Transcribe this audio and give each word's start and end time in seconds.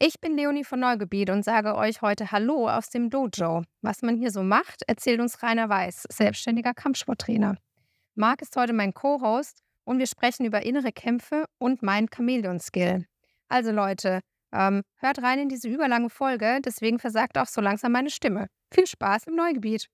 Ich 0.00 0.20
bin 0.20 0.36
Leonie 0.36 0.62
von 0.62 0.78
Neugebiet 0.78 1.28
und 1.28 1.44
sage 1.44 1.74
euch 1.74 2.02
heute 2.02 2.30
Hallo 2.30 2.68
aus 2.68 2.88
dem 2.88 3.10
Dojo. 3.10 3.64
Was 3.82 4.00
man 4.02 4.16
hier 4.16 4.30
so 4.30 4.44
macht, 4.44 4.82
erzählt 4.86 5.18
uns 5.18 5.42
Rainer 5.42 5.68
Weiß, 5.68 6.04
selbstständiger 6.08 6.72
Kampfsporttrainer. 6.72 7.56
Marc 8.14 8.40
ist 8.42 8.54
heute 8.54 8.72
mein 8.72 8.94
Co-Host 8.94 9.58
und 9.82 9.98
wir 9.98 10.06
sprechen 10.06 10.46
über 10.46 10.62
innere 10.62 10.92
Kämpfe 10.92 11.46
und 11.58 11.82
mein 11.82 12.08
Chameleon-Skill. 12.08 13.06
Also 13.48 13.72
Leute, 13.72 14.20
ähm, 14.52 14.82
hört 14.98 15.20
rein 15.20 15.40
in 15.40 15.48
diese 15.48 15.68
überlange 15.68 16.10
Folge, 16.10 16.60
deswegen 16.64 17.00
versagt 17.00 17.36
auch 17.36 17.48
so 17.48 17.60
langsam 17.60 17.90
meine 17.90 18.10
Stimme. 18.10 18.46
Viel 18.72 18.86
Spaß 18.86 19.24
im 19.26 19.34
Neugebiet. 19.34 19.88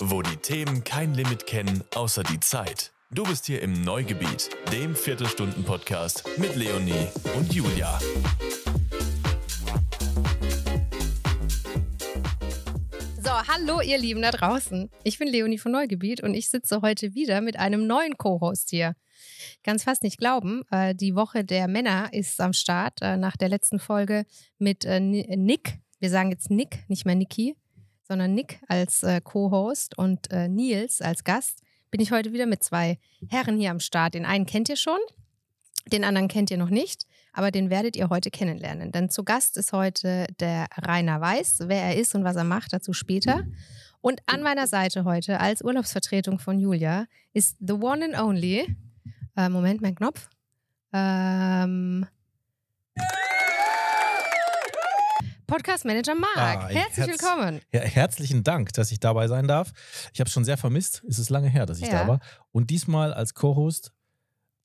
Wo 0.00 0.20
die 0.20 0.36
Themen 0.36 0.84
kein 0.84 1.14
Limit 1.14 1.46
kennen, 1.46 1.82
außer 1.94 2.22
die 2.24 2.40
Zeit. 2.40 2.92
Du 3.12 3.24
bist 3.24 3.46
hier 3.46 3.60
im 3.60 3.72
Neugebiet, 3.72 4.50
dem 4.72 4.94
Viertelstunden-Podcast 4.94 6.22
mit 6.38 6.54
Leonie 6.54 7.08
und 7.36 7.52
Julia. 7.52 7.98
So, 13.20 13.30
hallo 13.30 13.80
ihr 13.80 13.98
Lieben 13.98 14.22
da 14.22 14.30
draußen. 14.30 14.90
Ich 15.02 15.18
bin 15.18 15.26
Leonie 15.26 15.58
von 15.58 15.72
Neugebiet 15.72 16.22
und 16.22 16.34
ich 16.34 16.50
sitze 16.50 16.82
heute 16.82 17.16
wieder 17.16 17.40
mit 17.40 17.58
einem 17.58 17.88
neuen 17.88 18.16
Co-Host 18.16 18.70
hier. 18.70 18.94
Ganz 19.64 19.82
fast 19.82 20.04
nicht 20.04 20.18
glauben, 20.18 20.62
äh, 20.70 20.94
die 20.94 21.16
Woche 21.16 21.44
der 21.44 21.66
Männer 21.66 22.12
ist 22.12 22.40
am 22.40 22.52
Start 22.52 23.02
äh, 23.02 23.16
nach 23.16 23.36
der 23.36 23.48
letzten 23.48 23.80
Folge 23.80 24.24
mit 24.58 24.84
äh, 24.84 25.00
Nick. 25.00 25.80
Wir 25.98 26.10
sagen 26.10 26.30
jetzt 26.30 26.48
Nick, 26.48 26.88
nicht 26.88 27.06
mehr 27.06 27.16
Niki, 27.16 27.56
sondern 28.04 28.34
Nick 28.34 28.60
als 28.68 29.04
Co-Host 29.24 29.98
und 29.98 30.28
Nils 30.32 31.00
als 31.00 31.24
Gast 31.24 31.62
bin 31.90 32.00
ich 32.00 32.12
heute 32.12 32.32
wieder 32.32 32.46
mit 32.46 32.62
zwei 32.62 32.98
Herren 33.28 33.58
hier 33.58 33.70
am 33.70 33.80
Start. 33.80 34.14
Den 34.14 34.24
einen 34.24 34.46
kennt 34.46 34.68
ihr 34.68 34.76
schon, 34.76 34.98
den 35.92 36.04
anderen 36.04 36.28
kennt 36.28 36.50
ihr 36.50 36.56
noch 36.56 36.70
nicht, 36.70 37.06
aber 37.32 37.50
den 37.50 37.70
werdet 37.70 37.96
ihr 37.96 38.10
heute 38.10 38.30
kennenlernen. 38.30 38.92
Denn 38.92 39.10
zu 39.10 39.24
Gast 39.24 39.56
ist 39.56 39.72
heute 39.72 40.26
der 40.40 40.66
Rainer 40.76 41.20
Weiß. 41.20 41.60
Wer 41.66 41.82
er 41.82 41.96
ist 41.96 42.14
und 42.14 42.24
was 42.24 42.36
er 42.36 42.44
macht, 42.44 42.72
dazu 42.72 42.92
später. 42.92 43.44
Und 44.00 44.20
an 44.26 44.42
meiner 44.42 44.66
Seite 44.66 45.04
heute 45.04 45.40
als 45.40 45.62
Urlaubsvertretung 45.62 46.38
von 46.38 46.58
Julia 46.58 47.06
ist 47.32 47.56
the 47.60 47.74
one 47.74 48.04
and 48.04 48.18
only. 48.18 48.76
Äh, 49.36 49.48
Moment, 49.48 49.80
mein 49.82 49.94
Knopf. 49.94 50.28
Ähm, 50.92 52.06
Podcast 55.50 55.84
Manager 55.84 56.14
Marc. 56.14 56.30
Ah, 56.36 56.68
Herzlich 56.68 57.06
herz- 57.08 57.20
willkommen. 57.20 57.60
Ja, 57.72 57.80
herzlichen 57.80 58.44
Dank, 58.44 58.72
dass 58.74 58.92
ich 58.92 59.00
dabei 59.00 59.26
sein 59.26 59.48
darf. 59.48 59.72
Ich 60.14 60.20
habe 60.20 60.28
es 60.28 60.32
schon 60.32 60.44
sehr 60.44 60.56
vermisst. 60.56 61.02
Es 61.08 61.18
ist 61.18 61.28
lange 61.28 61.48
her, 61.48 61.66
dass 61.66 61.78
ich 61.78 61.86
Ja. 61.88 62.02
da 62.02 62.08
war. 62.08 62.20
Und 62.52 62.70
diesmal 62.70 63.12
als 63.12 63.34
Co-Host, 63.34 63.90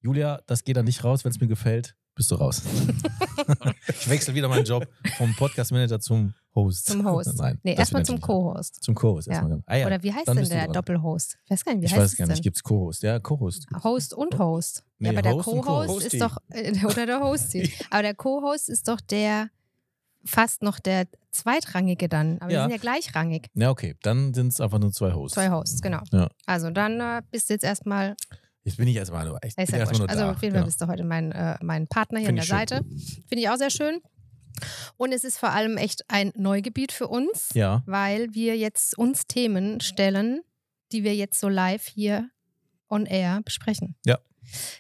Julia, 0.01 0.41
das 0.45 0.63
geht 0.63 0.77
dann 0.77 0.85
nicht 0.85 1.03
raus. 1.03 1.25
Wenn 1.25 1.31
es 1.31 1.39
mir 1.41 1.47
gefällt, 1.47 1.95
bist 2.13 2.29
du 2.29 2.35
raus. 2.35 2.61
ich 3.87 4.07
wechsle 4.09 4.35
wieder 4.35 4.47
meinen 4.47 4.63
Job 4.65 4.87
vom 5.17 5.35
Podcast 5.35 5.71
Manager 5.71 5.99
zum 5.99 6.35
Host. 6.53 6.85
Zum 6.85 7.03
Host. 7.03 7.33
Nein, 7.37 7.59
Nee, 7.63 7.71
das 7.73 7.79
erstmal 7.79 8.05
zum 8.05 8.21
Co-Host. 8.21 8.83
Zum 8.83 8.93
Co-Host. 8.93 9.27
Ja. 9.27 9.33
erstmal. 9.33 9.63
Ah, 9.65 9.75
ja. 9.77 9.87
Oder 9.87 10.03
wie 10.03 10.13
heißt 10.13 10.27
denn 10.27 10.47
der. 10.47 10.67
Doppelhost? 10.67 11.37
Ich 11.45 11.49
weiß 11.51 11.65
gar 11.65 11.73
nicht, 11.73 11.81
wie 11.81 11.85
Ich 11.87 11.91
heißt 11.93 12.01
weiß 12.03 12.11
es 12.11 12.17
gar 12.17 12.27
nicht. 12.27 12.43
Gibt 12.43 12.57
es 12.57 12.63
Co-Host? 12.63 13.01
Ja, 13.01 13.19
Co-Host. 13.19 13.65
Host 13.83 14.13
und 14.13 14.37
Host. 14.37 14.83
Nee, 14.99 15.07
ja, 15.07 15.13
aber 15.13 15.23
der 15.23 15.33
Host 15.33 15.47
und 15.47 15.61
Co-Host 15.61 15.87
Co-Host. 15.87 16.13
ist 16.13 16.21
doch, 16.21 16.37
äh, 16.49 16.71
oder 16.85 17.05
der 17.07 17.19
Hosty. 17.21 17.73
aber 17.89 18.03
der 18.03 18.13
Co-Host 18.13 18.69
ist 18.69 18.87
doch 18.87 19.01
der, 19.01 19.49
fast 20.25 20.61
noch 20.63 20.79
der 20.79 21.05
zweitrangige 21.31 22.09
dann. 22.09 22.39
Aber 22.39 22.51
Ja. 22.51 22.65
die 22.67 22.71
sind 22.73 22.83
ja 22.83 22.91
gleichrangig. 22.91 23.47
Ja, 23.53 23.69
okay. 23.69 23.95
Dann 24.01 24.33
sind 24.33 24.47
es 24.53 24.59
einfach 24.61 24.79
nur 24.79 24.91
zwei 24.91 25.13
Hosts. 25.13 25.35
Zwei 25.35 25.49
Hosts, 25.49 25.81
genau. 25.81 26.01
Ja. 26.11 26.29
Also 26.45 26.69
dann 26.71 26.99
äh, 26.99 27.21
bist 27.31 27.49
du 27.49 27.53
jetzt 27.53 27.63
erstmal, 27.63 28.15
Jetzt 28.63 28.77
bin 28.77 28.87
ich 28.87 28.95
erstmal 28.95 29.25
nur. 29.25 29.37
Ich 29.45 29.55
bin 29.55 29.65
ja 29.69 29.77
erstmal 29.77 29.99
nur 29.99 30.09
also 30.09 30.21
da. 30.23 30.31
auf 30.31 30.41
jeden 30.41 30.53
Fall 30.53 30.61
Genau. 30.61 30.65
bist 30.65 30.81
du 30.81 30.87
heute 30.87 31.03
mein, 31.03 31.31
äh, 31.31 31.55
mein 31.61 31.87
Partner 31.87 32.19
hier 32.19 32.29
Find 32.29 32.39
an 32.39 32.47
der. 32.47 32.57
Seite. 32.57 32.81
Finde 33.27 33.41
ich 33.43 33.49
auch 33.49 33.57
sehr 33.57 33.69
schön. 33.69 34.01
Und 34.97 35.11
es 35.11 35.23
ist 35.23 35.37
vor 35.37 35.49
allem 35.51 35.77
echt 35.77 36.03
ein 36.09 36.31
Neugebiet 36.35 36.91
für 36.91 37.07
uns, 37.07 37.49
Ja. 37.53 37.83
weil 37.85 38.33
wir 38.33 38.57
jetzt 38.57 38.97
uns 38.97 39.27
Themen 39.27 39.81
stellen, 39.81 40.41
die 40.91 41.03
wir 41.03 41.13
jetzt 41.15 41.39
so 41.39 41.47
live 41.49 41.85
hier 41.85 42.29
on 42.89 43.05
air 43.05 43.41
besprechen. 43.43 43.95
Ja. 44.05 44.17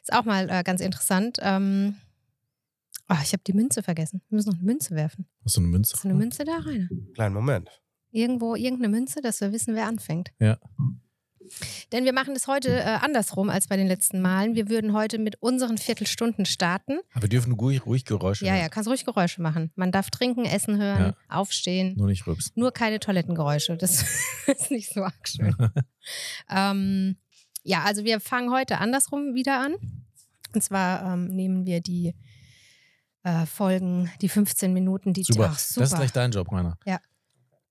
Ist 0.01 0.13
auch 0.13 0.23
mal 0.25 0.49
äh, 0.49 0.63
ganz 0.63 0.79
interessant. 0.81 1.37
Ähm, 1.41 1.97
oh, 3.09 3.15
ich 3.23 3.33
habe 3.33 3.43
die 3.45 3.53
Münze 3.53 3.83
vergessen. 3.83 4.21
Wir 4.29 4.35
müssen 4.37 4.49
noch 4.49 4.57
eine 4.57 4.65
Münze 4.65 4.95
werfen. 4.95 5.25
Hast 5.43 5.57
du 5.57 5.61
eine 5.61 5.69
Münze? 5.69 5.93
Ist 5.95 6.05
eine 6.05 6.13
Münze 6.13 6.43
da 6.43 6.57
rein? 6.57 6.89
Kleinen 7.13 7.33
Moment. 7.35 7.69
Irgendwo 8.11 8.55
irgendeine 8.55 8.89
Münze, 8.89 9.21
dass 9.21 9.41
wir 9.41 9.51
wissen, 9.51 9.75
wer 9.75 9.87
anfängt. 9.87 10.31
Ja. 10.39 10.57
Denn 11.91 12.05
wir 12.05 12.13
machen 12.13 12.33
das 12.33 12.47
heute 12.47 12.69
äh, 12.79 12.83
andersrum 12.83 13.49
als 13.49 13.67
bei 13.67 13.77
den 13.77 13.87
letzten 13.87 14.21
Malen. 14.21 14.55
Wir 14.55 14.69
würden 14.69 14.93
heute 14.93 15.19
mit 15.19 15.41
unseren 15.41 15.77
Viertelstunden 15.77 16.45
starten. 16.45 16.99
Aber 17.13 17.23
wir 17.23 17.29
dürfen 17.29 17.53
ruhig, 17.53 17.85
ruhig 17.85 18.05
Geräusche 18.05 18.45
Ja, 18.45 18.53
hören. 18.53 18.61
ja, 18.61 18.69
kannst 18.69 18.89
ruhig 18.89 19.05
Geräusche 19.05 19.41
machen. 19.41 19.71
Man 19.75 19.91
darf 19.91 20.09
trinken, 20.09 20.45
essen 20.45 20.77
hören, 20.81 21.13
aufstehen. 21.29 21.95
Nur 21.97 22.07
nicht 22.07 22.25
rübsen. 22.25 22.51
Nur 22.55 22.71
keine 22.71 22.99
Toilettengeräusche. 22.99 23.77
Das 23.77 24.03
ist 24.47 24.71
nicht 24.71 24.91
so 24.91 25.03
arg 25.03 25.27
schön. 25.27 25.55
ähm, 26.49 27.17
ja, 27.63 27.83
also 27.83 28.03
wir 28.03 28.19
fangen 28.19 28.51
heute 28.51 28.79
andersrum 28.79 29.35
wieder 29.35 29.59
an. 29.59 29.75
Und 30.53 30.63
zwar 30.63 31.13
ähm, 31.13 31.27
nehmen 31.27 31.65
wir 31.65 31.81
die 31.81 32.15
äh, 33.25 33.45
Folgen, 33.45 34.09
die 34.21 34.29
15 34.29 34.71
Minuten, 34.71 35.11
die 35.11 35.23
Super. 35.23 35.49
Ach, 35.51 35.59
super. 35.59 35.81
Das 35.81 35.91
ist 35.91 35.97
gleich 35.97 36.11
dein 36.13 36.31
Job, 36.31 36.51
Rainer. 36.51 36.77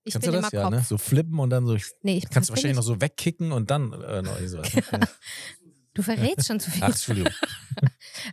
ich 0.03 0.13
Kannst 0.13 0.27
du 0.27 0.31
das? 0.31 0.51
Ja, 0.51 0.63
Kopf. 0.63 0.71
ne? 0.71 0.81
So 0.87 0.97
flippen 0.97 1.39
und 1.39 1.49
dann 1.49 1.65
so. 1.65 1.77
Nee, 2.03 2.17
ich 2.17 2.29
Kannst 2.29 2.49
du 2.49 2.53
wahrscheinlich 2.53 2.75
noch 2.75 2.83
ich, 2.83 2.87
so 2.87 3.01
wegkicken 3.01 3.51
und 3.51 3.71
dann. 3.71 3.93
Äh, 3.93 4.21
noch 4.21 4.37
sowas. 4.45 4.69
Du 5.95 6.01
verrätst 6.03 6.47
schon 6.47 6.59
zu 6.59 6.69
viel. 6.71 6.83
Ach, 6.83 6.89
Entschuldigung. 6.89 7.31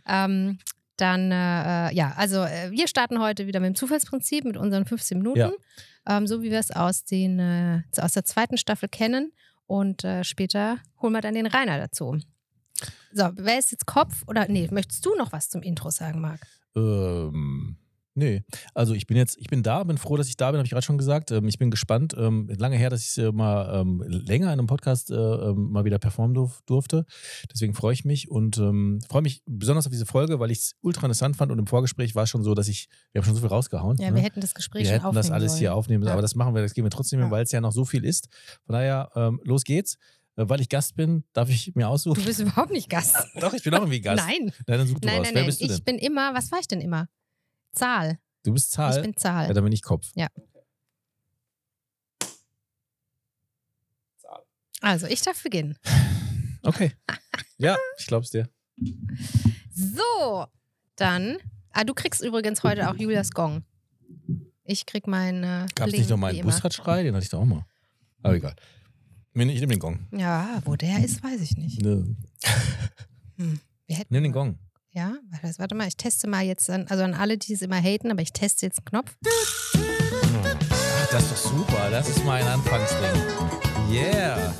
Ähm, 0.05 0.59
dann, 0.97 1.31
äh, 1.31 1.89
äh, 1.89 1.95
ja, 1.95 2.13
also 2.17 2.43
äh, 2.43 2.71
wir 2.71 2.87
starten 2.87 3.19
heute 3.19 3.47
wieder 3.47 3.59
mit 3.59 3.67
dem 3.69 3.75
Zufallsprinzip 3.75 4.43
mit 4.45 4.57
unseren 4.57 4.85
15 4.85 5.17
Minuten, 5.17 5.39
Ja. 5.39 5.51
ähm, 6.07 6.27
so 6.27 6.41
wie 6.41 6.51
wir 6.51 6.59
es 6.59 6.71
aus, 6.71 7.03
den, 7.05 7.39
äh, 7.39 7.81
aus 7.97 8.13
der 8.13 8.25
zweiten 8.25 8.57
Staffel 8.57 8.89
kennen. 8.89 9.31
Und 9.65 10.03
äh, 10.03 10.23
später 10.23 10.77
holen 11.01 11.13
wir 11.13 11.21
dann 11.21 11.33
den 11.35 11.47
Rainer 11.47 11.77
dazu. 11.77 12.17
So, 13.13 13.29
wer 13.35 13.59
ist 13.59 13.71
jetzt 13.71 13.85
Kopf? 13.85 14.23
Oder 14.27 14.47
nee, 14.47 14.67
möchtest 14.71 15.05
du 15.05 15.15
noch 15.15 15.31
was 15.31 15.49
zum 15.49 15.61
Intro 15.61 15.89
sagen, 15.91 16.19
Marc? 16.21 16.41
Ähm, 16.75 17.77
nee. 18.15 18.43
Also 18.73 18.95
ich 18.95 19.05
bin 19.05 19.15
jetzt, 19.17 19.37
ich 19.37 19.47
bin 19.47 19.61
da, 19.61 19.83
bin 19.83 19.97
froh, 19.99 20.17
dass 20.17 20.27
ich 20.27 20.35
da 20.37 20.49
bin, 20.49 20.57
habe 20.57 20.65
ich 20.65 20.71
gerade 20.71 20.85
schon 20.85 20.97
gesagt. 20.97 21.29
Ähm, 21.29 21.47
ich 21.47 21.59
bin 21.59 21.69
gespannt. 21.69 22.15
Ähm, 22.17 22.49
lange 22.57 22.75
her, 22.75 22.89
dass 22.89 23.01
ich 23.01 23.23
äh, 23.23 23.31
mal 23.31 23.81
ähm, 23.81 24.03
länger 24.07 24.47
in 24.47 24.53
einem 24.59 24.65
Podcast 24.67 25.11
äh, 25.11 25.15
ähm, 25.15 25.69
mal 25.71 25.85
wieder 25.85 25.99
performen 25.99 26.33
durf, 26.33 26.61
durfte. 26.65 27.05
Deswegen 27.53 27.75
freue 27.75 27.93
ich 27.93 28.03
mich 28.03 28.31
und 28.31 28.57
ähm, 28.57 28.99
freue 29.07 29.21
mich 29.21 29.43
besonders 29.45 29.85
auf 29.85 29.91
diese 29.91 30.07
Folge, 30.07 30.39
weil 30.39 30.49
ich 30.49 30.59
es 30.59 30.75
ultra 30.81 31.03
interessant 31.05 31.35
fand 31.37 31.51
und 31.51 31.59
im 31.59 31.67
Vorgespräch 31.67 32.15
war 32.15 32.23
es 32.23 32.29
schon 32.31 32.43
so, 32.43 32.55
dass 32.55 32.67
ich, 32.67 32.89
wir 33.11 33.21
haben 33.21 33.25
schon 33.25 33.35
so 33.35 33.41
viel 33.41 33.49
rausgehauen. 33.49 33.97
Ja, 33.99 34.09
ne? 34.09 34.15
wir 34.15 34.23
hätten 34.23 34.41
das 34.41 34.55
Gespräch 34.55 34.81
wir 34.83 34.87
schon 34.87 34.93
hätten 34.95 35.05
aufnehmen 35.05 35.21
das 35.23 35.31
alles 35.31 35.51
sollen. 35.51 35.59
hier 35.59 35.75
aufnehmen, 35.75 36.03
Ja. 36.03 36.13
aber 36.13 36.23
das 36.23 36.33
machen 36.33 36.55
wir, 36.55 36.63
das 36.63 36.73
gehen 36.73 36.83
wir 36.83 36.91
trotzdem, 36.91 37.19
Ja. 37.19 37.29
weil 37.31 37.43
es 37.43 37.51
ja 37.51 37.61
noch 37.61 37.71
so 37.71 37.85
viel 37.85 38.03
ist. 38.03 38.29
Von 38.65 38.73
daher, 38.73 39.09
ähm, 39.15 39.39
los 39.43 39.63
geht's. 39.63 39.97
Äh, 40.35 40.49
weil 40.49 40.61
ich 40.61 40.69
Gast 40.69 40.95
bin, 40.95 41.23
darf 41.33 41.49
ich 41.49 41.75
mir 41.75 41.87
aussuchen. 41.87 42.19
Du 42.19 42.25
bist 42.25 42.39
überhaupt 42.39 42.71
nicht 42.71 42.89
Gast. 42.89 43.15
Doch, 43.39 43.53
ich 43.53 43.63
bin 43.63 43.73
auch 43.73 43.79
irgendwie 43.79 44.01
Gast. 44.01 44.25
Nein, 44.25 44.51
Nein, 44.67 44.77
dann 44.79 44.87
such 44.87 44.99
du 44.99 45.07
nein, 45.07 45.17
raus. 45.17 45.25
nein, 45.27 45.35
Wer 45.35 45.41
nein. 45.41 45.45
bist 45.47 45.61
du 45.61 45.67
denn? 45.67 45.75
Ich 45.77 45.83
bin 45.83 45.97
immer, 45.97 46.33
was 46.33 46.51
war 46.51 46.59
ich 46.59 46.67
denn 46.67 46.81
immer? 46.81 47.07
Zahl. 47.71 48.19
du 48.43 48.53
bist 48.53 48.71
Zahl. 48.71 48.95
Ich 48.95 49.01
bin 49.01 49.15
Zahl. 49.15 49.47
ja, 49.47 49.53
dann 49.53 49.63
bin 49.63 49.73
ich 49.73 49.81
Kopf. 49.81 50.11
Also, 54.81 55.07
ich 55.07 55.21
darf 55.21 55.41
beginnen. 55.43 55.77
Okay. 56.65 56.93
Ja, 57.57 57.75
ich 57.97 58.07
glaub's 58.07 58.29
dir. 58.29 58.47
So, 59.69 60.45
dann. 60.95 61.37
Ah, 61.71 61.83
du 61.83 61.93
kriegst 61.93 62.23
übrigens 62.23 62.63
heute 62.63 62.89
auch 62.89 62.95
Julias 62.95 63.31
Gong. 63.31 63.65
Ich 64.63 64.85
krieg 64.85 65.05
meine. 65.05 65.65
Gab's 65.75 65.91
nicht 65.91 66.09
noch 66.09 66.15
mal 66.15 66.27
wie 66.27 66.35
einen 66.39 66.43
immer. 66.47 66.51
Busradschrei? 66.53 67.03
Den 67.03 67.15
hatte 67.15 67.25
ich 67.25 67.29
doch 67.29 67.41
auch 67.41 67.45
mal. 67.45 67.65
Aber 68.21 68.35
egal. 68.35 68.55
Nee, 69.35 69.51
Ich 69.51 69.59
nehme 69.61 69.73
den 69.73 69.79
Gong. 69.79 70.07
Ja, 70.11 70.61
wo 70.65 70.75
der 70.75 71.03
ist, 71.03 71.23
weiß 71.23 71.41
ich 71.41 71.57
nicht. 71.57 71.81
Ne, 71.81 72.15
Hm. 73.37 73.59
Wir 73.87 73.97
hätten 73.97 74.13
Nimm 74.13 74.23
den 74.23 74.31
Gong. 74.31 74.59
Ja, 74.91 75.15
warte, 75.57 75.73
mal, 75.73 75.87
ich 75.87 75.97
teste 75.97 76.27
mal 76.27 76.43
jetzt 76.45 76.69
an, 76.69 76.85
also 76.87 77.03
an 77.03 77.15
alle, 77.15 77.39
die 77.39 77.53
es 77.53 77.63
immer 77.63 77.81
haten, 77.81 78.11
aber 78.11 78.21
ich 78.21 78.31
teste 78.31 78.67
jetzt 78.67 78.77
einen 78.77 78.85
Knopf. 78.85 79.17
Ach, 80.69 81.07
das 81.09 81.23
ist 81.23 81.31
doch 81.31 81.51
super. 81.51 81.89
Das 81.89 82.07
ist 82.09 82.23
mein 82.25 82.45
Anfangsding. 82.45 83.09
Yeah. 83.89 84.53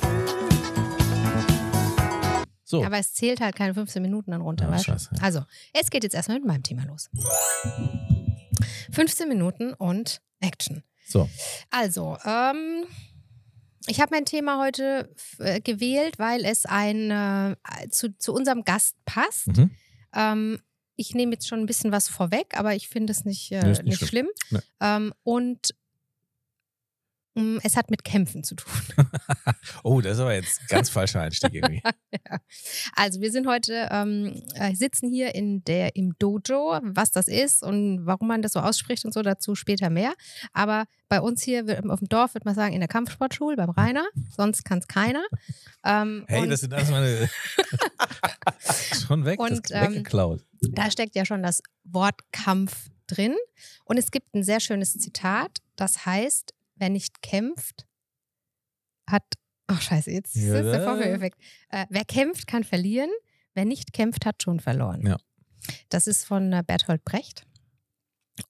So. 2.64 2.84
Aber 2.84 2.98
es 2.98 3.14
zählt 3.14 3.40
halt 3.40 3.54
keine 3.54 3.74
15 3.74 4.02
Minuten 4.02 4.32
dann 4.32 4.40
runter. 4.40 4.64
Ja, 4.64 4.72
weißt 4.72 4.88
du? 4.88 4.92
scheiße. 4.92 5.10
Also, 5.20 5.44
es 5.72 5.90
geht 5.90 6.02
jetzt 6.02 6.14
erstmal 6.14 6.38
mit 6.40 6.48
meinem 6.48 6.64
Thema 6.64 6.84
los. 6.84 7.08
15 8.90 9.28
Minuten 9.28 9.72
und 9.72 10.20
Action. 10.40 10.82
So. 11.06 11.28
Also, 11.70 12.18
ähm, 12.24 12.86
ich 13.86 14.00
habe 14.00 14.14
mein 14.14 14.24
Thema 14.24 14.60
heute 14.60 15.14
äh, 15.38 15.60
gewählt, 15.60 16.18
weil 16.18 16.44
es 16.44 16.66
ein, 16.66 17.10
äh, 17.10 17.56
zu, 17.90 18.16
zu 18.18 18.32
unserem 18.32 18.64
Gast 18.64 18.96
passt. 19.04 19.48
Mhm. 19.48 19.70
Ähm, 20.14 20.60
ich 20.96 21.14
nehme 21.14 21.32
jetzt 21.32 21.48
schon 21.48 21.60
ein 21.60 21.66
bisschen 21.66 21.92
was 21.92 22.08
vorweg, 22.08 22.56
aber 22.56 22.74
ich 22.74 22.88
finde 22.88 23.12
es 23.12 23.24
nicht, 23.24 23.50
äh, 23.52 23.62
Nee, 23.62 23.68
nicht, 23.68 23.84
nicht 23.84 24.06
schlimm. 24.06 24.28
Nee. 24.50 24.60
Ähm, 24.80 25.12
und 25.22 25.74
Es 27.62 27.76
hat 27.76 27.90
mit 27.90 28.04
Kämpfen 28.04 28.44
zu 28.44 28.54
tun. 28.54 28.72
oh, 29.82 30.00
das 30.00 30.12
ist 30.14 30.20
aber 30.20 30.34
jetzt 30.34 30.60
ein 30.60 30.66
ganz 30.68 30.88
falscher 30.90 31.20
Einstieg 31.20 31.52
irgendwie. 31.52 31.82
ja. 32.30 32.38
Also 32.94 33.20
wir 33.20 33.32
sind 33.32 33.48
heute, 33.48 33.88
ähm, 33.90 34.40
äh, 34.54 34.74
sitzen 34.74 35.10
hier 35.10 35.34
in 35.34 35.64
der, 35.64 35.96
im 35.96 36.14
Dojo. 36.18 36.78
Was 36.82 37.10
das 37.10 37.26
ist 37.26 37.62
und 37.64 38.06
warum 38.06 38.28
man 38.28 38.40
das 38.42 38.52
so 38.52 38.60
ausspricht 38.60 39.04
und 39.04 39.12
so, 39.12 39.22
dazu 39.22 39.54
später 39.56 39.90
mehr. 39.90 40.14
Aber 40.52 40.84
bei 41.08 41.20
uns 41.20 41.42
hier 41.42 41.66
wird- 41.66 41.84
auf 41.90 41.98
dem 41.98 42.08
Dorf 42.08 42.34
würde 42.34 42.44
man 42.46 42.54
sagen, 42.54 42.72
in 42.72 42.80
der 42.80 42.88
Kampfsportschule 42.88 43.56
beim 43.56 43.70
Rainer. 43.70 44.04
Sonst 44.36 44.64
kann 44.64 44.78
es 44.78 44.86
keiner. 44.86 45.24
Ähm, 45.84 46.24
Hey, 46.28 46.48
das 46.48 46.60
sind 46.60 46.72
alles 46.72 46.90
meine. 46.90 47.28
Schon 49.06 49.24
weg, 49.24 49.40
Und, 49.40 49.70
das 49.70 49.70
ähm, 49.70 49.92
weggeklaut. 49.94 50.40
da 50.60 50.90
steckt 50.90 51.14
ja 51.16 51.24
schon 51.24 51.42
das 51.42 51.62
Wort 51.84 52.20
Kampf 52.32 52.90
drin. 53.06 53.34
Und 53.84 53.98
es 53.98 54.10
gibt 54.10 54.34
ein 54.34 54.42
sehr 54.42 54.60
schönes 54.60 54.94
Zitat, 54.98 55.58
das 55.76 56.06
heißt, 56.06 56.53
wer 56.76 56.88
nicht 56.90 57.22
kämpft, 57.22 57.86
hat. 59.08 59.24
Ach, 59.66 59.80
scheiße, 59.80 60.10
jetzt 60.10 60.36
ist 60.36 60.44
Ja, 60.44 60.62
der 60.62 60.78
da- 60.78 60.84
Vorführeffekt. 60.84 61.38
Äh, 61.70 61.86
wer 61.88 62.04
kämpft, 62.04 62.46
kann 62.46 62.64
verlieren. 62.64 63.10
Wer 63.54 63.64
nicht 63.64 63.92
kämpft, 63.92 64.26
hat 64.26 64.42
schon 64.42 64.60
verloren. 64.60 65.06
Ja. 65.06 65.16
Das 65.88 66.06
ist 66.06 66.24
von 66.24 66.52
äh, 66.52 66.62
Bertolt 66.66 67.04
Brecht. 67.04 67.46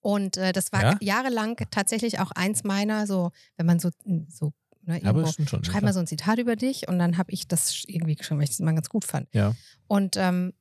Und 0.01 0.37
äh, 0.39 0.53
das 0.53 0.73
war 0.73 0.83
Ja? 0.83 0.99
jahrelang 1.01 1.57
tatsächlich 1.71 2.19
auch 2.19 2.31
eins 2.33 2.65
meiner, 2.65 3.07
so, 3.07 3.31
wenn 3.57 3.67
man 3.67 3.79
so, 3.79 3.91
so 4.29 4.53
ne, 4.83 4.99
irgendwo, 4.99 5.27
schon. 5.31 5.63
schreib 5.63 5.83
mal 5.83 5.93
so 5.93 6.01
ein 6.01 6.07
Zitat 6.07 6.39
über 6.39 6.57
dich 6.57 6.89
und 6.89 6.99
dann 6.99 7.19
habe 7.19 7.31
ich 7.33 7.47
das 7.47 7.85
irgendwie 7.87 8.17
schon, 8.23 8.39
weil 8.39 8.45
ich 8.45 8.51
das 8.51 8.61
mal 8.61 8.75
ganz 8.75 8.89
gut 8.89 9.05
fand. 9.05 9.29
Ja. 9.35 9.55
Und 9.87 10.17
ähm, 10.17 10.55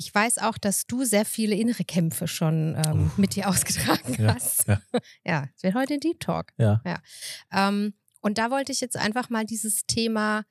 ich 0.00 0.14
weiß 0.14 0.38
auch, 0.38 0.58
dass 0.58 0.86
du 0.86 1.04
sehr 1.04 1.24
viele 1.24 1.56
innere 1.56 1.84
Kämpfe 1.84 2.28
schon 2.28 2.80
ähm, 2.86 3.10
mit 3.16 3.34
dir 3.34 3.48
ausgetragen 3.48 4.14
Ja, 4.22 4.34
hast. 4.36 4.66
ja. 4.68 4.80
ja, 5.24 5.48
es 5.56 5.62
wird 5.64 5.74
heute 5.74 5.94
ein 5.94 6.00
Deep 6.00 6.20
Talk. 6.20 6.52
Ja. 6.56 6.80
Ähm, 7.52 7.94
und 8.20 8.38
da 8.38 8.50
wollte 8.52 8.70
ich 8.72 8.80
jetzt 8.80 8.96
einfach 8.96 9.28
mal 9.28 9.44
dieses 9.44 9.86
Thema, 9.86 10.44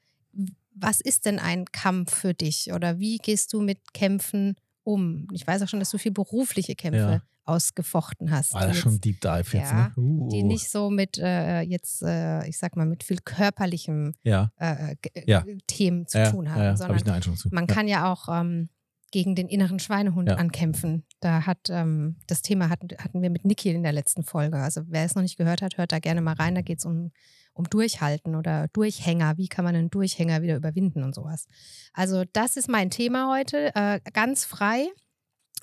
was 0.75 0.99
ist 1.01 1.25
denn 1.25 1.39
ein 1.39 1.65
Kampf 1.71 2.13
für 2.13 2.33
dich 2.33 2.71
oder 2.73 2.99
wie 2.99 3.17
gehst 3.17 3.53
du 3.53 3.61
mit 3.61 3.93
Kämpfen 3.93 4.55
um? 4.83 5.27
Ich 5.31 5.47
weiß 5.47 5.61
auch 5.61 5.67
schon, 5.69 5.79
dass 5.79 5.91
du 5.91 5.97
viel 5.97 6.11
berufliche 6.11 6.75
Kämpfe 6.75 6.99
Ja. 6.99 7.21
ausgefochten 7.45 8.29
hast. 8.31 8.53
War 8.53 8.63
die 8.63 8.67
das 8.67 8.77
schon 8.77 8.99
Deep 8.99 9.21
Dive 9.21 9.57
jetzt, 9.57 9.71
Ja, 9.71 9.87
ne? 9.87 9.93
Uh, 9.95 10.27
die 10.29 10.43
nicht 10.43 10.69
so 10.69 10.89
mit 10.89 11.17
äh, 11.17 11.61
jetzt, 11.61 12.01
äh, 12.03 12.45
ich 12.47 12.57
sag 12.57 12.75
mal, 12.75 12.85
mit 12.85 13.03
viel 13.03 13.19
körperlichem 13.23 14.13
Ja, 14.23 14.51
äh, 14.57 14.95
Ja. 15.25 15.45
Themen 15.67 16.05
zu 16.05 16.17
ja, 16.19 16.31
tun 16.31 16.49
haben, 16.49 16.57
ja, 16.59 16.63
ja, 16.63 16.69
habe 16.71 16.77
sondern 16.77 16.97
ich 16.97 17.03
eine 17.05 17.13
Einstellung 17.13 17.37
zu. 17.37 17.49
man 17.51 17.65
ja. 17.67 17.73
kann 17.73 17.87
ja 17.87 18.11
auch 18.11 18.27
ähm, 18.29 18.69
gegen 19.17 19.33
den 19.33 19.47
inneren 19.47 19.79
Schweinehund 19.79 20.29
Ja. 20.29 20.35
ankämpfen. 20.35 21.03
Da 21.21 21.47
hat 21.47 21.69
ähm, 21.71 22.17
das 22.27 22.43
Thema 22.43 22.69
hatten, 22.69 22.89
hatten 22.99 23.23
wir 23.23 23.31
mit 23.31 23.45
Niki 23.45 23.71
in 23.71 23.81
der 23.81 23.91
letzten 23.91 24.23
Folge. 24.23 24.57
Also 24.57 24.81
wer 24.85 25.05
es 25.05 25.15
noch 25.15 25.23
nicht 25.23 25.37
gehört 25.39 25.63
hat, 25.63 25.79
hört 25.79 25.91
da 25.91 25.97
gerne 25.97 26.21
mal 26.21 26.35
rein. 26.35 26.53
Da 26.53 26.61
geht 26.61 26.77
es 26.77 26.85
um, 26.85 27.11
um 27.53 27.67
Durchhalten 27.67 28.35
oder 28.35 28.67
Durchhänger. 28.73 29.39
Wie 29.39 29.47
kann 29.47 29.65
man 29.65 29.75
einen 29.75 29.89
Durchhänger 29.89 30.43
wieder 30.43 30.55
überwinden 30.55 31.01
und 31.03 31.15
sowas. 31.15 31.47
Also 31.93 32.25
das 32.31 32.57
ist 32.57 32.69
mein 32.69 32.91
Thema 32.91 33.33
heute. 33.35 33.73
Äh, 33.73 34.01
ganz 34.13 34.45
frei 34.45 34.85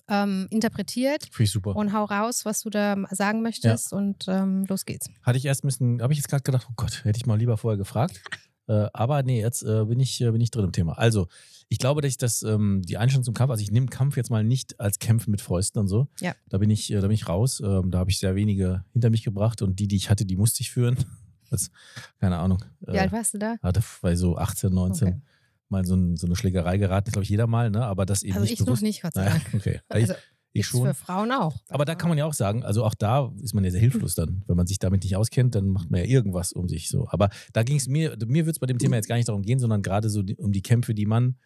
ähm, 0.09 0.49
interpretiert. 0.51 1.23
Finde 1.31 1.45
ich 1.45 1.53
super. 1.53 1.77
Und 1.77 1.93
hau 1.93 2.07
raus, 2.07 2.45
was 2.45 2.63
du 2.63 2.71
da 2.71 2.97
sagen 3.11 3.41
möchtest 3.43 3.93
und 3.93 4.25
ähm, 4.27 4.65
los 4.69 4.85
geht's. 4.85 5.09
Hatte 5.23 5.39
ich 5.39 5.45
erst 5.45 5.63
ein 5.63 5.69
bisschen, 5.69 6.03
habe 6.03 6.13
ich 6.13 6.19
jetzt 6.19 6.29
gerade 6.29 6.43
gedacht, 6.43 6.67
oh 6.69 6.75
Gott, 6.75 7.05
hätte 7.05 7.19
ich 7.19 7.27
mal 7.27 7.39
lieber 7.39 7.57
vorher 7.57 7.79
gefragt. 7.79 8.21
Äh, 8.67 8.89
aber 8.93 9.23
nee, 9.23 9.41
jetzt 9.41 9.63
äh, 9.63 9.85
bin, 9.85 10.01
ich, 10.01 10.21
äh, 10.21 10.31
bin 10.33 10.41
ich 10.41 10.51
drin 10.51 10.65
im 10.65 10.73
Thema. 10.73 10.99
Also, 10.99 11.29
ich 11.69 11.79
glaube, 11.79 12.01
dass 12.03 12.11
ich 12.11 12.19
das, 12.19 12.43
ähm, 12.43 12.83
die 12.83 12.97
Einstellung 12.99 13.25
zum 13.25 13.35
Kampf, 13.35 13.51
also 13.51 13.63
ich 13.63 13.71
nehme 13.71 13.87
Kampf 13.87 14.17
jetzt 14.17 14.31
mal 14.31 14.45
nicht 14.45 14.79
als 14.81 14.99
Kämpfen 14.99 15.31
mit 15.31 15.41
Fäusten 15.41 15.81
und 15.81 15.89
so. 15.89 16.09
Ja. 16.21 16.35
Da 16.49 16.59
bin 16.59 16.71
ich, 16.71 16.91
äh, 16.93 16.97
da 16.97 17.03
bin 17.03 17.13
ich 17.13 17.29
raus. 17.29 17.61
Ähm, 17.65 17.91
da 17.91 17.99
habe 17.99 18.11
ich 18.11 18.19
sehr 18.19 18.35
wenige 18.35 18.85
hinter 18.93 19.11
mich 19.11 19.25
gebracht 19.25 19.63
und 19.63 19.79
die, 19.81 19.89
die 19.89 19.97
ich 19.97 20.11
hatte, 20.11 20.25
die 20.25 20.37
musste 20.37 20.61
ich 20.63 20.71
führen. 20.71 20.97
Das, 21.51 21.71
keine 22.19 22.39
Ahnung. 22.39 22.65
Wie 22.81 22.99
alt 22.99 23.13
warst 23.13 23.35
du 23.35 23.39
da? 23.39 23.57
hatte 23.63 23.81
bei 24.01 24.17
so 24.17 24.37
18, 24.39 24.73
19 24.73 25.09
Okay. 25.09 25.21
mal 25.69 25.85
so, 25.85 25.95
ein, 25.95 26.17
so 26.17 26.27
eine 26.27 26.35
Schlägerei 26.35 26.79
geraten. 26.79 27.13
Glaube 27.13 27.23
ich 27.23 27.29
jeder 27.29 27.47
mal, 27.47 27.71
ne? 27.71 27.85
Aber 27.85 28.07
das 28.07 28.23
eben 28.25 28.33
Also 28.33 28.43
nicht 28.45 28.55
ich 28.55 28.59
noch 28.61 28.67
bewusst. 28.67 28.83
nicht, 28.83 29.03
Gott 29.03 29.13
sei 29.15 29.25
Naja, 29.27 29.35
Dank. 29.35 29.55
okay. 29.55 29.81
Also 29.89 30.15
ich, 30.53 30.67
schon. 30.67 30.87
für 30.87 30.95
Frauen 30.95 31.31
auch. 31.33 31.55
Aber 31.69 31.85
da 31.85 31.95
kann 31.95 32.09
man 32.09 32.17
ja 32.19 32.25
auch 32.25 32.33
sagen, 32.33 32.65
also 32.65 32.83
auch 32.85 32.95
da 32.95 33.31
ist 33.41 33.55
man 33.55 33.63
ja 33.63 33.71
sehr 33.71 33.81
hilflos 33.81 34.15
dann. 34.17 34.43
Wenn 34.47 34.57
man 34.57 34.67
sich 34.67 34.79
damit 34.81 35.05
nicht 35.05 35.15
auskennt, 35.17 35.55
dann 35.55 35.69
macht 35.69 35.91
man 35.91 36.01
ja 36.01 36.07
irgendwas 36.07 36.53
um 36.53 36.67
sich 36.69 36.89
so. 36.89 37.07
Aber 37.11 37.29
da 37.53 37.63
ging 37.63 37.77
es 37.77 37.87
mir, 37.87 38.17
mir 38.27 38.47
wird 38.47 38.57
es 38.57 38.61
bei 38.61 38.67
dem 38.67 38.79
Thema 38.79 38.97
jetzt 38.97 39.07
gar 39.09 39.17
nicht 39.17 39.29
darum 39.29 39.43
gehen, 39.43 39.59
sondern 39.61 39.83
gerade 39.83 40.09
so 40.09 40.23
die, 40.23 40.35
um 40.37 40.51
die 40.51 40.63
Kämpfe, 40.63 40.95
die 40.95 41.07
man, 41.07 41.37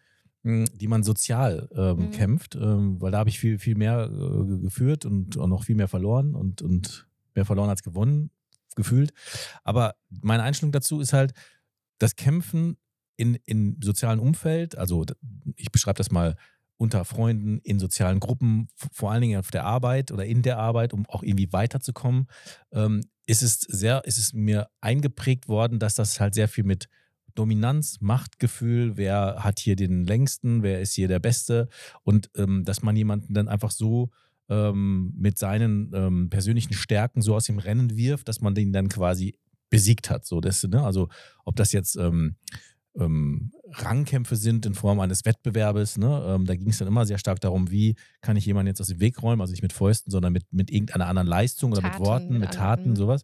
die 0.43 0.87
man 0.87 1.03
sozial 1.03 1.67
ähm, 1.75 1.97
Mhm. 2.05 2.11
kämpft, 2.11 2.55
ähm, 2.55 3.01
weil 3.01 3.11
da 3.11 3.19
habe 3.19 3.29
ich 3.29 3.39
viel, 3.39 3.59
viel 3.59 3.75
mehr 3.75 4.09
äh, 4.09 4.61
geführt 4.61 5.05
und 5.05 5.37
auch 5.37 5.47
noch 5.47 5.63
viel 5.65 5.75
mehr 5.75 5.87
verloren 5.89 6.33
und, 6.33 6.61
und 6.61 7.07
mehr 7.35 7.45
verloren 7.45 7.69
als 7.69 7.83
gewonnen 7.83 8.31
gefühlt. 8.75 9.11
Aber 9.63 9.95
meine 10.09 10.43
Einstellung 10.43 10.71
dazu 10.71 11.01
ist 11.01 11.11
halt, 11.13 11.33
das 11.97 12.15
Kämpfen 12.15 12.77
in, 13.17 13.35
in 13.45 13.77
sozialen 13.83 14.19
Umfeld, 14.19 14.77
also 14.77 15.05
ich 15.57 15.71
beschreibe 15.71 15.97
das 15.97 16.11
mal 16.11 16.37
unter 16.77 17.03
Freunden, 17.03 17.59
in 17.63 17.77
sozialen 17.77 18.21
Gruppen, 18.21 18.69
vor 18.93 19.11
allen 19.11 19.21
Dingen 19.21 19.39
auf 19.39 19.51
der 19.51 19.65
Arbeit 19.65 20.11
oder 20.13 20.25
in 20.25 20.41
der 20.41 20.57
Arbeit, 20.57 20.93
um 20.93 21.05
auch 21.07 21.23
irgendwie 21.23 21.51
weiterzukommen, 21.51 22.27
ähm, 22.71 23.01
ist 23.25 23.41
es 23.41 23.59
sehr, 23.59 24.05
ist 24.05 24.17
es 24.17 24.31
mir 24.31 24.69
eingeprägt 24.79 25.49
worden, 25.49 25.79
dass 25.79 25.95
das 25.95 26.21
halt 26.21 26.33
sehr 26.33 26.47
viel 26.47 26.63
mit 26.63 26.87
Dominanz, 27.39 28.01
Machtgefühl, 28.01 28.97
wer 28.97 29.37
hat 29.39 29.59
hier 29.59 29.77
den 29.77 30.05
längsten, 30.05 30.61
wer 30.61 30.81
ist 30.81 30.93
hier 30.93 31.07
der 31.07 31.19
Beste 31.19 31.69
und 32.03 32.29
ähm, 32.35 32.65
dass 32.65 32.83
man 32.83 32.97
jemanden 32.97 33.33
dann 33.33 33.47
einfach 33.47 33.71
so 33.71 34.09
ähm, 34.49 35.13
mit 35.15 35.37
seinen 35.37 35.91
ähm, 35.93 36.29
persönlichen 36.29 36.73
Stärken 36.73 37.21
so 37.21 37.35
aus 37.35 37.45
dem 37.45 37.57
Rennen 37.57 37.95
wirft, 37.95 38.27
dass 38.27 38.41
man 38.41 38.55
den 38.55 38.73
dann 38.73 38.89
quasi 38.89 39.35
besiegt 39.69 40.09
hat. 40.09 40.25
So, 40.25 40.41
das, 40.41 40.63
ne? 40.63 40.83
Also 40.83 41.07
ob 41.45 41.55
das 41.55 41.71
jetzt 41.71 41.95
ähm, 41.95 42.35
ähm, 42.99 43.53
Rangkämpfe 43.71 44.35
sind 44.35 44.65
in 44.65 44.73
Form 44.73 44.99
eines 44.99 45.23
Wettbewerbes, 45.23 45.97
ne? 45.97 46.21
ähm, 46.27 46.45
da 46.45 46.55
ging 46.55 46.71
es 46.71 46.79
dann 46.79 46.89
immer 46.89 47.05
sehr 47.05 47.19
stark 47.19 47.39
darum, 47.39 47.71
wie 47.71 47.95
kann 48.19 48.35
ich 48.35 48.45
jemanden 48.45 48.67
jetzt 48.67 48.81
aus 48.81 48.87
dem 48.87 48.99
Weg 48.99 49.23
räumen, 49.23 49.39
also 49.39 49.51
nicht 49.51 49.61
mit 49.61 49.71
Fäusten, 49.71 50.11
sondern 50.11 50.33
mit, 50.33 50.51
mit 50.51 50.71
irgendeiner 50.71 51.07
anderen 51.07 51.27
Leistung 51.27 51.71
oder 51.71 51.83
mit 51.83 51.91
Taten, 51.91 52.05
Worten, 52.05 52.33
mit 52.33 52.41
mit 52.41 52.49
anderen, 52.49 52.77
Taten, 52.77 52.95
sowas. 52.97 53.23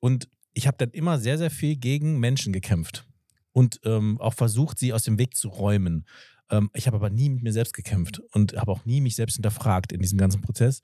Und 0.00 0.28
ich 0.52 0.66
habe 0.66 0.76
dann 0.76 0.90
immer 0.90 1.18
sehr, 1.18 1.38
sehr 1.38 1.50
viel 1.50 1.76
gegen 1.76 2.18
Menschen 2.18 2.52
gekämpft 2.52 3.06
und 3.52 3.80
ähm, 3.84 4.20
auch 4.20 4.34
versucht, 4.34 4.78
sie 4.78 4.92
aus 4.92 5.02
dem 5.02 5.18
Weg 5.18 5.36
zu 5.36 5.48
räumen. 5.48 6.04
Ähm, 6.50 6.70
ich 6.74 6.86
habe 6.86 6.96
aber 6.96 7.10
nie 7.10 7.28
mit 7.28 7.42
mir 7.42 7.52
selbst 7.52 7.74
gekämpft 7.74 8.20
und 8.32 8.54
habe 8.56 8.70
auch 8.70 8.84
nie 8.84 9.00
mich 9.00 9.16
selbst 9.16 9.34
hinterfragt 9.34 9.92
in 9.92 10.00
diesem 10.00 10.18
ganzen 10.18 10.40
Prozess. 10.40 10.82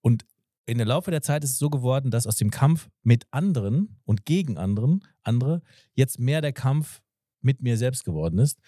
Und 0.00 0.24
in 0.66 0.78
der 0.78 0.86
Laufe 0.86 1.10
der 1.10 1.22
Zeit 1.22 1.44
ist 1.44 1.52
es 1.52 1.58
so 1.58 1.70
geworden, 1.70 2.10
dass 2.10 2.26
aus 2.26 2.36
dem 2.36 2.50
Kampf 2.50 2.88
mit 3.02 3.26
anderen 3.30 4.00
und 4.04 4.26
gegen 4.26 4.58
anderen, 4.58 5.02
andere, 5.22 5.62
jetzt 5.94 6.18
mehr 6.18 6.42
der 6.42 6.52
Kampf 6.52 7.00
mit 7.40 7.62
mir 7.62 7.76
selbst 7.78 8.04
geworden 8.04 8.38
ist. 8.38 8.58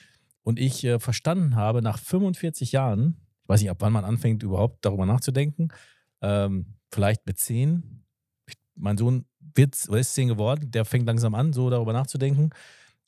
Und 0.43 0.59
ich 0.59 0.83
äh, 0.85 0.99
verstanden 0.99 1.57
habe, 1.57 1.83
nach 1.83 1.99
45 1.99 2.73
Jahren, 2.73 3.17
ich 3.43 3.49
weiß 3.49 3.61
nicht, 3.61 3.71
ab 3.71 3.79
wann 3.81 3.93
man 3.93 4.05
anfängt, 4.05 4.43
überhaupt 4.43 4.85
darüber 4.85 5.05
nachzudenken, 5.05 5.69
ähm, 6.23 6.75
vielleicht 6.91 7.27
mit 7.27 7.39
10, 7.39 8.05
ich, 8.47 8.55
mein 8.77 8.97
Sohn 8.97 9.27
wird, 9.55 9.75
ist 9.75 10.15
10 10.15 10.29
geworden, 10.29 10.71
der 10.71 10.87
fängt 10.87 11.07
langsam 11.07 11.35
an, 11.35 11.53
so 11.53 11.69
darüber 11.69 11.93
nachzudenken. 11.93 12.51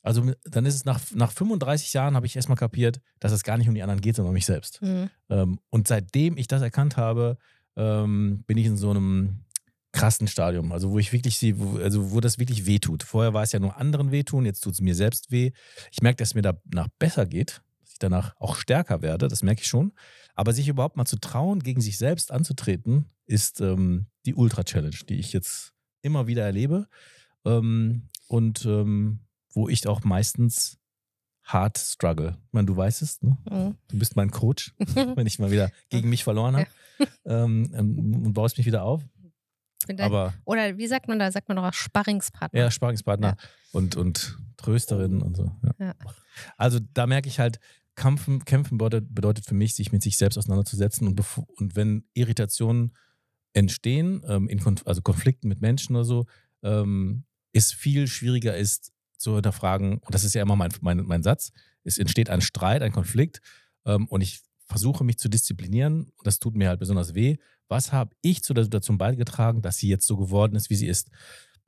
Also 0.03 0.33
dann 0.45 0.67
ist 0.67 0.75
es 0.75 0.85
nach, 0.85 1.01
nach 1.15 1.31
35 1.31 1.93
Jahren, 1.93 2.17
habe 2.17 2.27
ich 2.27 2.35
erstmal 2.35 2.57
kapiert, 2.57 3.01
dass 3.21 3.33
es 3.33 3.45
gar 3.45 3.57
nicht 3.57 3.69
um 3.69 3.75
die 3.75 3.83
anderen 3.83 4.01
geht, 4.01 4.17
sondern 4.17 4.31
um 4.31 4.35
mich 4.35 4.47
selbst. 4.47 4.83
Mhm. 4.83 5.11
Ähm, 5.31 5.59
und 5.71 5.89
seitdem 5.89 6.37
ich 6.37 6.49
das 6.49 6.63
erkannt 6.63 6.97
habe, 6.97 7.39
ähm, 7.77 8.43
bin 8.47 8.59
ich 8.59 8.67
in 8.67 8.77
so 8.77 8.91
einem 8.91 9.45
krassen 9.93 10.27
Stadium, 10.27 10.73
also 10.73 10.91
wo 10.91 10.99
ich 10.99 11.13
wirklich 11.13 11.39
sehe, 11.39 11.59
wo, 11.59 11.79
also 11.79 12.13
wo 12.13 12.21
das 12.21 12.39
wirklich 12.39 12.67
wehtut. 12.67 13.03
Vorher 13.03 13.35
war 13.35 13.43
es 13.43 13.53
ja 13.53 13.61
nur 13.61 13.77
anderen 13.77 14.11
wehtun, 14.11 14.47
jetzt 14.47 14.61
tut 14.61 14.73
es 14.73 14.81
mir 14.81 14.95
selbst 14.95 15.31
weh. 15.31 15.53
Ich 15.91 16.03
merke, 16.03 16.17
dass 16.17 16.31
es 16.31 16.35
mir 16.35 16.43
danach 16.43 16.89
besser 16.99 17.27
geht, 17.27 17.63
dass 17.81 17.93
ich 17.93 17.99
danach 17.99 18.35
auch 18.41 18.57
stärker 18.57 19.03
werde, 19.03 19.29
das 19.29 19.43
merke 19.43 19.61
ich 19.61 19.69
schon. 19.69 19.93
Aber 20.35 20.53
sich 20.55 20.69
überhaupt 20.69 20.97
mal 20.97 21.05
zu 21.05 21.19
trauen, 21.19 21.61
gegen 21.61 21.83
sich 21.83 21.99
selbst 21.99 22.33
anzutreten, 22.33 23.05
ist 23.27 23.61
ähm, 23.61 24.07
die 24.25 24.35
Ultra-Challenge, 24.35 24.97
die 25.09 25.17
ich 25.17 25.33
jetzt 25.33 25.75
immer 26.01 26.27
wieder 26.27 26.45
erlebe 26.45 26.89
ähm, 27.45 28.09
und 28.29 28.65
ähm, 28.65 29.21
wo 29.53 29.69
ich 29.69 29.87
auch 29.87 30.03
meistens 30.05 30.79
hart 31.45 31.79
struggle. 31.79 32.37
Ich 32.47 32.53
meine, 32.53 32.67
du 32.67 32.77
weißt 32.77 33.03
es, 33.03 33.21
ne? 33.23 33.37
Mhm. 33.51 33.75
Du 33.89 33.99
bist 33.99 34.17
mein 34.17 34.31
Coach, 34.31 34.75
wenn 34.79 35.27
ich 35.27 35.39
mal 35.39 35.51
wieder 35.51 35.71
gegen 35.91 36.09
mich 36.09 36.25
verloren 36.25 36.57
habe. 36.57 36.67
Ähm, 37.25 37.73
ähm, 37.75 38.27
und 38.27 38.33
baust 38.33 38.59
mich 38.59 38.67
wieder 38.67 38.85
auf. 38.85 39.03
Aber 39.99 40.33
Oder 40.45 40.79
wie 40.79 40.87
sagt 40.87 41.09
man 41.09 41.19
da? 41.19 41.33
Sagt 41.33 41.49
man 41.49 41.57
doch 41.57 41.65
auch 41.65 41.73
Sparringspartner. 41.73 42.61
ja, 42.61 42.71
Sparingspartner 42.71 43.29
Ja. 43.31 43.49
und, 43.73 43.97
und 43.97 44.39
Trösterin 44.57 45.21
und 45.23 45.37
so. 45.37 45.51
Ja. 45.65 45.87
Ja. 45.87 45.95
Also 46.57 46.79
da 46.95 47.09
merke 47.09 47.29
ich 47.29 47.41
halt, 47.41 47.59
Kämpfen, 47.97 48.45
Kämpfen 48.45 48.79
bedeutet, 48.79 49.45
für 49.45 49.55
mich, 49.55 49.75
sich 49.75 49.93
mit 49.93 50.03
sich 50.03 50.17
selbst 50.17 50.39
auseinanderzusetzen. 50.39 51.09
Und, 51.09 51.21
und 51.57 51.77
wenn 51.77 52.05
Irritationen 52.15 52.97
entstehen, 53.53 54.23
ähm, 54.27 54.49
in 54.49 54.61
Konf 54.61 54.83
also 54.87 55.03
Konflikten 55.03 55.49
mit 55.49 55.61
Menschen 55.61 55.97
oder 55.97 56.05
so, 56.05 56.27
ähm, 56.63 57.25
es 57.53 57.73
viel 57.73 58.07
schwieriger 58.07 58.57
ist 58.57 58.92
zu 59.23 59.35
hinterfragen, 59.35 59.99
und 59.99 60.15
das 60.15 60.25
ist 60.25 60.35
ja 60.35 60.43
immer 60.43 60.57
mein, 60.57 60.73
mein, 60.81 60.99
mein 60.99 61.23
Satz, 61.23 61.53
es 61.85 61.99
entsteht 61.99 62.31
ein 62.31 62.41
Streit, 62.41 62.83
ein 62.83 62.93
Konflikt 62.93 63.41
ähm, 63.87 64.07
und 64.09 64.21
ich 64.21 64.41
versuche 64.67 65.05
mich 65.05 65.19
zu 65.19 65.29
disziplinieren 65.29 66.05
und 66.05 66.27
das 66.27 66.39
tut 66.39 66.57
mir 66.57 66.69
halt 66.69 66.81
besonders 66.81 67.15
weh. 67.15 67.37
Was 67.69 67.93
habe 67.93 68.15
ich 68.23 68.43
zu 68.43 68.55
der 68.55 68.65
Situation 68.65 68.99
beigetragen, 68.99 69.63
dass 69.63 69.79
sie 69.79 69.89
jetzt 69.89 70.07
so 70.07 70.17
geworden 70.17 70.57
ist, 70.57 70.71
wie 70.71 70.77
sie 70.77 70.87
ist? 70.87 71.11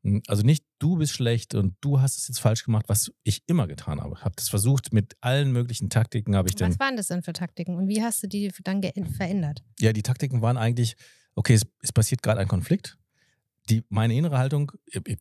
Hm, 0.03 0.23
also 0.27 0.43
nicht 0.43 0.65
du 0.79 0.97
bist 0.97 1.13
schlecht 1.13 1.55
und 1.55 1.77
du 1.81 2.01
hast 2.01 2.19
es 2.19 2.29
jetzt 2.29 2.41
falsch 2.41 2.65
gemacht, 2.65 2.85
was 2.89 3.13
ich 3.23 3.43
immer 3.47 3.67
getan 3.67 4.01
habe. 4.01 4.21
Habe 4.21 4.35
das 4.37 4.49
versucht 4.49 4.93
mit 4.93 5.17
allen 5.21 5.53
möglichen 5.53 5.91
Taktiken, 5.91 6.37
habe 6.37 6.49
ich 6.49 6.55
dann. 6.55 6.71
Was 6.71 6.79
waren 6.79 6.97
das 6.97 7.09
denn 7.09 7.23
für 7.23 7.33
Taktiken 7.33 7.77
und 7.77 7.89
wie 7.89 8.03
hast 8.03 8.23
du 8.23 8.27
die 8.27 8.53
dann 8.63 8.83
verändert? 8.83 9.63
Ja, 9.81 9.93
die 9.93 10.03
Taktiken 10.03 10.43
waren 10.43 10.57
eigentlich, 10.57 10.97
okay, 11.35 11.55
es, 11.55 11.67
es 11.81 11.93
passiert 11.93 12.23
gerade 12.23 12.41
ein 12.41 12.49
Konflikt. 12.49 12.99
Die, 13.71 13.83
meine 13.89 14.15
innere 14.15 14.37
Haltung, 14.37 14.73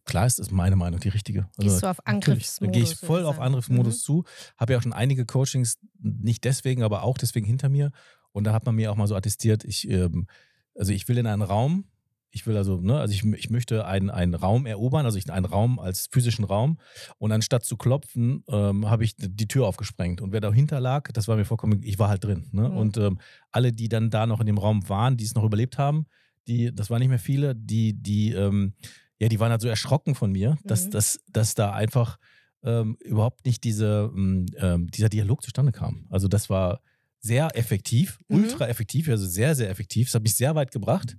klar 0.04 0.26
ist 0.26 0.40
das 0.40 0.52
meine 0.52 0.76
Meinung, 0.76 1.00
die 1.00 1.10
richtige. 1.10 1.50
Also, 1.58 1.70
Gehst 1.70 1.84
du 1.84 1.88
auf 1.88 2.06
Angriffsmodus? 2.06 2.60
Dann 2.60 2.72
gehe 2.72 2.84
ich 2.84 2.96
voll 2.96 3.26
auf 3.26 3.40
Angriffsmodus 3.40 3.96
mhm. 3.96 4.02
zu. 4.02 4.24
Habe 4.58 4.74
ja 4.74 4.80
auch 4.80 4.84
schon 4.84 4.94
einige 4.94 5.26
Coachings, 5.26 5.80
nicht 6.00 6.44
deswegen, 6.44 6.84
aber 6.84 7.04
auch 7.04 7.18
deswegen 7.18 7.46
hinter 7.46 7.70
mir. 7.70 7.92
Und 8.34 8.44
da 8.44 8.54
hat 8.54 8.66
man 8.66 8.76
mir 8.76 8.92
auch 8.92 8.98
mal 8.98 9.08
so 9.08 9.16
attestiert, 9.16 9.64
ich, 9.64 9.90
ähm, 9.90 10.28
also 10.76 10.92
ich 10.92 11.08
will 11.08 11.18
in 11.18 11.28
einen 11.28 11.42
Raum, 11.42 11.86
ich 12.34 12.48
will 12.48 12.58
also, 12.58 12.82
ne, 12.82 13.00
also 13.00 13.14
ich, 13.14 13.24
ich 13.24 13.52
möchte 13.52 13.86
einen, 13.86 14.10
einen 14.10 14.34
Raum 14.34 14.66
erobern, 14.66 15.06
also 15.06 15.20
ich, 15.20 15.32
einen 15.32 15.46
Raum 15.46 15.78
als 15.80 16.10
physischen 16.12 16.44
Raum. 16.44 16.80
Und 17.20 17.32
anstatt 17.32 17.64
zu 17.64 17.78
klopfen, 17.78 18.44
ähm, 18.48 18.90
habe 18.90 19.04
ich 19.04 19.16
die 19.16 19.48
Tür 19.48 19.68
aufgesprengt. 19.68 20.20
Und 20.20 20.34
wer 20.34 20.42
dahinter 20.42 20.80
lag, 20.80 21.12
das 21.14 21.28
war 21.28 21.36
mir 21.36 21.46
vollkommen, 21.46 21.82
ich 21.84 22.00
war 22.00 22.10
halt 22.10 22.24
drin. 22.24 22.50
Ne? 22.52 22.68
Mhm. 22.68 22.78
Und 22.78 22.98
ähm, 22.98 23.20
alle, 23.52 23.72
die 23.72 23.88
dann 23.88 24.10
da 24.10 24.26
noch 24.26 24.40
in 24.40 24.48
dem 24.48 24.58
Raum 24.58 24.90
waren, 24.90 25.16
die 25.16 25.24
es 25.24 25.36
noch 25.36 25.44
überlebt 25.44 25.78
haben, 25.78 26.08
die, 26.48 26.74
das 26.74 26.90
waren 26.90 27.00
nicht 27.00 27.10
mehr 27.10 27.20
viele, 27.20 27.56
die, 27.56 27.94
die, 27.94 28.32
ähm, 28.32 28.74
ja, 29.20 29.30
die 29.30 29.40
waren 29.40 29.52
halt 29.52 29.62
so 29.62 29.68
erschrocken 29.68 30.16
von 30.16 30.32
mir, 30.32 30.58
dass, 30.64 30.86
mhm. 30.86 30.92
dass, 30.92 31.20
dass 31.28 31.56
da 31.56 31.72
einfach 31.72 32.18
ähm, 32.64 32.98
überhaupt 33.04 33.46
nicht 33.46 33.64
diese, 33.64 34.10
mm, 34.14 34.46
ähm, 34.58 34.92
dieser 34.92 35.10
Dialog 35.10 35.44
zustande 35.44 35.72
kam. 35.72 36.08
Also 36.10 36.28
das 36.28 36.50
war 36.50 36.82
sehr 37.20 37.56
effektiv, 37.58 38.20
mhm. 38.28 38.44
ultra 38.44 38.68
effektiv, 38.68 39.08
also 39.10 39.26
sehr, 39.26 39.56
sehr 39.56 39.70
effektiv. 39.70 40.08
Das 40.08 40.16
hat 40.16 40.24
mich 40.24 40.36
sehr 40.36 40.56
weit 40.56 40.72
gebracht. 40.72 41.18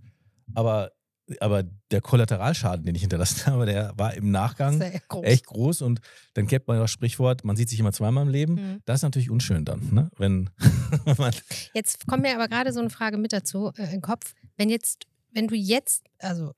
Aber 0.54 0.92
aber 1.40 1.62
der 1.90 2.00
Kollateralschaden, 2.00 2.84
den 2.84 2.94
ich 2.94 3.00
hinterlassen 3.00 3.46
habe, 3.52 3.66
der 3.66 3.92
war 3.96 4.14
im 4.14 4.30
Nachgang 4.30 4.82
groß. 5.08 5.24
echt 5.24 5.46
groß. 5.46 5.82
Und 5.82 6.00
dann 6.34 6.46
kennt 6.46 6.66
man 6.68 6.78
das 6.78 6.90
Sprichwort, 6.90 7.44
man 7.44 7.56
sieht 7.56 7.68
sich 7.68 7.80
immer 7.80 7.92
zweimal 7.92 8.24
im 8.24 8.30
Leben. 8.30 8.54
Mhm. 8.54 8.82
Das 8.84 8.96
ist 8.96 9.02
natürlich 9.02 9.30
unschön 9.30 9.64
dann, 9.64 9.88
ne? 9.92 10.10
wenn 10.16 10.50
man 11.18 11.32
Jetzt 11.72 12.06
kommt 12.06 12.22
mir 12.22 12.34
aber 12.34 12.48
gerade 12.48 12.72
so 12.72 12.80
eine 12.80 12.90
Frage 12.90 13.16
mit 13.16 13.32
dazu 13.32 13.72
äh, 13.76 13.84
in 13.84 13.90
den 13.90 14.02
Kopf. 14.02 14.34
Wenn 14.56 14.68
jetzt, 14.68 15.06
wenn 15.34 15.48
du 15.48 15.56
jetzt, 15.56 16.04
also 16.18 16.52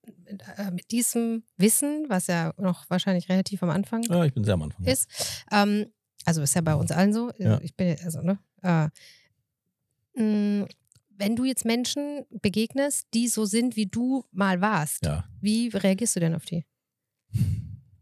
äh, 0.56 0.70
mit 0.70 0.90
diesem 0.90 1.42
Wissen, 1.56 2.04
was 2.08 2.28
ja 2.28 2.52
noch 2.58 2.88
wahrscheinlich 2.88 3.28
relativ 3.28 3.62
am 3.62 3.70
Anfang 3.70 4.02
ja, 4.02 4.24
ich 4.24 4.34
bin 4.34 4.44
sehr 4.44 4.54
am 4.54 4.62
Anfang, 4.62 4.84
ist, 4.84 5.08
ja. 5.50 5.62
ähm, 5.62 5.86
also 6.24 6.42
ist 6.42 6.54
ja 6.54 6.60
bei 6.60 6.74
uns 6.74 6.92
allen 6.92 7.12
so. 7.12 7.32
Ja. 7.38 7.60
Ich 7.62 7.74
bin, 7.74 7.96
also, 8.04 8.20
ne? 8.20 8.38
Äh, 8.62 8.88
mh, 10.20 10.68
wenn 11.18 11.36
du 11.36 11.44
jetzt 11.44 11.64
Menschen 11.64 12.26
begegnest, 12.42 13.06
die 13.14 13.28
so 13.28 13.46
sind, 13.46 13.76
wie 13.76 13.86
du 13.86 14.24
mal 14.32 14.60
warst, 14.60 15.04
ja. 15.04 15.24
wie 15.40 15.68
reagierst 15.68 16.16
du 16.16 16.20
denn 16.20 16.34
auf 16.34 16.44
die? 16.44 16.66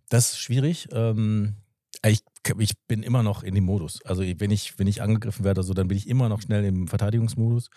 Das 0.09 0.33
ist 0.33 0.39
schwierig. 0.39 0.89
Ähm, 0.93 1.57
ich, 2.05 2.21
ich, 2.59 2.73
bin 2.87 3.03
immer 3.03 3.23
noch 3.23 3.43
in 3.43 3.55
dem 3.55 3.65
Modus. 3.65 4.03
Also 4.05 4.23
wenn 4.23 4.51
ich, 4.51 4.79
wenn 4.79 4.87
ich 4.87 5.03
angegriffen 5.03 5.45
werde, 5.45 5.63
so, 5.63 5.75
dann 5.75 5.89
bin 5.89 5.97
ich 5.97 6.09
immer 6.09 6.29
noch 6.29 6.43
schnell 6.43 6.65
im 6.65 6.89
Verteidigungsmodus. 6.89 7.71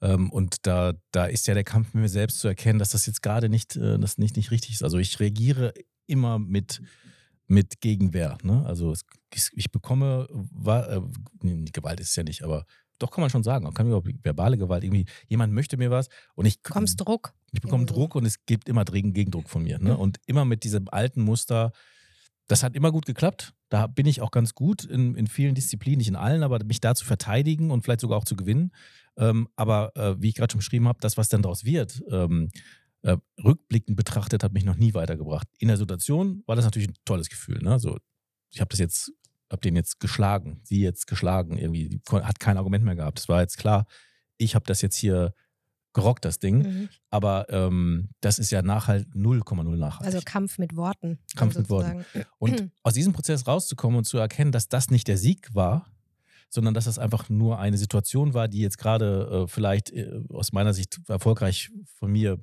Ähm, 0.00 0.30
und 0.30 0.66
da, 0.66 0.92
da 1.10 1.26
ist 1.26 1.46
ja 1.46 1.54
der 1.54 1.64
Kampf 1.64 1.94
mit 1.94 2.02
mir 2.02 2.08
selbst 2.08 2.40
zu 2.40 2.48
erkennen, 2.48 2.78
dass 2.78 2.90
das 2.90 3.06
jetzt 3.06 3.22
gerade 3.22 3.48
nicht, 3.48 3.76
äh, 3.76 3.98
das 3.98 4.18
nicht, 4.18 4.36
nicht 4.36 4.50
richtig 4.50 4.72
ist. 4.72 4.82
Also 4.82 4.98
ich 4.98 5.18
reagiere 5.20 5.72
immer 6.06 6.38
mit, 6.38 6.82
mit 7.46 7.80
Gegenwehr. 7.80 8.38
Ne? 8.42 8.64
Also 8.66 8.92
es, 8.92 9.04
ich 9.52 9.70
bekomme, 9.70 10.28
äh, 10.64 11.00
Gewalt 11.72 12.00
ist 12.00 12.10
es 12.10 12.16
ja 12.16 12.22
nicht, 12.22 12.42
aber 12.42 12.66
doch 13.02 13.10
kann 13.10 13.22
man 13.22 13.30
schon 13.30 13.42
sagen, 13.42 13.72
kann 13.74 13.88
mir 13.88 14.00
verbale 14.22 14.56
Gewalt 14.56 14.84
irgendwie, 14.84 15.06
jemand 15.26 15.52
möchte 15.52 15.76
mir 15.76 15.90
was 15.90 16.08
und 16.34 16.46
ich. 16.46 16.62
Bekommst 16.62 17.00
Druck. 17.00 17.34
Ich 17.50 17.60
bekomme 17.60 17.84
Druck 17.84 18.14
und 18.14 18.24
es 18.24 18.46
gibt 18.46 18.68
immer 18.68 18.84
dringend 18.84 19.14
Gegendruck 19.14 19.48
von 19.48 19.64
mir. 19.64 19.78
Ne? 19.78 19.96
Und 19.96 20.18
immer 20.26 20.44
mit 20.44 20.62
diesem 20.62 20.88
alten 20.88 21.22
Muster, 21.22 21.72
das 22.48 22.62
hat 22.62 22.74
immer 22.74 22.92
gut 22.92 23.06
geklappt. 23.06 23.54
Da 23.68 23.86
bin 23.86 24.06
ich 24.06 24.20
auch 24.20 24.30
ganz 24.30 24.54
gut 24.54 24.84
in, 24.84 25.14
in 25.14 25.26
vielen 25.26 25.54
Disziplinen, 25.54 25.98
nicht 25.98 26.08
in 26.08 26.16
allen, 26.16 26.42
aber 26.42 26.62
mich 26.64 26.80
da 26.80 26.94
zu 26.94 27.04
verteidigen 27.04 27.70
und 27.70 27.82
vielleicht 27.82 28.00
sogar 28.00 28.18
auch 28.18 28.24
zu 28.24 28.36
gewinnen. 28.36 28.72
Ähm, 29.16 29.48
aber 29.56 29.96
äh, 29.96 30.20
wie 30.20 30.28
ich 30.28 30.34
gerade 30.34 30.52
schon 30.52 30.58
beschrieben 30.58 30.88
habe, 30.88 30.98
das, 31.00 31.16
was 31.16 31.28
dann 31.28 31.42
daraus 31.42 31.64
wird, 31.64 32.02
ähm, 32.10 32.50
äh, 33.02 33.16
rückblickend 33.42 33.96
betrachtet, 33.96 34.44
hat 34.44 34.52
mich 34.52 34.64
noch 34.64 34.76
nie 34.76 34.94
weitergebracht. 34.94 35.48
In 35.58 35.68
der 35.68 35.76
Situation 35.76 36.42
war 36.46 36.56
das 36.56 36.64
natürlich 36.64 36.88
ein 36.88 36.96
tolles 37.04 37.28
Gefühl. 37.28 37.58
Ne? 37.62 37.72
Also, 37.72 37.98
ich 38.50 38.60
habe 38.60 38.68
das 38.68 38.78
jetzt 38.78 39.12
habe 39.52 39.60
den 39.60 39.76
jetzt 39.76 40.00
geschlagen, 40.00 40.60
sie 40.64 40.80
jetzt 40.80 41.06
geschlagen, 41.06 41.58
irgendwie, 41.58 42.00
hat 42.10 42.40
kein 42.40 42.56
Argument 42.56 42.84
mehr 42.84 42.96
gehabt. 42.96 43.20
Es 43.20 43.28
war 43.28 43.42
jetzt 43.42 43.58
klar, 43.58 43.86
ich 44.38 44.54
habe 44.54 44.64
das 44.64 44.80
jetzt 44.80 44.96
hier 44.96 45.34
gerockt, 45.92 46.24
das 46.24 46.38
Ding. 46.38 46.58
Mhm. 46.62 46.88
Aber 47.10 47.46
ähm, 47.50 48.08
das 48.20 48.38
ist 48.38 48.50
ja 48.50 48.62
nachhalt 48.62 49.08
0,0 49.14 49.76
nachhaltig. 49.76 50.14
Also 50.14 50.24
Kampf 50.24 50.58
mit 50.58 50.76
Worten. 50.76 51.18
Kampf 51.36 51.56
mit 51.56 51.68
Worten. 51.70 52.04
Und 52.38 52.70
aus 52.82 52.94
diesem 52.94 53.12
Prozess 53.12 53.46
rauszukommen 53.46 53.98
und 53.98 54.04
zu 54.04 54.18
erkennen, 54.18 54.52
dass 54.52 54.68
das 54.68 54.90
nicht 54.90 55.08
der 55.08 55.18
Sieg 55.18 55.54
war, 55.54 55.86
sondern 56.48 56.74
dass 56.74 56.84
das 56.84 56.98
einfach 56.98 57.28
nur 57.28 57.58
eine 57.58 57.78
Situation 57.78 58.34
war, 58.34 58.48
die 58.48 58.60
jetzt 58.60 58.78
gerade 58.78 59.44
äh, 59.44 59.46
vielleicht 59.48 59.90
äh, 59.90 60.20
aus 60.28 60.52
meiner 60.52 60.74
Sicht 60.74 61.00
erfolgreich 61.08 61.70
von 61.98 62.12
mir 62.12 62.38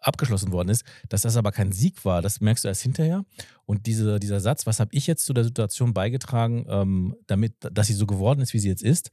abgeschlossen 0.00 0.52
worden 0.52 0.68
ist, 0.68 0.84
dass 1.08 1.22
das 1.22 1.36
aber 1.36 1.52
kein 1.52 1.72
Sieg 1.72 2.04
war, 2.04 2.22
das 2.22 2.40
merkst 2.40 2.64
du 2.64 2.68
erst 2.68 2.82
hinterher. 2.82 3.24
Und 3.66 3.86
diese, 3.86 4.20
dieser 4.20 4.40
Satz, 4.40 4.66
was 4.66 4.80
habe 4.80 4.90
ich 4.92 5.06
jetzt 5.06 5.24
zu 5.24 5.32
der 5.32 5.44
Situation 5.44 5.92
beigetragen, 5.92 6.66
ähm, 6.68 7.16
damit, 7.26 7.54
dass 7.60 7.88
sie 7.88 7.94
so 7.94 8.06
geworden 8.06 8.40
ist, 8.40 8.54
wie 8.54 8.58
sie 8.58 8.68
jetzt 8.68 8.82
ist, 8.82 9.10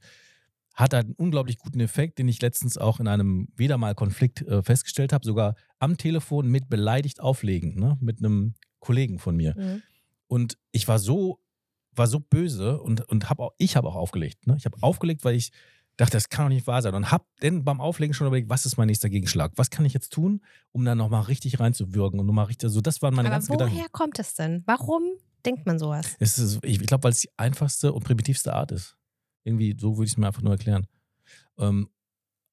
hat 0.76 0.92
einen 0.92 1.14
unglaublich 1.14 1.58
guten 1.58 1.80
Effekt, 1.80 2.18
den 2.18 2.28
ich 2.28 2.40
letztens 2.42 2.76
auch 2.76 3.00
in 3.00 3.08
einem 3.08 3.48
wieder 3.56 3.78
mal 3.78 3.94
Konflikt 3.94 4.42
äh, 4.42 4.62
festgestellt 4.62 5.12
habe, 5.12 5.24
sogar 5.24 5.56
am 5.78 5.96
Telefon 5.96 6.48
mit 6.48 6.68
beleidigt 6.68 7.20
auflegen, 7.20 7.74
ne? 7.76 7.96
mit 8.00 8.18
einem 8.18 8.54
Kollegen 8.78 9.18
von 9.18 9.36
mir. 9.36 9.54
Mhm. 9.56 9.82
Und 10.28 10.58
ich 10.72 10.86
war 10.86 10.98
so, 10.98 11.40
war 11.92 12.06
so 12.06 12.20
böse 12.20 12.80
und, 12.80 13.00
und 13.08 13.30
hab 13.30 13.40
auch, 13.40 13.52
ich 13.56 13.74
habe 13.76 13.88
auch 13.88 13.94
aufgelegt. 13.94 14.46
Ne? 14.46 14.54
Ich 14.58 14.66
habe 14.66 14.76
aufgelegt, 14.82 15.24
weil 15.24 15.34
ich 15.34 15.50
dachte, 15.96 16.12
das 16.12 16.28
kann 16.28 16.44
doch 16.44 16.50
nicht 16.50 16.66
wahr 16.66 16.82
sein. 16.82 16.94
Und 16.94 17.10
habe 17.10 17.24
dann 17.40 17.64
beim 17.64 17.80
Auflegen 17.80 18.12
schon 18.12 18.26
überlegt, 18.26 18.50
was 18.50 18.66
ist 18.66 18.76
mein 18.76 18.88
nächster 18.88 19.08
Gegenschlag? 19.08 19.52
Was 19.56 19.70
kann 19.70 19.86
ich 19.86 19.94
jetzt 19.94 20.12
tun, 20.12 20.42
um 20.72 20.84
dann 20.84 20.98
nochmal 20.98 21.22
richtig 21.22 21.58
reinzuwirken 21.58 22.20
und 22.20 22.26
nochmal 22.26 22.46
richtig, 22.46 22.70
so 22.70 22.82
das 22.82 23.00
waren 23.00 23.14
meine 23.14 23.28
Aber 23.28 23.36
ganzen 23.36 23.54
woher 23.54 23.66
Gedanken. 23.66 23.92
kommt 23.92 24.18
es 24.18 24.34
denn? 24.34 24.62
Warum 24.66 25.04
denkt 25.46 25.64
man 25.64 25.78
sowas? 25.78 26.16
Es 26.18 26.38
ist, 26.38 26.58
ich 26.62 26.80
glaube, 26.80 27.04
weil 27.04 27.12
es 27.12 27.20
die 27.20 27.30
einfachste 27.38 27.94
und 27.94 28.04
primitivste 28.04 28.52
Art 28.52 28.72
ist. 28.72 28.96
Irgendwie, 29.46 29.76
so 29.78 29.96
würde 29.96 30.06
ich 30.06 30.12
es 30.12 30.16
mir 30.16 30.26
einfach 30.26 30.42
nur 30.42 30.52
erklären. 30.52 30.86
Ähm, 31.58 31.88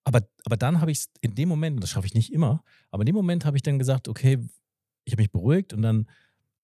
aber, 0.05 0.21
aber 0.45 0.57
dann 0.57 0.81
habe 0.81 0.91
ich 0.91 0.99
es 0.99 1.09
in 1.21 1.35
dem 1.35 1.49
Moment, 1.49 1.81
das 1.81 1.89
schaffe 1.89 2.07
ich 2.07 2.13
nicht 2.13 2.31
immer, 2.31 2.63
aber 2.91 3.01
in 3.01 3.07
dem 3.07 3.15
Moment 3.15 3.45
habe 3.45 3.57
ich 3.57 3.63
dann 3.63 3.79
gesagt, 3.79 4.07
okay, 4.07 4.39
ich 5.05 5.13
habe 5.13 5.21
mich 5.21 5.31
beruhigt 5.31 5.73
und 5.73 5.81
dann, 5.81 6.07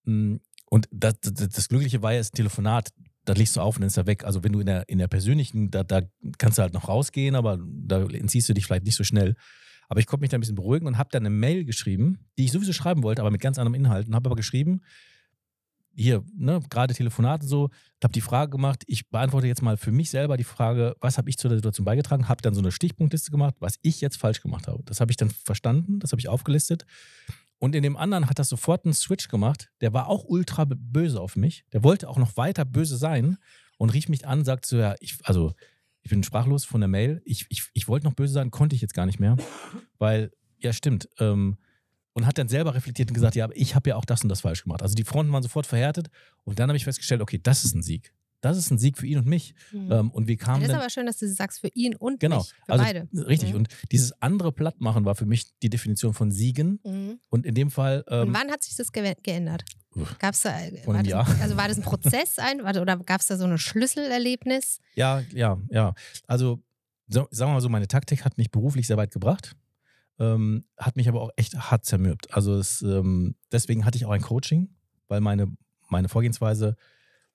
mh, 0.03 0.13
mm, 0.13 0.39
und 0.71 0.87
das, 0.91 1.15
das, 1.21 1.49
das 1.49 1.67
Glückliche 1.67 2.03
war 2.03 2.13
ja 2.13 2.19
das 2.19 2.29
Telefonat 2.29 2.91
da 3.29 3.33
legst 3.33 3.55
du 3.55 3.61
auf 3.61 3.75
und 3.75 3.81
dann 3.81 3.87
ist 3.87 3.97
er 3.97 4.07
weg. 4.07 4.23
Also 4.23 4.43
wenn 4.43 4.53
du 4.53 4.59
in 4.59 4.65
der, 4.65 4.89
in 4.89 4.97
der 4.97 5.07
persönlichen, 5.07 5.69
da, 5.69 5.83
da 5.83 6.01
kannst 6.39 6.57
du 6.57 6.63
halt 6.63 6.73
noch 6.73 6.87
rausgehen, 6.87 7.35
aber 7.35 7.59
da 7.61 8.03
entziehst 8.05 8.49
du 8.49 8.53
dich 8.53 8.65
vielleicht 8.65 8.85
nicht 8.85 8.95
so 8.95 9.03
schnell. 9.03 9.35
Aber 9.87 9.99
ich 9.99 10.07
konnte 10.07 10.21
mich 10.21 10.31
da 10.31 10.37
ein 10.37 10.39
bisschen 10.39 10.55
beruhigen 10.55 10.87
und 10.87 10.97
habe 10.97 11.09
dann 11.11 11.23
eine 11.25 11.29
Mail 11.29 11.63
geschrieben, 11.63 12.19
die 12.37 12.45
ich 12.45 12.51
sowieso 12.51 12.73
schreiben 12.73 13.03
wollte, 13.03 13.21
aber 13.21 13.29
mit 13.29 13.41
ganz 13.41 13.59
anderem 13.59 13.75
Inhalt. 13.75 14.07
Und 14.07 14.15
habe 14.15 14.29
aber 14.29 14.35
geschrieben, 14.35 14.81
hier, 15.93 16.23
ne, 16.35 16.61
gerade 16.69 16.93
Telefonate 16.93 17.45
so, 17.45 17.69
habe 18.03 18.13
die 18.13 18.21
Frage 18.21 18.51
gemacht, 18.51 18.83
ich 18.87 19.09
beantworte 19.09 19.47
jetzt 19.47 19.61
mal 19.61 19.77
für 19.77 19.91
mich 19.91 20.09
selber 20.09 20.37
die 20.37 20.43
Frage, 20.43 20.95
was 21.01 21.17
habe 21.17 21.29
ich 21.29 21.37
zu 21.37 21.47
der 21.47 21.57
Situation 21.57 21.85
beigetragen, 21.85 22.29
habe 22.29 22.41
dann 22.41 22.53
so 22.53 22.61
eine 22.61 22.71
Stichpunktliste 22.71 23.31
gemacht, 23.31 23.55
was 23.59 23.77
ich 23.81 23.99
jetzt 24.01 24.17
falsch 24.17 24.41
gemacht 24.41 24.67
habe. 24.67 24.81
Das 24.85 25.01
habe 25.01 25.11
ich 25.11 25.17
dann 25.17 25.29
verstanden, 25.29 25.99
das 25.99 26.11
habe 26.11 26.19
ich 26.19 26.29
aufgelistet 26.29 26.85
und 27.59 27.75
in 27.75 27.83
dem 27.83 27.97
anderen 27.97 28.29
hat 28.29 28.39
das 28.39 28.49
sofort 28.49 28.85
einen 28.85 28.93
Switch 28.93 29.27
gemacht. 29.27 29.69
Der 29.81 29.93
war 29.93 30.07
auch 30.07 30.23
ultra 30.23 30.65
böse 30.65 31.19
auf 31.19 31.35
mich. 31.35 31.65
Der 31.73 31.83
wollte 31.83 32.09
auch 32.09 32.17
noch 32.17 32.37
weiter 32.37 32.63
böse 32.63 32.97
sein 32.97 33.37
und 33.77 33.89
rief 33.89 34.07
mich 34.07 34.25
an, 34.25 34.45
sagt 34.45 34.65
so, 34.65 34.77
ja, 34.77 34.95
ich, 35.01 35.17
also 35.23 35.53
ich 36.01 36.09
bin 36.09 36.23
sprachlos 36.23 36.63
von 36.63 36.79
der 36.79 36.87
Mail. 36.87 37.21
Ich, 37.25 37.45
ich, 37.49 37.69
ich 37.73 37.87
wollte 37.89 38.05
noch 38.05 38.13
böse 38.13 38.33
sein, 38.33 38.49
konnte 38.49 38.75
ich 38.75 38.81
jetzt 38.81 38.93
gar 38.93 39.05
nicht 39.05 39.19
mehr. 39.19 39.35
Weil, 39.97 40.31
ja, 40.57 40.71
stimmt. 40.71 41.09
Ähm, 41.19 41.57
und 42.19 42.27
hat 42.27 42.37
dann 42.37 42.47
selber 42.47 42.75
reflektiert 42.75 43.09
und 43.09 43.13
gesagt, 43.13 43.35
ja, 43.35 43.45
aber 43.45 43.55
ich 43.55 43.75
habe 43.75 43.89
ja 43.89 43.95
auch 43.95 44.05
das 44.05 44.23
und 44.23 44.29
das 44.29 44.41
falsch 44.41 44.63
gemacht. 44.63 44.81
Also 44.81 44.95
die 44.95 45.03
Fronten 45.03 45.31
waren 45.31 45.43
sofort 45.43 45.65
verhärtet 45.65 46.09
und 46.43 46.59
dann 46.59 46.69
habe 46.69 46.77
ich 46.77 46.83
festgestellt, 46.83 47.21
okay, 47.21 47.39
das 47.41 47.63
ist 47.63 47.75
ein 47.75 47.81
Sieg 47.81 48.13
das 48.41 48.57
ist 48.57 48.71
ein 48.71 48.77
Sieg 48.77 48.97
für 48.97 49.05
ihn 49.05 49.17
und 49.17 49.27
mich. 49.27 49.53
Mhm. 49.71 49.91
Ähm, 49.91 50.11
und 50.11 50.27
wir 50.27 50.37
kamen. 50.37 50.61
Ja, 50.61 50.67
das 50.67 50.75
ist 50.75 50.81
aber 50.81 50.89
schön, 50.89 51.05
dass 51.05 51.17
du 51.17 51.27
sagst, 51.27 51.59
für 51.59 51.69
ihn 51.73 51.95
und 51.95 52.19
genau, 52.19 52.37
mich, 52.37 52.53
für 52.65 52.71
also, 52.71 52.83
beide. 52.83 53.07
Richtig. 53.13 53.51
Mhm. 53.51 53.57
Und 53.57 53.67
dieses 53.91 54.13
andere 54.21 54.51
Plattmachen 54.51 55.05
war 55.05 55.15
für 55.15 55.25
mich 55.25 55.57
die 55.59 55.69
Definition 55.69 56.13
von 56.13 56.31
Siegen. 56.31 56.79
Mhm. 56.83 57.19
Und 57.29 57.45
in 57.45 57.55
dem 57.55 57.71
Fall. 57.71 58.03
Ähm, 58.07 58.29
und 58.29 58.33
wann 58.33 58.49
hat 58.49 58.63
sich 58.63 58.75
das 58.75 58.91
ge 58.91 59.13
geändert? 59.23 59.63
Gab 60.19 60.33
es 60.33 60.41
da, 60.41 60.55
Vor 60.85 60.95
einem 60.95 61.09
Jahr. 61.09 61.27
also 61.41 61.57
war 61.57 61.67
das 61.67 61.77
ein 61.77 61.83
Prozess 61.83 62.37
ein, 62.37 62.61
oder 62.61 62.97
gab 62.97 63.21
es 63.21 63.27
da 63.27 63.37
so 63.37 63.45
ein 63.45 63.57
Schlüsselerlebnis? 63.57 64.79
Ja, 64.95 65.23
ja, 65.33 65.57
ja. 65.69 65.93
Also 66.27 66.61
so, 67.07 67.27
sagen 67.31 67.49
wir 67.49 67.55
mal 67.55 67.61
so, 67.61 67.69
meine 67.69 67.87
Taktik 67.87 68.23
hat 68.23 68.37
mich 68.37 68.51
beruflich 68.51 68.85
sehr 68.85 68.97
weit 68.97 69.11
gebracht, 69.11 69.55
ähm, 70.19 70.65
hat 70.77 70.95
mich 70.95 71.07
aber 71.07 71.21
auch 71.21 71.31
echt 71.35 71.55
hart 71.55 71.85
zermürbt. 71.85 72.33
Also 72.33 72.55
es, 72.55 72.81
ähm, 72.81 73.35
deswegen 73.51 73.85
hatte 73.85 73.97
ich 73.97 74.05
auch 74.05 74.11
ein 74.11 74.21
Coaching, 74.21 74.69
weil 75.07 75.21
meine, 75.21 75.47
meine 75.87 76.09
Vorgehensweise 76.09 76.75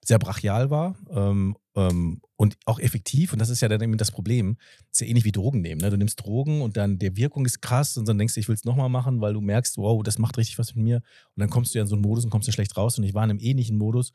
sehr 0.05 0.19
brachial 0.19 0.71
war 0.71 0.97
ähm, 1.11 1.57
ähm, 1.75 2.21
und 2.37 2.57
auch 2.67 2.79
effektiv. 2.79 3.33
Und 3.33 3.39
das 3.39 3.49
ist 3.49 3.63
ja 3.63 3.69
dann 3.69 3.81
eben 3.81 3.97
das 3.97 4.11
Problem. 4.11 4.57
Das 4.91 4.93
ist 4.93 5.01
ja 5.01 5.07
ähnlich 5.07 5.25
wie 5.25 5.33
Drogen 5.33 5.63
nehmen. 5.63 5.81
Ne? 5.81 5.91
Du 5.91 5.97
nimmst 5.97 6.21
Drogen 6.23 6.61
und 6.61 6.77
dann 6.77 6.99
der 6.99 7.17
Wirkung 7.17 7.47
ist 7.47 7.63
krass 7.63 7.97
und 7.97 8.07
dann 8.07 8.19
denkst 8.19 8.35
du, 8.35 8.41
ich 8.41 8.49
will 8.49 8.55
es 8.55 8.65
nochmal 8.65 8.91
machen, 8.91 9.21
weil 9.21 9.33
du 9.33 9.41
merkst, 9.41 9.79
wow, 9.79 10.03
das 10.03 10.19
macht 10.19 10.37
richtig 10.37 10.59
was 10.59 10.75
mit 10.75 10.85
mir. 10.85 10.97
Und 10.97 11.41
dann 11.41 11.51
kommst 11.51 11.75
du 11.75 11.79
ja 11.79 11.83
in 11.83 11.89
so 11.89 11.97
einen 11.97 12.03
Modus 12.03 12.25
und 12.25 12.31
kommst 12.31 12.47
du 12.49 12.53
schlecht 12.53 12.77
raus. 12.77 12.99
Und 12.99 13.05
ich 13.05 13.15
war 13.15 13.25
in 13.25 13.31
einem 13.31 13.41
ähnlichen 13.41 13.79
Modus. 13.79 14.13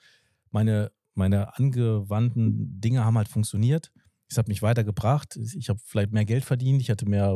Meine, 0.51 0.91
meine 1.15 1.57
angewandten 1.57 2.79
Dinge 2.79 3.03
haben 3.03 3.17
halt 3.17 3.27
funktioniert. 3.27 3.91
Es 4.29 4.37
hat 4.37 4.47
mich 4.47 4.61
weitergebracht. 4.61 5.37
Ich 5.37 5.69
habe 5.69 5.79
vielleicht 5.83 6.11
mehr 6.11 6.25
Geld 6.25 6.45
verdient. 6.45 6.81
Ich 6.81 6.91
hatte 6.91 7.07
mehr, 7.07 7.35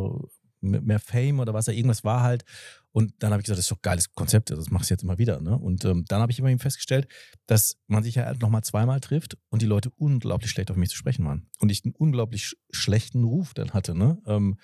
mehr 0.64 1.00
Fame 1.00 1.40
oder 1.40 1.54
was 1.54 1.66
da 1.66 1.72
irgendwas 1.72 2.04
war 2.04 2.24
halt. 2.24 2.46
Und 2.92 3.14
dann 3.20 3.32
habe 3.32 3.42
ich 3.42 3.46
gesagt, 3.46 3.58
das 3.58 3.66
ist 3.66 3.72
doch 3.72 3.78
ein 3.78 3.82
geiles 3.82 4.14
Konzept, 4.14 4.52
das 4.52 4.70
machst 4.70 4.90
du 4.90 4.94
jetzt 4.94 5.04
immer 5.04 5.18
wieder. 5.18 5.42
Ne? 5.42 5.58
Und 5.58 5.84
ähm, 5.86 6.06
dann 6.08 6.22
habe 6.22 6.32
ich 6.32 6.40
immerhin 6.40 6.60
festgestellt, 6.60 7.08
dass 7.48 7.78
man 7.88 8.04
sich 8.04 8.16
ja 8.16 8.34
nochmal 8.36 8.64
zweimal 8.64 9.00
trifft 9.00 9.38
und 9.50 9.62
die 9.62 9.66
Leute 9.66 9.92
unglaublich 9.96 10.52
schlecht 10.52 10.70
auf 10.70 10.78
mich 10.78 10.90
zu 10.90 10.96
sprechen 10.96 11.26
waren. 11.26 11.48
Und 11.60 11.72
ich 11.72 11.84
einen 11.84 11.96
unglaublich 11.96 12.46
sch 12.46 12.56
schlechten 12.72 13.24
Ruf 13.24 13.54
dann 13.54 13.72
hatte. 13.72 13.96
Ne? 13.96 14.22
Ähm, 14.26 14.58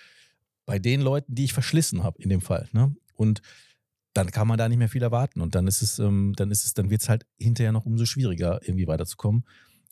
bei 0.65 0.77
den 0.77 1.01
Leuten, 1.01 1.33
die 1.33 1.45
ich 1.45 1.53
verschlissen 1.53 2.03
habe 2.03 2.21
in 2.21 2.29
dem 2.29 2.41
Fall. 2.41 2.69
Ne? 2.71 2.95
Und 3.15 3.41
dann 4.13 4.31
kann 4.31 4.47
man 4.47 4.57
da 4.57 4.69
nicht 4.69 4.77
mehr 4.77 4.89
viel 4.89 5.03
erwarten. 5.03 5.41
Und 5.41 5.55
dann 5.55 5.67
ist 5.67 5.81
es, 5.81 5.99
ähm, 5.99 6.33
dann 6.35 6.51
ist 6.51 6.65
es, 6.65 6.73
dann 6.73 6.89
wird 6.89 7.01
es 7.01 7.09
halt 7.09 7.25
hinterher 7.37 7.71
noch 7.71 7.85
umso 7.85 8.05
schwieriger, 8.05 8.59
irgendwie 8.61 8.87
weiterzukommen. 8.87 9.45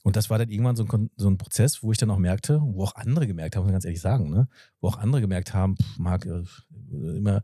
Und 0.07 0.15
das 0.15 0.29
war 0.29 0.37
dann 0.37 0.49
irgendwann 0.49 0.77
so 0.77 0.85
ein, 0.85 1.09
so 1.17 1.29
ein 1.29 1.37
Prozess, 1.37 1.83
wo 1.83 1.91
ich 1.91 1.97
dann 1.97 2.09
auch 2.09 2.17
merkte, 2.17 2.61
wo 2.63 2.81
auch 2.85 2.95
andere 2.95 3.27
gemerkt 3.27 3.57
haben, 3.57 3.63
muss 3.63 3.67
man 3.67 3.73
ganz 3.73 3.83
ehrlich 3.83 3.99
sagen, 3.99 4.29
ne? 4.29 4.47
wo 4.79 4.87
auch 4.87 4.95
andere 4.95 5.19
gemerkt 5.19 5.53
haben, 5.53 5.75
pff, 5.75 5.99
Marc, 5.99 6.25
äh, 6.25 6.43
immer 6.89 7.43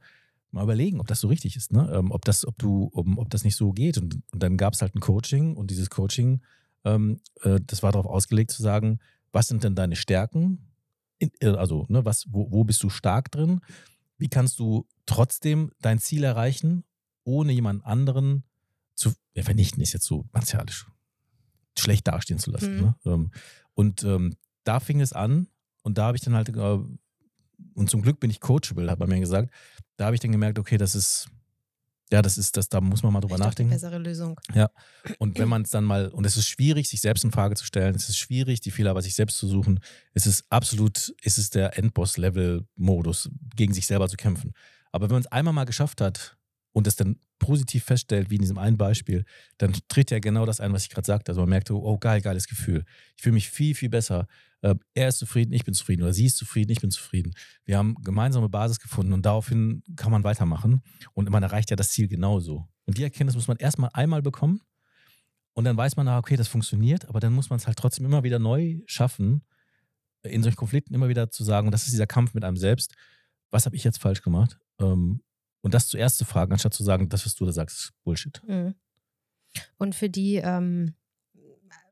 mal 0.52 0.64
überlegen, 0.64 1.02
ob 1.02 1.08
das 1.08 1.20
so 1.20 1.28
richtig 1.28 1.58
ist, 1.58 1.74
ne? 1.74 1.92
Ähm, 1.94 2.10
ob 2.12 2.24
das, 2.24 2.48
ob 2.48 2.58
du, 2.58 2.86
um, 2.94 3.18
ob 3.18 3.30
das 3.30 3.44
nicht 3.44 3.58
so 3.58 3.74
geht. 3.74 3.98
Und, 3.98 4.22
und 4.32 4.42
dann 4.42 4.56
gab 4.56 4.76
es 4.76 4.82
halt 4.82 4.96
ein 4.96 5.02
Coaching 5.02 5.58
und 5.58 5.72
dieses 5.72 5.90
Coaching, 5.90 6.40
ähm, 6.86 7.20
äh, 7.42 7.60
das 7.68 7.84
war 7.84 7.92
darauf 7.92 8.06
ausgelegt 8.06 8.52
zu 8.52 8.64
sagen, 8.64 9.00
was 9.34 9.50
sind 9.50 9.66
denn 9.66 9.76
deine 9.76 9.98
Stärken? 9.98 10.72
In, 11.18 11.32
äh, 11.42 11.48
also, 11.48 11.86
ne, 11.90 12.06
was, 12.06 12.28
wo, 12.30 12.50
wo 12.50 12.64
bist 12.64 12.82
du 12.82 12.90
stark 12.90 13.30
drin? 13.30 13.60
Wie 14.18 14.30
kannst 14.30 14.58
du 14.60 14.88
trotzdem 15.06 15.74
dein 15.82 16.00
Ziel 16.00 16.24
erreichen, 16.24 16.86
ohne 17.26 17.52
jemand 17.52 17.84
anderen 17.84 18.46
zu 18.96 19.12
ja, 19.34 19.44
vernichten, 19.44 19.84
ist 19.84 19.92
jetzt 19.92 20.06
so 20.06 20.24
martialisch 20.32 20.88
schlecht 21.78 22.08
dastehen 22.08 22.40
zu 22.40 22.52
lassen. 22.52 22.76
Mhm. 22.76 22.82
Ne? 22.82 22.96
Ähm, 23.06 23.32
und 23.74 24.04
ähm, 24.04 24.36
da 24.64 24.80
fing 24.80 25.02
es 25.02 25.14
an 25.14 25.48
und 25.82 25.98
da 25.98 26.06
habe 26.06 26.18
ich 26.18 26.24
dann 26.24 26.36
halt, 26.36 26.50
äh, 26.50 26.80
und 27.74 27.90
zum 27.90 28.02
Glück 28.02 28.20
bin 28.20 28.30
ich 28.30 28.40
coachable, 28.40 28.90
hat 28.90 29.00
man 29.00 29.10
mir 29.10 29.20
gesagt, 29.20 29.52
da 29.98 30.06
habe 30.06 30.16
ich 30.16 30.22
dann 30.22 30.32
gemerkt, 30.32 30.60
okay, 30.60 30.78
das 30.78 30.96
ist, 30.96 31.28
ja, 32.12 32.22
das 32.22 32.38
ist, 32.38 32.58
das, 32.58 32.70
da 32.70 32.82
muss 32.82 33.02
man 33.02 33.12
mal 33.12 33.22
drüber 33.22 33.38
nachdenken. 33.38 33.72
Eine 33.72 33.82
bessere 33.82 33.98
Lösung. 33.98 34.40
Ja. 34.54 34.70
Und 35.18 35.40
wenn 35.40 35.50
man 35.50 35.64
es 35.64 35.72
dann 35.72 35.84
mal, 35.84 36.10
und 36.10 36.26
es 36.26 36.38
ist 36.38 36.48
schwierig, 36.48 36.88
sich 36.88 37.02
selbst 37.02 37.24
in 37.24 37.32
Frage 37.32 37.56
zu 37.56 37.66
stellen, 37.66 37.96
es 37.96 38.10
ist 38.10 38.18
schwierig, 38.18 38.60
die 38.60 38.72
Fehler 38.72 38.94
bei 38.94 39.02
sich 39.02 39.16
selbst 39.16 39.38
zu 39.38 39.48
suchen, 39.48 39.80
es 40.14 40.28
ist 40.28 40.46
absolut, 40.50 41.14
es 41.24 41.38
ist 41.38 41.56
der 41.56 41.78
Endboss-Level-Modus, 41.78 43.30
gegen 43.56 43.74
sich 43.74 43.88
selber 43.88 44.08
zu 44.10 44.18
kämpfen. 44.18 44.54
Aber 44.92 45.10
wenn 45.10 45.16
man 45.16 45.22
es 45.22 45.32
einmal 45.32 45.54
mal 45.54 45.66
geschafft 45.66 46.02
hat 46.02 46.38
und 46.74 46.88
es 46.88 46.96
dann 46.96 47.18
positiv 47.40 47.84
feststellt, 47.84 48.30
wie 48.30 48.36
in 48.36 48.42
diesem 48.42 48.58
einen 48.58 48.78
Beispiel, 48.78 49.26
dann 49.58 49.74
tritt 49.88 50.12
ja 50.12 50.20
genau 50.20 50.46
das 50.46 50.60
ein, 50.60 50.74
was 50.74 50.84
ich 50.84 50.90
gerade 50.90 51.06
sagte. 51.06 51.32
Also 51.32 51.42
man 51.42 51.50
merkt, 51.50 51.72
oh 51.72 51.98
geil, 51.98 52.22
geiles 52.22 52.48
Gefühl. 52.48 52.84
Ich 53.16 53.24
fühle 53.24 53.36
mich 53.36 53.50
viel, 53.50 53.76
viel 53.76 53.90
besser. 53.90 54.28
Äh, 54.62 54.76
er 54.94 55.10
ist 55.10 55.20
zufrieden, 55.20 55.54
ich 55.54 55.64
bin 55.64 55.74
zufrieden. 55.74 56.04
Oder 56.04 56.14
sie 56.14 56.26
ist 56.26 56.38
zufrieden, 56.38 56.72
ich 56.72 56.82
bin 56.82 56.90
zufrieden. 56.90 57.34
Wir 57.64 57.78
haben 57.78 57.96
gemeinsame 58.04 58.50
Basis 58.50 58.80
gefunden 58.80 59.14
und 59.14 59.26
daraufhin 59.26 59.84
kann 59.96 60.12
man 60.12 60.24
weitermachen. 60.24 60.82
Und 61.14 61.30
man 61.30 61.44
erreicht 61.44 61.70
ja 61.70 61.76
das 61.76 61.92
Ziel 61.92 62.08
genauso. 62.08 62.68
Und 62.86 62.98
die 62.98 63.04
Erkenntnis 63.04 63.36
muss 63.36 63.48
man 63.48 63.58
erstmal 63.58 63.92
einmal 63.94 64.22
bekommen. 64.22 64.62
Und 65.54 65.66
dann 65.66 65.78
weiß 65.78 65.96
man, 65.96 66.08
okay, 66.08 66.36
das 66.36 66.48
funktioniert, 66.48 67.08
aber 67.08 67.20
dann 67.20 67.34
muss 67.34 67.52
man 67.52 67.58
es 67.58 67.68
halt 67.68 67.78
trotzdem 67.78 68.06
immer 68.06 68.24
wieder 68.24 68.40
neu 68.40 68.80
schaffen, 68.88 69.44
in 70.24 70.42
solchen 70.42 70.56
Konflikten 70.56 70.96
immer 70.96 71.10
wieder 71.10 71.30
zu 71.30 71.44
sagen, 71.44 71.70
das 71.70 71.84
ist 71.84 71.92
dieser 71.92 72.08
Kampf 72.08 72.34
mit 72.34 72.44
einem 72.44 72.58
selbst, 72.58 72.96
was 73.52 73.66
habe 73.66 73.76
ich 73.76 73.84
jetzt 73.84 74.00
falsch 74.00 74.24
gemacht? 74.24 74.58
Ähm, 74.80 75.22
und 75.64 75.74
das 75.74 75.88
zuerst 75.88 76.18
zu 76.18 76.26
fragen, 76.26 76.52
anstatt 76.52 76.74
zu 76.74 76.84
sagen, 76.84 77.10
das, 77.10 77.26
was 77.26 77.36
du 77.36 77.46
da 77.46 77.52
sagst, 77.52 77.78
ist 77.78 77.94
Bullshit. 78.04 78.42
Mhm. 78.46 78.76
Und 79.78 79.96
für 79.96 80.10
die 80.10 80.36
ähm, 80.36 80.94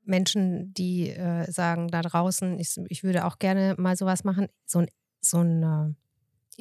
Menschen, 0.03 0.73
die 0.73 1.09
äh, 1.09 1.49
sagen 1.49 1.87
da 1.87 2.01
draußen, 2.01 2.59
ich, 2.59 2.75
ich 2.89 3.03
würde 3.03 3.25
auch 3.25 3.39
gerne 3.39 3.75
mal 3.77 3.95
sowas 3.95 4.23
machen, 4.23 4.47
so 4.65 4.79
ein, 4.79 4.87
so 5.21 5.39
ein 5.39 5.63
äh, 5.63 5.93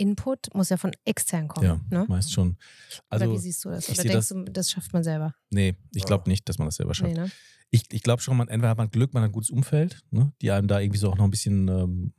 Input 0.01 0.55
muss 0.55 0.69
ja 0.69 0.77
von 0.77 0.93
extern 1.05 1.49
kommen. 1.49 1.67
Ja, 1.67 1.99
ne? 1.99 2.07
meist 2.09 2.33
schon. 2.33 2.57
Also, 3.09 3.25
Oder 3.25 3.35
wie 3.35 3.39
siehst 3.39 3.65
du 3.65 3.71
das? 3.71 3.89
Oder 3.89 4.03
denkst 4.03 4.15
das, 4.15 4.29
du, 4.29 4.45
das 4.45 4.71
schafft 4.71 4.93
man 4.93 5.03
selber? 5.03 5.35
Nee, 5.51 5.75
ich 5.95 6.05
glaube 6.05 6.31
nicht, 6.31 6.49
dass 6.49 6.59
man 6.59 6.69
das 6.69 6.77
selber 6.77 6.95
schafft. 6.95 7.13
Nee, 7.13 7.19
ne? 7.19 7.31
Ich, 7.71 7.85
ich 7.93 8.03
glaube 8.03 8.23
schon, 8.23 8.37
man, 8.37 8.49
entweder 8.49 8.71
hat 8.71 8.79
man 8.79 8.91
Glück, 8.91 9.15
man 9.15 9.23
hat 9.23 9.31
ein 9.31 9.33
gutes 9.33 9.51
Umfeld, 9.51 10.03
ne, 10.11 10.33
die 10.41 10.51
einem 10.51 10.69
da 10.69 10.81
irgendwie 10.81 10.99
so 10.99 11.11
auch 11.11 11.17
noch 11.17 11.25
ein 11.25 11.31
bisschen 11.31 11.69
ähm, 11.69 12.13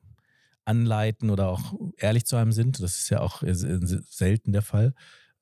anleiten 0.66 1.30
oder 1.30 1.50
auch 1.50 1.74
ehrlich 1.98 2.26
zu 2.26 2.36
einem 2.36 2.52
sind. 2.52 2.82
Das 2.82 2.98
ist 2.98 3.10
ja 3.10 3.22
auch 3.22 3.44
selten 3.44 4.52
der 4.52 4.62
Fall, 4.62 4.94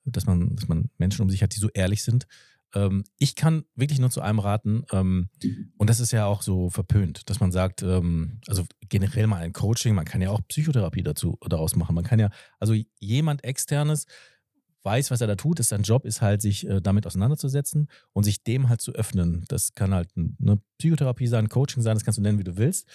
dass 0.06 0.26
man, 0.26 0.56
dass 0.56 0.68
man 0.68 0.90
Menschen 0.98 1.22
um 1.22 1.30
sich 1.30 1.44
hat, 1.44 1.56
die 1.56 1.60
so 1.60 1.70
ehrlich 1.74 2.04
sind. 2.04 2.28
Ähm, 2.76 3.04
ich 3.18 3.36
kann 3.36 3.66
wirklich 3.76 4.00
nur 4.00 4.12
zu 4.12 4.22
einem 4.22 4.40
raten, 4.40 4.84
ähm, 4.92 5.30
und 5.78 5.90
das 5.90 6.00
ist 6.00 6.12
ja 6.12 6.26
auch 6.26 6.42
so 6.42 6.70
verpönt, 6.70 7.30
dass 7.30 7.40
man 7.40 7.52
sagt, 7.52 7.82
ähm, 7.82 8.40
also 8.48 8.66
generell 8.90 9.28
mal 9.28 9.42
ein 9.42 9.54
Coaching, 9.54 9.96
man 9.96 10.06
kann 10.06 10.22
ja 10.22 10.30
auch 10.30 10.42
Psychotherapie 10.48 11.04
dazu 11.04 11.38
daraus 11.48 11.76
machen. 11.76 11.96
Man 11.96 12.04
kann 12.04 12.20
ja, 12.20 12.30
also 12.60 12.76
jemand 13.00 13.44
externes 13.44 14.06
weiß, 14.84 15.12
was 15.12 15.22
er 15.22 15.28
da 15.28 15.36
tut, 15.36 15.60
ist 15.60 15.70
sein 15.70 15.82
Job, 15.82 16.06
ist 16.06 16.22
halt, 16.22 16.42
sich 16.42 16.68
äh, 16.68 16.80
damit 16.80 17.06
auseinanderzusetzen 17.06 17.90
und 18.14 18.24
sich 18.24 18.44
dem 18.44 18.70
halt 18.70 18.82
zu 18.82 18.94
öffnen. 18.94 19.46
Das 19.48 19.74
kann 19.74 19.94
halt 19.94 20.10
eine 20.16 20.62
Psychotherapie 20.78 21.28
sein, 21.28 21.50
Coaching 21.50 21.82
sein, 21.84 21.96
das 21.96 22.06
kannst 22.06 22.18
du 22.18 22.22
nennen, 22.22 22.40
wie 22.40 22.44
du 22.44 22.58
willst 22.58 22.88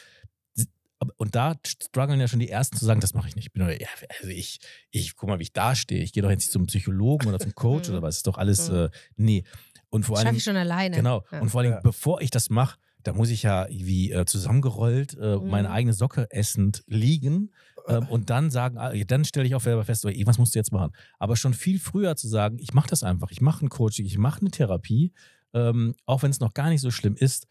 und 1.17 1.35
da 1.35 1.57
strugglen 1.67 2.21
ja 2.21 2.29
schon 2.29 2.41
die 2.41 2.49
Ersten 2.49 2.77
zu 2.77 2.85
sagen, 2.85 3.01
das 3.01 3.15
mache 3.15 3.29
ich 3.29 3.37
nicht. 3.37 3.47
Ich 3.47 3.53
bin 3.53 3.65
nur, 3.65 3.73
ja, 3.73 3.89
also 4.21 4.29
ich, 4.29 4.59
ich, 4.91 5.17
guck 5.17 5.29
mal, 5.29 5.39
wie 5.39 5.45
ich 5.45 5.53
da 5.53 5.75
stehe. 5.75 6.03
Ich 6.03 6.13
gehe 6.13 6.23
doch 6.23 6.31
jetzt 6.31 6.41
nicht 6.41 6.53
zum 6.53 6.67
Psychologen 6.67 7.29
oder 7.29 7.39
zum 7.39 7.55
Coach 7.55 7.89
oder 7.89 8.03
was. 8.03 8.17
Ist 8.17 8.27
doch 8.27 8.39
alles, 8.39 8.69
äh, 8.69 8.91
nee. 9.17 9.45
Und 9.91 10.05
vor 10.05 10.19
allem. 10.19 10.35
ich 10.35 10.45
schon 10.45 10.57
alleine. 10.57 10.97
Genau. 10.97 11.25
Ja. 11.31 11.41
Und 11.41 11.51
vor 11.51 11.61
allem, 11.61 11.73
ja. 11.73 11.81
bevor 11.81 12.21
ich 12.21 12.31
das 12.31 12.51
mache, 12.51 12.79
da 13.05 13.13
muss 13.13 13.31
ich 13.31 13.43
ja 13.43 13.67
wie 13.71 14.11
äh, 14.11 14.25
zusammengerollt 14.25 15.17
äh, 15.21 15.37
mhm. 15.37 15.49
meine 15.49 15.71
eigene 15.71 15.93
Socke 15.93 16.27
essend 16.31 16.83
liegen 16.87 17.53
ähm, 17.87 18.09
und 18.09 18.31
dann 18.31 18.51
sagen, 18.51 18.79
ah, 18.79 18.93
dann 19.07 19.25
stelle 19.25 19.47
ich 19.47 19.55
auch 19.55 19.61
selber 19.61 19.85
fest, 19.85 20.05
was 20.05 20.39
musst 20.39 20.55
du 20.55 20.59
jetzt 20.59 20.73
machen? 20.73 20.93
Aber 21.19 21.37
schon 21.37 21.55
viel 21.55 21.79
früher 21.79 22.17
zu 22.17 22.29
sagen, 22.29 22.59
ich 22.59 22.73
mache 22.73 22.89
das 22.89 23.03
einfach, 23.03 23.31
ich 23.31 23.41
mache 23.41 23.67
ein 23.67 23.69
Coaching, 23.69 24.07
ich 24.07 24.19
mache 24.19 24.41
eine 24.41 24.51
Therapie, 24.51 25.13
ähm, 25.53 25.95
auch 26.07 26.23
wenn 26.23 26.31
es 26.31 26.41
noch 26.41 26.55
gar 26.55 26.71
nicht 26.71 26.81
so 26.81 26.91
schlimm 26.91 27.15
ist, 27.15 27.47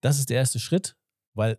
das 0.00 0.18
ist 0.18 0.30
der 0.30 0.36
erste 0.36 0.60
Schritt, 0.60 0.96
weil 1.34 1.58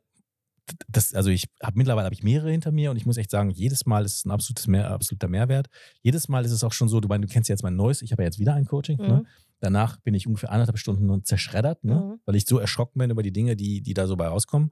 das, 0.87 1.13
also 1.13 1.29
ich 1.29 1.47
habe 1.61 1.77
mittlerweile 1.77 2.05
habe 2.05 2.15
ich 2.15 2.23
mehrere 2.23 2.51
hinter 2.51 2.71
mir 2.71 2.91
und 2.91 2.97
ich 2.97 3.05
muss 3.05 3.17
echt 3.17 3.31
sagen, 3.31 3.49
jedes 3.49 3.85
Mal 3.85 4.05
ist 4.05 4.17
es 4.17 4.25
ein 4.25 4.31
absolutes 4.31 4.67
mehr, 4.67 4.89
absoluter 4.91 5.27
Mehrwert. 5.27 5.67
Jedes 6.01 6.27
Mal 6.29 6.45
ist 6.45 6.51
es 6.51 6.63
auch 6.63 6.73
schon 6.73 6.87
so, 6.87 6.99
du, 6.99 7.07
mein, 7.07 7.21
du 7.21 7.27
kennst 7.27 7.49
jetzt 7.49 7.63
mein 7.63 7.75
neues, 7.75 8.01
ich 8.01 8.11
habe 8.11 8.23
ja 8.23 8.27
jetzt 8.27 8.39
wieder 8.39 8.53
ein 8.53 8.65
Coaching. 8.65 8.97
Ne? 8.97 9.03
Mhm. 9.03 9.13
Ne? 9.13 9.25
Danach 9.59 9.97
bin 10.01 10.13
ich 10.13 10.27
ungefähr 10.27 10.51
anderthalb 10.51 10.77
Stunden 10.77 11.09
und 11.09 11.25
zerschreddert, 11.25 11.83
ne? 11.83 11.95
Mhm. 11.95 12.19
weil 12.25 12.35
ich 12.35 12.45
so 12.45 12.59
erschrocken 12.59 12.99
bin 12.99 13.09
über 13.09 13.23
die 13.23 13.31
Dinge, 13.31 13.55
die, 13.55 13.81
die 13.81 13.93
da 13.93 14.07
so 14.07 14.17
bei 14.17 14.27
rauskommen. 14.27 14.71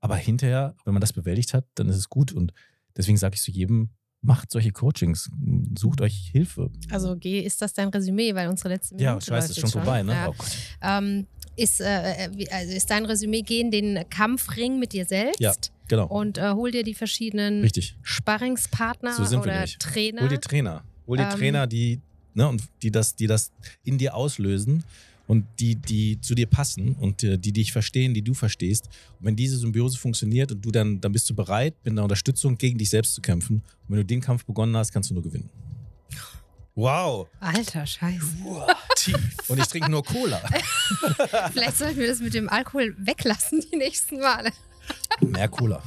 Aber 0.00 0.16
hinterher, 0.16 0.74
wenn 0.84 0.94
man 0.94 1.02
das 1.02 1.12
bewältigt 1.12 1.52
hat, 1.52 1.66
dann 1.74 1.88
ist 1.88 1.96
es 1.96 2.08
gut. 2.08 2.32
Und 2.32 2.54
deswegen 2.96 3.18
sage 3.18 3.34
ich 3.34 3.42
zu 3.42 3.50
jedem, 3.50 3.90
macht 4.22 4.50
solche 4.50 4.72
Coachings, 4.72 5.30
sucht 5.78 6.00
euch 6.00 6.30
Hilfe. 6.32 6.70
Also 6.90 7.16
G, 7.16 7.40
ist 7.40 7.60
das 7.62 7.72
dein 7.72 7.88
Resümee, 7.88 8.34
weil 8.34 8.48
unsere 8.48 8.70
letzte 8.70 8.94
Minute 8.94 9.04
Ja, 9.04 9.18
ich 9.18 9.30
weiß, 9.30 9.44
es 9.44 9.50
ist 9.50 9.60
schon 9.60 9.70
vorbei. 9.70 10.02
Ne? 10.02 10.12
Ja. 10.12 10.28
Oh 10.28 10.34
ähm, 10.82 11.26
ist, 11.60 11.80
äh, 11.80 12.26
äh 12.26 12.48
also 12.50 12.72
ist 12.72 12.90
dein 12.90 13.04
Resümee, 13.04 13.42
geh 13.42 13.60
in 13.60 13.70
den 13.70 14.04
Kampfring 14.08 14.78
mit 14.78 14.92
dir 14.92 15.04
selbst. 15.04 15.40
Ja, 15.40 15.52
genau. 15.88 16.06
Und 16.06 16.38
äh, 16.38 16.52
hol 16.52 16.70
dir 16.70 16.82
die 16.82 16.94
verschiedenen 16.94 17.62
Richtig. 17.62 17.96
Sparringspartner 18.02 19.14
so 19.14 19.38
oder 19.38 19.64
Trainer. 19.78 20.22
Hol 20.22 20.28
dir 20.28 20.40
Trainer. 20.40 20.84
Hol 21.06 21.16
dir 21.18 21.24
ähm, 21.24 21.38
Trainer, 21.38 21.66
die, 21.66 22.00
ne, 22.34 22.48
und 22.48 22.62
die, 22.82 22.90
das, 22.90 23.14
die 23.14 23.26
das 23.26 23.52
in 23.84 23.98
dir 23.98 24.14
auslösen 24.14 24.84
und 25.26 25.44
die, 25.60 25.76
die 25.76 26.20
zu 26.20 26.34
dir 26.34 26.46
passen 26.46 26.96
und 26.98 27.22
äh, 27.22 27.38
die 27.38 27.52
dich 27.52 27.72
verstehen, 27.72 28.14
die 28.14 28.22
du 28.22 28.34
verstehst. 28.34 28.86
Und 29.18 29.26
wenn 29.26 29.36
diese 29.36 29.58
Symbiose 29.58 29.98
funktioniert 29.98 30.50
und 30.50 30.64
du 30.64 30.70
dann, 30.70 31.00
dann 31.00 31.12
bist 31.12 31.28
du 31.30 31.34
bereit, 31.34 31.74
mit 31.84 31.92
einer 31.92 32.02
Unterstützung 32.02 32.56
gegen 32.58 32.78
dich 32.78 32.90
selbst 32.90 33.14
zu 33.14 33.20
kämpfen. 33.20 33.56
Und 33.56 33.90
wenn 33.90 33.98
du 33.98 34.04
den 34.04 34.20
Kampf 34.20 34.44
begonnen 34.44 34.76
hast, 34.76 34.92
kannst 34.92 35.10
du 35.10 35.14
nur 35.14 35.22
gewinnen. 35.22 35.48
Wow. 36.74 37.28
Alter 37.40 37.86
Scheiße. 37.86 38.26
tief. 38.96 39.16
Und 39.48 39.58
ich 39.58 39.66
trinke 39.66 39.90
nur 39.90 40.04
Cola. 40.04 40.40
Vielleicht 41.52 41.76
sollten 41.76 41.98
wir 41.98 42.08
das 42.08 42.20
mit 42.20 42.34
dem 42.34 42.48
Alkohol 42.48 42.94
weglassen 42.98 43.64
die 43.72 43.76
nächsten 43.76 44.20
Male. 44.20 44.50
Mehr 45.20 45.48
Cola. 45.48 45.82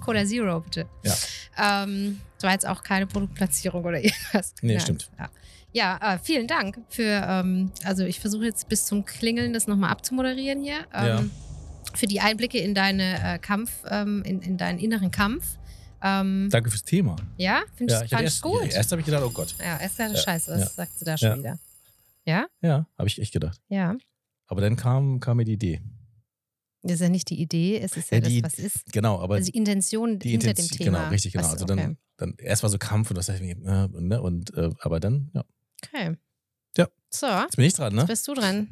Cola 0.00 0.24
Zero, 0.26 0.60
bitte. 0.60 0.86
Ja. 1.02 1.84
Ähm, 1.84 2.20
das 2.36 2.44
war 2.44 2.52
jetzt 2.52 2.66
auch 2.66 2.82
keine 2.82 3.06
Produktplatzierung 3.06 3.84
oder 3.84 4.02
irgendwas. 4.02 4.54
Nee, 4.60 4.74
ja, 4.74 4.80
stimmt. 4.80 5.10
Ja, 5.18 5.30
ja 5.72 6.14
äh, 6.14 6.18
vielen 6.22 6.46
Dank 6.46 6.78
für, 6.88 7.24
ähm, 7.26 7.72
also 7.84 8.04
ich 8.04 8.20
versuche 8.20 8.44
jetzt 8.44 8.68
bis 8.68 8.84
zum 8.84 9.04
Klingeln 9.04 9.52
das 9.52 9.66
nochmal 9.66 9.90
abzumoderieren 9.90 10.62
hier. 10.62 10.86
Ähm, 10.92 11.06
ja. 11.06 11.24
Für 11.94 12.06
die 12.06 12.20
Einblicke 12.20 12.58
in 12.58 12.74
deine 12.74 13.34
äh, 13.34 13.38
Kampf, 13.38 13.70
ähm, 13.88 14.22
in, 14.24 14.42
in 14.42 14.58
deinen 14.58 14.78
inneren 14.78 15.10
Kampf. 15.10 15.58
Ähm, 16.06 16.48
Danke 16.50 16.70
fürs 16.70 16.84
Thema. 16.84 17.16
Ja, 17.38 17.62
finde 17.76 17.94
ja, 17.94 18.02
ich, 18.02 18.12
erst, 18.12 18.42
gut. 18.42 18.62
Erst 18.70 18.92
habe 18.92 19.00
ich 19.00 19.06
gedacht, 19.06 19.22
oh 19.24 19.30
Gott. 19.30 19.54
Ja, 19.58 19.78
erst 19.80 19.98
dachte 19.98 20.14
ja, 20.14 20.20
Scheiße, 20.20 20.52
was 20.52 20.60
ja. 20.60 20.66
sagt 20.68 20.98
sie 20.98 21.04
da 21.06 21.16
schon 21.16 21.38
wieder? 21.38 21.58
Ja? 22.26 22.46
Ja, 22.60 22.86
habe 22.98 23.08
ich 23.08 23.18
echt 23.20 23.32
gedacht. 23.32 23.58
Ja. 23.68 23.96
Aber 24.46 24.60
dann 24.60 24.76
kam, 24.76 25.18
kam 25.20 25.38
mir 25.38 25.44
die 25.44 25.54
Idee. 25.54 25.80
Das 26.82 26.94
ist 26.96 27.00
ja 27.00 27.08
nicht 27.08 27.30
die 27.30 27.40
Idee, 27.40 27.78
es 27.80 27.96
ist 27.96 28.10
ja, 28.10 28.18
Ja, 28.18 28.20
das, 28.20 28.28
die- 28.28 28.42
was 28.42 28.54
ist. 28.58 28.92
Genau, 28.92 29.18
aber 29.18 29.36
Also 29.36 29.50
die 29.50 29.56
Intention 29.56 30.18
die 30.18 30.32
hinter 30.32 30.50
Intention, 30.50 30.76
dem 30.78 30.84
Thema. 30.84 30.98
genau, 30.98 31.10
richtig, 31.10 31.32
genau. 31.32 31.44
Was- 31.44 31.52
Also 31.52 31.64
dann, 31.64 31.78
okay. 31.78 31.96
dann 32.18 32.34
erst 32.36 32.62
war 32.62 32.68
so 32.68 32.76
Kampf 32.76 33.10
und 33.10 33.16
das 33.16 33.30
heißt, 33.30 33.40
äh, 33.40 33.54
ne, 33.54 34.20
und 34.20 34.52
äh, 34.54 34.70
aber 34.80 35.00
dann, 35.00 35.30
ja. 35.32 35.44
okay. 35.86 36.16
Ja. 36.76 36.88
So, 37.08 37.26
Jetzt 37.26 37.56
bin 37.56 37.64
ich 37.64 37.72
dran, 37.72 37.94
ne? 37.94 38.00
jetzt 38.02 38.08
bist 38.08 38.28
du 38.28 38.34
dran. 38.34 38.68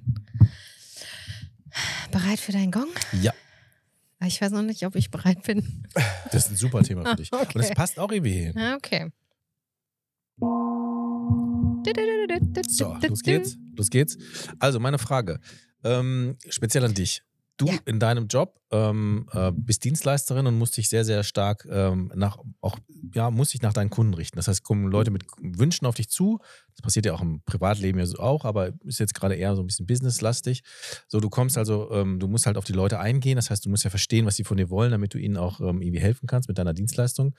Bereit 2.11 2.39
für 2.41 2.53
deinen 2.53 2.71
Gong? 2.71 2.89
Ja, 3.23 3.33
Ich 4.27 4.41
weiß 4.41 4.53
noch 4.53 4.63
nicht, 4.63 4.85
ob 4.87 4.95
ich 4.97 5.11
bereit 5.11 5.43
bin. 5.45 5.85
das 6.31 6.47
ist 6.47 6.51
ein 6.53 6.57
super 6.57 6.83
Thema 6.83 7.05
für 7.11 7.17
dich. 7.17 7.29
Ah, 7.33 7.41
Okay. 7.43 7.59
Und 7.59 7.65
es 7.65 7.71
passt 7.71 7.99
auch 7.99 8.11
irgendwie 8.11 8.33
hin. 8.33 8.57
Ah, 8.59 8.77
Okay. 8.77 9.11
So, 12.69 12.97
los 13.09 13.23
geht's. 13.23 13.57
Los 13.77 13.91
geht's. 13.91 14.17
Also, 14.59 14.81
meine 14.81 14.99
Frage. 14.99 15.41
Ähm, 15.85 16.37
speziell 16.49 16.85
an 16.85 16.95
dich. 16.95 17.23
Du 17.63 17.69
Ja. 17.69 17.79
in 17.85 18.01
deinem 18.01 18.27
Job 18.27 18.61
ähm, 18.73 19.29
äh, 19.33 19.53
bist 19.55 19.85
Dienstleisterin 19.85 20.47
und 20.47 20.59
musst 20.59 20.77
dich 20.77 20.89
sehr, 20.89 21.05
sehr 21.05 21.23
stark 21.23 21.67
ähm, 21.71 22.11
nach, 22.15 22.39
auch, 22.61 22.77
ja, 23.15 23.31
musst 23.31 23.55
dich 23.55 23.63
nach 23.63 23.73
deinen 23.73 23.91
Kunden 23.91 24.15
richten. 24.15 24.37
Das 24.37 24.49
heißt, 24.49 24.65
kommen 24.65 24.91
Leute 24.91 25.13
mit 25.13 25.25
Wünschen 25.41 25.87
auf 25.87 25.95
dich 25.95 26.09
zu. 26.09 26.41
Das 26.75 26.83
passiert 26.83 27.07
ja 27.07 27.13
auch 27.13 27.21
im 27.21 27.43
Privatleben 27.45 28.01
ja 28.01 28.07
so 28.07 28.19
auch, 28.19 28.45
aber 28.45 28.73
ist 28.85 28.99
jetzt 28.99 29.15
gerade 29.15 29.37
eher 29.37 29.55
so 29.55 29.63
ein 29.63 29.67
bisschen 29.67 29.87
businesslastig. 29.87 30.63
So, 31.07 31.21
du 31.21 31.31
kommst 31.31 31.57
also, 31.57 31.91
ähm, 31.93 32.19
du 32.19 32.27
musst 32.27 32.47
halt 32.47 32.57
auf 32.57 32.65
die 32.65 32.73
Leute 32.73 32.99
eingehen. 32.99 33.37
Das 33.37 33.51
heißt, 33.51 33.65
du 33.65 33.71
musst 33.71 33.85
ja 33.85 33.91
verstehen, 33.91 34.27
was 34.27 34.35
sie 34.35 34.45
von 34.45 34.57
dir 34.57 34.69
wollen, 34.69 34.91
damit 34.91 35.15
du 35.15 35.19
ihnen 35.19 35.37
auch 35.37 35.61
ähm, 35.61 35.83
irgendwie 35.83 36.01
helfen 36.01 36.27
kannst 36.27 36.49
mit 36.49 36.59
deiner 36.59 36.75
Dienstleistung. 36.75 37.37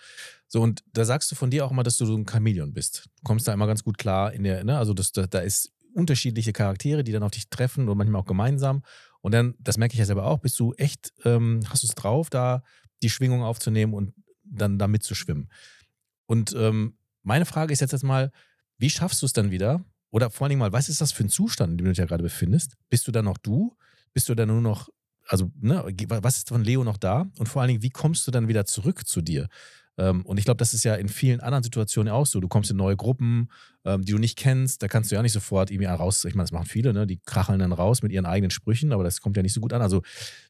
So, 0.47 0.61
und 0.61 0.83
da 0.93 1.03
sagst 1.03 1.31
du 1.31 1.35
von 1.35 1.49
dir 1.49 1.65
auch 1.65 1.71
immer, 1.71 1.83
dass 1.83 1.97
du 1.97 2.05
so 2.05 2.15
ein 2.15 2.25
Chamäleon 2.25 2.73
bist. 2.73 3.09
Du 3.17 3.23
kommst 3.23 3.45
da 3.47 3.53
immer 3.53 3.67
ganz 3.67 3.83
gut 3.83 3.97
klar 3.97 4.31
in 4.31 4.43
der, 4.43 4.63
ne, 4.63 4.77
also 4.77 4.93
das, 4.93 5.11
da, 5.11 5.27
da 5.27 5.39
ist 5.39 5.71
unterschiedliche 5.95 6.53
Charaktere, 6.53 7.03
die 7.03 7.11
dann 7.11 7.23
auf 7.23 7.31
dich 7.31 7.49
treffen 7.49 7.89
und 7.89 7.97
manchmal 7.97 8.21
auch 8.21 8.25
gemeinsam. 8.25 8.83
Und 9.23 9.31
dann, 9.31 9.55
das 9.57 9.77
merke 9.77 9.93
ich 9.93 9.99
ja 9.99 10.05
selber 10.05 10.25
auch, 10.25 10.39
bist 10.39 10.59
du 10.59 10.73
echt, 10.73 11.13
ähm, 11.23 11.61
hast 11.69 11.81
du 11.83 11.87
es 11.87 11.95
drauf, 11.95 12.29
da 12.29 12.61
die 13.01 13.09
Schwingung 13.09 13.41
aufzunehmen 13.41 13.93
und 13.93 14.13
dann 14.43 14.77
da 14.77 14.87
mitzuschwimmen. 14.89 15.49
Und 16.25 16.53
ähm, 16.57 16.97
meine 17.21 17.45
Frage 17.45 17.71
ist 17.71 17.79
jetzt 17.79 17.93
erstmal, 17.93 18.31
wie 18.77 18.89
schaffst 18.89 19.21
du 19.21 19.25
es 19.25 19.31
dann 19.31 19.49
wieder? 19.49 19.85
Oder 20.11 20.29
vor 20.29 20.45
allen 20.45 20.49
Dingen 20.49 20.59
mal, 20.59 20.73
was 20.73 20.89
ist 20.89 20.99
das 20.99 21.13
für 21.13 21.23
ein 21.23 21.29
Zustand, 21.29 21.71
in 21.71 21.77
dem 21.77 21.85
du 21.85 21.91
dich 21.91 21.99
ja 21.99 22.05
gerade 22.05 22.21
befindest? 22.21 22.75
Bist 22.89 23.07
du 23.07 23.13
dann 23.13 23.23
noch 23.23 23.37
du? 23.37 23.77
Bist 24.13 24.27
du 24.27 24.35
dann 24.35 24.49
nur 24.49 24.59
noch, 24.61 24.89
also, 25.25 25.49
ne, 25.55 25.85
was 26.09 26.39
ist 26.39 26.49
von 26.49 26.65
Leo 26.65 26.83
noch 26.83 26.97
da? 26.97 27.25
Und 27.37 27.47
vor 27.47 27.61
allen 27.61 27.69
Dingen, 27.69 27.81
wie 27.81 27.91
kommst 27.91 28.27
du 28.27 28.31
dann 28.31 28.49
wieder 28.49 28.65
zurück 28.65 29.07
zu 29.07 29.21
dir? 29.21 29.47
Ähm, 29.97 30.25
und 30.25 30.37
ich 30.39 30.45
glaube, 30.45 30.57
das 30.57 30.73
ist 30.73 30.83
ja 30.83 30.95
in 30.95 31.07
vielen 31.07 31.39
anderen 31.39 31.63
Situationen 31.63 32.11
auch 32.11 32.25
so. 32.25 32.39
Du 32.39 32.47
kommst 32.47 32.71
in 32.71 32.77
neue 32.77 32.95
Gruppen, 32.95 33.49
ähm, 33.85 34.03
die 34.03 34.11
du 34.11 34.17
nicht 34.17 34.37
kennst, 34.37 34.81
da 34.81 34.87
kannst 34.87 35.11
du 35.11 35.15
ja 35.15 35.21
nicht 35.21 35.33
sofort 35.33 35.69
irgendwie 35.69 35.85
raus. 35.85 36.25
Ich 36.25 36.33
meine, 36.33 36.45
das 36.45 36.51
machen 36.51 36.65
viele, 36.65 36.93
ne? 36.93 37.05
Die 37.05 37.19
kracheln 37.25 37.59
dann 37.59 37.71
raus 37.73 38.01
mit 38.01 38.11
ihren 38.11 38.25
eigenen 38.25 38.49
Sprüchen, 38.49 38.91
aber 38.91 39.03
das 39.03 39.21
kommt 39.21 39.37
ja 39.37 39.43
nicht 39.43 39.53
so 39.53 39.61
gut 39.61 39.71
an. 39.73 39.81
Also, 39.83 40.01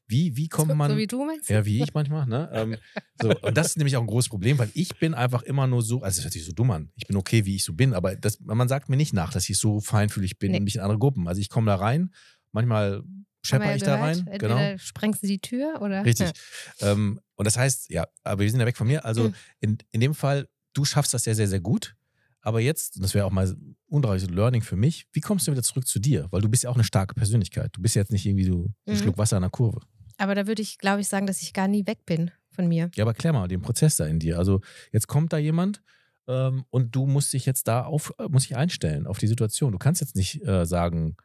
wie, 0.08 0.38
wie 0.38 0.48
kommt 0.48 0.70
so, 0.72 0.76
man. 0.76 0.92
so 0.92 0.98
wie 0.98 1.08
du 1.08 1.26
meinst? 1.26 1.50
Ja, 1.50 1.66
wie 1.66 1.84
ich 1.84 1.94
manchmal, 1.94 2.26
ne? 2.26 2.50
Ähm, 2.54 2.76
so, 3.22 3.30
und 3.42 3.58
das 3.58 3.68
ist 3.68 3.78
nämlich 3.78 3.98
auch 3.98 4.02
ein 4.02 4.08
großes 4.08 4.30
Problem, 4.30 4.58
weil 4.60 4.70
ich 4.74 4.98
bin 5.00 5.14
einfach 5.14 5.42
immer 5.44 5.68
nur 5.68 5.82
so, 5.82 6.02
also 6.02 6.18
das 6.18 6.24
hört 6.26 6.34
sich 6.34 6.46
so 6.46 6.52
dumm 6.54 6.72
an. 6.72 6.92
Ich 6.96 7.06
bin 7.08 7.18
okay, 7.18 7.46
wie 7.46 7.56
ich 7.56 7.64
so 7.66 7.74
bin, 7.74 7.94
aber 7.94 8.16
das, 8.16 8.40
man 8.40 8.68
sagt 8.70 8.88
mir 8.90 8.98
nicht 8.98 9.14
nach, 9.14 9.32
dass 9.34 9.50
ich 9.50 9.58
so 9.58 9.82
feinfühlig 9.82 10.40
bin 10.40 10.52
Nee. 10.52 10.58
und 10.60 10.64
mich 10.64 10.76
in 10.76 10.82
andere 10.82 11.00
Gruppen. 11.00 11.28
Also 11.28 11.42
ich 11.42 11.50
komme 11.50 11.68
da 11.68 11.76
rein, 11.76 12.14
manchmal 12.54 13.04
schepper 13.46 13.66
ja 13.72 13.76
ich 13.76 13.84
da 13.84 13.96
rein. 13.96 14.26
Entweder 14.28 14.56
Genau. 14.70 14.78
sprengst 14.78 15.22
du 15.24 15.28
die 15.28 15.40
Tür 15.40 15.82
oder. 15.82 16.06
Richtig. 16.06 16.32
Ähm, 16.80 17.20
und 17.44 17.46
das 17.46 17.58
heißt, 17.58 17.90
ja, 17.90 18.08
aber 18.24 18.42
wir 18.44 18.50
sind 18.50 18.60
ja 18.62 18.66
weg 18.66 18.78
von 18.78 18.88
mir. 18.88 19.04
Also 19.06 19.26
Mhm. 19.30 19.34
in, 19.60 19.78
in 19.92 20.00
dem 20.02 20.14
Fall, 20.16 20.48
du 20.74 20.86
schaffst 20.86 21.14
das 21.14 21.26
ja 21.26 21.34
sehr, 21.36 21.48
sehr 21.48 21.60
gut. 21.60 21.96
Aber 22.42 22.60
jetzt, 22.60 22.96
und 22.98 23.04
das 23.04 23.14
wäre 23.14 23.26
auch 23.26 23.32
mal 23.32 23.56
undrauliches 23.88 24.30
Learning 24.30 24.62
für 24.62 24.76
mich, 24.76 25.08
wie 25.14 25.22
kommst 25.22 25.48
du 25.48 25.52
wieder 25.52 25.64
zurück 25.64 25.88
zu 25.88 26.00
dir? 26.00 26.28
Weil 26.32 26.42
du 26.42 26.50
bist 26.50 26.64
ja 26.64 26.70
auch 26.70 26.76
eine 26.76 26.84
starke 26.84 27.14
Persönlichkeit. 27.16 27.70
Du 27.74 27.82
bist 27.82 27.96
jetzt 27.96 28.12
nicht 28.12 28.26
irgendwie 28.26 28.44
so 28.46 28.66
ein 28.88 28.94
Mhm. 28.94 28.98
Schluck 28.98 29.18
Wasser 29.18 29.38
an 29.38 29.44
der 29.44 29.50
Kurve. 29.52 29.80
Aber 30.18 30.36
da 30.36 30.46
würde 30.48 30.62
ich, 30.62 30.78
glaube 30.78 31.02
ich, 31.02 31.08
sagen, 31.08 31.26
dass 31.28 31.42
ich 31.42 31.54
gar 31.54 31.68
nie 31.68 31.86
weg 31.88 32.06
bin 32.06 32.32
von 32.52 32.68
mir. 32.68 32.92
Ja, 32.96 33.04
aber 33.06 33.14
klär 33.14 33.34
mal 33.34 33.48
den 33.48 33.62
Prozess 33.62 33.96
da 33.98 34.06
in 34.06 34.20
dir. 34.20 34.38
Also 34.38 34.62
jetzt 34.92 35.08
kommt 35.08 35.32
da 35.34 35.38
jemand 35.38 35.82
ähm, 36.28 36.66
und 36.70 36.94
du 36.96 37.06
musst 37.06 37.32
dich 37.34 37.46
jetzt 37.46 37.68
da 37.68 37.84
auf, 37.86 38.14
äh, 38.20 38.28
musst 38.30 38.50
dich 38.50 38.56
einstellen 38.58 39.08
auf 39.08 39.18
die 39.20 39.28
Situation. 39.28 39.72
Du 39.72 39.78
kannst 39.78 40.02
jetzt 40.02 40.16
nicht 40.16 40.46
äh, 40.46 40.66
sagen, 40.66 41.16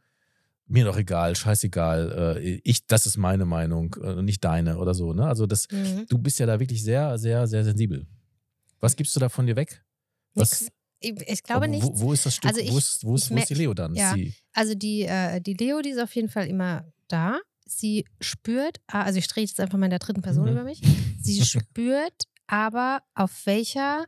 mir 0.69 0.85
doch 0.85 0.97
egal, 0.97 1.35
scheißegal, 1.35 2.37
äh, 2.39 2.61
ich, 2.65 2.87
das 2.87 3.07
ist 3.07 3.17
meine 3.17 3.45
Meinung, 3.47 3.95
äh, 4.03 4.23
nicht 4.23 4.45
deine 4.45 4.79
oder 4.79 4.95
so. 4.95 5.13
Ne? 5.13 5.27
Also 5.27 5.47
das, 5.47 5.67
Mhm. 5.73 6.07
du 6.09 6.19
bist 6.19 6.39
ja 6.39 6.47
da 6.47 6.61
wirklich 6.61 6.83
sehr, 6.83 7.19
sehr, 7.19 7.47
sehr 7.47 7.65
sensibel. 7.65 8.07
Was 8.81 8.95
gibst 8.95 9.15
du 9.17 9.21
da 9.21 9.29
von 9.29 9.47
dir 9.47 9.57
weg? 9.57 9.83
Was. 10.35 10.69
Ich, 11.01 11.15
ich 11.27 11.43
glaube 11.43 11.69
nicht. 11.69 11.83
Wo, 11.85 12.01
wo 12.01 12.13
ist 12.13 12.27
das 12.27 12.35
Stück? 12.37 12.49
Also 12.51 12.61
ich- 12.61 12.71
wo, 12.73 12.79
ist, 12.79 13.05
wo, 13.05 13.15
ist, 13.15 13.31
wo 13.31 13.37
ist 13.37 13.51
die 13.51 13.55
Leo 13.55 13.73
dann? 13.75 13.95
ja. 13.95 14.15
Sie, 14.15 14.35
Also 14.53 14.75
die, 14.75 15.03
äh, 15.03 15.41
die 15.41 15.55
Leo, 15.55 15.81
die 15.81 15.91
ist 15.91 16.01
auf 16.01 16.15
jeden 16.15 16.29
Fall 16.29 16.47
immer 16.49 16.85
da. 17.09 17.39
Sie 17.67 18.05
spürt, 18.21 18.81
ah, 18.87 19.03
also 19.03 19.19
ich 19.19 19.29
drehe 19.29 19.45
jetzt 19.45 19.61
einfach 19.61 19.79
mal 19.79 19.87
in 19.87 19.91
der 19.91 19.99
dritten 20.01 20.23
Person 20.23 20.45
Mhm. 20.47 20.53
über 20.53 20.65
mich. 20.65 20.81
Sie 21.21 21.45
spürt 21.45 22.25
aber, 22.47 23.03
auf 23.15 23.47
welcher 23.47 24.05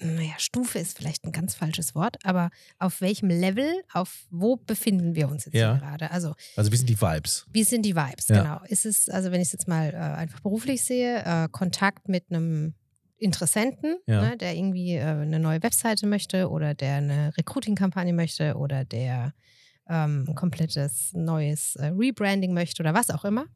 naja, 0.00 0.34
Stufe 0.38 0.78
ist 0.78 0.96
vielleicht 0.98 1.24
ein 1.24 1.32
ganz 1.32 1.54
falsches 1.54 1.94
Wort, 1.94 2.16
aber 2.24 2.50
auf 2.78 3.00
welchem 3.00 3.28
Level, 3.28 3.70
auf 3.92 4.26
wo 4.30 4.56
befinden 4.56 5.14
wir 5.14 5.28
uns 5.28 5.44
jetzt 5.46 5.54
Ja. 5.54 5.76
gerade? 5.76 6.10
Also 6.10 6.34
also 6.56 6.70
wie 6.72 6.76
sind 6.76 6.88
die 6.88 7.00
Vibes? 7.00 7.46
wie 7.52 7.64
sind 7.64 7.82
die 7.82 7.94
Vibes? 7.96 8.28
Ja. 8.28 8.42
Genau. 8.42 8.60
Ist 8.66 8.86
es, 8.86 9.08
also 9.08 9.30
wenn 9.32 9.40
ich 9.40 9.48
es 9.48 9.52
jetzt 9.52 9.68
mal 9.68 9.90
äh, 9.92 9.96
einfach 9.96 10.40
beruflich 10.40 10.84
sehe, 10.84 11.22
äh, 11.24 11.48
Kontakt 11.50 12.08
mit 12.08 12.24
einem 12.30 12.74
Interessenten, 13.18 13.96
Ja. 14.06 14.20
ne, 14.30 14.36
der 14.36 14.54
irgendwie 14.56 14.94
äh, 14.96 15.02
eine 15.02 15.38
neue 15.38 15.62
Webseite 15.62 16.06
möchte 16.06 16.50
oder 16.50 16.74
der 16.74 16.96
eine 16.96 17.32
Recruiting-Kampagne 17.36 18.12
möchte 18.12 18.56
oder 18.56 18.84
der 18.84 19.32
ähm, 19.88 20.24
ein 20.28 20.34
komplettes 20.34 21.12
neues 21.12 21.76
äh, 21.76 21.86
Rebranding 21.86 22.52
möchte 22.52 22.82
oder 22.82 22.94
was 22.94 23.10
auch 23.10 23.24
immer, 23.24 23.46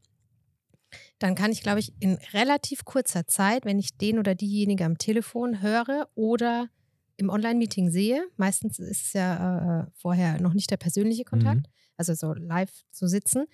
dann 1.18 1.34
kann 1.34 1.50
ich, 1.52 1.62
glaube 1.62 1.80
ich, 1.80 1.92
in 2.00 2.18
relativ 2.32 2.84
kurzer 2.84 3.26
Zeit, 3.26 3.64
wenn 3.64 3.78
ich 3.78 3.96
den 3.96 4.18
oder 4.18 4.34
diejenige 4.34 4.84
am 4.84 4.98
Telefon 4.98 5.62
höre 5.62 6.08
oder 6.14 6.68
im 7.16 7.30
Online-Meeting 7.30 7.90
sehe, 7.90 8.26
meistens 8.36 8.78
ist 8.78 9.06
es 9.06 9.12
ja 9.14 9.82
äh, 9.82 9.86
vorher 9.94 10.40
noch 10.40 10.52
nicht 10.52 10.70
der 10.70 10.76
persönliche 10.76 11.24
Kontakt, 11.24 11.62
Mhm. 11.62 11.72
also 11.96 12.12
so 12.14 12.34
live 12.34 12.70
zu 12.90 13.06
sitzen, 13.08 13.46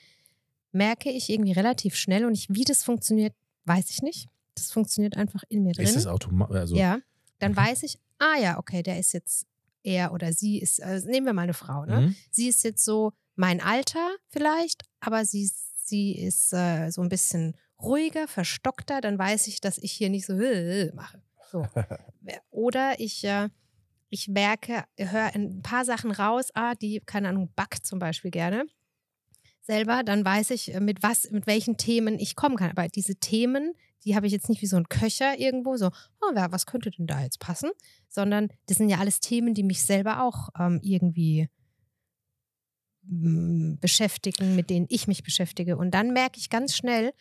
merke 0.72 1.10
ich 1.10 1.30
irgendwie 1.30 1.52
relativ 1.52 1.94
schnell 1.94 2.24
und 2.24 2.34
ich, 2.34 2.48
wie 2.50 2.64
das 2.64 2.82
funktioniert, 2.82 3.34
weiß 3.66 3.90
ich 3.90 4.02
nicht. 4.02 4.28
Das 4.54 4.70
funktioniert 4.72 5.16
einfach 5.16 5.44
in 5.48 5.62
mir 5.62 5.72
drin. 5.72 5.84
Ist 5.84 5.96
das 5.96 6.06
automatisch? 6.06 6.56
Also, 6.56 6.76
ja, 6.76 6.98
dann 7.38 7.56
weiß 7.56 7.84
ich, 7.84 7.98
ah 8.18 8.36
ja, 8.40 8.58
okay, 8.58 8.82
der 8.82 8.98
ist 8.98 9.12
jetzt 9.12 9.46
er 9.84 10.12
oder 10.12 10.32
sie 10.32 10.58
ist, 10.60 10.82
also 10.82 11.08
nehmen 11.08 11.26
wir 11.26 11.32
mal 11.32 11.42
eine 11.42 11.54
Frau, 11.54 11.84
ne? 11.84 12.00
mhm. 12.00 12.16
Sie 12.30 12.48
ist 12.48 12.62
jetzt 12.64 12.84
so 12.84 13.12
mein 13.34 13.60
Alter 13.60 14.10
vielleicht, 14.28 14.82
aber 15.00 15.24
sie, 15.24 15.50
sie 15.86 16.16
ist 16.18 16.52
äh, 16.52 16.90
so 16.90 17.02
ein 17.02 17.08
bisschen 17.08 17.56
ruhiger, 17.80 18.28
verstockter, 18.28 19.00
dann 19.00 19.18
weiß 19.18 19.46
ich, 19.48 19.60
dass 19.60 19.78
ich 19.78 19.92
hier 19.92 20.10
nicht 20.10 20.26
so 20.26 20.34
mache. 20.94 21.22
So. 21.50 21.66
Oder 22.50 23.00
ich, 23.00 23.24
äh, 23.24 23.48
ich 24.08 24.28
merke, 24.28 24.84
höre 24.96 25.34
ein 25.34 25.62
paar 25.62 25.84
Sachen 25.84 26.10
raus, 26.10 26.48
ah, 26.54 26.74
die, 26.74 27.00
keine 27.00 27.28
Ahnung, 27.28 27.50
backt 27.54 27.86
zum 27.86 27.98
Beispiel 27.98 28.30
gerne 28.30 28.66
selber, 29.62 30.02
dann 30.02 30.24
weiß 30.24 30.50
ich, 30.50 30.74
äh, 30.74 30.80
mit 30.80 31.02
was, 31.02 31.30
mit 31.30 31.46
welchen 31.46 31.76
Themen 31.76 32.18
ich 32.18 32.36
kommen 32.36 32.56
kann. 32.56 32.70
Aber 32.70 32.86
diese 32.88 33.16
Themen, 33.16 33.74
die 34.04 34.14
habe 34.16 34.26
ich 34.26 34.32
jetzt 34.32 34.48
nicht 34.48 34.62
wie 34.62 34.66
so 34.66 34.76
ein 34.76 34.88
Köcher 34.88 35.38
irgendwo, 35.38 35.76
so, 35.76 35.90
oh, 36.20 36.34
was 36.34 36.66
könnte 36.66 36.90
denn 36.90 37.06
da 37.06 37.22
jetzt 37.22 37.38
passen? 37.38 37.70
Sondern 38.08 38.48
das 38.66 38.78
sind 38.78 38.88
ja 38.88 38.98
alles 38.98 39.20
Themen, 39.20 39.54
die 39.54 39.62
mich 39.62 39.82
selber 39.82 40.22
auch 40.22 40.48
ähm, 40.58 40.80
irgendwie 40.82 41.48
beschäftigen, 43.04 44.54
mit 44.56 44.70
denen 44.70 44.86
ich 44.88 45.08
mich 45.08 45.22
beschäftige. 45.22 45.76
Und 45.76 45.92
dann 45.92 46.12
merke 46.12 46.38
ich 46.38 46.50
ganz 46.50 46.76
schnell, 46.76 47.12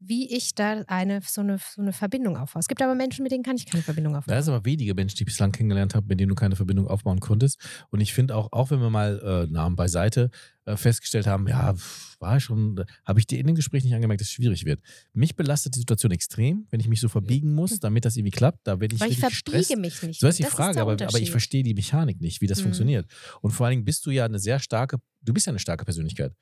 wie 0.00 0.32
ich 0.34 0.54
da 0.54 0.82
eine 0.86 1.20
so, 1.26 1.40
eine 1.40 1.58
so 1.58 1.82
eine 1.82 1.92
Verbindung 1.92 2.36
aufbaue. 2.36 2.60
Es 2.60 2.68
gibt 2.68 2.80
aber 2.82 2.94
Menschen, 2.94 3.24
mit 3.24 3.32
denen 3.32 3.42
kann 3.42 3.56
ich 3.56 3.66
keine 3.66 3.82
Verbindung 3.82 4.14
aufbauen. 4.14 4.32
Da 4.32 4.38
ist 4.38 4.48
aber 4.48 4.64
wenige 4.64 4.94
Menschen, 4.94 5.16
die 5.16 5.22
ich 5.22 5.26
bislang 5.26 5.50
kennengelernt 5.50 5.94
habe, 5.94 6.06
mit 6.06 6.20
denen 6.20 6.28
du 6.28 6.34
keine 6.36 6.54
Verbindung 6.56 6.86
aufbauen 6.86 7.18
konntest. 7.20 7.58
Und 7.90 8.00
ich 8.00 8.12
finde 8.14 8.36
auch, 8.36 8.52
auch 8.52 8.70
wenn 8.70 8.80
wir 8.80 8.90
mal 8.90 9.20
äh, 9.48 9.52
Namen 9.52 9.74
beiseite 9.76 10.30
äh, 10.66 10.76
festgestellt 10.76 11.26
haben, 11.26 11.48
ja, 11.48 11.74
war 12.20 12.38
schon, 12.40 12.84
habe 13.04 13.18
ich 13.20 13.26
dir 13.26 13.38
in 13.38 13.46
dem 13.48 13.56
Gespräch 13.56 13.82
nicht 13.84 13.94
angemerkt, 13.94 14.20
dass 14.20 14.28
es 14.28 14.32
schwierig 14.34 14.64
wird. 14.64 14.80
Mich 15.14 15.34
belastet 15.34 15.74
die 15.74 15.80
Situation 15.80 16.12
extrem, 16.12 16.66
wenn 16.70 16.80
ich 16.80 16.88
mich 16.88 17.00
so 17.00 17.08
verbiegen 17.08 17.52
muss, 17.54 17.80
damit 17.80 18.04
das 18.04 18.16
irgendwie 18.16 18.30
klappt. 18.30 18.60
Da 18.66 18.80
werde 18.80 18.94
ich 18.94 19.00
Weil 19.00 19.10
ich 19.10 19.18
verbiege 19.18 19.42
gestresst. 19.52 19.76
mich 19.78 20.02
nicht. 20.02 20.20
So 20.20 20.28
ist 20.28 20.38
die 20.38 20.44
Das 20.44 20.52
Frage, 20.52 20.74
der 20.74 20.82
aber, 20.82 20.92
aber 20.92 21.18
ich 21.20 21.30
verstehe 21.30 21.62
die 21.64 21.74
Mechanik 21.74 22.20
nicht, 22.20 22.40
wie 22.40 22.46
das 22.46 22.58
Mhm. 22.58 22.62
funktioniert. 22.64 23.06
Und 23.40 23.50
vor 23.50 23.66
allen 23.66 23.72
Dingen 23.72 23.84
bist 23.84 24.06
du 24.06 24.10
ja 24.10 24.24
eine 24.24 24.38
sehr 24.38 24.58
starke, 24.60 24.98
du 25.22 25.32
bist 25.32 25.46
ja 25.46 25.50
eine 25.50 25.58
starke 25.58 25.84
Persönlichkeit. 25.84 26.32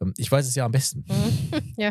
Ähm, 0.00 0.14
Ich 0.16 0.30
weiß 0.30 0.46
es 0.46 0.54
ja 0.54 0.64
am 0.64 0.72
besten. 0.72 1.04
Ja. 1.76 1.90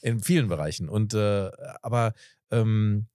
In 0.00 0.20
vielen 0.20 0.48
Bereichen. 0.48 0.88
Und 0.88 1.12
äh, 1.14 1.50
aber 1.82 2.14
ähm, 2.50 3.06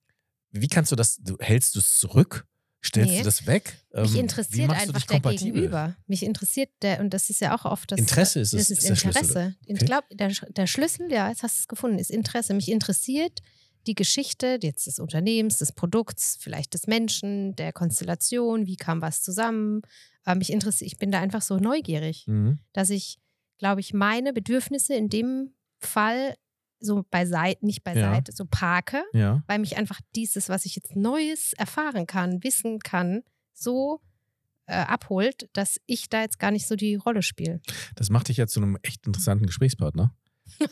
wie 0.52 0.68
kannst 0.68 0.92
du 0.92 0.96
das, 0.96 1.18
du, 1.18 1.36
hältst 1.40 1.76
du 1.76 1.80
es 1.80 1.98
zurück? 1.98 2.46
Stellst 2.86 3.12
Nee. 3.12 3.18
du 3.20 3.24
das 3.26 3.48
weg? 3.48 3.84
Mich 3.94 4.06
Ähm, 4.10 4.14
wie 4.14 4.20
interessiert 4.20 4.70
einfach 4.70 5.02
der 5.02 5.16
kompatibel? 5.20 5.54
Gegenüber. 5.54 5.96
Mich 6.06 6.22
interessiert 6.24 6.70
der, 6.84 7.00
und 7.00 7.12
das 7.12 7.30
ist 7.32 7.42
ja 7.42 7.58
auch 7.58 7.66
oft 7.66 7.92
das. 7.92 8.00
Interesse 8.00 8.40
ist, 8.40 8.54
es, 8.54 8.68
das 8.68 8.70
ist, 8.70 8.78
ist 8.80 8.90
der 8.90 8.96
Schlüssel. 8.96 9.22
Interesse. 9.24 9.56
Ich 9.66 9.76
Okay. 9.76 9.86
glaube, 9.86 10.08
der, 10.16 10.32
der 10.56 10.68
Schlüssel, 10.68 11.12
ja, 11.12 11.28
jetzt 11.30 11.42
hast 11.42 11.58
du 11.58 11.60
es 11.62 11.68
gefunden, 11.68 11.98
ist 11.98 12.12
Interesse. 12.12 12.54
Mich 12.54 12.70
interessiert 12.70 13.40
die 13.88 13.96
Geschichte 13.96 14.60
jetzt 14.62 14.86
des 14.86 15.00
Unternehmens, 15.00 15.58
des 15.58 15.72
Produkts, 15.72 16.38
vielleicht 16.40 16.76
des 16.76 16.86
Menschen, 16.88 17.56
der 17.56 17.74
Konstellation, 17.74 18.68
wie 18.68 18.76
kam 18.78 19.02
was 19.02 19.22
zusammen. 19.24 19.82
Äh, 20.26 20.36
mich 20.36 20.52
interessiert, 20.52 20.92
ich 20.92 21.00
bin 21.00 21.10
da 21.12 21.20
einfach 21.20 21.42
so 21.42 21.58
neugierig, 21.58 22.26
Mhm. 22.28 22.60
dass 22.74 22.92
ich, 22.92 23.18
glaube 23.58 23.82
ich, 23.82 23.93
meine 23.93 24.34
Bedürfnisse 24.34 24.93
in 24.96 25.10
dem 25.10 25.52
Fall 25.80 26.36
so 26.80 27.04
beiseite, 27.10 27.65
nicht 27.65 27.84
beiseite, 27.84 28.32
so 28.32 28.46
parke, 28.50 29.02
Ja. 29.13 29.41
weil 29.48 29.58
mich 29.60 29.78
einfach 29.78 30.00
dieses, 30.15 30.48
was 30.50 30.65
ich 30.65 30.76
jetzt 30.76 30.96
Neues 30.96 31.54
erfahren 31.54 32.06
kann, 32.06 32.43
wissen 32.43 32.80
kann, 32.80 33.24
so 33.54 34.00
äh, 34.67 34.74
abholt, 34.76 35.50
dass 35.54 35.80
ich 35.88 36.10
da 36.10 36.22
jetzt 36.22 36.38
gar 36.39 36.52
nicht 36.52 36.67
so 36.67 36.76
die 36.76 36.96
Rolle 36.96 37.24
spiele. 37.24 37.62
Das 37.96 38.10
macht 38.10 38.28
dich 38.28 38.38
ja 38.38 38.46
zu 38.48 38.60
einem 38.62 38.78
echt 38.84 39.08
interessanten 39.08 39.46
Gesprächspartner. 39.48 40.13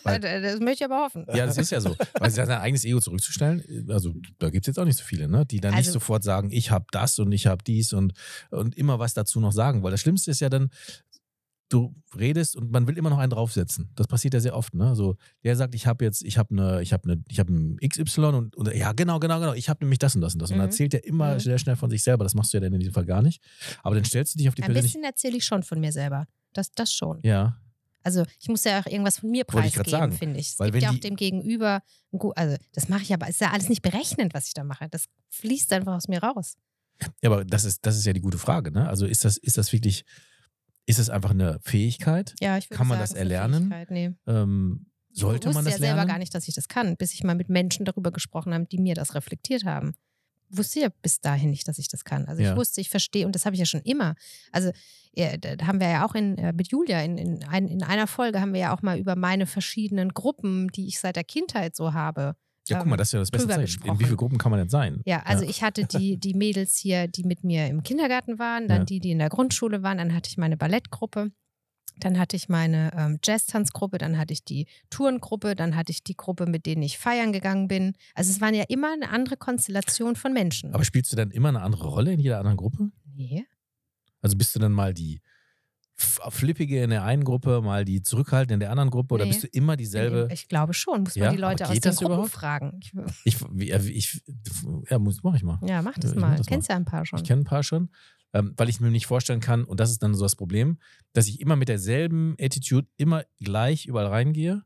Weil- 0.03 0.19
das 0.41 0.59
möchte 0.59 0.83
ich 0.83 0.85
aber 0.85 0.97
hoffen. 1.03 1.25
Ja, 1.33 1.45
das 1.47 1.57
ist 1.57 1.71
ja 1.71 1.81
so. 1.81 1.95
Weil 2.19 2.29
sein 2.29 2.49
eigenes 2.51 2.85
Ego 2.85 2.99
zurückzustellen, 2.99 3.87
also 3.89 4.13
da 4.37 4.49
gibt 4.49 4.65
es 4.65 4.67
jetzt 4.67 4.77
auch 4.79 4.85
nicht 4.85 4.97
so 4.97 5.03
viele, 5.03 5.27
ne? 5.27 5.45
die 5.45 5.59
dann 5.59 5.71
nicht 5.71 5.87
Also- 5.87 5.93
sofort 5.93 6.23
sagen, 6.23 6.51
ich 6.51 6.69
habe 6.71 6.85
das 6.91 7.17
und 7.19 7.31
ich 7.31 7.47
habe 7.47 7.63
dies 7.63 7.93
und, 7.93 8.13
und 8.51 8.77
immer 8.77 8.99
was 8.99 9.13
dazu 9.15 9.39
noch 9.39 9.53
sagen. 9.53 9.81
Weil 9.81 9.91
das 9.91 10.01
Schlimmste 10.01 10.29
ist 10.29 10.39
ja 10.41 10.49
dann, 10.49 10.69
du 11.69 11.95
redest 12.15 12.55
und 12.55 12.71
man 12.71 12.87
will 12.87 12.97
immer 12.97 13.09
noch 13.09 13.17
einen 13.17 13.31
draufsetzen. 13.31 13.89
Das 13.95 14.07
passiert 14.07 14.33
ja 14.35 14.39
sehr 14.39 14.55
oft. 14.55 14.73
Ne? 14.75 14.95
So, 14.95 15.15
der 15.43 15.55
sagt, 15.55 15.73
ich 15.73 15.87
habe 15.87 16.05
jetzt, 16.05 16.23
ich 16.23 16.37
habe 16.37 16.51
eine, 16.53 16.81
ich 16.81 16.93
habe 16.93 17.09
eine, 17.11 17.23
ich 17.27 17.39
habe 17.39 17.51
ein 17.53 17.77
XY 17.77 18.21
und, 18.25 18.55
und 18.55 18.73
ja, 18.75 18.91
genau, 18.93 19.19
genau, 19.19 19.39
genau, 19.39 19.53
ich 19.53 19.67
habe 19.69 19.83
nämlich 19.83 19.97
das 19.99 20.15
und 20.15 20.21
das 20.21 20.33
und 20.33 20.41
das. 20.41 20.51
Und 20.51 20.57
dann 20.57 20.65
Mhm. 20.67 20.71
erzählt 20.71 20.93
er 20.93 21.03
immer 21.05 21.35
Mhm. 21.35 21.39
sehr 21.39 21.57
schnell 21.57 21.75
von 21.75 21.89
sich 21.89 22.03
selber. 22.03 22.23
Das 22.23 22.35
machst 22.35 22.53
du 22.53 22.57
ja 22.57 22.61
dann 22.61 22.73
in 22.73 22.79
diesem 22.79 22.93
Fall 22.93 23.05
gar 23.05 23.21
nicht. 23.21 23.41
Aber 23.83 23.95
dann 23.95 24.05
stellst 24.05 24.35
du 24.35 24.37
dich 24.37 24.47
auf 24.47 24.55
die 24.55 24.63
Ein 24.63 24.73
bisschen 24.73 25.03
erzähle 25.03 25.37
ich 25.37 25.43
schon 25.45 25.63
von 25.63 25.79
mir 25.79 25.91
selber. 25.91 26.27
Das, 26.53 26.71
das 26.71 26.93
schon. 26.93 27.19
Ja, 27.23 27.59
Also 28.03 28.23
ich 28.39 28.47
muss 28.47 28.63
ja 28.63 28.79
auch 28.79 28.85
irgendwas 28.85 29.19
von 29.19 29.31
mir 29.31 29.43
preisgeben, 29.43 30.11
finde 30.11 30.39
ich. 30.39 30.49
Es 30.49 30.59
Weil 30.59 30.69
gibt 30.69 30.83
ja 30.83 30.91
auch 30.91 30.95
dem 30.99 31.15
Gegenüber, 31.15 31.81
also 32.35 32.55
das 32.73 32.87
mache 32.89 33.01
ich 33.01 33.11
aber, 33.13 33.27
ist 33.27 33.41
ja 33.41 33.49
alles 33.51 33.67
nicht 33.69 33.81
berechnend, 33.81 34.35
was 34.35 34.47
ich 34.47 34.53
da 34.53 34.63
mache. 34.63 34.87
Das 34.89 35.05
fließt 35.31 35.73
einfach 35.73 35.95
aus 35.95 36.07
mir 36.07 36.21
raus. 36.21 36.53
Ja, 37.23 37.31
aber 37.31 37.43
das 37.43 37.65
ist, 37.65 37.83
das 37.85 37.97
ist 37.97 38.05
ja 38.05 38.13
die 38.13 38.21
gute 38.21 38.37
Frage, 38.37 38.71
ne? 38.71 38.87
Also 38.87 39.05
ist 39.07 39.25
das, 39.25 39.35
ist 39.37 39.57
das 39.57 39.73
wirklich, 39.73 40.05
ist 40.85 40.99
das 40.99 41.09
einfach 41.09 41.31
eine 41.31 41.59
Fähigkeit? 41.61 42.35
Ja, 42.39 42.57
ich 42.57 42.69
würde 42.69 42.77
Kann 42.77 42.87
man 42.87 42.97
sagen, 42.97 43.03
das 43.03 43.11
es 43.11 43.17
erlernen? 43.17 43.73
Nee. 43.89 44.13
Ähm, 44.27 44.85
sollte 45.11 45.47
ich 45.49 45.55
wusste 45.55 45.55
man 45.55 45.65
das 45.65 45.73
ja 45.73 45.79
selber 45.79 45.95
lernen? 45.95 46.09
gar 46.09 46.19
nicht, 46.19 46.35
dass 46.35 46.47
ich 46.47 46.55
das 46.55 46.67
kann, 46.67 46.97
bis 46.97 47.13
ich 47.13 47.23
mal 47.23 47.35
mit 47.35 47.49
Menschen 47.49 47.85
darüber 47.85 48.11
gesprochen 48.11 48.53
habe, 48.53 48.65
die 48.65 48.77
mir 48.77 48.95
das 48.95 49.15
reflektiert 49.15 49.63
haben. 49.63 49.95
Wusste 50.49 50.81
ja 50.81 50.89
bis 51.01 51.21
dahin 51.21 51.49
nicht, 51.49 51.67
dass 51.67 51.79
ich 51.79 51.87
das 51.87 52.03
kann. 52.03 52.25
Also 52.25 52.43
Ja. 52.43 52.51
ich 52.51 52.57
wusste, 52.57 52.81
ich 52.81 52.89
verstehe, 52.89 53.25
und 53.25 53.33
das 53.33 53.45
habe 53.45 53.55
ich 53.55 53.59
ja 53.59 53.65
schon 53.65 53.81
immer. 53.81 54.15
Also 54.51 54.71
ja, 55.13 55.37
da 55.37 55.65
haben 55.65 55.79
wir 55.79 55.87
ja 55.89 56.05
auch 56.05 56.13
in, 56.13 56.37
äh, 56.37 56.53
mit 56.53 56.67
Julia 56.67 57.01
in, 57.01 57.17
in, 57.17 57.43
ein, 57.45 57.67
in 57.67 57.81
einer 57.81 58.05
Folge 58.07 58.41
haben 58.41 58.53
wir 58.53 58.59
ja 58.59 58.75
auch 58.75 58.81
mal 58.81 58.99
über 58.99 59.15
meine 59.15 59.47
verschiedenen 59.47 60.09
Gruppen, 60.09 60.67
die 60.67 60.87
ich 60.87 60.99
seit 60.99 61.15
der 61.15 61.23
Kindheit 61.23 61.75
so 61.75 61.93
habe. 61.93 62.35
Ja, 62.69 62.79
guck 62.79 62.87
mal, 62.87 62.97
das 62.97 63.09
ist 63.09 63.13
ja 63.13 63.19
das 63.19 63.31
beste 63.31 63.47
Zeichen. 63.47 63.59
In 63.61 63.65
gesprochen. 63.65 63.99
wie 63.99 64.03
vielen 64.05 64.17
Gruppen 64.17 64.37
kann 64.37 64.49
man 64.51 64.59
denn 64.59 64.69
sein? 64.69 65.01
Ja, 65.05 65.21
also 65.23 65.43
ich 65.45 65.61
hatte 65.63 65.85
die, 65.85 66.17
die 66.19 66.33
Mädels 66.33 66.77
hier, 66.77 67.07
die 67.07 67.23
mit 67.23 67.43
mir 67.43 67.67
im 67.67 67.83
Kindergarten 67.83 68.39
waren, 68.39 68.67
dann 68.67 68.79
Ja. 68.79 68.85
die, 68.85 68.99
die 68.99 69.11
in 69.11 69.19
der 69.19 69.29
Grundschule 69.29 69.83
waren, 69.83 69.97
dann 69.97 70.13
hatte 70.13 70.29
ich 70.29 70.37
meine 70.37 70.57
Ballettgruppe, 70.57 71.31
dann 71.99 72.19
hatte 72.19 72.35
ich 72.35 72.49
meine 72.49 72.91
ähm, 72.95 73.19
Jazz-Tanzgruppe, 73.23 73.97
dann 73.97 74.17
hatte 74.17 74.33
ich 74.33 74.43
die 74.43 74.67
Tourengruppe, 74.89 75.55
dann 75.55 75.75
hatte 75.75 75.91
ich 75.91 76.03
die 76.03 76.15
Gruppe, 76.17 76.45
mit 76.45 76.65
denen 76.65 76.81
ich 76.81 76.97
feiern 76.97 77.31
gegangen 77.31 77.67
bin. 77.67 77.93
Also 78.15 78.31
es 78.31 78.41
waren 78.41 78.53
ja 78.53 78.65
immer 78.67 78.91
eine 78.91 79.09
andere 79.09 79.37
Konstellation 79.37 80.15
von 80.15 80.33
Menschen. 80.33 80.73
Aber 80.73 80.83
spielst 80.83 81.11
du 81.11 81.15
dann 81.15 81.31
immer 81.31 81.49
eine 81.49 81.61
andere 81.61 81.87
Rolle 81.87 82.11
in 82.13 82.19
jeder 82.19 82.39
anderen 82.39 82.57
Gruppe? 82.57 82.91
nee. 83.15 83.45
Also 84.21 84.35
bist 84.37 84.55
du 84.55 84.59
dann 84.59 84.71
mal 84.71 84.91
die 84.93 85.21
Flippige 85.97 86.83
in 86.83 86.89
der 86.89 87.03
einen 87.03 87.23
Gruppe, 87.23 87.61
mal 87.61 87.85
die 87.85 88.01
Zurückhaltende 88.01 88.55
in 88.55 88.59
der 88.59 88.71
anderen 88.71 88.89
Gruppe 88.89 89.13
oder 89.15 89.25
Nee. 89.25 89.31
bist 89.31 89.43
du 89.43 89.47
immer 89.47 89.77
dieselbe? 89.77 90.27
Ich 90.31 90.47
glaube 90.49 90.73
schon, 90.73 91.03
muss 91.03 91.15
man 91.15 91.25
Ja, 91.25 91.31
die 91.31 91.37
Leute 91.37 91.65
aus 91.65 91.71
den 91.73 91.81
das 91.81 91.95
Gruppen 91.97 92.13
überhaupt? 92.13 92.31
fragen. 92.31 92.79
Ich, 93.23 93.37
Ich, 93.87 94.21
ja, 94.89 94.99
muss, 94.99 95.23
mach 95.23 95.35
ich 95.35 95.43
mal. 95.43 95.59
ja, 95.65 95.81
mach 95.81 95.97
das 95.97 96.11
Ich 96.11 96.17
mach 96.17 96.29
mal. 96.29 96.37
das 96.37 96.45
mal. 96.47 96.51
Kennst 96.51 96.69
ja 96.69 96.75
ein 96.75 96.85
paar 96.85 97.05
schon. 97.05 97.19
Ich 97.19 97.25
kenne 97.25 97.41
ein 97.41 97.45
paar 97.45 97.63
schon, 97.63 97.89
ähm, 98.33 98.53
weil 98.57 98.67
ich 98.69 98.79
mir 98.81 98.91
nicht 98.91 99.07
vorstellen 99.07 99.39
kann, 99.39 99.63
und 99.63 99.79
das 99.79 99.89
ist 99.91 100.03
dann 100.03 100.13
so 100.13 100.23
das 100.23 100.35
Problem, 100.35 100.79
dass 101.13 101.27
ich 101.27 101.39
immer 101.39 101.55
mit 101.55 101.69
derselben 101.69 102.35
Attitude 102.39 102.87
immer 102.97 103.23
gleich 103.39 103.85
überall 103.85 104.07
reingehe 104.07 104.63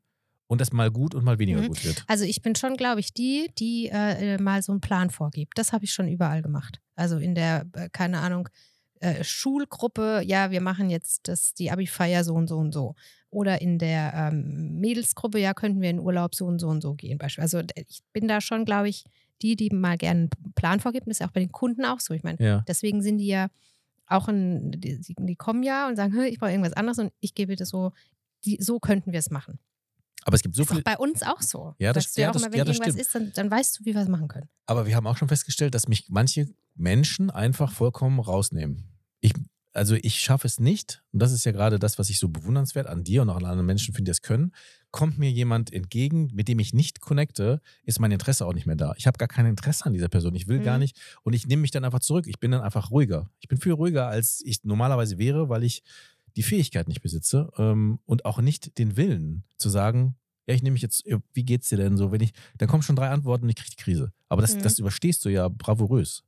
und 0.48 0.62
das 0.62 0.72
mal 0.74 0.90
gut 0.90 1.14
und 1.14 1.24
mal 1.24 1.38
weniger 1.38 1.62
Mhm. 1.62 1.68
gut 1.68 1.86
wird. 1.86 2.04
Also 2.08 2.26
ich 2.26 2.42
bin 2.42 2.56
schon, 2.56 2.76
glaube 2.76 3.02
ich, 3.02 3.14
die, 3.14 3.52
die 3.60 3.88
äh, 3.94 4.34
äh, 4.36 4.42
mal 4.42 4.64
so 4.64 4.72
einen 4.72 4.82
Plan 4.82 5.12
vorgibt. 5.12 5.58
Das 5.60 5.74
habe 5.74 5.86
ich 5.86 5.94
schon 5.94 6.08
überall 6.08 6.42
gemacht. 6.42 6.82
Also 6.96 7.18
in 7.20 7.36
der, 7.36 7.68
äh, 7.74 7.88
keine 7.92 8.18
Ahnung, 8.20 8.50
äh, 9.00 9.24
Schulgruppe, 9.24 10.22
ja, 10.26 10.52
wir 10.52 10.62
machen 10.62 10.90
jetzt 10.90 11.28
das, 11.28 11.54
die 11.54 11.72
Abi-Feier 11.72 12.24
so 12.24 12.34
und 12.34 12.48
so 12.48 12.58
und 12.58 12.72
so. 12.74 12.96
Oder 13.32 13.62
in 13.62 13.78
der 13.78 14.14
ähm, 14.16 14.80
Mädelsgruppe, 14.80 15.40
ja, 15.40 15.54
könnten 15.54 15.82
wir 15.82 15.90
in 15.90 16.00
Urlaub 16.00 16.34
so 16.36 16.46
und 16.46 16.60
so 16.60 16.68
und 16.68 16.82
so 16.82 16.96
gehen. 16.96 17.20
Also 17.22 17.62
ich 17.76 18.02
bin 18.14 18.28
da 18.28 18.42
schon, 18.42 18.66
glaube 18.66 18.90
ich, 18.90 19.06
die, 19.42 19.56
die 19.56 19.70
mal 19.70 19.98
gerne 19.98 20.30
einen 20.42 20.54
Plan 20.56 20.80
vorgibt. 20.80 21.08
Das 21.08 21.14
ist 21.14 21.20
ja 21.20 21.28
auch 21.28 21.32
bei 21.32 21.40
den 21.40 21.52
Kunden 21.52 21.86
auch 21.86 22.00
so. 22.00 22.14
Ich 22.14 22.24
meine, 22.24 22.38
Ja. 22.44 22.64
deswegen 22.68 23.02
sind 23.02 23.20
die 23.20 23.28
ja 23.28 23.48
auch 24.08 24.28
in, 24.28 24.72
die, 24.72 25.00
die 25.18 25.36
kommen 25.36 25.62
ja 25.64 25.88
und 25.88 25.96
sagen, 25.96 26.14
"Hö, 26.14 26.24
ich 26.26 26.40
brauche 26.40 26.50
irgendwas 26.52 26.74
anderes 26.74 26.98
und 26.98 27.14
ich 27.20 27.36
gebe 27.36 27.56
das 27.56 27.70
so, 27.70 27.92
die, 28.46 28.58
so 28.60 28.80
könnten 28.80 29.12
wir 29.12 29.20
es 29.20 29.30
machen. 29.30 29.60
Aber 30.26 30.36
es 30.36 30.42
gibt 30.42 30.56
so 30.56 30.66
viele. 30.66 30.82
bei 30.82 30.98
uns 30.98 31.22
auch 31.24 31.42
so. 31.42 31.76
Ja, 31.78 31.94
das- 31.94 32.16
ja 32.16 32.30
auch 32.30 32.34
das- 32.34 32.42
immer, 32.42 32.52
wenn 32.52 32.58
ja, 32.58 32.66
das 32.66 32.78
irgendwas 32.78 32.94
stimmt. 33.08 33.26
ist, 33.30 33.38
dann, 33.38 33.50
dann 33.50 33.52
weißt 33.52 33.80
du, 33.80 33.86
wie 33.86 33.94
wir 33.94 34.02
es 34.02 34.10
machen 34.10 34.28
können. 34.28 34.50
Aber 34.66 34.86
wir 34.88 34.96
haben 34.96 35.06
auch 35.08 35.16
schon 35.18 35.28
festgestellt, 35.30 35.74
dass 35.76 35.88
mich 35.88 36.08
manche 36.10 36.50
Menschen 36.80 37.30
einfach 37.30 37.72
vollkommen 37.72 38.20
rausnehmen. 38.20 38.86
Ich, 39.22 39.34
also 39.74 39.96
ich 39.96 40.20
schaffe 40.20 40.48
es 40.48 40.60
nicht, 40.60 41.04
und 41.12 41.20
das 41.22 41.32
ist 41.32 41.46
ja 41.46 41.52
gerade 41.52 41.78
das, 41.78 42.00
was 42.00 42.10
ich 42.10 42.18
so 42.20 42.30
bewundernswert 42.30 42.88
an 42.88 43.04
dir 43.04 43.22
und 43.22 43.30
auch 43.30 43.36
an 43.38 43.46
anderen 43.46 43.66
Menschen 43.66 43.94
finde, 43.94 44.10
die 44.10 44.14
es 44.14 44.22
können. 44.22 44.54
Kommt 44.92 45.20
mir 45.20 45.30
jemand 45.30 45.72
entgegen, 45.72 46.30
mit 46.34 46.48
dem 46.48 46.58
ich 46.60 46.74
nicht 46.74 47.02
connecte, 47.02 47.62
ist 47.84 48.00
mein 48.00 48.12
Interesse 48.12 48.46
auch 48.46 48.54
nicht 48.54 48.66
mehr 48.66 48.76
da. 48.76 48.94
Ich 48.98 49.06
habe 49.06 49.18
gar 49.18 49.28
kein 49.28 49.46
Interesse 49.46 49.86
an 49.86 49.94
dieser 49.94 50.08
Person. 50.10 50.34
Ich 50.36 50.48
will 50.48 50.60
gar 50.60 50.76
Mhm. 50.78 50.84
nicht 50.84 50.98
und 51.24 51.34
ich 51.34 51.46
nehme 51.46 51.62
mich 51.62 51.72
dann 51.72 51.86
einfach 51.86 52.00
zurück. 52.00 52.26
Ich 52.28 52.40
bin 52.40 52.50
dann 52.52 52.62
einfach 52.62 52.90
ruhiger. 52.90 53.30
Ich 53.40 53.48
bin 53.48 53.60
viel 53.60 53.74
ruhiger, 53.74 54.08
als 54.08 54.42
ich 54.44 54.64
normalerweise 54.64 55.18
wäre, 55.20 55.50
weil 55.50 55.64
ich 55.64 55.84
die 56.36 56.44
Fähigkeit 56.44 56.88
nicht 56.88 57.02
besitze 57.02 57.50
ähm, 57.58 58.00
und 58.06 58.24
auch 58.26 58.40
nicht 58.40 58.78
den 58.78 58.96
Willen 58.98 59.44
zu 59.58 59.70
sagen, 59.70 60.16
ja, 60.48 60.56
ich 60.56 60.64
nehme 60.64 60.74
mich 60.74 60.82
jetzt, 60.82 61.04
wie 61.34 61.44
geht's 61.44 61.70
dir 61.70 61.78
denn 61.78 61.96
so? 61.98 62.12
Wenn 62.12 62.22
ich, 62.22 62.32
dann 62.58 62.68
kommen 62.68 62.82
schon 62.82 62.96
drei 62.96 63.10
Antworten 63.10 63.44
und 63.44 63.50
ich 63.50 63.56
kriege 63.56 63.70
die 63.70 63.84
Krise. 63.84 64.12
Aber 64.30 64.42
das, 64.42 64.56
Mhm. 64.56 64.62
das 64.64 64.80
überstehst 64.80 65.24
du 65.26 65.30
ja 65.30 65.48
bravourös. 65.50 66.24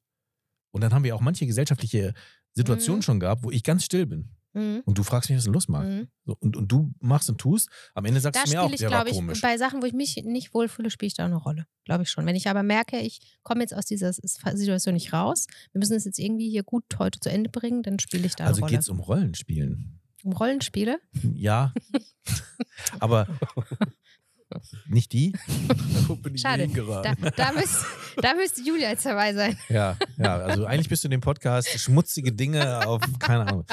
Und 0.72 0.82
dann 0.82 0.94
haben 0.94 1.04
wir 1.04 1.16
auch 1.16 1.22
manche 1.22 1.46
gesellschaftliche 1.46 2.14
Situationen 2.54 3.00
Mhm. 3.00 3.04
schon 3.04 3.20
gehabt, 3.20 3.44
wo 3.44 3.52
ich 3.52 3.64
ganz 3.64 3.84
still 3.86 4.06
bin. 4.06 4.30
Mhm. 4.54 4.82
Und 4.84 4.98
du 4.98 5.04
fragst 5.04 5.30
mich, 5.30 5.38
was 5.38 5.46
denn 5.46 5.54
los 5.54 5.70
macht. 5.70 5.88
Mhm. 5.88 6.08
So, 6.26 6.36
und, 6.42 6.58
und 6.58 6.70
du 6.70 6.94
machst 7.00 7.30
und 7.30 7.38
tust. 7.40 7.70
Am 7.94 8.04
Ende 8.04 8.20
sagst 8.20 8.42
Da 8.42 8.44
du 8.44 8.50
mir 8.52 8.62
auch, 8.64 8.70
ich, 8.72 8.80
der 8.80 8.92
war 8.92 9.08
ich, 9.08 9.14
komisch. 9.14 9.40
bei 9.42 9.58
Sachen, 9.58 9.82
wo 9.82 9.86
ich 9.86 9.94
mich 9.94 10.18
nicht 10.26 10.54
wohlfühle, 10.54 10.90
spiele 10.90 11.08
ich 11.08 11.14
da 11.14 11.24
eine 11.26 11.38
Rolle. 11.38 11.68
Glaube 11.86 12.04
ich 12.04 12.10
schon. 12.10 12.26
Wenn 12.26 12.36
ich 12.36 12.50
aber 12.50 12.62
merke, 12.62 13.00
ich 13.00 13.38
komme 13.44 13.62
jetzt 13.62 13.74
aus 13.74 13.86
dieser 13.86 14.12
Situation 14.12 14.94
nicht 14.94 15.14
raus, 15.14 15.48
wir 15.72 15.80
müssen 15.80 15.96
es 15.96 16.04
jetzt 16.04 16.20
irgendwie 16.20 16.50
hier 16.50 16.64
gut 16.64 16.84
heute 17.00 17.20
zu 17.22 17.30
Ende 17.30 17.50
bringen, 17.50 17.82
dann 17.84 18.00
spiele 18.00 18.26
ich 18.26 18.36
da 18.36 18.44
Also 18.46 18.58
eine 18.58 18.64
Rolle. 18.66 18.72
geht 18.72 18.82
es 18.82 18.90
um 18.90 19.00
Rollenspielen. 19.00 20.02
um 20.24 20.34
Rollenspiele? 20.34 21.00
Ja. 21.34 21.74
Aber 23.00 23.28
nicht 24.88 25.12
die? 25.14 25.34
Wo 26.08 26.16
bin 26.16 26.36
ich 26.36 26.42
Schade. 26.42 26.68
Da, 26.68 27.16
da, 27.36 27.52
müsste, 27.54 27.86
da 28.22 28.34
müsste 28.34 28.62
Julia 28.62 28.90
jetzt 28.90 29.06
dabei 29.06 29.34
sein. 29.34 29.58
Ja, 29.70 29.98
ja, 30.18 30.38
also 30.38 30.66
eigentlich 30.66 30.90
bist 30.90 31.04
du 31.04 31.08
in 31.08 31.12
dem 31.12 31.22
Podcast 31.22 31.70
schmutzige 31.70 32.32
Dinge 32.32 32.88
auf, 32.88 33.02
keine 33.20 33.48
Ahnung. 33.48 33.66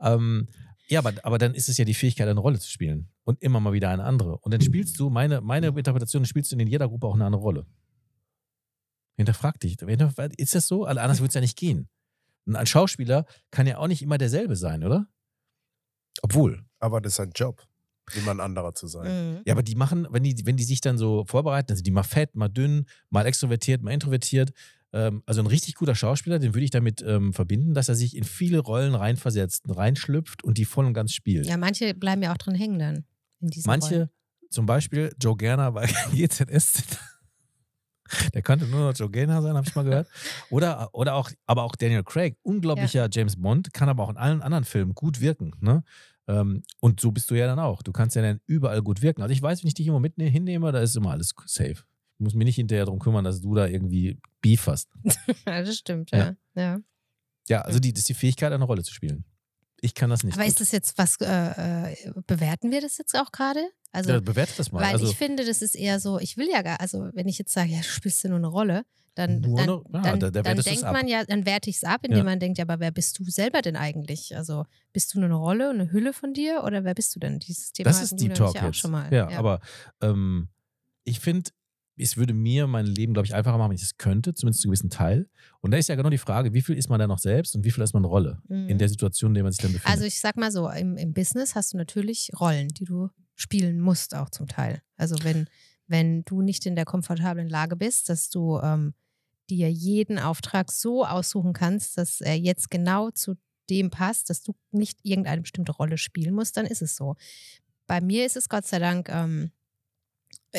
Ähm, 0.00 0.48
ja, 0.88 1.00
aber, 1.00 1.12
aber 1.22 1.38
dann 1.38 1.54
ist 1.54 1.68
es 1.68 1.76
ja 1.78 1.84
die 1.84 1.94
Fähigkeit, 1.94 2.28
eine 2.28 2.40
Rolle 2.40 2.58
zu 2.58 2.70
spielen. 2.70 3.08
Und 3.24 3.42
immer 3.42 3.58
mal 3.58 3.72
wieder 3.72 3.90
eine 3.90 4.04
andere. 4.04 4.38
Und 4.38 4.54
dann 4.54 4.60
spielst 4.60 5.00
du, 5.00 5.10
meine, 5.10 5.40
meine 5.40 5.68
Interpretation, 5.68 6.24
spielst 6.24 6.52
du 6.52 6.56
in 6.56 6.66
jeder 6.68 6.88
Gruppe 6.88 7.08
auch 7.08 7.14
eine 7.14 7.24
andere 7.24 7.42
Rolle. 7.42 7.66
Hinterfrag 9.16 9.58
dich. 9.58 9.80
Ist 10.36 10.54
das 10.54 10.68
so? 10.68 10.84
Also 10.84 11.00
Anders 11.00 11.18
würde 11.18 11.28
es 11.28 11.34
ja 11.34 11.40
nicht 11.40 11.58
gehen. 11.58 11.88
Und 12.44 12.54
ein 12.54 12.66
Schauspieler 12.66 13.26
kann 13.50 13.66
ja 13.66 13.78
auch 13.78 13.88
nicht 13.88 14.02
immer 14.02 14.18
derselbe 14.18 14.54
sein, 14.54 14.84
oder? 14.84 15.08
Obwohl. 16.22 16.64
Aber 16.78 17.00
das 17.00 17.14
ist 17.14 17.20
ein 17.20 17.32
Job, 17.34 17.66
immer 18.14 18.30
ein 18.30 18.40
anderer 18.40 18.74
zu 18.74 18.86
sein. 18.86 19.34
Mhm. 19.34 19.40
Ja, 19.44 19.54
aber 19.54 19.62
die 19.62 19.74
machen, 19.74 20.06
wenn 20.10 20.22
die, 20.22 20.46
wenn 20.46 20.56
die 20.56 20.64
sich 20.64 20.80
dann 20.80 20.98
so 20.98 21.24
vorbereiten, 21.26 21.72
also 21.72 21.82
die 21.82 21.90
mal 21.90 22.02
fett, 22.02 22.34
mal 22.36 22.48
dünn, 22.48 22.86
mal 23.10 23.26
extrovertiert, 23.26 23.82
mal 23.82 23.92
introvertiert. 23.92 24.52
Ähm, 24.92 25.22
also 25.26 25.40
ein 25.40 25.46
richtig 25.46 25.74
guter 25.74 25.94
Schauspieler, 25.94 26.38
den 26.38 26.54
würde 26.54 26.64
ich 26.64 26.70
damit 26.70 27.02
ähm, 27.02 27.32
verbinden, 27.32 27.74
dass 27.74 27.88
er 27.88 27.94
sich 27.94 28.16
in 28.16 28.24
viele 28.24 28.60
Rollen 28.60 28.94
reinversetzt, 28.94 29.64
reinschlüpft 29.68 30.44
und 30.44 30.58
die 30.58 30.64
voll 30.64 30.86
und 30.86 30.94
ganz 30.94 31.12
spielt. 31.12 31.46
Ja, 31.46 31.56
manche 31.56 31.94
bleiben 31.94 32.22
ja 32.22 32.32
auch 32.32 32.38
drin 32.38 32.54
hängen 32.54 32.78
dann. 32.78 33.04
In 33.40 33.48
diesen 33.48 33.68
Manche, 33.68 33.94
Rollen. 33.94 34.10
zum 34.50 34.66
Beispiel 34.66 35.14
Joe 35.20 35.36
Gerner 35.36 35.72
bei 35.72 35.86
GZS, 36.12 36.82
der 38.34 38.42
könnte 38.42 38.66
nur 38.66 38.80
noch 38.80 38.96
Joe 38.96 39.10
Gerner 39.10 39.42
sein, 39.42 39.56
habe 39.56 39.66
ich 39.66 39.74
mal 39.74 39.84
gehört. 39.84 40.08
Oder, 40.50 40.90
oder 40.94 41.14
auch, 41.14 41.30
aber 41.46 41.64
auch 41.64 41.74
Daniel 41.76 42.04
Craig, 42.04 42.36
unglaublicher 42.42 43.08
James 43.10 43.40
Bond, 43.40 43.72
kann 43.72 43.88
aber 43.88 44.04
auch 44.04 44.10
in 44.10 44.16
allen 44.16 44.42
anderen 44.42 44.64
Filmen 44.64 44.94
gut 44.94 45.20
wirken. 45.20 45.52
Ne? 45.60 45.82
Ähm, 46.28 46.62
und 46.80 47.00
so 47.00 47.12
bist 47.12 47.30
du 47.30 47.34
ja 47.34 47.46
dann 47.46 47.58
auch. 47.58 47.82
Du 47.82 47.92
kannst 47.92 48.16
ja 48.16 48.22
dann 48.22 48.40
überall 48.46 48.82
gut 48.82 49.02
wirken. 49.02 49.22
Also 49.22 49.32
ich 49.32 49.42
weiß, 49.42 49.62
wenn 49.62 49.68
ich 49.68 49.74
dich 49.74 49.86
immer 49.86 50.00
mit 50.00 50.14
hinnehme, 50.16 50.72
da 50.72 50.80
ist 50.80 50.96
immer 50.96 51.12
alles 51.12 51.34
safe. 51.46 51.84
Ich 52.18 52.20
muss 52.20 52.34
mich 52.34 52.46
nicht 52.46 52.56
hinterher 52.56 52.86
darum 52.86 52.98
kümmern, 52.98 53.24
dass 53.24 53.40
du 53.40 53.54
da 53.54 53.66
irgendwie 53.66 54.18
Beef 54.40 54.66
hast. 54.66 54.88
das 55.44 55.76
stimmt, 55.76 56.10
Ja. 56.10 56.36
ja. 56.54 56.62
ja. 56.62 56.80
Ja, 57.48 57.60
also 57.60 57.78
die, 57.78 57.92
das 57.92 58.00
ist 58.00 58.08
die 58.08 58.14
Fähigkeit, 58.14 58.52
eine 58.52 58.64
Rolle 58.64 58.82
zu 58.82 58.92
spielen. 58.92 59.24
Ich 59.80 59.94
kann 59.94 60.10
das 60.10 60.24
nicht. 60.24 60.34
Aber 60.34 60.42
gut. 60.42 60.50
ist 60.50 60.60
das 60.60 60.72
jetzt 60.72 60.98
was, 60.98 61.16
äh, 61.20 61.90
äh, 61.92 62.12
bewerten 62.26 62.70
wir 62.70 62.80
das 62.80 62.98
jetzt 62.98 63.14
auch 63.14 63.30
gerade? 63.30 63.60
Also, 63.92 64.10
ja, 64.10 64.20
bewertet 64.20 64.58
das 64.58 64.72
mal. 64.72 64.82
weil 64.82 64.94
also, 64.94 65.08
ich 65.08 65.16
finde, 65.16 65.44
das 65.44 65.62
ist 65.62 65.74
eher 65.74 66.00
so, 66.00 66.18
ich 66.18 66.36
will 66.36 66.48
ja 66.50 66.62
gar, 66.62 66.80
also 66.80 67.08
wenn 67.12 67.28
ich 67.28 67.38
jetzt 67.38 67.52
sage, 67.52 67.70
ja, 67.70 67.78
du 67.78 67.84
spielst 67.84 68.22
ja 68.24 68.30
nur 68.30 68.38
eine 68.38 68.48
Rolle, 68.48 68.84
dann, 69.16 69.40
Nur 69.40 69.56
dann, 69.56 69.68
eine- 69.68 69.82
ja, 69.92 70.02
dann, 70.12 70.20
da- 70.20 70.30
da 70.30 70.42
dann 70.42 70.56
denkt 70.58 70.82
man 70.82 71.08
ja, 71.08 71.24
dann 71.24 71.44
werte 71.44 71.68
ich 71.70 71.76
es 71.76 71.84
ab, 71.84 72.02
indem 72.04 72.18
Ja. 72.18 72.24
man 72.24 72.38
denkt, 72.38 72.58
ja, 72.58 72.64
aber 72.64 72.78
wer 72.78 72.92
bist 72.92 73.18
du 73.18 73.24
selber 73.24 73.62
denn 73.62 73.74
eigentlich? 73.74 74.36
Also 74.36 74.64
bist 74.92 75.12
du 75.14 75.20
eine 75.20 75.34
Rolle, 75.34 75.70
eine 75.70 75.90
Hülle 75.90 76.12
von 76.12 76.32
dir 76.34 76.62
oder 76.64 76.84
wer 76.84 76.94
bist 76.94 77.16
du 77.16 77.18
denn? 77.20 77.38
Dieses 77.40 77.72
Thema 77.72 77.88
das 77.90 78.02
ist 78.02 78.16
die 78.20 78.28
Talk 78.28 78.54
ja 78.54 78.68
auch 78.68 78.74
schon 78.74 78.92
mal. 78.92 79.12
Ja, 79.12 79.28
aber 79.36 79.60
ähm, 80.00 80.48
ich 81.04 81.18
finde, 81.20 81.50
es 81.98 82.18
würde 82.18 82.34
mir 82.34 82.66
mein 82.66 82.84
Leben, 82.84 83.14
glaube 83.14 83.24
ich, 83.26 83.34
einfacher 83.34 83.56
machen, 83.56 83.70
wenn 83.70 83.76
ich 83.76 83.82
es 83.82 83.96
könnte, 83.96 84.34
zumindest 84.34 84.60
zu 84.60 84.68
einem 84.68 84.72
gewissen 84.72 84.90
Teil. 84.90 85.30
Und 85.62 85.70
da 85.70 85.78
ist 85.78 85.88
ja 85.88 85.94
genau 85.94 86.10
die 86.10 86.18
Frage, 86.18 86.52
wie 86.52 86.60
viel 86.60 86.76
ist 86.76 86.90
man 86.90 87.00
da 87.00 87.06
noch 87.06 87.18
selbst 87.18 87.56
und 87.56 87.64
wie 87.64 87.70
viel 87.70 87.82
ist 87.82 87.94
man 87.94 88.04
Rolle 88.04 88.42
Mhm. 88.48 88.68
in 88.68 88.76
der 88.78 88.90
Situation, 88.90 89.30
in 89.30 89.34
der 89.36 89.42
man 89.44 89.52
sich 89.52 89.62
dann 89.62 89.72
befindet. 89.72 89.90
Also 89.94 90.04
ich 90.04 90.20
sag 90.20 90.36
mal 90.36 90.52
so, 90.52 90.68
im, 90.68 90.98
im 90.98 91.14
Business 91.14 91.54
hast 91.54 91.72
du 91.72 91.78
natürlich 91.78 92.30
Rollen, 92.38 92.68
die 92.68 92.84
du 92.84 93.08
spielen 93.34 93.80
musst 93.80 94.14
auch 94.14 94.28
zum 94.28 94.46
Teil. 94.46 94.82
Also 94.98 95.16
wenn, 95.22 95.48
wenn 95.86 96.22
du 96.26 96.42
nicht 96.42 96.66
in 96.66 96.76
der 96.76 96.84
komfortablen 96.84 97.48
Lage 97.48 97.76
bist, 97.76 98.10
dass 98.10 98.28
du 98.28 98.58
ähm, 98.60 98.92
dir 99.50 99.70
jeden 99.70 100.18
Auftrag 100.18 100.70
so 100.72 101.04
aussuchen 101.06 101.52
kannst, 101.52 101.98
dass 101.98 102.20
er 102.20 102.36
jetzt 102.36 102.70
genau 102.70 103.10
zu 103.10 103.36
dem 103.70 103.90
passt, 103.90 104.30
dass 104.30 104.42
du 104.42 104.54
nicht 104.70 104.98
irgendeine 105.02 105.42
bestimmte 105.42 105.72
Rolle 105.72 105.98
spielen 105.98 106.34
musst, 106.34 106.56
dann 106.56 106.66
ist 106.66 106.82
es 106.82 106.96
so. 106.96 107.16
Bei 107.86 108.00
mir 108.00 108.24
ist 108.26 108.36
es 108.36 108.48
Gott 108.48 108.66
sei 108.66 108.78
Dank, 108.78 109.08
ähm, 109.08 109.50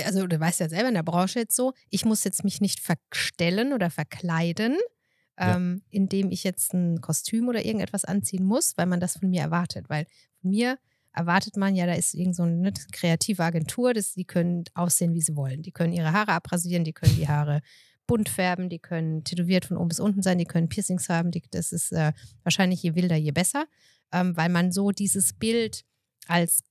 also 0.06 0.28
du 0.28 0.40
weißt 0.40 0.60
ja 0.60 0.70
selber 0.70 0.90
in 0.90 0.94
der 0.94 1.04
Branche 1.04 1.40
jetzt 1.40 1.56
so, 1.56 1.74
ich 1.90 2.06
muss 2.06 2.24
jetzt 2.24 2.44
mich 2.44 2.62
nicht 2.62 2.80
verstellen 2.80 3.74
oder 3.74 3.90
verkleiden, 3.90 4.78
Ja. 5.40 5.56
ähm, 5.56 5.82
indem 5.90 6.32
ich 6.32 6.44
jetzt 6.44 6.74
ein 6.74 7.02
Kostüm 7.02 7.48
oder 7.48 7.64
irgendetwas 7.66 8.06
anziehen 8.06 8.44
muss, 8.46 8.78
weil 8.78 8.86
man 8.86 9.00
das 9.00 9.18
von 9.18 9.30
mir 9.30 9.42
erwartet. 9.42 9.90
Weil 9.90 10.06
von 10.42 10.52
mir 10.52 10.78
erwartet 11.14 11.58
man 11.58 11.76
ja, 11.76 11.86
da 11.86 11.94
ist 11.94 12.14
irgend 12.14 12.36
so 12.36 12.44
eine 12.44 12.56
ne, 12.56 12.74
kreative 12.92 13.44
Agentur, 13.44 13.94
das, 13.94 14.14
die 14.14 14.26
können 14.26 14.66
aussehen, 14.76 15.14
wie 15.14 15.22
sie 15.22 15.36
wollen. 15.36 15.62
Die 15.64 15.72
können 15.72 15.94
ihre 15.94 16.12
Haare 16.12 16.34
abrasieren, 16.34 16.84
die 16.84 16.94
können 16.94 17.16
die 17.16 17.28
Haare 17.28 17.62
bunt 18.08 18.30
färben, 18.30 18.70
die 18.70 18.80
können 18.80 19.24
tätowiert 19.24 19.66
von 19.66 19.78
oben 19.78 19.90
bis 19.90 20.00
unten 20.00 20.22
sein, 20.24 20.38
die 20.38 20.46
können 20.46 20.70
Piercings 20.70 21.10
haben. 21.10 21.32
Die, 21.32 21.44
das 21.52 21.72
ist 21.72 21.92
äh, 21.92 22.14
wahrscheinlich 22.44 22.82
je 22.82 22.96
wilder, 22.96 23.16
je 23.16 23.32
besser, 23.32 23.66
ähm, 24.12 24.36
weil 24.36 24.50
man 24.50 24.72
so 24.72 24.92
dieses 24.92 25.34
Bild 25.34 25.84
als 26.28 26.64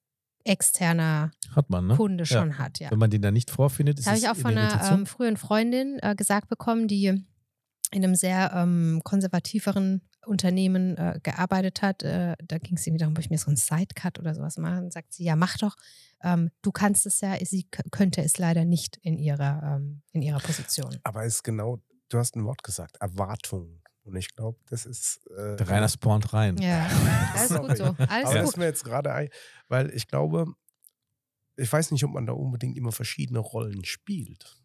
externer 0.44 1.33
Hat 1.55 1.70
man, 1.70 1.88
ne? 1.88 1.96
Kunde 1.96 2.25
Ja. 2.25 2.27
schon 2.27 2.59
hat, 2.59 2.79
ja. 2.79 2.90
Wenn 2.90 2.99
man 2.99 3.11
den 3.11 3.22
da 3.22 3.31
nicht 3.31 3.51
vorfindet, 3.51 3.99
ist 3.99 4.07
Das 4.07 4.12
habe 4.12 4.18
ich 4.18 4.29
auch 4.29 4.40
von 4.40 4.57
einer 4.57 4.92
ähm, 4.92 5.07
frühen 5.07 5.37
Freundin 5.37 5.99
äh, 6.03 6.14
gesagt 6.14 6.49
bekommen, 6.49 6.88
die 6.88 7.07
in 7.07 8.05
einem 8.05 8.14
sehr 8.14 8.53
ähm, 8.55 9.01
konservativeren 9.05 10.03
Unternehmen 10.26 10.96
äh, 10.96 11.20
gearbeitet 11.22 11.82
hat. 11.82 12.02
Äh, 12.02 12.34
da 12.44 12.58
ging 12.58 12.76
es 12.76 12.86
irgendwie 12.86 13.00
darum, 13.00 13.14
ob 13.14 13.20
ich 13.20 13.30
mir 13.30 13.38
so 13.38 13.48
einen 13.48 13.56
Sidecut 13.56 14.18
oder 14.18 14.34
sowas 14.34 14.56
mache. 14.58 14.90
Sagt 14.90 15.12
sie, 15.12 15.24
ja, 15.24 15.36
mach 15.36 15.56
doch. 15.58 15.76
Ähm, 16.22 16.50
du 16.62 16.72
kannst 16.72 17.06
es 17.06 17.20
ja. 17.20 17.36
Sie 17.44 17.68
könnte 17.90 18.22
es 18.22 18.38
leider 18.38 18.64
nicht 18.64 18.96
in 19.02 19.18
ihrer, 19.18 19.76
ähm, 19.76 20.02
in 20.12 20.22
ihrer 20.22 20.40
Position. 20.40 20.96
Aber 21.04 21.24
es 21.24 21.36
ist 21.36 21.42
genau, 21.44 21.80
du 22.08 22.18
hast 22.18 22.36
ein 22.36 22.44
Wort 22.44 22.62
gesagt, 22.62 22.96
Erwartung. 23.00 23.80
Und 24.02 24.16
ich 24.16 24.34
glaube, 24.36 24.58
das 24.68 24.86
ist. 24.86 25.26
Äh, 25.36 25.56
Der 25.56 25.68
Rainer 25.68 25.88
spawnt 25.88 26.32
rein. 26.32 26.56
Ja, 26.58 26.86
alles 27.36 27.58
gut 27.58 27.76
so. 27.76 27.84
Alles 27.84 27.98
Aber 28.08 28.22
das 28.22 28.32
gut. 28.34 28.42
ist 28.50 28.56
mir 28.56 28.64
jetzt 28.66 28.84
gerade 28.84 29.12
ein, 29.12 29.28
weil 29.68 29.90
ich 29.90 30.06
glaube, 30.06 30.46
ich 31.56 31.72
weiß 31.72 31.90
nicht, 31.90 32.04
ob 32.04 32.12
man 32.12 32.26
da 32.26 32.32
unbedingt 32.32 32.76
immer 32.76 32.92
verschiedene 32.92 33.38
Rollen 33.40 33.84
spielt. 33.84 34.56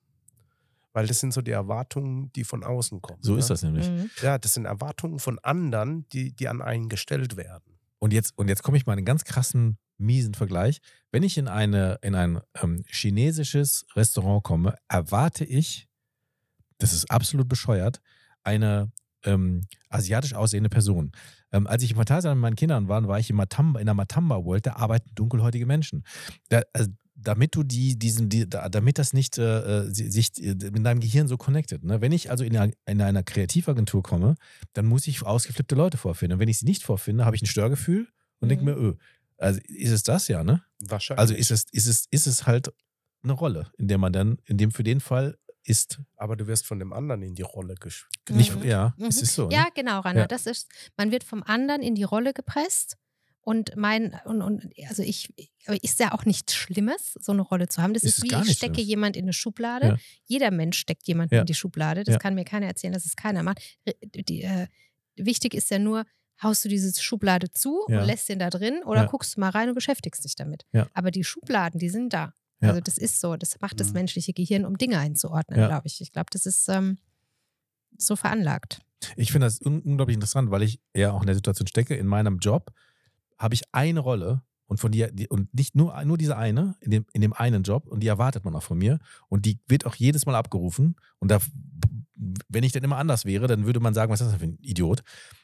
Weil 0.93 1.07
das 1.07 1.19
sind 1.19 1.33
so 1.33 1.41
die 1.41 1.51
Erwartungen, 1.51 2.31
die 2.33 2.43
von 2.43 2.63
außen 2.63 3.01
kommen. 3.01 3.21
So 3.21 3.33
ne? 3.33 3.39
ist 3.39 3.49
das 3.49 3.63
nämlich. 3.63 3.89
Mhm. 3.89 4.09
Ja, 4.21 4.37
das 4.37 4.53
sind 4.53 4.65
Erwartungen 4.65 5.19
von 5.19 5.39
anderen, 5.39 6.07
die, 6.09 6.33
die 6.33 6.47
an 6.47 6.61
einen 6.61 6.89
gestellt 6.89 7.37
werden. 7.37 7.79
Und 7.99 8.13
jetzt, 8.13 8.37
und 8.37 8.47
jetzt 8.47 8.63
komme 8.63 8.77
ich 8.77 8.85
mal 8.85 8.93
in 8.93 8.99
einen 8.99 9.05
ganz 9.05 9.23
krassen, 9.23 9.77
miesen 10.01 10.33
Vergleich. 10.33 10.81
Wenn 11.11 11.23
ich 11.23 11.37
in, 11.37 11.47
eine, 11.47 11.99
in 12.01 12.15
ein 12.15 12.41
ähm, 12.61 12.83
chinesisches 12.87 13.85
Restaurant 13.95 14.43
komme, 14.43 14.75
erwarte 14.87 15.45
ich, 15.45 15.87
das 16.79 16.93
ist 16.93 17.09
absolut 17.11 17.47
bescheuert, 17.47 18.01
eine 18.43 18.91
ähm, 19.23 19.67
asiatisch 19.89 20.33
aussehende 20.33 20.69
Person. 20.69 21.11
Ähm, 21.51 21.67
als 21.67 21.83
ich 21.83 21.91
im 21.91 21.97
Phantasialand 21.97 22.39
mit 22.39 22.41
meinen 22.41 22.55
Kindern 22.55 22.87
war, 22.87 23.07
war 23.07 23.19
ich 23.19 23.29
in, 23.29 23.35
Matamba, 23.35 23.79
in 23.79 23.85
der 23.85 23.93
Matamba 23.93 24.43
World, 24.43 24.65
da 24.65 24.73
arbeiten 24.73 25.11
dunkelhäutige 25.13 25.65
Menschen. 25.65 26.03
Da, 26.49 26.61
also, 26.73 26.89
damit 27.15 27.55
du 27.55 27.63
die, 27.63 27.97
diesen, 27.99 28.29
die, 28.29 28.49
da, 28.49 28.69
damit 28.69 28.97
das 28.97 29.13
nicht 29.13 29.37
äh, 29.37 29.81
äh, 29.83 29.93
sich 29.93 30.41
äh, 30.41 30.53
mit 30.55 30.85
deinem 30.85 30.99
Gehirn 31.01 31.27
so 31.27 31.37
connected. 31.37 31.83
Ne? 31.83 32.01
Wenn 32.01 32.11
ich 32.11 32.31
also 32.31 32.43
in 32.43 32.55
einer, 32.57 32.73
in 32.85 33.01
einer 33.01 33.23
Kreativagentur 33.23 34.01
komme, 34.01 34.35
dann 34.73 34.85
muss 34.85 35.07
ich 35.07 35.21
ausgeflippte 35.23 35.75
Leute 35.75 35.97
vorfinden. 35.97 36.35
Und 36.35 36.39
wenn 36.39 36.49
ich 36.49 36.59
sie 36.59 36.65
nicht 36.65 36.83
vorfinde, 36.83 37.25
habe 37.25 37.35
ich 37.35 37.41
ein 37.41 37.47
Störgefühl 37.47 38.07
und 38.39 38.49
denke 38.49 38.63
Mhm. 38.65 38.71
mir, 38.71 38.77
öh, 38.77 38.93
also 39.37 39.59
ist 39.67 39.91
es 39.91 40.03
das 40.03 40.27
ja, 40.27 40.43
ne? 40.43 40.63
Wahrscheinlich. 40.79 41.19
Also 41.19 41.33
ist 41.35 41.51
es, 41.51 41.65
ist 41.71 41.87
es, 41.87 42.05
ist 42.11 42.27
es 42.27 42.47
halt 42.47 42.73
eine 43.23 43.33
Rolle, 43.33 43.71
in 43.77 43.87
der 43.87 43.97
man 43.97 44.13
dann, 44.13 44.37
in 44.45 44.57
dem 44.57 44.71
für 44.71 44.83
den 44.83 44.99
Fall 44.99 45.37
ist. 45.63 45.99
Aber 46.15 46.35
du 46.35 46.47
wirst 46.47 46.65
von 46.65 46.79
dem 46.79 46.91
anderen 46.91 47.21
in 47.21 47.35
die 47.35 47.43
Rolle 47.43 47.75
Nicht, 48.29 48.55
Mhm. 48.55 48.63
ja, 48.63 48.93
Mhm. 48.97 49.05
es 49.05 49.21
ist 49.21 49.35
so. 49.35 49.49
Ja, 49.51 49.65
Ne? 49.65 49.69
genau, 49.75 49.99
Rainer. 49.99 50.21
Ja. 50.21 50.27
Das 50.27 50.47
ist, 50.47 50.67
man 50.97 51.11
wird 51.11 51.23
vom 51.23 51.43
anderen 51.43 51.81
in 51.83 51.93
die 51.93 52.03
Rolle 52.03 52.33
gepresst. 52.33 52.97
Und 53.43 53.75
mein, 53.75 54.15
und, 54.25 54.41
und 54.43 54.71
also 54.87 55.01
ich, 55.01 55.33
ist 55.81 55.99
ja 55.99 56.11
auch 56.13 56.25
nichts 56.25 56.53
Schlimmes, 56.53 57.13
so 57.19 57.31
eine 57.31 57.41
Rolle 57.41 57.67
zu 57.67 57.81
haben. 57.81 57.93
Das 57.93 58.03
Ist 58.03 58.19
ist, 58.19 58.23
wie 58.23 58.27
ich 58.27 58.55
stecke 58.57 58.75
Schlimmes. 58.75 58.87
jemand 58.87 59.17
in 59.17 59.25
eine 59.25 59.33
Schublade. 59.33 59.87
Ja. 59.87 59.97
Jeder 60.25 60.51
Mensch 60.51 60.77
steckt 60.77 61.07
jemanden 61.07 61.33
Ja. 61.35 61.41
in 61.41 61.47
die 61.47 61.55
Schublade. 61.55 62.03
Das 62.03 62.13
Ja. 62.13 62.19
kann 62.19 62.35
mir 62.35 62.45
keiner 62.45 62.67
erzählen, 62.67 62.93
dass 62.93 63.05
es 63.05 63.15
keiner 63.15 63.41
macht. 63.41 63.59
Die, 64.13 64.43
äh, 64.43 64.67
wichtig 65.15 65.55
ist 65.55 65.71
ja 65.71 65.79
nur, 65.79 66.05
haust 66.43 66.65
du 66.65 66.69
diese 66.69 66.99
Schublade 67.01 67.49
zu 67.51 67.81
und 67.85 67.93
lässt 67.93 68.29
den 68.29 68.39
da 68.39 68.49
drin 68.49 68.81
oder 68.85 69.05
guckst 69.07 69.35
du 69.35 69.39
mal 69.39 69.49
rein 69.49 69.69
und 69.69 69.75
beschäftigst 69.75 70.23
dich 70.23 70.35
damit. 70.35 70.65
Aber 70.93 71.09
die 71.11 71.23
Schubladen, 71.23 71.79
die 71.79 71.89
sind 71.89 72.13
da. 72.13 72.33
Also 72.59 72.79
das 72.79 72.99
ist 72.99 73.19
so. 73.19 73.37
Das 73.37 73.59
macht 73.59 73.79
das 73.79 73.87
Mhm. 73.87 73.93
menschliche 73.93 74.33
Gehirn, 74.33 74.65
um 74.65 74.77
Dinge 74.77 74.99
einzuordnen, 74.99 75.67
glaube 75.67 75.87
ich. 75.87 75.99
Ich 75.99 76.11
glaube, 76.11 76.27
das 76.31 76.45
ist 76.45 76.69
ähm, 76.69 76.99
so 77.97 78.15
veranlagt. 78.15 78.81
Ich 79.15 79.31
finde 79.31 79.47
das 79.47 79.59
un 79.61 79.81
unglaublich 79.81 80.13
interessant, 80.13 80.51
weil 80.51 80.61
ich 80.61 80.79
ja 80.95 81.11
auch 81.11 81.21
in 81.21 81.25
der 81.25 81.35
Situation 81.35 81.65
stecke. 81.67 81.95
In 81.95 82.05
meinem 82.05 82.37
Job 82.37 82.71
habe 83.41 83.53
ich 83.55 83.61
eine 83.71 83.99
Rolle 83.99 84.41
und 84.67 84.79
von 84.79 84.91
dir, 84.91 85.11
und 85.29 85.53
nicht 85.53 85.75
nur, 85.75 86.01
nur 86.05 86.17
diese 86.17 86.37
eine, 86.37 86.75
in 86.79 86.91
dem, 86.91 87.05
in 87.13 87.21
dem 87.21 87.33
einen 87.33 87.63
Job, 87.63 87.87
und 87.87 87.99
die 88.01 88.07
erwartet 88.07 88.45
man 88.45 88.55
auch 88.55 88.63
von 88.63 88.77
mir. 88.77 88.99
Und 89.27 89.45
die 89.45 89.59
wird 89.67 89.85
auch 89.85 89.95
jedes 89.95 90.25
Mal 90.25 90.35
abgerufen. 90.35 90.95
Und 91.19 91.29
da, 91.29 91.39
wenn 92.49 92.63
ich 92.63 92.71
dann 92.71 92.83
immer 92.83 92.97
anders 92.97 93.25
wäre, 93.25 93.47
dann 93.47 93.65
würde 93.65 93.79
man 93.79 93.93
sagen, 93.93 94.11
was 94.11 94.21
ist 94.21 94.27
das 94.31 94.39
denn 94.39 94.49
für 94.51 94.55
ein 94.55 94.63
Idiot? 94.63 95.01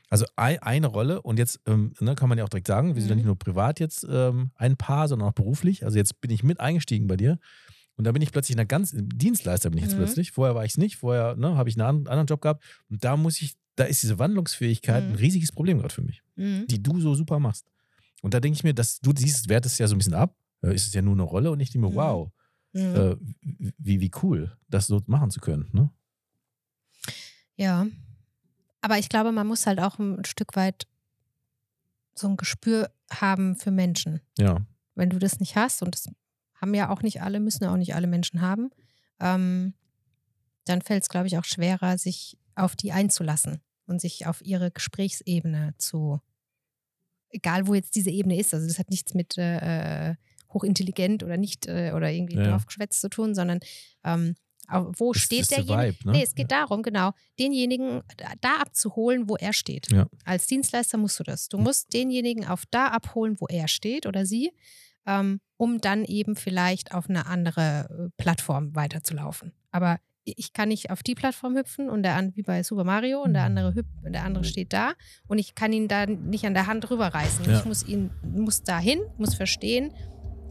Also 0.10 0.26
ein, 0.38 0.60
eine 0.60 0.88
Rolle 0.88 1.22
und 1.22 1.38
jetzt 1.40 1.60
ähm, 1.66 1.94
ne, 2.00 2.16
kann 2.16 2.30
man 2.30 2.38
ja 2.38 2.46
auch 2.46 2.50
direkt 2.50 2.68
sagen, 2.68 2.96
wir 2.96 3.02
sind 3.02 3.10
ja 3.10 3.16
Mhm. 3.16 3.20
nicht 3.20 3.26
nur 3.26 3.38
privat 3.38 3.80
jetzt 3.82 4.06
ähm, 4.10 4.52
ein 4.56 4.78
Paar, 4.78 5.08
sondern 5.10 5.28
auch 5.28 5.34
beruflich. 5.34 5.84
Also 5.84 5.98
jetzt 5.98 6.22
bin 6.22 6.32
ich 6.32 6.44
mit 6.44 6.62
eingestiegen 6.62 7.08
bei 7.08 7.18
dir 7.18 7.40
und 7.98 8.06
da 8.06 8.14
bin 8.14 8.22
ich 8.22 8.32
plötzlich 8.32 8.54
in 8.56 8.60
einer 8.62 8.68
ganz 8.68 8.94
Dienstleister 8.96 9.70
bin 9.70 9.80
ich 9.80 9.84
jetzt 9.86 9.96
Mhm. 9.96 10.04
plötzlich. 10.04 10.32
Vorher 10.32 10.56
war 10.56 10.64
ich 10.64 10.72
es 10.72 10.78
nicht, 10.78 10.96
vorher 10.96 11.36
ne, 11.36 11.58
habe 11.58 11.68
ich 11.68 11.76
einen 11.78 11.88
an- 11.90 12.08
anderen 12.08 12.28
Job 12.28 12.42
gehabt 12.42 12.64
und 12.90 13.04
da 13.04 13.18
muss 13.18 13.42
ich, 13.42 13.56
da 13.76 13.84
ist 13.84 14.02
diese 14.02 14.18
Wandlungsfähigkeit 14.18 15.04
Mhm. 15.04 15.10
ein 15.12 15.16
riesiges 15.16 15.52
Problem 15.52 15.80
gerade 15.80 15.94
für 15.94 16.04
mich, 16.04 16.22
Mhm. 16.38 16.68
die 16.68 16.82
du 16.82 17.02
so 17.02 17.14
super 17.16 17.40
machst. 17.40 17.66
Und 18.22 18.34
da 18.34 18.40
denke 18.40 18.56
ich 18.58 18.64
mir, 18.64 18.74
dass 18.74 19.00
du 19.00 19.12
siehst, 19.16 19.48
wertest 19.50 19.74
es 19.76 19.80
ja 19.80 19.88
so 19.88 19.96
ein 19.96 20.00
bisschen 20.00 20.14
ab. 20.14 20.36
Äh, 20.64 20.74
Ist 20.74 20.88
es 20.88 20.94
ja 20.94 21.02
nur 21.02 21.14
eine 21.14 21.24
Rolle 21.24 21.52
und 21.52 21.60
ich 21.60 21.70
denke 21.72 21.88
mir, 21.88 21.92
Mhm. 21.94 21.98
wow, 21.98 22.32
Mhm. 22.74 22.96
äh, 22.96 23.16
wie, 23.78 24.02
wie 24.02 24.12
cool, 24.24 24.58
das 24.68 24.88
so 24.88 25.02
machen 25.08 25.32
zu 25.32 25.40
können. 25.40 25.70
Ne? 25.72 25.90
Ja. 27.56 27.88
Aber 28.82 28.98
ich 29.00 29.10
glaube, 29.10 29.32
man 29.32 29.48
muss 29.48 29.66
halt 29.66 29.80
auch 29.80 29.98
ein 30.00 30.24
Stück 30.26 30.56
weit 30.56 30.88
so 32.14 32.28
ein 32.28 32.38
Gespür 32.38 32.92
haben 33.12 33.56
für 33.56 33.72
Menschen. 33.72 34.22
Ja. 34.38 34.66
Wenn 34.96 35.10
du 35.10 35.20
das 35.20 35.40
nicht 35.40 35.56
hast, 35.56 35.82
und 35.84 35.94
das 35.96 36.10
haben 36.56 36.74
ja 36.74 36.90
auch 36.90 37.02
nicht 37.02 37.22
alle, 37.22 37.40
müssen 37.40 37.64
ja 37.64 37.72
auch 37.72 37.78
nicht 37.78 37.96
alle 37.96 38.08
Menschen 38.08 38.42
haben, 38.42 38.70
ähm, 39.20 39.74
dann 40.66 40.82
fällt 40.82 41.04
es, 41.04 41.10
glaube 41.10 41.28
ich, 41.28 41.38
auch 41.38 41.46
schwerer, 41.46 41.98
sich 41.98 42.38
auf 42.56 42.76
die 42.76 42.92
einzulassen 42.92 43.62
und 43.86 44.02
sich 44.02 44.26
auf 44.26 44.42
ihre 44.42 44.72
Gesprächsebene 44.72 45.76
zu, 45.78 46.20
egal 47.30 47.68
wo 47.68 47.74
jetzt 47.74 47.96
diese 47.96 48.10
Ebene 48.10 48.38
ist, 48.40 48.54
also 48.54 48.68
das 48.68 48.80
hat 48.80 48.90
nichts 48.90 49.14
mit 49.14 49.38
äh, 49.38 50.16
hochintelligent 50.54 51.24
oder 51.24 51.38
nicht 51.38 51.68
äh, 51.68 51.92
oder 51.96 52.12
irgendwie 52.12 52.36
Ja. 52.38 52.44
draufgeschwätzt 52.52 53.02
zu 53.02 53.10
tun, 53.10 53.36
sondern 53.36 53.60
ähm, 54.04 54.36
wo 54.70 55.14
Das 55.14 55.22
steht 55.22 55.50
derjenige? 55.52 55.78
Vibe, 55.78 55.98
ne? 56.08 56.12
Nee, 56.18 56.24
es 56.24 56.36
geht 56.36 56.52
darum, 56.52 56.84
genau, 56.84 57.12
denjenigen 57.40 58.02
da- 58.18 58.34
da 58.42 58.56
abzuholen, 58.58 59.30
wo 59.30 59.38
er 59.38 59.54
steht. 59.54 59.90
Ja. 59.92 60.08
Als 60.26 60.46
Dienstleister 60.48 60.98
musst 60.98 61.18
du 61.20 61.24
das. 61.24 61.48
Du 61.48 61.58
musst 61.58 61.94
denjenigen 61.94 62.46
auf 62.46 62.64
da 62.70 62.88
abholen, 62.88 63.38
wo 63.40 63.46
er 63.48 63.70
steht 63.70 64.06
oder 64.06 64.26
sie, 64.26 64.52
ähm, 65.06 65.40
um 65.56 65.80
dann 65.80 66.04
eben 66.04 66.36
vielleicht 66.36 66.94
auf 66.94 67.10
eine 67.10 67.28
andere 67.28 67.88
äh, 67.90 68.22
Plattform 68.22 68.76
weiterzulaufen. 68.76 69.54
Aber 69.72 70.00
ich 70.36 70.54
kann 70.54 70.70
nicht 70.70 70.90
auf 70.92 71.04
die 71.04 71.16
Plattform 71.16 71.56
hüpfen 71.56 71.90
und 71.90 72.04
der 72.04 72.16
an, 72.16 72.36
wie 72.36 72.42
bei 72.44 72.64
Super 72.64 72.84
Mario 72.84 73.22
und 73.22 73.34
der 73.34 73.44
andere 73.44 73.74
hüpft, 73.76 73.90
der 74.04 74.24
andere 74.24 74.44
steht 74.44 74.74
da 74.74 74.94
und 75.28 75.38
ich 75.40 75.56
kann 75.56 75.72
ihn 75.74 75.88
da 75.88 76.06
nicht 76.06 76.46
an 76.46 76.54
der 76.54 76.68
Hand 76.68 76.90
rüberreißen. 76.90 77.46
Ja. 77.46 77.60
Ich 77.60 77.66
muss 77.66 77.84
ihn 77.88 78.10
muss 78.24 78.64
dahin, 78.64 79.00
muss 79.18 79.36
verstehen, 79.36 79.92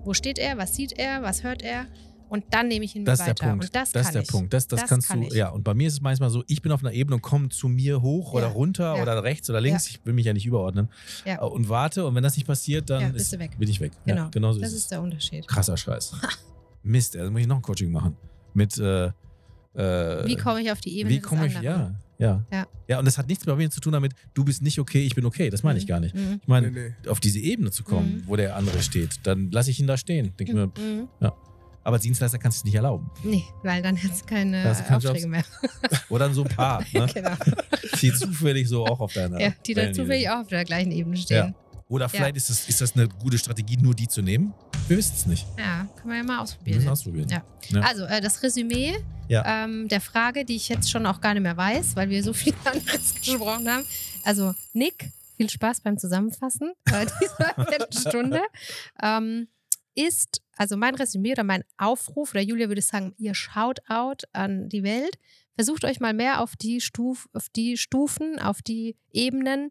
wo 0.05 0.15
steht 0.15 0.39
er, 0.39 0.57
was 0.59 0.75
sieht 0.75 0.93
er, 0.99 1.23
was 1.23 1.43
hört 1.43 1.63
er 1.63 1.87
Und 2.29 2.45
dann 2.51 2.67
nehme 2.67 2.85
ich 2.85 2.97
ihn 2.97 3.05
Das 3.05 3.21
ist 3.21 3.27
weiter. 3.27 3.35
der 3.45 3.51
Punkt. 3.51 3.65
Und 3.67 3.77
das, 3.77 3.93
das 3.93 4.07
ist 4.07 4.15
der 4.15 4.23
ich. 4.23 4.29
Punkt. 4.29 4.53
Das, 4.53 4.67
das, 4.67 4.81
Das 4.81 4.89
kannst 4.89 5.09
kann 5.09 5.21
du. 5.21 5.27
ich. 5.29 5.35
Ja, 5.35 5.51
und 5.51 5.63
bei 5.63 5.75
mir 5.75 5.87
ist 5.87 5.95
es 5.95 6.01
manchmal 6.01 6.29
so, 6.31 6.43
ich 6.49 6.61
bin 6.61 6.73
auf 6.73 6.81
einer 6.83 6.93
Ebene 6.93 7.15
und 7.17 7.23
komme 7.23 7.51
zu 7.51 7.69
mir 7.69 8.03
hoch 8.03 8.33
oder 8.33 8.47
Ja. 8.49 8.53
runter 8.53 8.97
Ja. 8.97 9.03
oder 9.03 9.23
rechts 9.23 9.49
oder 9.49 9.61
links. 9.61 9.87
Ich 9.89 10.05
will 10.05 10.13
mich 10.13 10.27
ja 10.27 10.33
nicht 10.33 10.45
überordnen. 10.45 10.89
Ja. 11.25 11.41
Und 11.43 11.69
warte. 11.69 12.05
Und 12.05 12.17
wenn 12.17 12.25
das 12.25 12.37
nicht 12.37 12.47
passiert, 12.47 12.91
dann 12.91 13.01
Ja, 13.01 13.09
ist, 13.11 13.31
bin 13.39 13.69
ich 13.69 13.79
weg. 13.81 13.93
Genau. 14.07 14.23
Ja, 14.23 14.29
genau 14.31 14.53
so 14.53 14.59
Das 14.61 14.71
ist 14.71 14.79
ist 14.79 14.91
der 14.91 15.03
Unterschied. 15.03 15.47
Krasser 15.47 15.77
Scheiß. 15.77 16.15
Mist, 16.83 17.15
da 17.15 17.31
muss 17.31 17.41
ich 17.43 17.47
noch 17.47 17.57
ein 17.57 17.63
Coaching 17.63 17.93
machen. 17.93 18.17
Mit. 18.55 18.77
Äh, 18.79 19.13
äh, 19.77 20.27
Wie 20.27 20.37
komme 20.37 20.61
ich 20.63 20.71
auf 20.73 20.81
die 20.81 20.99
Ebene 20.99 21.15
Wie 21.15 21.21
komme 21.21 21.47
ich, 21.47 21.57
anderen? 21.57 21.97
ja, 22.19 22.25
ja. 22.27 22.45
Ja. 22.51 22.67
Ja, 22.89 22.99
und 22.99 23.05
das 23.05 23.19
hat 23.19 23.29
nichts 23.29 23.45
bei 23.45 23.55
mir 23.55 23.69
zu 23.71 23.81
tun 23.81 23.93
damit, 23.93 24.13
du 24.35 24.45
bist 24.45 24.63
nicht 24.63 24.79
okay, 24.79 25.01
ich 25.05 25.15
bin 25.15 25.25
okay. 25.27 25.51
Das 25.51 25.63
meine 25.63 25.79
ich 25.79 25.85
Mhm. 25.85 25.89
gar 25.89 26.01
nicht. 26.01 26.15
Mhm. 26.15 26.39
Ich 26.41 26.49
meine, 26.49 26.71
Nee, 26.71 26.93
nee. 27.03 27.09
auf 27.11 27.21
diese 27.21 27.39
Ebene 27.41 27.71
zu 27.71 27.85
kommen, 27.85 28.17
Mhm. 28.19 28.23
wo 28.27 28.37
der 28.37 28.57
andere 28.57 28.81
steht, 28.83 29.17
dann 29.25 29.51
lasse 29.51 29.71
ich 29.71 29.81
ihn 29.81 29.87
da 29.87 29.97
stehen. 29.97 30.33
Denk 30.39 30.53
mir, 30.55 30.67
Mhm. 30.69 31.09
aber 31.21 31.95
als 31.95 32.03
Dienstleister 32.03 32.39
kannst 32.39 32.59
du 32.59 32.61
es 32.61 32.65
nicht 32.65 32.75
erlauben. 32.75 33.11
Nee, 33.23 33.45
weil 33.63 33.83
dann 33.83 33.97
hättest 33.97 34.23
du 34.23 34.27
keine 34.27 34.63
Da 34.63 34.71
hast 34.71 34.81
du 34.81 34.85
keine 34.85 34.97
Aufträge 34.99 35.29
mehr. 35.29 35.45
Oder 36.09 36.25
dann 36.27 36.35
so 36.35 36.43
ein 36.45 36.49
paar, 36.49 36.81
ne? 36.93 37.07
genau. 37.15 37.33
die 38.01 38.13
zufällig 38.13 38.69
so 38.69 38.87
auch 38.87 39.01
auf 39.01 39.13
deiner. 39.13 39.41
Ja, 39.41 39.53
die 39.67 39.75
dann 39.75 39.93
zufällig 39.93 40.29
auch 40.31 40.41
auf 40.41 40.47
der 40.49 40.65
gleichen 40.65 40.93
Ebene 40.93 41.17
stehen. 41.17 41.55
Oder 41.89 42.09
vielleicht 42.09 42.37
ist, 42.37 42.51
das, 42.51 42.69
ist 42.69 42.81
das 42.81 42.97
eine 42.97 43.09
gute 43.09 43.39
Strategie, 43.39 43.77
nur 43.77 43.95
die 43.95 44.09
zu 44.09 44.21
nehmen? 44.21 44.53
Wir 44.89 44.97
wissen 44.97 45.15
es 45.17 45.27
nicht. 45.27 45.47
Ja, 45.57 45.87
können 45.97 46.11
wir 46.11 46.17
ja 46.17 46.23
mal 46.25 46.37
Wir 46.39 46.43
ausprobieren. 46.43 46.77
müssen 46.79 46.89
ausprobieren. 46.89 47.29
Ja. 47.29 47.45
Ja. 47.69 47.81
Also, 47.83 48.05
äh, 48.07 48.21
das 48.21 48.43
Resümee 48.43 48.97
Ja. 49.29 49.65
ähm, 49.65 49.87
der 49.89 50.01
Frage, 50.01 50.45
die 50.45 50.57
ich 50.57 50.69
jetzt 50.69 50.91
schon 50.91 51.07
auch 51.07 51.21
gar 51.21 51.35
nicht 51.35 51.43
mehr 51.45 51.57
weiß, 51.57 51.95
weil 51.95 52.09
wir 52.11 52.23
so 52.25 52.33
viel 52.33 52.55
anderes 52.65 53.15
gesprochen 53.15 53.69
haben. 53.71 53.85
Also, 54.25 54.55
Nick, 54.73 55.11
viel 55.37 55.49
Spaß 55.49 55.81
beim 55.83 55.97
Zusammenfassen 55.97 56.73
äh, 56.87 57.07
dieser 57.21 57.55
Viertelstunde. 57.55 58.41
Ähm, 59.01 59.47
ist, 59.95 60.43
also 60.57 60.77
mein 60.77 60.95
Resümee 60.97 61.33
oder 61.33 61.45
mein 61.45 61.63
Aufruf, 61.79 62.33
oder 62.33 62.43
Julia 62.43 62.69
würde 62.69 62.83
sagen, 62.83 63.15
ihr 63.17 63.35
Shoutout 63.35 64.27
an 64.33 64.69
die 64.69 64.83
Welt. 64.83 65.19
Versucht 65.55 65.85
euch 65.87 66.01
mal 66.01 66.13
mehr 66.13 66.43
auf 66.43 66.55
die, 66.57 66.81
Stuf, 66.83 67.29
auf 67.33 67.49
die 67.49 67.79
Stufen, 67.79 68.39
auf 68.39 68.61
die 68.61 68.97
Ebenen 69.13 69.71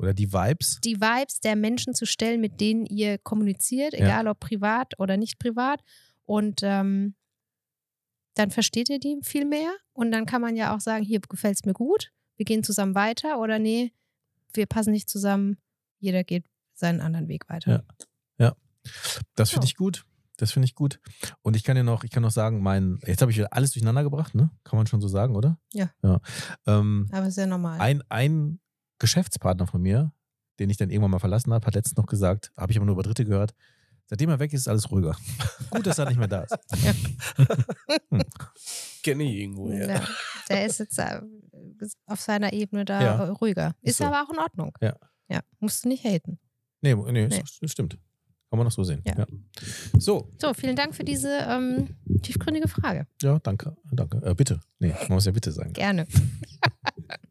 Oder 0.00 0.14
die 0.14 0.32
Vibes. 0.32 0.78
die 0.82 1.00
Vibes 1.00 1.40
der 1.40 1.56
Menschen 1.56 1.94
zu 1.94 2.06
stellen, 2.06 2.40
mit 2.40 2.60
denen 2.60 2.86
ihr 2.86 3.18
kommuniziert, 3.18 3.92
Ja. 3.92 4.00
egal 4.00 4.26
ob 4.28 4.40
privat 4.40 4.98
oder 4.98 5.16
nicht 5.16 5.38
privat. 5.38 5.80
Und 6.24 6.60
ähm, 6.62 7.14
dann 8.34 8.50
versteht 8.50 8.88
ihr 8.88 8.98
die 8.98 9.18
viel 9.22 9.44
mehr. 9.44 9.72
Und 9.92 10.10
dann 10.12 10.24
kann 10.26 10.40
man 10.40 10.56
ja 10.56 10.74
auch 10.74 10.80
sagen, 10.80 11.04
hier 11.04 11.20
gefällt 11.20 11.56
es 11.56 11.64
mir 11.64 11.74
gut, 11.74 12.10
wir 12.36 12.44
gehen 12.46 12.64
zusammen 12.64 12.94
weiter 12.94 13.38
oder 13.38 13.58
nee, 13.58 13.92
wir 14.54 14.66
passen 14.66 14.92
nicht 14.92 15.08
zusammen, 15.10 15.58
jeder 15.98 16.24
geht 16.24 16.44
seinen 16.74 17.00
anderen 17.00 17.28
Weg 17.28 17.48
weiter. 17.50 17.84
Das 19.34 19.50
finde 19.50 19.66
Ja. 19.66 19.68
ich 19.68 19.76
gut. 19.76 20.06
Das 20.38 20.52
finde 20.52 20.64
ich 20.64 20.74
gut. 20.74 21.00
Und 21.42 21.54
ich 21.54 21.64
kann 21.64 21.76
dir 21.76 21.84
noch, 21.84 22.02
ich 22.02 22.10
kann 22.10 22.22
noch 22.22 22.30
sagen, 22.30 22.62
mein, 22.62 22.98
jetzt 23.06 23.20
habe 23.20 23.30
ich 23.30 23.36
wieder 23.36 23.52
alles 23.52 23.72
durcheinander 23.72 24.02
gebracht, 24.02 24.34
ne? 24.34 24.48
Kann 24.64 24.78
man 24.78 24.86
schon 24.86 25.02
so 25.02 25.08
sagen, 25.08 25.36
oder? 25.36 25.58
Ja. 25.74 25.90
ja. 26.02 26.18
Ähm, 26.66 27.06
Aber 27.12 27.26
ist 27.26 27.36
ja 27.36 27.46
normal. 27.46 27.78
ein, 27.78 28.02
ein 28.08 28.58
Geschäftspartner 29.00 29.66
von 29.66 29.82
mir, 29.82 30.12
den 30.60 30.70
ich 30.70 30.76
dann 30.76 30.90
irgendwann 30.90 31.10
mal 31.10 31.18
verlassen 31.18 31.52
habe, 31.52 31.66
hat 31.66 31.74
letztens 31.74 31.96
noch 31.96 32.06
gesagt, 32.06 32.52
habe 32.56 32.70
ich 32.70 32.78
aber 32.78 32.86
nur 32.86 32.94
über 32.94 33.02
Dritte 33.02 33.24
gehört, 33.24 33.52
seitdem 34.06 34.30
er 34.30 34.38
weg 34.38 34.52
ist, 34.52 34.60
ist 34.60 34.68
alles 34.68 34.88
ruhiger. 34.92 35.16
Gut, 35.70 35.84
dass 35.86 35.98
er 35.98 36.06
nicht 36.08 36.18
mehr 36.18 36.28
da 36.28 36.42
ist. 36.42 36.56
Kenne 39.02 39.24
ich 39.24 39.36
irgendwo, 39.36 39.70
ja. 39.70 39.88
ja. 39.94 40.02
Der 40.48 40.66
ist 40.66 40.78
jetzt 40.78 40.98
äh, 40.98 41.20
auf 42.06 42.20
seiner 42.20 42.52
Ebene 42.52 42.84
da 42.84 43.02
Ja. 43.02 43.24
ruhiger. 43.32 43.74
Ist 43.82 43.98
so. 43.98 44.04
aber 44.04 44.22
auch 44.22 44.30
in 44.32 44.38
Ordnung. 44.38 44.72
Ja. 44.80 44.94
Ja, 45.28 45.40
musst 45.60 45.84
du 45.84 45.88
nicht 45.88 46.04
haten. 46.04 46.38
Nee, 46.82 46.94
nee, 46.94 47.26
Nee. 47.28 47.42
Das 47.60 47.70
stimmt. 47.70 47.96
Kann 48.50 48.58
man 48.58 48.64
noch 48.64 48.72
so 48.72 48.82
sehen. 48.82 49.00
Ja. 49.06 49.14
Ja. 49.16 49.26
So, 49.98 50.32
So, 50.40 50.52
vielen 50.54 50.74
Dank 50.74 50.94
für 50.96 51.04
diese 51.04 51.28
ähm, 51.48 51.94
tiefgründige 52.20 52.66
Frage. 52.66 53.06
ja, 53.22 53.38
danke. 53.38 53.76
danke. 53.92 54.20
Äh, 54.24 54.34
bitte. 54.34 54.60
Nee, 54.80 54.92
man 55.02 55.12
muss 55.12 55.24
ja 55.24 55.30
bitte 55.32 55.52
sagen. 55.52 55.72
Gerne. 55.72 56.06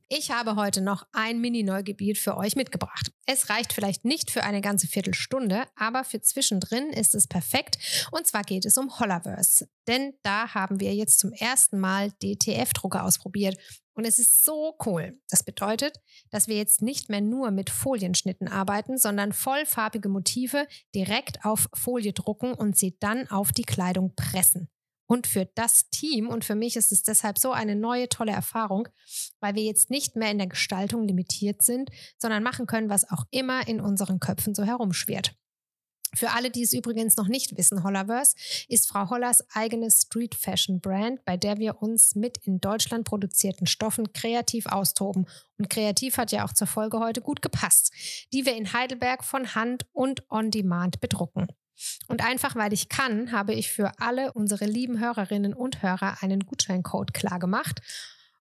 Ich 0.07 0.31
habe 0.31 0.55
heute 0.55 0.81
noch 0.81 1.05
ein 1.11 1.39
Mini-Neugebiet 1.39 2.17
für 2.17 2.35
euch 2.35 2.55
mitgebracht. 2.55 3.11
Es 3.25 3.49
reicht 3.49 3.73
vielleicht 3.73 4.05
nicht 4.05 4.31
für 4.31 4.43
eine 4.43 4.61
ganze 4.61 4.87
Viertelstunde, 4.87 5.65
aber 5.75 6.03
für 6.03 6.21
zwischendrin 6.21 6.89
ist 6.89 7.13
es 7.13 7.27
perfekt. 7.27 7.77
Und 8.11 8.25
zwar 8.25 8.43
geht 8.43 8.65
es 8.65 8.77
um 8.77 8.99
Hollaverse. 8.99 9.69
Denn 9.87 10.13
da 10.23 10.53
haben 10.53 10.79
wir 10.79 10.95
jetzt 10.95 11.19
zum 11.19 11.31
ersten 11.31 11.79
Mal 11.79 12.11
DTF-Drucker 12.23 13.03
ausprobiert. 13.03 13.57
Und 13.93 14.05
es 14.05 14.17
ist 14.17 14.45
so 14.45 14.77
cool. 14.85 15.19
Das 15.29 15.43
bedeutet, 15.43 15.99
dass 16.31 16.47
wir 16.47 16.55
jetzt 16.55 16.81
nicht 16.81 17.09
mehr 17.09 17.21
nur 17.21 17.51
mit 17.51 17.69
Folienschnitten 17.69 18.47
arbeiten, 18.47 18.97
sondern 18.97 19.33
vollfarbige 19.33 20.09
Motive 20.09 20.67
direkt 20.95 21.43
auf 21.43 21.67
Folie 21.73 22.13
drucken 22.13 22.53
und 22.53 22.77
sie 22.77 22.97
dann 22.99 23.29
auf 23.29 23.51
die 23.51 23.63
Kleidung 23.63 24.15
pressen. 24.15 24.69
Und 25.11 25.25
für 25.25 25.45
das 25.55 25.89
Team 25.89 26.27
und 26.29 26.45
für 26.45 26.53
mich 26.53 26.75
ist 26.75 26.91
es 26.91 27.01
deshalb 27.01 27.39
so 27.39 27.51
eine 27.51 27.75
neue, 27.75 28.09
tolle 28.09 28.31
Erfahrung, 28.31 28.87
weil 29.39 29.55
wir 29.55 29.63
jetzt 29.63 29.89
nicht 29.89 30.15
mehr 30.15 30.29
in 30.29 30.37
der 30.37 30.45
Gestaltung 30.45 31.07
limitiert 31.07 31.63
sind, 31.63 31.89
sondern 32.19 32.43
machen 32.43 32.67
können, 32.67 32.91
was 32.91 33.09
auch 33.09 33.25
immer 33.31 33.67
in 33.67 33.81
unseren 33.81 34.19
Köpfen 34.19 34.53
so 34.53 34.63
herumschwirrt. 34.63 35.33
Für 36.13 36.31
alle, 36.31 36.51
die 36.51 36.61
es 36.61 36.73
übrigens 36.73 37.17
noch 37.17 37.27
nicht 37.27 37.57
wissen, 37.57 37.83
Hollaverse 37.83 38.35
ist 38.67 38.87
Frau 38.87 39.09
Hollers 39.09 39.43
eigenes 39.53 40.01
Street 40.03 40.35
Fashion 40.35 40.79
Brand, 40.79 41.25
bei 41.25 41.37
der 41.37 41.57
wir 41.57 41.81
uns 41.81 42.13
mit 42.13 42.37
in 42.45 42.61
Deutschland 42.61 43.03
produzierten 43.05 43.65
Stoffen 43.65 44.13
kreativ 44.13 44.67
austoben. 44.67 45.25
Und 45.57 45.71
kreativ 45.71 46.17
hat 46.17 46.31
ja 46.31 46.45
auch 46.45 46.53
zur 46.53 46.67
Folge 46.67 46.99
heute 46.99 47.21
gut 47.21 47.41
gepasst, 47.41 47.91
die 48.31 48.45
wir 48.45 48.55
in 48.55 48.73
Heidelberg 48.73 49.23
von 49.23 49.55
Hand 49.55 49.87
und 49.91 50.23
on 50.29 50.51
Demand 50.51 50.99
bedrucken. 50.99 51.47
Und 52.07 52.23
einfach 52.23 52.55
weil 52.55 52.73
ich 52.73 52.89
kann, 52.89 53.31
habe 53.31 53.53
ich 53.53 53.71
für 53.71 53.91
alle 53.99 54.33
unsere 54.33 54.65
lieben 54.65 54.99
Hörerinnen 54.99 55.53
und 55.53 55.81
Hörer 55.81 56.17
einen 56.21 56.41
Gutscheincode 56.41 57.13
klar 57.13 57.39
gemacht. 57.39 57.81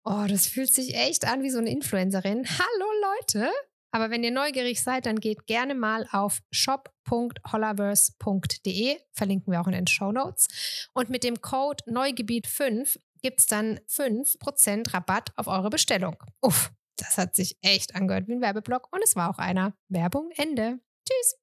Oh, 0.03 0.25
das 0.27 0.47
fühlt 0.47 0.73
sich 0.73 0.95
echt 0.95 1.25
an 1.25 1.43
wie 1.43 1.49
so 1.49 1.57
eine 1.57 1.71
Influencerin. 1.71 2.45
Hallo 2.47 2.85
Leute! 3.19 3.51
Aber 3.91 4.09
wenn 4.09 4.23
ihr 4.23 4.31
neugierig 4.31 4.81
seid, 4.83 5.05
dann 5.05 5.19
geht 5.21 5.47
gerne 5.47 5.73
mal 5.73 6.05
auf 6.11 6.41
shop.hollaverse.de, 6.51 8.97
verlinken 9.13 9.53
wir 9.53 9.61
auch 9.61 9.67
in 9.67 9.73
den 9.73 9.87
Show 9.87 10.11
Notes. 10.11 10.89
Und 10.93 11.09
mit 11.09 11.23
dem 11.23 11.41
Code 11.41 11.81
Neugebiet5 11.85 12.99
gibt 13.21 13.39
es 13.39 13.47
dann 13.47 13.79
5% 13.89 14.93
Rabatt 14.93 15.31
auf 15.37 15.47
eure 15.47 15.69
Bestellung. 15.69 16.17
Uff, 16.41 16.73
das 16.97 17.17
hat 17.17 17.35
sich 17.35 17.57
echt 17.61 17.95
angehört 17.95 18.27
wie 18.27 18.33
ein 18.33 18.41
Werbeblock 18.41 18.91
und 18.91 19.01
es 19.01 19.15
war 19.15 19.29
auch 19.29 19.37
einer. 19.37 19.77
Werbung 19.87 20.29
Ende. 20.35 20.81
Tschüss. 21.07 21.37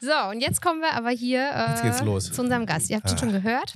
So, 0.00 0.12
und 0.30 0.40
jetzt 0.40 0.60
kommen 0.62 0.80
wir 0.80 0.92
aber 0.92 1.10
hier 1.10 1.40
äh, 1.40 1.70
Jetzt 1.70 1.82
geht's 1.82 2.00
los. 2.02 2.32
zu 2.32 2.42
unserem 2.42 2.66
Gast. 2.66 2.90
Ihr 2.90 2.96
habt 2.96 3.10
ihn 3.10 3.16
Ah. 3.16 3.18
schon 3.18 3.32
gehört. 3.32 3.74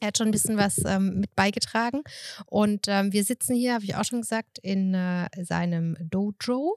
Er 0.00 0.08
hat 0.08 0.18
schon 0.18 0.28
ein 0.28 0.32
bisschen 0.32 0.56
was 0.56 0.80
ähm, 0.84 1.20
mit 1.20 1.34
beigetragen. 1.36 2.02
Und 2.46 2.86
ähm, 2.88 3.12
wir 3.12 3.22
sitzen 3.24 3.54
hier, 3.54 3.74
habe 3.74 3.84
ich 3.84 3.94
auch 3.94 4.04
schon 4.04 4.20
gesagt, 4.20 4.58
in 4.60 4.94
äh, 4.94 5.28
seinem 5.44 5.96
Dojo. 6.00 6.76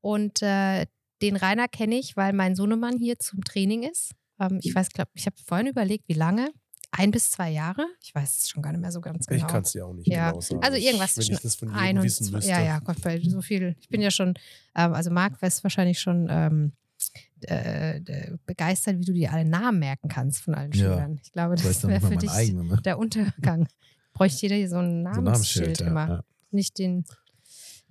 Und 0.00 0.42
äh, 0.42 0.86
den 1.22 1.36
Rainer 1.36 1.68
kenne 1.68 1.96
ich, 1.96 2.16
weil 2.16 2.32
mein 2.32 2.54
Sohnemann 2.56 2.98
hier 2.98 3.18
zum 3.18 3.42
Training 3.44 3.82
ist. 3.84 4.12
Ähm, 4.40 4.58
ich 4.62 4.74
weiß, 4.74 4.88
glaube 4.90 5.10
ich, 5.14 5.26
habe 5.26 5.36
vorhin 5.46 5.66
überlegt, 5.68 6.08
wie 6.08 6.14
lange. 6.14 6.50
Ein 6.92 7.10
bis 7.10 7.30
zwei 7.30 7.50
Jahre. 7.50 7.86
Ich 8.02 8.14
weiß 8.14 8.38
es 8.38 8.48
schon 8.48 8.62
gar 8.62 8.72
nicht 8.72 8.80
mehr 8.80 8.92
so 8.92 9.00
ganz 9.00 9.26
genau. 9.26 9.44
Ich 9.44 9.46
kann 9.52 9.62
es 9.62 9.72
dir 9.72 9.86
auch 9.86 9.92
nicht 9.92 10.08
Ja. 10.08 10.30
genau 10.30 10.40
sagen. 10.40 10.62
Also 10.62 10.76
irgendwas 10.78 11.16
Wenn 11.18 11.34
ich 11.34 11.40
das 11.40 11.56
von 11.56 11.68
ein 11.70 11.86
jedem 11.86 11.98
und 11.98 12.04
wissen 12.04 12.30
müsste. 12.32 12.50
Ja, 12.50 12.62
ja, 12.62 12.78
Gott, 12.78 12.96
weil 13.02 13.22
so 13.28 13.42
viel. 13.42 13.76
Ich 13.80 13.88
bin 13.88 14.00
ja 14.00 14.10
schon, 14.10 14.34
ähm, 14.74 14.94
also 14.94 15.10
Marc 15.10 15.40
weiß 15.42 15.62
wahrscheinlich 15.62 15.98
schon 16.00 16.26
ähm, 16.30 16.72
äh, 17.42 18.00
begeistert, 18.46 18.98
wie 18.98 19.04
du 19.04 19.12
dir 19.12 19.32
alle 19.32 19.44
Namen 19.44 19.78
merken 19.78 20.08
kannst 20.08 20.42
von 20.42 20.54
allen 20.54 20.72
Ja. 20.72 20.78
Schülern. 20.94 21.20
Ich 21.22 21.32
glaube, 21.32 21.54
Ich 21.56 21.64
weiß 21.64 21.80
das 21.82 21.90
wäre 21.90 22.00
für 22.00 22.16
dich 22.16 22.30
eigenen. 22.30 22.68
Ne? 22.68 22.80
der 22.84 22.98
Untergang. 22.98 23.66
Bräuchte 24.14 24.42
jeder 24.42 24.56
hier 24.56 24.68
so 24.68 24.76
ein 24.76 24.82
So 25.04 25.20
ein 25.20 25.24
Namensschild 25.24 25.80
Namensschild. 25.80 25.80
immer. 25.90 26.08
Ja, 26.08 26.20
Nicht 26.50 26.78
den, 26.78 27.04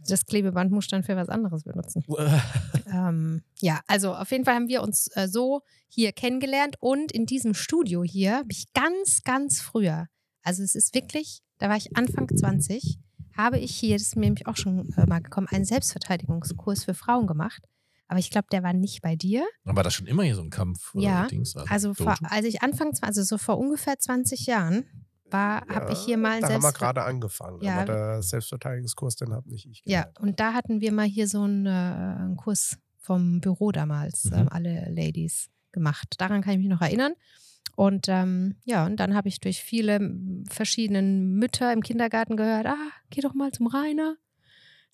das 0.08 0.26
Klebeband 0.26 0.72
muss 0.72 0.88
dann 0.88 1.04
für 1.04 1.16
was 1.16 1.30
anderes 1.30 1.64
benutzen. 1.64 2.04
ja. 2.08 2.42
Ähm, 2.92 3.42
ja, 3.62 3.82
also 3.88 4.14
auf 4.16 4.32
jeden 4.32 4.46
Fall 4.46 4.56
haben 4.56 4.68
wir 4.70 4.82
uns 4.84 5.08
äh, 5.16 5.28
so 5.28 5.62
hier 5.90 6.12
kennengelernt 6.14 6.78
und 6.80 7.12
in 7.12 7.26
diesem 7.26 7.54
Studio 7.54 8.04
hier 8.04 8.38
habe 8.38 8.52
ich 8.52 8.72
ganz, 8.74 9.24
ganz 9.24 9.60
früher, 9.60 10.08
also 10.44 10.64
es 10.64 10.76
ist 10.76 10.94
wirklich, 10.96 11.42
da 11.58 11.68
war 11.68 11.76
ich 11.76 11.98
Anfang 11.98 12.30
20, 12.30 13.00
habe 13.36 13.58
ich 13.60 13.76
hier, 13.76 13.96
das 13.98 14.04
ist 14.04 14.16
mir 14.16 14.26
nämlich 14.28 14.48
auch 14.48 14.56
schon 14.56 14.94
äh, 14.98 15.06
mal 15.08 15.20
gekommen, 15.22 15.48
einen 15.50 15.66
Selbstverteidigungskurs 15.66 16.84
für 16.86 16.94
Frauen 16.94 17.28
gemacht. 17.28 17.64
Aber 18.08 18.20
ich 18.20 18.30
glaube, 18.30 18.48
der 18.52 18.62
war 18.64 18.74
nicht 18.74 19.02
bei 19.02 19.16
dir. 19.16 19.46
War 19.64 19.84
das 19.84 19.94
schon 19.94 20.06
immer 20.08 20.24
hier 20.24 20.36
so 20.36 20.42
ein 20.42 20.50
Kampf? 20.52 20.92
Ja, 20.96 21.26
Dings? 21.28 21.56
Also 21.56 21.94
vor, 21.94 22.16
als 22.24 22.46
ich 22.46 22.62
Anfang, 22.62 22.94
20, 22.94 23.04
also 23.04 23.24
so 23.24 23.38
vor 23.38 23.58
ungefähr 23.58 23.98
20 23.98 24.46
Jahren, 24.46 24.86
war, 25.32 25.66
habe 25.68 25.92
ich 25.92 26.00
hier 26.00 26.18
mal 26.18 26.34
einen 26.34 26.42
Da 26.44 26.50
haben 26.54 26.62
wir 26.62 26.72
gerade 26.72 27.02
angefangen. 27.04 27.60
Ja. 27.64 27.78
Aber 27.78 27.86
der 27.86 28.22
Selbstverteidigungskurs, 28.22 29.16
den 29.16 29.34
habe 29.34 29.50
nicht 29.50 29.66
ich 29.66 29.82
Ja, 29.86 30.02
geleitet. 30.04 30.20
und 30.20 30.40
da 30.40 30.54
hatten 30.54 30.82
wir 30.82 30.92
mal 30.92 31.08
hier 31.08 31.28
so 31.28 31.42
einen, 31.42 31.66
äh, 31.66 31.70
einen 31.70 32.38
Kurs 32.38 32.78
vom 33.00 33.42
Büro 33.42 33.72
damals, 33.72 34.26
Mhm. 34.26 34.34
ähm, 34.38 34.48
alle 34.52 34.88
Ladies 34.92 35.50
gemacht. 35.72 36.14
Daran 36.20 36.42
kann 36.44 36.54
ich 36.54 36.60
mich 36.60 36.68
noch 36.70 36.82
erinnern. 36.82 37.14
Und 37.76 38.06
ähm, 38.08 38.56
ja, 38.66 38.86
und 38.86 38.98
dann 39.00 39.16
habe 39.16 39.28
ich 39.28 39.40
durch 39.40 39.62
viele 39.64 39.96
m, 39.96 40.44
verschiedenen 40.50 41.34
Mütter 41.34 41.74
im 41.74 41.82
Kindergarten 41.82 42.38
gehört, 42.38 42.68
ah, 42.68 42.78
geh 43.10 43.22
doch 43.22 43.34
mal 43.34 43.52
zum 43.52 43.68
Rainer. 43.68 44.16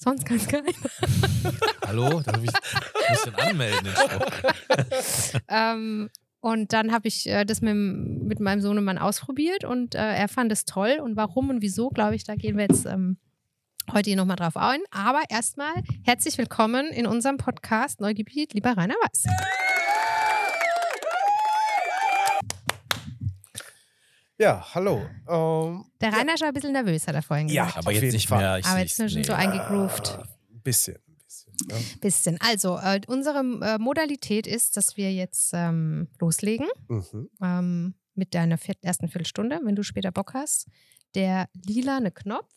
Sonst 0.03 0.25
kann 0.25 0.39
keiner. 0.47 0.65
Hallo? 1.85 2.21
Da 2.21 2.35
muss 2.37 2.45
ich, 2.45 3.09
muss 3.09 3.25
ich 3.25 3.31
den 3.31 3.35
anmelden. 3.35 3.87
Ähm, 5.47 6.09
Und 6.39 6.73
dann 6.73 6.91
habe 6.91 7.07
ich 7.07 7.27
äh, 7.29 7.45
das 7.45 7.61
mit, 7.61 7.75
mit 7.75 8.39
meinem 8.39 8.61
Sohnemann 8.61 8.97
ausprobiert 8.97 9.63
und 9.63 9.93
äh, 9.93 9.99
er 9.99 10.27
fand 10.27 10.51
es 10.51 10.65
toll. 10.65 10.99
Und 11.03 11.17
warum 11.17 11.51
und 11.51 11.61
wieso, 11.61 11.89
glaube 11.89 12.15
ich, 12.15 12.23
da 12.23 12.33
gehen 12.33 12.57
wir 12.57 12.63
jetzt 12.63 12.87
ähm, 12.87 13.17
heute 13.91 14.09
hier 14.09 14.17
nochmal 14.17 14.37
drauf 14.37 14.57
ein. 14.57 14.79
Aber 14.89 15.21
erstmal 15.29 15.73
herzlich 16.03 16.35
willkommen 16.39 16.87
in 16.87 17.05
unserem 17.05 17.37
Podcast 17.37 18.01
Neugebiet, 18.01 18.55
lieber 18.55 18.75
Rainer 18.75 18.95
Weiß. 19.03 19.25
Ja, 24.41 24.65
hallo. 24.73 25.07
Ähm, 25.29 25.85
Der 26.01 26.11
Rainer 26.13 26.33
ist 26.33 26.39
schon 26.39 26.47
ein 26.47 26.53
bisschen 26.55 26.71
nervös, 26.71 27.05
hat 27.05 27.13
er 27.13 27.21
vorhin 27.21 27.47
Ja. 27.47 27.65
gesagt. 27.65 27.77
Aber 27.85 27.95
Auf 27.95 28.01
jetzt 28.01 28.11
nicht 28.11 28.27
mehr. 28.31 28.57
Ich, 28.57 28.65
Aber 28.65 28.79
jetzt 28.79 28.95
sind 28.95 29.05
wir 29.05 29.09
schon 29.11 29.23
so 29.23 29.33
eingegroovt. 29.33 30.17
Ein 30.17 30.61
bisschen. 30.63 30.95
Ein 30.95 31.15
bisschen 31.23 31.53
ja. 31.69 31.77
Bisschen. 32.01 32.37
Also, 32.41 32.77
äh, 32.79 33.01
unsere 33.05 33.37
äh, 33.37 33.77
Modalität 33.77 34.47
ist, 34.47 34.77
dass 34.77 34.97
wir 34.97 35.13
jetzt 35.13 35.51
ähm, 35.53 36.07
loslegen 36.19 36.65
mhm. 36.87 37.29
ähm, 37.39 37.93
mit 38.15 38.33
deiner 38.33 38.57
vier 38.57 38.73
ersten 38.81 39.09
Viertelstunde, 39.09 39.59
wenn 39.63 39.75
du 39.75 39.83
später 39.83 40.11
Bock 40.11 40.33
hast. 40.33 40.65
Der 41.13 41.47
lilane 41.53 42.09
Knopf, 42.09 42.49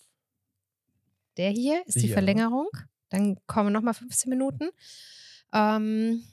der 1.37 1.51
hier 1.51 1.82
ist 1.87 1.97
die 2.01 2.07
Ja. 2.07 2.14
Verlängerung. 2.14 2.68
Dann 3.11 3.37
kommen 3.47 3.74
nochmal 3.74 3.93
15 3.93 4.30
Minuten. 4.30 4.70
Ähm, 5.53 6.24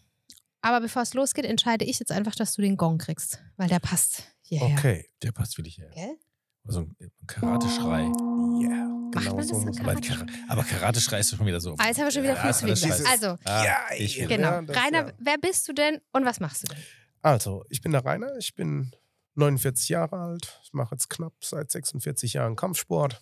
aber 0.62 0.80
bevor 0.80 1.02
es 1.02 1.14
losgeht, 1.14 1.44
entscheide 1.44 1.84
ich 1.84 2.00
jetzt 2.00 2.14
einfach, 2.14 2.36
dass 2.36 2.54
du 2.54 2.62
den 2.62 2.78
Gong 2.78 3.00
kriegst, 3.00 3.44
weil 3.58 3.68
der 3.68 3.80
passt 3.80 4.31
hierher. 4.60 4.78
Okay. 4.78 5.10
Der 5.24 5.32
passt 5.32 5.58
wirklich 5.58 5.78
her. 5.78 5.90
Gell? 5.94 6.18
So 6.66 6.82
ein 6.82 6.96
Karateschrei. 7.28 8.02
Ja. 8.04 8.88
Macht 9.14 9.26
Genau 9.26 9.36
man 9.36 9.44
so 9.48 9.66
das 9.66 9.76
so? 9.76 9.82
Karate- 9.84 10.08
Kara- 10.08 10.26
aber 10.48 10.64
Karateschrei 10.64 11.20
ist 11.20 11.34
doch 11.34 11.38
schon 11.38 11.48
wieder 11.48 11.60
so. 11.60 11.76
Ah, 11.78 11.88
jetzt 11.88 11.98
haben 11.98 12.06
wir 12.06 12.12
schon 12.12 12.24
wieder 12.24 12.36
Ja, 12.36 12.54
viel 12.54 12.76
zu 12.76 12.86
alles- 12.86 13.06
Also, 13.06 13.28
Ah, 13.44 13.66
Ja, 13.66 13.78
ich 13.98 14.16
ja. 14.16 14.30
will- 14.30 14.38
genau. 14.38 14.62
das- 14.62 14.78
Rainer, 14.78 15.08
ja. 15.08 15.14
wer 15.20 15.38
bist 15.38 15.68
du 15.68 15.74
denn 15.74 16.00
und 16.14 16.24
was 16.26 16.40
machst 16.40 16.64
du 16.64 16.68
denn? 16.74 16.84
Also, 17.22 17.64
ich 17.70 17.82
bin 17.82 17.92
der 17.92 18.06
Rainer, 18.06 18.38
ich 18.38 18.54
bin 18.56 18.92
49 19.36 19.90
Jahre 19.90 20.18
alt. 20.18 20.60
Ich 20.64 20.72
mache 20.74 20.96
jetzt 20.96 21.10
knapp 21.10 21.34
seit 21.44 21.72
46 21.72 22.34
Jahren 22.34 22.56
Kampfsport. 22.56 23.22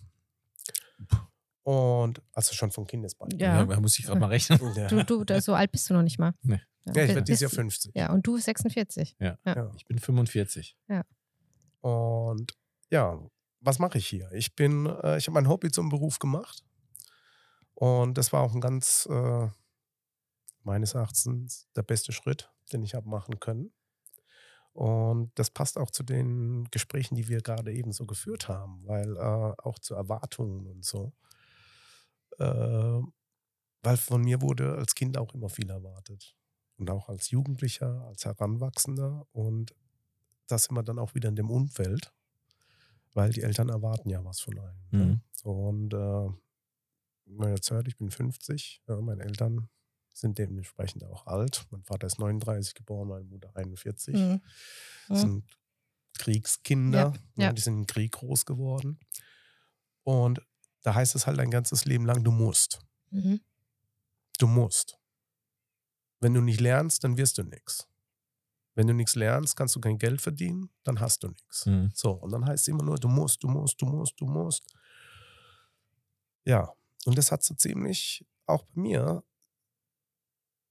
Und 1.63 2.21
also 2.33 2.53
schon 2.55 2.71
von 2.71 2.87
Kindesbein. 2.87 3.29
Ja. 3.37 3.59
Ja, 3.59 3.65
da 3.65 3.79
muss 3.79 3.97
ich 3.99 4.05
gerade 4.05 4.19
mal 4.19 4.27
rechnen. 4.27 4.59
Ja, 4.75 4.87
Du, 4.87 5.03
du, 5.03 5.23
da- 5.23 5.41
so 5.41 5.53
alt 5.53 5.71
bist 5.71 5.89
du 5.89 5.93
noch 5.93 6.01
nicht 6.03 6.17
mal. 6.19 6.33
Nee. 6.41 6.61
ja 6.85 7.03
ich 7.03 7.09
werde 7.09 7.23
dieses 7.23 7.41
Jahr 7.41 7.51
50. 7.51 7.91
Ja, 7.95 8.11
und 8.11 8.25
du 8.25 8.37
46. 8.37 9.15
Ja. 9.19 9.37
Ich 9.77 9.85
bin 9.85 9.99
45. 9.99 10.75
Und 11.81 12.57
ja, 12.89 13.19
was 13.61 13.79
mache 13.79 13.97
ich 13.97 14.07
hier? 14.07 14.31
Ich 14.31 14.55
bin, 14.55 14.85
äh, 14.85 15.17
ich 15.17 15.27
habe 15.27 15.35
mein 15.35 15.49
Hobby 15.49 15.71
zum 15.71 15.89
Beruf 15.89 16.19
gemacht. 16.19 16.63
Und 17.73 18.17
das 18.17 18.33
war 18.33 18.41
auch 18.41 18.53
ein 18.53 18.61
ganz, 18.61 19.07
äh, 19.09 19.47
meines 20.63 20.93
Erachtens, 20.93 21.67
der 21.75 21.83
beste 21.83 22.11
Schritt, 22.11 22.51
den 22.73 22.83
ich 22.83 22.93
habe 22.93 23.09
machen 23.09 23.39
können. 23.39 23.73
Und 24.73 25.31
das 25.35 25.49
passt 25.49 25.77
auch 25.77 25.91
zu 25.91 26.03
den 26.03 26.65
Gesprächen, 26.71 27.15
die 27.15 27.27
wir 27.27 27.41
gerade 27.41 27.73
eben 27.73 27.91
so 27.91 28.05
geführt 28.05 28.47
haben, 28.47 28.85
weil 28.85 29.17
äh, 29.17 29.53
auch 29.61 29.79
zu 29.79 29.95
Erwartungen 29.95 30.67
und 30.67 30.85
so. 30.85 31.13
Äh, 32.37 33.01
weil 33.81 33.97
von 33.97 34.21
mir 34.21 34.41
wurde 34.41 34.75
als 34.75 34.95
Kind 34.95 35.17
auch 35.17 35.33
immer 35.33 35.49
viel 35.49 35.69
erwartet. 35.69 36.35
Und 36.77 36.89
auch 36.89 37.09
als 37.09 37.31
Jugendlicher, 37.31 38.05
als 38.07 38.25
Heranwachsender. 38.25 39.25
Und 39.31 39.75
das 40.51 40.67
immer 40.67 40.83
dann 40.83 40.99
auch 40.99 41.15
wieder 41.15 41.29
in 41.29 41.35
dem 41.35 41.49
Umfeld, 41.49 42.13
weil 43.13 43.31
die 43.31 43.41
Eltern 43.41 43.69
erwarten 43.69 44.09
ja 44.09 44.23
was 44.23 44.39
von 44.41 44.59
einem. 44.59 44.79
Mhm. 44.91 44.99
Ne? 44.99 45.21
Und 45.43 45.93
äh, 45.93 47.49
jetzt 47.51 47.71
hört, 47.71 47.87
ich 47.87 47.97
bin 47.97 48.09
50, 48.11 48.81
ja, 48.87 48.99
meine 49.01 49.23
Eltern 49.23 49.69
sind 50.11 50.37
dementsprechend 50.37 51.03
auch 51.05 51.27
alt. 51.27 51.65
Mein 51.71 51.83
Vater 51.83 52.07
ist 52.07 52.19
39 52.19 52.73
geboren, 52.73 53.07
meine 53.07 53.25
Mutter 53.25 53.55
41. 53.55 54.15
Mhm. 54.15 54.41
Das 55.07 55.21
sind 55.21 55.43
Kriegskinder, 56.17 56.99
Ja, 56.99 57.09
ne, 57.35 57.43
ja. 57.45 57.53
die 57.53 57.61
sind 57.61 57.77
im 57.77 57.87
Krieg 57.87 58.11
groß 58.11 58.45
geworden. 58.45 58.99
Und 60.03 60.41
da 60.81 60.95
heißt 60.95 61.15
es 61.15 61.27
halt 61.27 61.37
dein 61.39 61.51
ganzes 61.51 61.85
Leben 61.85 62.05
lang, 62.05 62.23
du 62.23 62.31
musst. 62.31 62.81
Mhm. 63.11 63.39
Du 64.37 64.47
musst. 64.47 64.97
Wenn 66.19 66.33
du 66.33 66.41
nicht 66.41 66.59
lernst, 66.59 67.03
dann 67.03 67.17
wirst 67.17 67.37
du 67.37 67.43
nichts. 67.43 67.87
Wenn 68.79 68.87
du 68.87 68.93
nichts 68.93 69.15
lernst, 69.15 69.57
kannst 69.57 69.75
du 69.75 69.81
kein 69.81 69.97
Geld 69.97 70.21
verdienen, 70.21 70.69
dann 70.85 71.01
hast 71.01 71.23
du 71.23 71.27
nichts. 71.27 71.65
Mhm. 71.65 71.91
So, 71.93 72.11
und 72.11 72.31
dann 72.31 72.45
heißt 72.45 72.61
es 72.61 72.67
immer 72.69 72.81
nur, 72.81 72.95
du 72.95 73.09
musst, 73.09 73.43
du 73.43 73.49
musst, 73.49 73.81
du 73.81 73.85
musst, 73.85 74.13
du 74.21 74.25
musst. 74.25 74.73
Ja, 76.45 76.73
und 77.03 77.17
das 77.17 77.29
hat 77.29 77.43
so 77.43 77.53
ziemlich 77.55 78.25
auch 78.45 78.63
bei 78.63 78.79
mir 78.79 79.23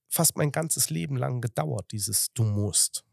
fast 0.08 0.38
mein 0.38 0.52
ganzes 0.52 0.88
Leben 0.88 1.16
lang 1.16 1.42
gedauert, 1.42 1.92
dieses 1.92 2.32
du 2.32 2.44
musst. 2.44 3.04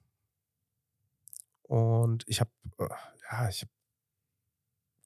Und 1.64 2.24
ich 2.26 2.40
habe, 2.40 2.52
äh, 2.78 2.88
ja, 3.30 3.50
ich 3.50 3.64
habe 3.64 3.72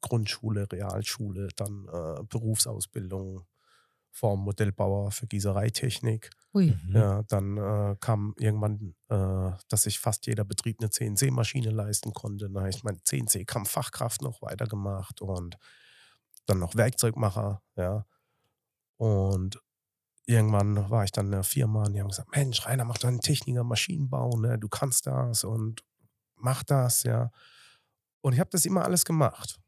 Grundschule, 0.02 0.72
Realschule, 0.72 1.48
dann 1.56 1.88
äh, 1.88 2.24
Berufsausbildung 2.26 3.48
vom 4.20 4.42
Modellbauer 4.42 5.12
für 5.12 5.28
Gießereitechnik. 5.28 6.30
Ui. 6.54 6.78
Mhm. 6.84 6.96
Ja, 6.96 7.24
dann 7.24 7.58
äh, 7.58 7.96
kam 8.02 8.36
irgendwann, 8.38 8.96
äh, 9.08 9.52
dass 9.70 9.84
sich 9.84 10.00
fast 10.00 10.28
jeder 10.28 10.44
Betrieb 10.44 10.78
eine 10.80 10.90
CNC-Maschine 10.90 11.72
leisten 11.72 12.14
konnte. 12.14 12.50
Dann 12.50 12.58
habe 12.58 12.70
ich 12.70 12.84
meine 12.84 13.02
CNC-Kampffachkraft 13.02 14.22
noch 14.22 14.42
weitergemacht 14.42 15.22
und 15.22 15.58
dann 16.48 16.60
noch 16.60 16.76
Werkzeugmacher, 16.76 17.62
ja. 17.78 18.06
Und 18.98 19.62
irgendwann 20.26 20.90
war 20.90 21.06
ich 21.06 21.12
dann 21.14 21.28
in 21.28 21.36
einer 21.36 21.44
Firma 21.44 21.86
und 21.86 21.94
die 21.94 22.02
haben 22.02 22.10
gesagt, 22.10 22.36
Mensch, 22.36 22.66
Rainer, 22.66 22.84
mach 22.84 22.98
doch 22.98 23.08
einen 23.08 23.22
Techniker 23.22 23.64
Maschinenbau, 23.64 24.38
ne? 24.38 24.60
Du 24.60 24.68
kannst 24.68 25.08
das 25.08 25.46
und 25.46 25.86
mach 26.36 26.64
das, 26.64 27.04
ja. 27.04 27.32
Und 28.20 28.34
ich 28.34 28.40
habe 28.42 28.50
das 28.50 28.66
immer 28.66 28.84
alles 28.84 29.06
gemacht. 29.06 29.62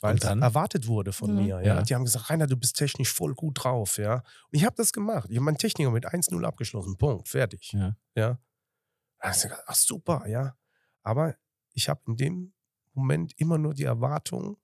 Weil 0.00 0.14
es 0.16 0.20
dann? 0.22 0.40
erwartet 0.42 0.86
wurde 0.86 1.12
von 1.12 1.30
Mhm. 1.34 1.36
mir. 1.42 1.46
Ja. 1.62 1.74
Ja. 1.76 1.82
Die 1.82 1.94
haben 1.94 2.04
gesagt, 2.04 2.30
Rainer, 2.30 2.46
du 2.46 2.56
bist 2.56 2.76
technisch 2.76 3.12
voll 3.12 3.34
gut 3.34 3.62
drauf, 3.64 3.98
ja. 3.98 4.14
Und 4.14 4.22
ich 4.52 4.64
habe 4.64 4.74
das 4.76 4.92
gemacht. 4.92 5.28
Ich 5.30 5.36
habe 5.36 5.44
meinen 5.44 5.58
Techniker 5.58 5.90
mit 5.90 6.06
1-0 6.06 6.44
abgeschlossen. 6.44 6.96
Punkt. 6.96 7.28
Fertig. 7.28 7.72
Ja. 7.72 7.96
Ja. 8.14 8.38
Da 9.18 9.28
hab 9.28 9.36
ich 9.36 9.42
gesagt, 9.42 9.62
ach 9.66 9.74
super, 9.74 10.26
ja. 10.26 10.56
Aber 11.02 11.34
ich 11.74 11.88
habe 11.88 12.00
in 12.06 12.16
dem 12.16 12.52
Moment 12.94 13.34
immer 13.38 13.58
nur 13.58 13.74
die 13.74 13.84
Erwartung 13.84 14.56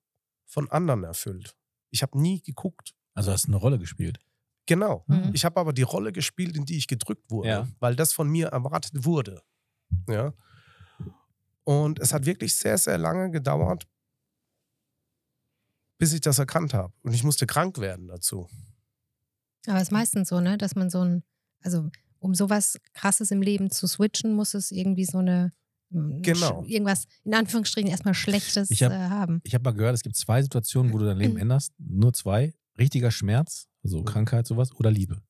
von 0.46 0.70
anderen 0.70 1.04
erfüllt. 1.04 1.56
Ich 1.90 2.02
habe 2.02 2.18
nie 2.18 2.40
geguckt. 2.42 2.94
Also 3.14 3.30
hast 3.32 3.44
du 3.46 3.48
eine 3.48 3.56
Rolle 3.56 3.78
gespielt. 3.78 4.18
Genau. 4.66 5.04
Mhm. 5.06 5.30
Ich 5.34 5.44
habe 5.44 5.60
aber 5.60 5.72
die 5.72 5.82
Rolle 5.82 6.12
gespielt, 6.12 6.56
in 6.56 6.64
die 6.64 6.76
ich 6.76 6.88
gedrückt 6.88 7.30
wurde, 7.30 7.48
Ja. 7.48 7.68
weil 7.78 7.94
das 7.94 8.12
von 8.12 8.28
mir 8.28 8.48
erwartet 8.48 9.04
wurde. 9.04 9.42
Ja. 10.08 10.32
Und 11.64 11.98
es 12.00 12.12
hat 12.12 12.26
wirklich 12.26 12.54
sehr, 12.54 12.78
sehr 12.78 12.98
lange 12.98 13.30
gedauert, 13.30 13.86
bis 15.98 16.12
ich 16.12 16.20
das 16.20 16.38
erkannt 16.38 16.74
habe. 16.74 16.92
Und 17.02 17.12
ich 17.14 17.24
musste 17.24 17.46
krank 17.46 17.78
werden 17.78 18.08
dazu. 18.08 18.48
Aber 19.66 19.76
es 19.78 19.84
ist 19.84 19.92
meistens 19.92 20.28
so, 20.28 20.40
ne, 20.40 20.58
dass 20.58 20.74
man 20.76 20.90
so 20.90 21.00
ein, 21.02 21.22
also 21.60 21.90
um 22.18 22.34
sowas 22.34 22.78
krasses 22.94 23.30
im 23.30 23.42
Leben 23.42 23.70
zu 23.70 23.86
switchen, 23.86 24.34
muss 24.34 24.54
es 24.54 24.70
irgendwie 24.70 25.04
so 25.04 25.18
eine, 25.18 25.52
eine 25.92 26.20
Genau. 26.22 26.64
Irgendwas 26.64 27.04
in 27.24 27.34
Anführungsstrichen 27.34 27.90
erstmal 27.90 28.14
Schlechtes 28.14 28.70
Ich 28.70 28.82
hab- 28.82 28.92
äh, 28.92 28.96
haben. 29.08 29.40
Ich 29.44 29.54
habe 29.54 29.64
mal 29.64 29.72
gehört, 29.76 29.94
es 29.94 30.02
gibt 30.02 30.16
zwei 30.16 30.42
Situationen, 30.42 30.92
wo 30.92 30.98
du 30.98 31.04
dein 31.06 31.16
Leben 31.18 31.34
Mhm. 31.34 31.40
änderst. 31.40 31.72
Nur 31.78 32.12
zwei. 32.12 32.54
Richtiger 32.78 33.10
Schmerz, 33.10 33.68
also 33.82 34.00
Mhm. 34.00 34.04
Krankheit, 34.04 34.46
sowas, 34.46 34.70
oder 34.76 34.90
Liebe. 34.90 35.22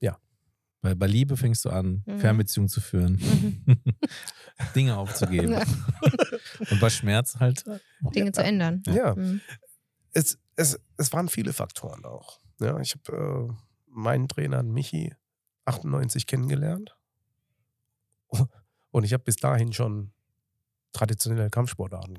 Ja. 0.00 0.18
Weil 0.82 0.94
bei 0.96 1.06
Liebe 1.06 1.36
fängst 1.36 1.64
du 1.64 1.70
an, 1.70 2.02
Mhm. 2.06 2.18
Fernbeziehungen 2.20 2.68
zu 2.68 2.80
führen, 2.80 3.14
Mhm. 3.14 3.64
Dinge 4.74 4.96
aufzugeben. 4.96 5.52
Ja. 5.52 5.62
Und 6.70 6.80
bei 6.80 6.90
Schmerz 6.90 7.36
halt. 7.36 7.64
Dinge 8.14 8.32
zu 8.32 8.42
ändern. 8.42 8.82
Ja. 8.86 9.14
Mhm. 9.14 9.40
Es, 10.12 10.38
es, 10.56 10.78
es 10.96 11.12
waren 11.12 11.28
viele 11.28 11.52
Faktoren 11.52 12.04
auch. 12.04 12.40
Ja, 12.60 12.78
ich 12.80 12.94
habe 12.94 13.48
äh, 13.50 13.52
meinen 13.86 14.28
Trainer 14.28 14.62
Michi 14.62 15.12
98 15.64 16.26
kennengelernt. 16.26 16.96
Und 18.92 19.04
ich 19.04 19.12
habe 19.12 19.22
bis 19.24 19.36
dahin 19.36 19.72
schon 19.72 20.12
traditionelle 20.92 21.50
Kampfsportarten 21.50 22.18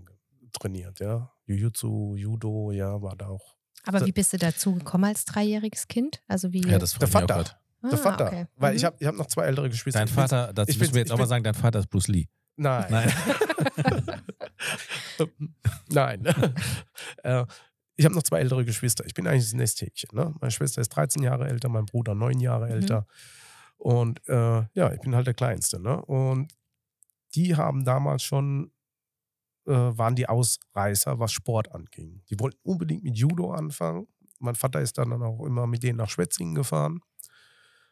trainiert, 0.54 1.00
ja. 1.00 1.32
Jiu-Jitsu, 1.48 2.16
Judo, 2.18 2.72
ja, 2.72 3.02
war 3.02 3.16
da 3.16 3.28
auch. 3.28 3.56
Aber 3.86 4.06
wie 4.06 4.12
bist 4.12 4.34
du 4.34 4.38
dazu 4.38 4.74
gekommen 4.76 5.06
als 5.06 5.26
dreijähriges 5.26 5.88
Kind? 5.88 6.22
Also 6.28 6.52
wie? 6.54 6.62
Ja, 6.68 6.78
das 6.80 6.94
Der 6.94 7.08
Vater. 7.08 7.26
grad. 7.36 7.60
ah, 7.82 7.90
Der 7.90 7.98
Vater. 7.98 8.28
okay. 8.28 8.48
Weil 8.56 8.72
Mhm. 8.72 8.78
ich 8.78 8.86
habe 8.86 8.96
ich 9.00 9.08
hab 9.08 9.16
noch 9.16 9.28
zwei 9.28 9.46
ältere 9.46 9.70
Geschwister. 9.70 10.00
Dein 10.00 10.08
Vater, 10.08 10.54
das 10.54 10.68
ich 10.70 10.78
müssen 10.80 10.94
wir 10.94 11.00
jetzt 11.02 11.12
auch 11.12 11.18
mal 11.18 11.28
sagen, 11.28 11.44
dein 11.44 11.54
Vater 11.56 11.80
ist 11.80 11.88
Bruce 11.90 12.08
Lee. 12.10 12.28
Nein. 12.58 12.86
Nein. 12.90 14.22
Nein. 15.90 16.26
äh, 17.24 17.46
ich 18.02 18.06
habe 18.06 18.16
noch 18.16 18.24
zwei 18.24 18.40
ältere 18.40 18.66
Geschwister. 18.66 19.06
Ich 19.06 19.14
bin 19.14 19.28
eigentlich 19.28 19.44
das 19.44 19.54
Nesthäkchen. 19.54 20.10
Ne? 20.18 20.34
Meine 20.42 20.50
Schwester 20.50 20.82
ist 20.82 20.90
13 20.90 21.22
Jahre 21.22 21.48
älter, 21.48 21.70
mein 21.70 21.86
Bruder 21.86 22.16
9 22.16 22.40
Jahre 22.40 22.66
Mhm. 22.66 22.72
älter. 22.72 23.06
Und 23.78 24.28
äh, 24.28 24.64
ja, 24.74 24.92
ich 24.92 25.02
bin 25.02 25.14
halt 25.16 25.28
der 25.28 25.36
Kleinste. 25.36 25.80
Ne? 25.80 26.04
Und 26.06 26.52
die 27.36 27.56
haben 27.56 27.86
damals 27.86 28.24
schon, 28.24 28.72
äh, 29.68 29.72
waren 29.74 30.16
die 30.16 30.28
Ausreißer, 30.28 31.20
was 31.20 31.32
Sport 31.32 31.72
anging. 31.76 32.24
Die 32.32 32.40
wollten 32.40 32.58
unbedingt 32.64 33.04
mit 33.04 33.16
Judo 33.16 33.52
anfangen. 33.52 34.08
Mein 34.40 34.56
Vater 34.56 34.82
ist 34.82 34.98
dann 34.98 35.14
auch 35.14 35.46
immer 35.46 35.68
mit 35.68 35.84
denen 35.84 35.98
nach 35.98 36.10
Schwetzingen 36.10 36.56
gefahren. 36.56 37.02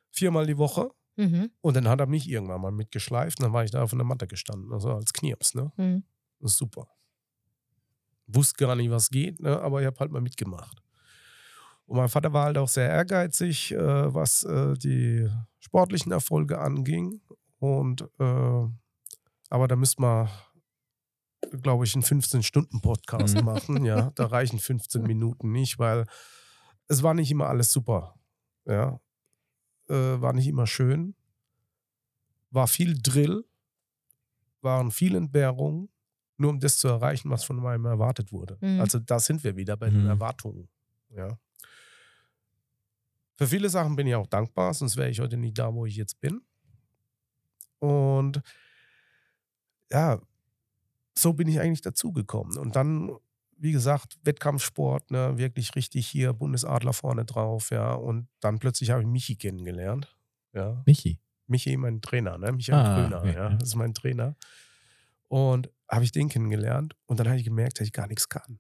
Viermal 0.10 0.48
die 0.48 0.58
Woche. 0.58 0.90
Mhm. 1.18 1.52
Und 1.62 1.76
dann 1.76 1.88
hat 1.88 2.00
er 2.00 2.08
mich 2.08 2.28
irgendwann 2.28 2.62
mal 2.62 2.72
mitgeschleift 2.72 3.40
und 3.40 3.44
dann 3.44 3.54
war 3.54 3.64
ich 3.64 3.70
da 3.72 3.84
auf 3.84 3.94
einer 3.94 4.04
Matte 4.06 4.26
gestanden, 4.26 4.74
also 4.74 4.92
als 4.94 5.14
Knirps, 5.14 5.54
ne? 5.54 5.72
Mhm. 5.78 6.04
Das 6.40 6.54
ist 6.54 6.58
super. 6.58 6.88
Wusste 8.32 8.64
gar 8.66 8.76
nicht, 8.76 8.92
was 8.92 9.10
geht, 9.10 9.40
ne? 9.40 9.60
aber 9.60 9.82
ich 9.82 9.88
habe 9.88 10.00
halt 10.00 10.12
mal 10.12 10.22
mitgemacht. 10.22 10.82
Und 11.86 11.98
mein 11.98 12.10
Vater 12.10 12.32
war 12.34 12.46
halt 12.46 12.58
auch 12.60 12.68
sehr 12.68 12.88
ehrgeizig, 12.90 13.72
äh, 13.72 14.14
was 14.14 14.44
äh, 14.44 14.76
die 14.78 15.28
sportlichen 15.60 16.12
Erfolge 16.12 16.60
anging. 16.60 17.22
Und 17.58 18.02
äh, 18.20 18.68
aber 19.52 19.68
da 19.68 19.76
müsste 19.76 20.02
man, 20.02 20.30
glaube 21.62 21.86
ich, 21.86 21.96
einen 21.96 22.04
15-Stunden-Podcast 22.04 23.38
Mhm. 23.38 23.44
machen. 23.46 23.86
Ja, 23.86 24.12
da 24.12 24.28
reichen 24.28 24.60
15 24.60 25.02
Minuten 25.02 25.52
nicht, 25.52 25.80
weil 25.80 26.06
es 26.88 27.02
war 27.02 27.16
nicht 27.16 27.32
immer 27.32 27.48
alles 27.48 27.72
super. 27.72 28.20
Ja, 28.66 29.00
äh, 29.90 30.22
war 30.22 30.34
nicht 30.34 30.48
immer 30.48 30.68
schön. 30.68 31.16
War 32.52 32.68
viel 32.68 33.00
Drill, 33.02 33.44
waren 34.62 34.92
viele 34.92 35.18
Entbehrungen, 35.18 35.90
nur 36.40 36.50
um 36.52 36.60
das 36.60 36.78
zu 36.78 36.88
erreichen, 36.88 37.30
was 37.30 37.44
von 37.44 37.66
einem 37.66 37.86
erwartet 37.86 38.32
wurde. 38.32 38.58
Mhm. 38.62 38.80
Also 38.82 39.00
da 39.00 39.20
sind 39.20 39.44
wir 39.44 39.56
wieder 39.56 39.78
bei 39.78 39.90
den 39.90 40.04
Mhm. 40.04 40.10
Erwartungen. 40.10 40.68
Ja. 41.16 41.38
Für 43.36 43.48
viele 43.48 43.70
Sachen 43.70 43.96
bin 43.96 44.06
ich 44.08 44.16
auch 44.16 44.28
dankbar, 44.28 44.74
sonst 44.74 44.98
wäre 44.98 45.10
ich 45.10 45.20
heute 45.20 45.38
nicht 45.38 45.58
da, 45.58 45.74
wo 45.74 45.86
ich 45.86 45.96
jetzt 45.96 46.20
bin. 46.20 46.42
Und 47.80 48.42
ja, 49.92 50.20
so 51.18 51.34
bin 51.34 51.48
ich 51.48 51.60
eigentlich 51.60 51.82
dazugekommen. 51.82 52.58
Und 52.58 52.76
dann, 52.76 53.12
wie 53.58 53.72
gesagt, 53.72 54.18
Wettkampfsport, 54.24 55.12
ne, 55.12 55.38
wirklich 55.38 55.76
richtig 55.76 56.08
hier, 56.08 56.34
Bundesadler 56.34 56.94
vorne 56.94 57.26
drauf, 57.26 57.72
ja. 57.72 57.94
Und 57.94 58.28
dann 58.42 58.60
plötzlich 58.60 58.92
habe 58.92 59.02
ich 59.02 59.08
Michi 59.08 59.36
kennengelernt. 59.36 60.16
Ja. 60.54 60.82
Michi. 60.86 61.20
Michi, 61.48 61.76
mein 61.78 62.02
Trainer, 62.02 62.38
ne? 62.38 62.52
Michael 62.52 62.78
Ah, 62.80 62.96
Gröner, 63.02 63.20
okay, 63.20 63.34
ja. 63.34 63.50
ja. 63.50 63.56
Das 63.56 63.70
ist 63.70 63.76
mein 63.76 63.94
Trainer. 63.94 64.36
Und 65.30 65.70
habe 65.90 66.04
ich 66.04 66.12
den 66.12 66.30
kennengelernt 66.30 66.96
und 67.06 67.20
dann 67.20 67.28
habe 67.28 67.38
ich 67.38 67.44
gemerkt, 67.44 67.80
dass 67.80 67.88
ich 67.88 67.94
gar 67.94 68.08
nichts 68.08 68.30
kann. 68.30 68.60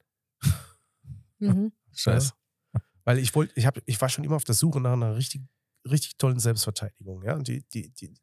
Mhm. 1.39 1.71
Scheiße. 1.93 2.33
Weil 3.03 3.19
ich 3.19 3.33
wollte, 3.35 3.53
ich 3.55 3.65
habe, 3.65 3.81
ich 3.85 3.99
war 4.01 4.09
schon 4.09 4.23
immer 4.23 4.35
auf 4.35 4.43
der 4.43 4.55
Suche 4.55 4.79
nach 4.79 4.93
einer 4.93 5.15
richtig, 5.15 5.41
richtig 5.89 6.17
tollen 6.17 6.39
Selbstverteidigung, 6.39 7.23
ja, 7.23 7.37
die, 7.39 7.63
die, 7.73 7.89
die, 7.91 8.13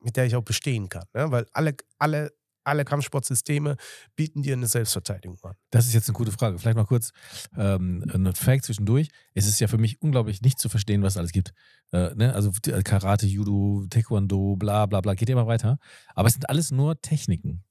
mit 0.00 0.16
der 0.16 0.26
ich 0.26 0.36
auch 0.36 0.42
bestehen 0.42 0.88
kann. 0.88 1.04
Ne? 1.14 1.30
Weil 1.30 1.46
alle, 1.52 1.76
alle, 1.98 2.32
alle 2.64 2.84
Kampfsportsysteme 2.84 3.76
bieten 4.16 4.42
dir 4.42 4.54
eine 4.54 4.66
Selbstverteidigung 4.66 5.38
an. 5.42 5.54
Das 5.70 5.86
ist 5.86 5.94
jetzt 5.94 6.08
eine 6.08 6.16
gute 6.16 6.32
Frage. 6.32 6.58
Vielleicht 6.58 6.76
mal 6.76 6.84
kurz 6.84 7.12
ähm, 7.56 8.04
ein 8.12 8.34
Fact 8.34 8.64
zwischendurch. 8.64 9.08
Es 9.34 9.46
ist 9.46 9.60
ja 9.60 9.68
für 9.68 9.78
mich 9.78 10.02
unglaublich 10.02 10.42
nicht 10.42 10.58
zu 10.58 10.68
verstehen, 10.68 11.02
was 11.02 11.14
es 11.14 11.18
alles 11.18 11.32
gibt. 11.32 11.52
Äh, 11.92 12.14
ne? 12.14 12.34
Also 12.34 12.50
Karate, 12.82 13.26
Judo, 13.26 13.86
Taekwondo, 13.88 14.56
bla 14.56 14.86
bla 14.86 15.00
bla, 15.00 15.14
geht 15.14 15.30
immer 15.30 15.46
weiter. 15.46 15.78
Aber 16.14 16.26
es 16.26 16.34
sind 16.34 16.48
alles 16.48 16.72
nur 16.72 17.00
Techniken. 17.00 17.62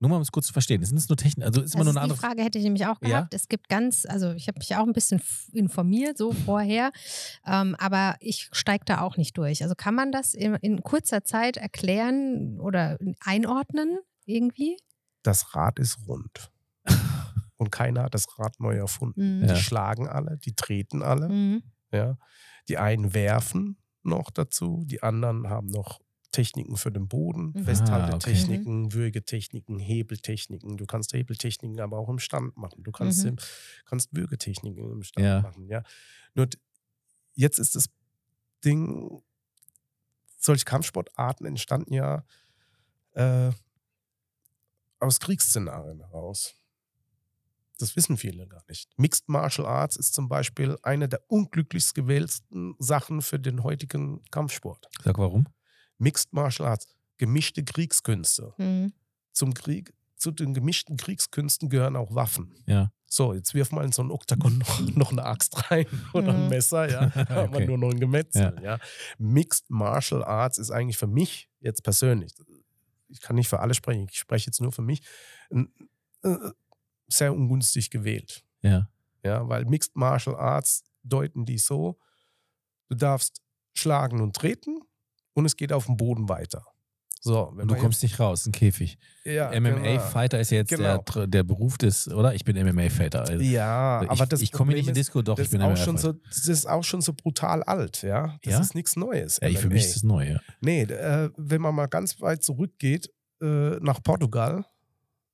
Nur 0.00 0.08
mal 0.08 0.16
um 0.16 0.22
es 0.22 0.32
kurz 0.32 0.46
zu 0.46 0.54
verstehen. 0.54 0.82
Es 0.82 0.88
sind 0.88 1.08
nur 1.08 1.16
Techniken, 1.16 1.42
also 1.46 1.60
ist 1.60 1.74
immer 1.74 1.84
Das 1.84 1.92
nur 1.92 1.92
ist 1.92 1.96
eine 1.98 2.06
die 2.06 2.12
andere 2.12 2.18
Frage 2.18 2.42
hätte 2.42 2.58
ich 2.58 2.64
nämlich 2.64 2.86
auch 2.86 2.96
Ja? 3.02 3.08
gehabt. 3.08 3.34
Es 3.34 3.48
gibt 3.48 3.68
ganz, 3.68 4.06
also 4.06 4.32
ich 4.32 4.48
habe 4.48 4.58
mich 4.58 4.74
auch 4.74 4.86
ein 4.86 4.94
bisschen 4.94 5.20
informiert 5.52 6.16
so 6.16 6.32
vorher, 6.32 6.90
ähm, 7.46 7.76
aber 7.78 8.16
ich 8.20 8.48
steige 8.52 8.86
da 8.86 9.02
auch 9.02 9.18
nicht 9.18 9.36
durch. 9.36 9.62
Also 9.62 9.74
kann 9.74 9.94
man 9.94 10.10
das 10.10 10.32
in, 10.34 10.54
in 10.56 10.82
kurzer 10.82 11.22
Zeit 11.22 11.58
erklären 11.58 12.58
oder 12.60 12.96
einordnen 13.24 13.98
irgendwie? 14.24 14.78
Das 15.22 15.54
Rad 15.54 15.78
ist 15.78 15.98
rund. 16.08 16.50
Und 17.58 17.70
keiner 17.70 18.04
hat 18.04 18.14
das 18.14 18.38
Rad 18.38 18.58
neu 18.58 18.76
erfunden. 18.76 19.40
Mhm. 19.40 19.48
Ja. 19.48 19.54
Die 19.54 19.60
schlagen 19.60 20.08
alle, 20.08 20.38
die 20.38 20.54
treten 20.54 21.02
alle. 21.02 21.28
Mhm. 21.28 21.62
Ja. 21.92 22.16
Die 22.68 22.78
einen 22.78 23.12
werfen 23.12 23.76
noch 24.02 24.30
dazu, 24.30 24.84
die 24.86 25.02
anderen 25.02 25.50
haben 25.50 25.66
noch 25.66 26.00
Techniken 26.32 26.76
für 26.76 26.92
den 26.92 27.08
Boden, 27.08 27.52
Mhm. 27.56 27.64
Festhaltetechniken, 27.64 28.92
Würgetechniken, 28.92 29.78
Hebeltechniken. 29.78 30.76
Du 30.76 30.86
kannst 30.86 31.12
Hebeltechniken 31.12 31.80
aber 31.80 31.98
auch 31.98 32.08
im 32.08 32.18
Stand 32.18 32.56
machen. 32.56 32.82
Du 32.84 32.92
kannst, 32.92 33.22
Mhm. 33.24 33.30
im, 33.30 33.36
kannst 33.84 34.14
Würgetechniken 34.14 34.92
im 34.92 35.02
Stand 35.02 35.26
Ja. 35.26 35.40
machen. 35.40 35.66
Ja. 35.68 35.82
Nur 36.34 36.48
jetzt 37.34 37.58
ist 37.58 37.74
das 37.74 37.86
Ding, 38.64 39.22
solche 40.38 40.64
Kampfsportarten 40.64 41.46
entstanden 41.46 41.92
ja 41.94 42.24
äh, 43.14 43.50
aus 45.00 45.18
Kriegsszenarien 45.18 45.98
heraus. 45.98 46.54
Das 47.78 47.96
wissen 47.96 48.16
viele 48.18 48.46
gar 48.46 48.62
nicht. 48.68 48.90
Mixed 48.98 49.28
Martial 49.28 49.66
Arts 49.66 49.96
ist 49.96 50.14
zum 50.14 50.28
Beispiel 50.28 50.78
eine 50.82 51.08
der 51.08 51.22
unglücklichst 51.28 51.94
gewählten 51.94 52.74
Sachen 52.78 53.20
für 53.22 53.40
den 53.40 53.62
heutigen 53.64 54.22
Kampfsport. 54.30 54.86
Sag 55.02 55.18
warum? 55.18 55.46
Mixed 56.00 56.32
Martial 56.32 56.66
Arts, 56.68 56.88
gemischte 57.18 57.62
Kriegskünste. 57.62 58.54
Mhm. 58.58 58.92
Zum 59.32 59.54
Krieg, 59.54 59.94
zu 60.16 60.30
den 60.32 60.54
gemischten 60.54 60.96
Kriegskünsten 60.96 61.68
gehören 61.68 61.94
auch 61.96 62.14
Waffen. 62.14 62.52
Ja. 62.66 62.90
So, 63.06 63.34
jetzt 63.34 63.54
wirf 63.54 63.70
mal 63.72 63.84
in 63.84 63.92
so 63.92 64.02
ein 64.02 64.10
Oktagon 64.10 64.58
noch, 64.66 64.80
noch 64.96 65.12
eine 65.12 65.24
Axt 65.24 65.70
rein 65.70 65.86
oder 66.14 66.34
ein 66.34 66.44
Mhm. 66.44 66.48
Messer, 66.48 66.90
ja. 66.90 67.06
Da 67.14 67.28
haben 67.28 67.52
wir 67.52 67.58
Okay. 67.58 67.66
nur 67.66 67.78
noch 67.78 67.90
ein 67.90 68.00
Gemetzel, 68.00 68.56
ja. 68.62 68.78
Mixed 69.18 69.68
Martial 69.70 70.24
Arts 70.24 70.58
ist 70.58 70.70
eigentlich 70.70 70.96
für 70.98 71.06
mich 71.06 71.48
jetzt 71.60 71.82
persönlich, 71.82 72.32
ich 73.08 73.20
kann 73.20 73.36
nicht 73.36 73.48
für 73.48 73.60
alle 73.60 73.74
sprechen, 73.74 74.06
ich 74.10 74.18
spreche 74.18 74.46
jetzt 74.46 74.60
nur 74.60 74.72
für 74.72 74.82
mich, 74.82 75.02
äh, 76.22 76.36
sehr 77.08 77.34
ungünstig 77.34 77.90
gewählt. 77.90 78.44
Ja. 78.62 78.88
Ja, 79.24 79.48
weil 79.48 79.64
Mixed 79.66 79.96
Martial 79.96 80.36
Arts 80.36 80.84
deuten 81.02 81.44
die 81.44 81.58
so, 81.58 81.98
du 82.88 82.94
darfst 82.94 83.42
schlagen 83.74 84.20
und 84.20 84.34
treten 84.36 84.80
und 85.40 85.46
es 85.46 85.56
geht 85.56 85.72
auf 85.72 85.86
dem 85.86 85.96
Boden 85.96 86.28
weiter. 86.28 86.64
So, 87.22 87.52
du 87.54 87.74
kommst 87.76 88.02
nicht 88.02 88.18
raus, 88.18 88.46
ein 88.46 88.52
Käfig. 88.52 88.98
jetzt, 89.24 89.34
ja, 89.34 89.60
MMA-Fighter 89.60 90.40
ist 90.40 90.50
ja 90.52 90.58
jetzt 90.58 90.70
Genau. 90.70 90.98
der, 91.14 91.26
der 91.26 91.42
Beruf 91.42 91.76
des, 91.76 92.08
oder? 92.08 92.34
Ich 92.34 92.44
bin 92.46 92.56
MMA-Fighter. 92.56 93.20
Also 93.28 93.42
Ja, 93.44 94.02
ich, 94.02 94.10
aber 94.10 94.24
das 94.24 94.40
ich 94.40 94.52
komme 94.52 94.72
nicht 94.72 94.88
in 94.88 94.94
Disco, 94.94 95.20
doch, 95.20 95.34
das 95.36 95.44
ich 95.46 95.50
bin 95.50 95.60
ist, 95.60 95.66
auch 95.66 95.76
schon 95.76 95.98
so, 95.98 96.12
das 96.12 96.46
ist 96.48 96.66
auch 96.66 96.82
schon 96.82 97.02
so 97.02 97.12
brutal 97.12 97.62
alt, 97.62 98.00
ja. 98.02 98.38
Das 98.42 98.52
Ja? 98.54 98.60
ist 98.60 98.74
nichts 98.74 98.96
Neues. 98.96 99.38
ja, 99.42 99.50
für 99.50 99.68
mich 99.68 99.84
ist 99.84 99.96
das 99.96 100.02
neu, 100.02 100.30
ja. 100.30 100.40
Nee, 100.62 100.82
äh, 100.84 101.30
wenn 101.36 101.60
man 101.60 101.74
mal 101.74 101.88
ganz 101.88 102.22
weit 102.22 102.42
zurückgeht 102.42 103.10
äh, 103.42 103.76
nach 103.80 104.02
Portugal, 104.02 104.64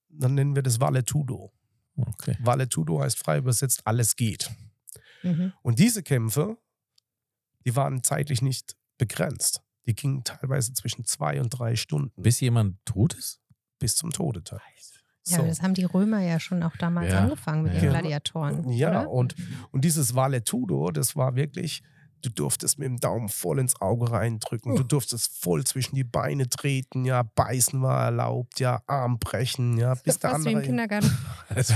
dann 0.09 0.35
nennen 0.35 0.57
wir 0.57 0.63
das 0.65 0.81
Valetudo. 0.81 1.53
Okay. 1.97 2.37
Valetudo 2.41 3.01
heißt 3.01 3.17
frei 3.19 3.39
übersetzt, 3.39 3.83
alles 3.85 4.17
geht. 4.17 4.51
Mhm. 5.23 5.53
Und 5.63 5.79
diese 5.79 6.03
Kämpfe, 6.03 6.57
die 7.65 7.77
waren 7.77 8.03
zeitlich 8.03 8.43
nicht 8.43 8.75
begrenzt. 8.99 9.63
Die 9.87 9.95
gingen 9.95 10.25
teilweise 10.25 10.73
zwischen 10.73 11.05
zwei 11.05 11.41
und 11.41 11.51
drei 11.51 11.77
Stunden 11.77 12.21
Bis 12.23 12.41
jemand 12.41 12.85
tot 12.85 13.15
ist? 13.15 13.41
bis 13.79 13.95
zum 13.97 14.11
Tode 14.11 14.43
teilweise. 14.43 14.65
Ja, 15.29 15.43
das 15.43 15.61
haben 15.61 15.75
die 15.75 15.85
Römer 15.85 16.21
ja 16.21 16.39
schon 16.41 16.63
auch 16.63 16.77
damals 16.77 17.13
Ja. 17.13 17.21
angefangen 17.21 17.63
mit 17.65 17.75
Ja. 17.75 17.81
den. 17.81 17.91
Gladiatoren. 17.91 18.69
Ja, 18.71 19.01
oder? 19.01 19.11
und, 19.11 19.35
und 19.73 19.85
dieses 19.85 20.15
Valetudo, 20.15 20.91
das 20.93 21.15
war 21.17 21.35
wirklich, 21.35 21.83
du 22.23 22.31
durftest 22.31 22.79
mit 22.79 22.87
dem 22.87 22.97
Daumen 22.99 23.29
voll 23.29 23.59
ins 23.59 23.81
Auge 23.81 24.11
reindrücken, 24.13 24.77
du 24.77 24.83
durftest 24.85 25.37
voll 25.43 25.65
zwischen 25.65 25.95
die 25.97 26.05
Beine 26.05 26.49
treten, 26.49 27.05
ja, 27.05 27.23
beißen 27.25 27.83
war 27.83 28.05
erlaubt, 28.05 28.61
ja, 28.61 28.83
Arm 28.87 29.19
brechen, 29.19 29.77
ja, 29.79 29.95
bis 29.95 30.19
der 30.21 30.31
Fast 30.31 30.45
wie 30.45 30.51
im 30.51 30.57
andere. 30.57 30.67
Kindergarten. 30.69 31.19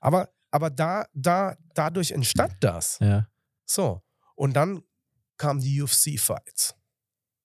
Aber, 0.00 0.28
aber 0.50 0.70
da, 0.70 1.06
da, 1.12 1.56
dadurch 1.74 2.12
entstand 2.12 2.54
das. 2.60 2.98
Ja. 3.00 3.26
So. 3.66 4.00
Und 4.36 4.54
dann 4.54 4.82
kamen 5.36 5.60
die 5.60 5.82
UFC-Fights. 5.82 6.74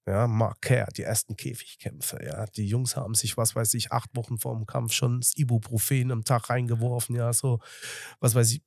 Ja, 0.06 0.28
Mark 0.28 0.62
Kerr, 0.62 0.88
die 0.88 1.04
ersten 1.04 1.38
Käfigkämpfe. 1.38 2.20
Ja, 2.26 2.46
die 2.46 2.68
Jungs 2.68 2.98
haben 2.98 3.16
sich, 3.16 3.38
was 3.38 3.56
weiß 3.56 3.74
ich, 3.76 3.92
acht 3.94 4.14
Wochen 4.16 4.38
vor 4.38 4.54
dem 4.56 4.66
Kampf 4.66 4.92
schon 4.92 5.22
das 5.22 5.38
Ibuprofen 5.38 6.12
am 6.12 6.26
Tag 6.26 6.50
reingeworfen. 6.50 7.16
Ja, 7.16 7.32
so, 7.32 7.60
was 8.20 8.36
weiß 8.36 8.52
ich, 8.52 8.62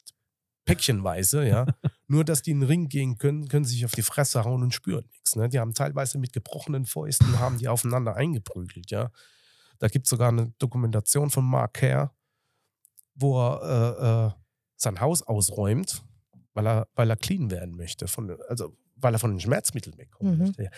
päckchenweise. 0.64 1.47
Ja, 1.47 1.66
nur 2.09 2.24
dass 2.24 2.41
die 2.43 2.53
in 2.53 2.61
den 2.61 2.66
Ring 2.68 2.89
gehen 2.89 3.18
können, 3.18 3.49
können 3.49 3.66
sie 3.66 3.74
sich 3.74 3.84
auf 3.84 3.93
die 3.95 4.03
Fresse 4.03 4.45
hauen 4.45 4.62
und 4.62 4.72
spüren 4.74 5.05
nichts. 5.12 5.37
Ne? 5.37 5.49
Die 5.51 5.61
haben 5.61 5.74
teilweise 5.74 6.18
mit 6.18 6.32
gebrochenen 6.32 6.87
Fäusten 6.87 7.39
haben 7.39 7.59
die 7.59 7.68
aufeinander 7.68 8.16
eingeprügelt. 8.16 8.91
Ja, 8.91 9.11
da 9.78 9.89
gibt 9.89 10.07
es 10.07 10.11
sogar 10.11 10.28
eine 10.28 10.55
Dokumentation 10.59 11.28
von 11.28 11.45
Mark 11.45 11.74
Kerr, 11.74 12.14
wo 13.14 13.39
er 13.39 13.62
äh, 13.62 14.26
äh, 14.39 14.43
sein 14.76 15.01
Haus 15.01 15.22
ausräumt, 15.22 16.03
weil 16.55 16.66
er, 16.66 16.89
weil 16.95 17.11
er 17.11 17.16
clean 17.16 17.51
werden 17.51 17.76
möchte, 17.76 18.09
von, 18.09 18.34
also 18.49 18.74
weil 18.97 19.14
er 19.14 19.18
von 19.18 19.32
den 19.32 19.41
Schmerzmitteln 19.41 19.99
wegkommen 19.99 20.32
Mhm. 20.32 20.39
möchte. 20.47 20.62
Ja. 20.64 20.70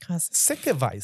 Krass. 0.00 0.30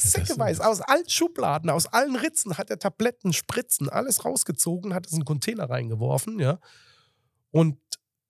Ja, 0.03 0.11
das- 0.11 0.27
säckeweise, 0.27 0.67
aus 0.67 0.81
allen 0.81 1.09
Schubladen, 1.09 1.69
aus 1.69 1.85
allen 1.87 2.15
Ritzen 2.15 2.57
hat 2.57 2.69
er 2.69 2.79
Tabletten, 2.79 3.33
Spritzen, 3.33 3.89
alles 3.89 4.25
rausgezogen, 4.25 4.93
hat 4.93 5.05
es 5.05 5.11
in 5.13 5.17
einen 5.19 5.25
Container 5.25 5.69
reingeworfen, 5.69 6.39
ja. 6.39 6.59
Und 7.51 7.79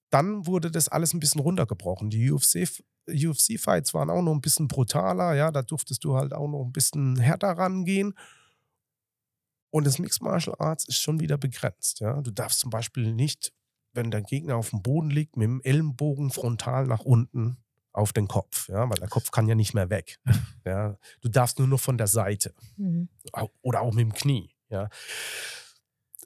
dann 0.09 0.45
wurde 0.45 0.71
das 0.71 0.87
alles 0.89 1.13
ein 1.13 1.19
bisschen 1.19 1.41
runtergebrochen. 1.41 2.09
Die 2.09 2.31
UFC, 2.31 2.67
UFC-Fights 3.09 3.93
waren 3.93 4.09
auch 4.09 4.21
noch 4.21 4.33
ein 4.33 4.41
bisschen 4.41 4.67
brutaler, 4.67 5.33
ja, 5.35 5.51
da 5.51 5.61
durftest 5.61 6.03
du 6.03 6.15
halt 6.15 6.33
auch 6.33 6.47
noch 6.47 6.63
ein 6.65 6.71
bisschen 6.73 7.17
härter 7.19 7.51
rangehen. 7.51 8.13
Und 9.69 9.85
das 9.85 9.99
Mixed 9.99 10.21
Martial 10.21 10.55
Arts 10.59 10.87
ist 10.87 11.01
schon 11.01 11.19
wieder 11.19 11.37
begrenzt, 11.37 11.99
ja. 11.99 12.21
Du 12.21 12.31
darfst 12.31 12.59
zum 12.59 12.69
Beispiel 12.69 13.13
nicht, 13.13 13.53
wenn 13.93 14.11
dein 14.11 14.23
Gegner 14.23 14.55
auf 14.55 14.69
dem 14.71 14.81
Boden 14.81 15.09
liegt, 15.09 15.37
mit 15.37 15.45
dem 15.45 15.61
Ellenbogen 15.61 16.29
frontal 16.31 16.87
nach 16.87 17.01
unten 17.01 17.57
auf 17.97 18.13
den 18.13 18.27
Kopf, 18.27 18.69
ja, 18.69 18.89
weil 18.89 18.97
der 18.97 19.07
Kopf 19.09 19.31
kann 19.31 19.47
ja 19.47 19.55
nicht 19.55 19.73
mehr 19.73 19.89
weg. 19.89 20.19
Ja. 20.65 20.97
Du 21.21 21.29
darfst 21.29 21.59
nur 21.59 21.67
noch 21.67 21.79
von 21.79 21.97
der 21.97 22.07
Seite 22.07 22.53
Mhm. 22.75 23.07
oder 23.61 23.81
auch 23.81 23.93
mit 23.93 24.01
dem 24.01 24.13
Knie, 24.13 24.53
ja. 24.69 24.89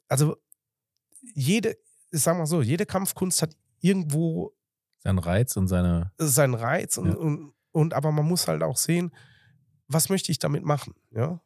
Also 0.07 0.35
jede, 1.35 1.77
ich 2.11 2.21
sag 2.21 2.37
mal 2.37 2.45
so, 2.47 2.61
jede 2.61 2.85
Kampfkunst 2.85 3.41
hat 3.41 3.55
irgendwo 3.79 4.53
Sein 5.03 5.17
Reiz 5.19 5.55
und 5.57 5.67
seine. 5.67 6.11
seinen 6.17 6.53
Reiz 6.55 6.97
und, 6.97 7.07
Ja. 7.09 7.15
und, 7.15 7.53
und 7.71 7.93
aber 7.93 8.11
man 8.11 8.25
muss 8.25 8.47
halt 8.47 8.63
auch 8.63 8.77
sehen, 8.77 9.11
was 9.87 10.09
möchte 10.09 10.31
ich 10.31 10.39
damit 10.39 10.63
machen, 10.63 10.93
ja. 11.11 11.39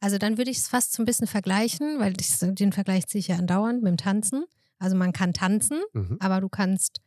Also 0.00 0.18
dann 0.18 0.36
würde 0.36 0.50
ich 0.50 0.58
es 0.58 0.68
fast 0.68 0.92
so 0.92 1.02
ein 1.02 1.06
bisschen 1.06 1.28
vergleichen, 1.28 2.00
weil 2.00 2.14
ich, 2.20 2.36
den 2.40 2.72
Vergleich 2.72 3.06
ziehe 3.06 3.20
ich 3.20 3.28
ja 3.28 3.36
andauernd 3.36 3.82
mit 3.82 3.90
dem 3.92 3.96
Tanzen. 3.96 4.44
Also 4.78 4.96
man 4.96 5.12
kann 5.12 5.32
tanzen, 5.32 5.80
Mhm. 5.92 6.16
aber 6.20 6.40
du 6.40 6.48
kannst 6.48 7.00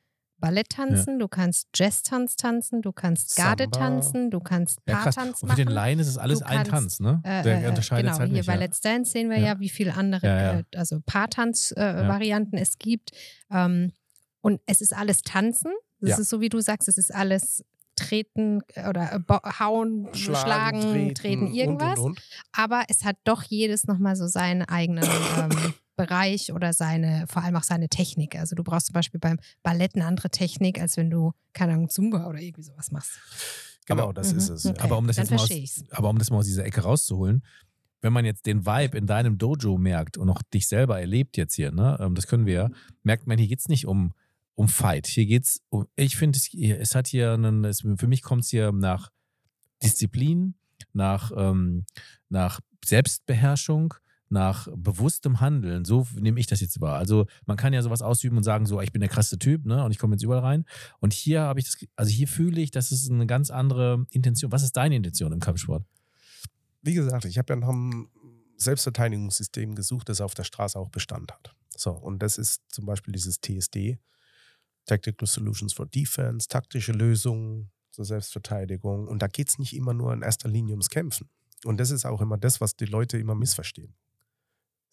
Ballett 0.44 0.70
tanzen, 0.72 1.20
du 1.20 1.30
kannst 1.30 1.70
Jazz-Tanz 1.74 2.36
tanzen, 2.36 2.82
du 2.82 2.92
kannst 2.92 3.38
Garde 3.38 3.70
tanzen, 3.72 4.30
du 4.30 4.42
kannst 4.42 4.80
Ja, 4.86 4.96
krass. 4.98 5.16
Paartanz 5.16 5.42
Und 5.42 5.50
für 5.52 5.56
den 5.56 5.66
machen. 5.68 5.76
Laien 5.76 6.00
ist 6.00 6.08
es 6.10 6.18
alles 6.18 6.40
Du 6.40 6.46
ein 6.46 6.58
kannst, 6.68 6.72
Tanz, 6.72 7.00
ne? 7.00 7.22
Äh, 7.24 7.44
Der 7.44 7.64
äh, 7.64 7.68
unterscheidet 7.70 8.08
genau, 8.08 8.20
halt 8.20 8.30
hier 8.30 8.38
nicht. 8.40 8.48
bei 8.48 8.54
ja. 8.56 8.60
Let's 8.60 8.82
Dance 8.82 9.12
sehen 9.14 9.30
wir 9.30 9.38
Ja. 9.40 9.54
ja, 9.54 9.60
wie 9.62 9.70
viele 9.70 9.94
andere, 9.96 10.28
Ja, 10.28 10.42
ja. 10.42 10.60
Äh, 10.60 10.64
also 10.76 11.00
Paartanz-Varianten 11.06 12.58
es 12.58 12.78
gibt. 12.78 13.12
Ähm, 13.52 13.94
und 14.42 14.60
es 14.66 14.82
ist 14.82 14.94
alles 14.94 15.22
Tanzen. 15.22 15.72
Es 16.02 16.10
Ja. 16.10 16.18
ist 16.18 16.30
so, 16.30 16.42
wie 16.42 16.50
du 16.50 16.60
sagst, 16.60 16.90
es 16.90 16.98
ist 16.98 17.16
alles 17.16 17.64
treten 17.96 18.62
äh, 18.74 18.90
oder 18.90 19.14
äh, 19.14 19.50
hauen, 19.60 20.10
schlagen, 20.14 21.14
treten, 21.16 21.54
irgendwas. 21.54 22.00
Und, 22.00 22.06
und, 22.06 22.12
und. 22.18 22.22
Aber 22.52 22.84
es 22.90 23.06
hat 23.06 23.16
doch 23.24 23.44
jedes 23.44 23.86
nochmal 23.88 24.18
so 24.18 24.28
seinen 24.28 24.64
eigenen 24.64 25.06
ähm, 25.40 25.74
Bereich 25.96 26.52
oder 26.54 26.74
seine, 26.74 27.26
vor 27.28 27.44
allem 27.44 27.56
auch 27.56 27.64
seine 27.64 27.88
Technik. 27.90 28.36
Also 28.36 28.56
du 28.56 28.64
brauchst 28.64 28.88
zum 28.88 28.94
Beispiel 28.94 29.20
beim 29.20 29.40
Ballett 29.62 29.96
eine 29.96 30.06
andere 30.06 30.30
Technik, 30.30 30.80
als 30.82 30.98
wenn 30.98 31.10
du, 31.10 31.34
keine 31.54 31.74
Ahnung, 31.74 31.90
Zumba 31.90 32.28
oder 32.28 32.40
irgendwie 32.40 32.64
sowas 32.64 32.92
machst. 32.92 33.12
Genau, 33.86 34.04
Aber- 34.06 34.14
das 34.14 34.32
Mhm, 34.32 34.38
ist 34.40 34.50
es. 34.50 34.66
Okay. 34.66 34.80
Aber 34.82 34.98
um 34.98 35.08
das 35.08 35.18
Dann 35.18 35.26
jetzt 35.26 35.32
mal 35.32 35.42
aus, 35.44 35.84
aber 35.92 36.10
um 36.10 36.18
das 36.18 36.30
mal 36.32 36.38
aus 36.38 36.46
dieser 36.46 36.66
Ecke 36.66 36.82
rauszuholen, 36.82 37.44
wenn 38.02 38.12
man 38.14 38.26
jetzt 38.26 38.46
den 38.46 38.66
Vibe 38.66 38.98
in 38.98 39.08
deinem 39.08 39.38
Dojo 39.38 39.78
merkt 39.78 40.18
und 40.18 40.30
auch 40.30 40.42
dich 40.54 40.68
selber 40.68 41.00
erlebt 41.00 41.38
jetzt 41.38 41.56
hier, 41.56 41.72
ne, 41.72 41.98
ähm, 42.02 42.16
das 42.16 42.28
können 42.28 42.46
wir 42.46 42.54
ja, 42.54 42.70
merkt 43.04 43.28
man, 43.28 43.38
hier 43.38 43.48
geht 43.48 43.60
es 43.60 43.68
nicht 43.70 43.86
um, 43.86 44.14
um 44.56 44.68
Fight. 44.68 45.08
Hier 45.08 45.26
geht's 45.26 45.62
um, 45.70 45.88
ich 45.96 46.16
finde, 46.18 46.38
es, 46.38 46.54
es 46.54 46.96
hat 46.96 47.08
hier 47.08 47.32
einen, 47.34 47.64
es, 47.66 47.82
für 47.82 48.08
mich 48.08 48.22
kommt 48.22 48.44
es 48.44 48.50
hier 48.50 48.72
nach 48.72 49.10
Disziplin, 49.82 50.56
nach, 50.94 51.32
ähm, 51.36 51.86
nach 52.30 52.60
Selbstbeherrschung, 52.86 53.94
nach 54.34 54.68
bewusstem 54.76 55.40
Handeln. 55.40 55.86
So 55.86 56.06
nehme 56.20 56.40
ich 56.40 56.48
das 56.48 56.60
jetzt 56.60 56.82
wahr. 56.82 56.98
Also 56.98 57.28
man 57.46 57.56
kann 57.56 57.72
ja 57.72 57.82
sowas 57.82 58.02
ausüben 58.02 58.36
und 58.36 58.44
sagen, 58.44 58.66
so, 58.66 58.82
ich 58.82 58.92
bin 58.92 59.00
der 59.00 59.10
krasse 59.10 59.40
Typ, 59.40 59.66
ne? 59.66 59.86
Und 59.86 59.92
ich 59.92 60.00
komme 60.00 60.16
jetzt 60.16 60.24
überall 60.24 60.42
rein. 60.42 60.66
Und 61.00 61.14
hier 61.14 61.42
habe 61.42 61.60
ich 61.60 61.66
das, 61.66 61.78
also 61.96 62.12
hier 62.12 62.28
fühle 62.28 62.60
ich, 62.60 62.72
das 62.72 62.92
ist 62.92 63.10
eine 63.10 63.28
ganz 63.28 63.50
andere 63.50 64.06
Intention. 64.10 64.52
Was 64.52 64.64
ist 64.64 64.76
deine 64.76 64.96
Intention 64.96 65.32
im 65.32 65.40
Kampfsport? 65.40 65.86
Wie 66.82 66.94
gesagt, 66.94 67.24
ich 67.26 67.38
habe 67.38 67.54
ja 67.54 67.60
nach 67.60 67.70
einem 67.70 68.10
Selbstverteidigungssystem 68.58 69.76
gesucht, 69.76 70.10
das 70.10 70.20
auf 70.20 70.34
der 70.34 70.44
Straße 70.44 70.78
auch 70.78 70.90
Bestand 70.90 71.32
hat. 71.32 71.56
So, 71.78 71.92
und 71.92 72.22
das 72.22 72.38
ist 72.38 72.64
zum 72.70 72.86
Beispiel 72.86 73.14
dieses 73.14 73.40
TSD, 73.40 74.00
Tactical 74.86 75.28
Solutions 75.28 75.74
for 75.74 75.86
Defense, 75.86 76.48
taktische 76.48 76.92
Lösungen 76.92 77.72
zur 77.92 78.06
Selbstverteidigung. 78.06 79.08
Und 79.08 79.22
da 79.22 79.28
geht 79.28 79.50
es 79.50 79.60
nicht 79.60 79.76
immer 79.76 79.94
nur 79.94 80.14
in 80.14 80.24
erster 80.24 80.50
Linie 80.50 80.74
ums 80.74 80.90
Kämpfen. 80.90 81.30
Und 81.64 81.80
das 81.80 81.92
ist 81.92 82.06
auch 82.06 82.20
immer 82.20 82.38
das, 82.38 82.60
was 82.60 82.76
die 82.76 82.86
Leute 82.86 83.18
immer 83.18 83.36
missverstehen. 83.36 83.96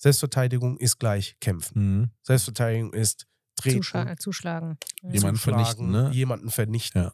Selbstverteidigung 0.00 0.78
ist 0.78 0.98
gleich 0.98 1.36
Kämpfen. 1.40 2.00
Mhm. 2.00 2.10
Selbstverteidigung 2.22 2.94
ist 2.94 3.26
Treten, 3.56 3.82
Zuschla 3.82 4.16
zuschlagen. 4.16 4.78
Ja. 5.02 5.10
Jemanden 5.10 5.36
zuschlagen, 5.36 5.64
vernichten, 5.64 5.90
ne? 5.90 6.10
Jemanden 6.12 6.50
vernichten. 6.50 7.02
Ja. 7.02 7.12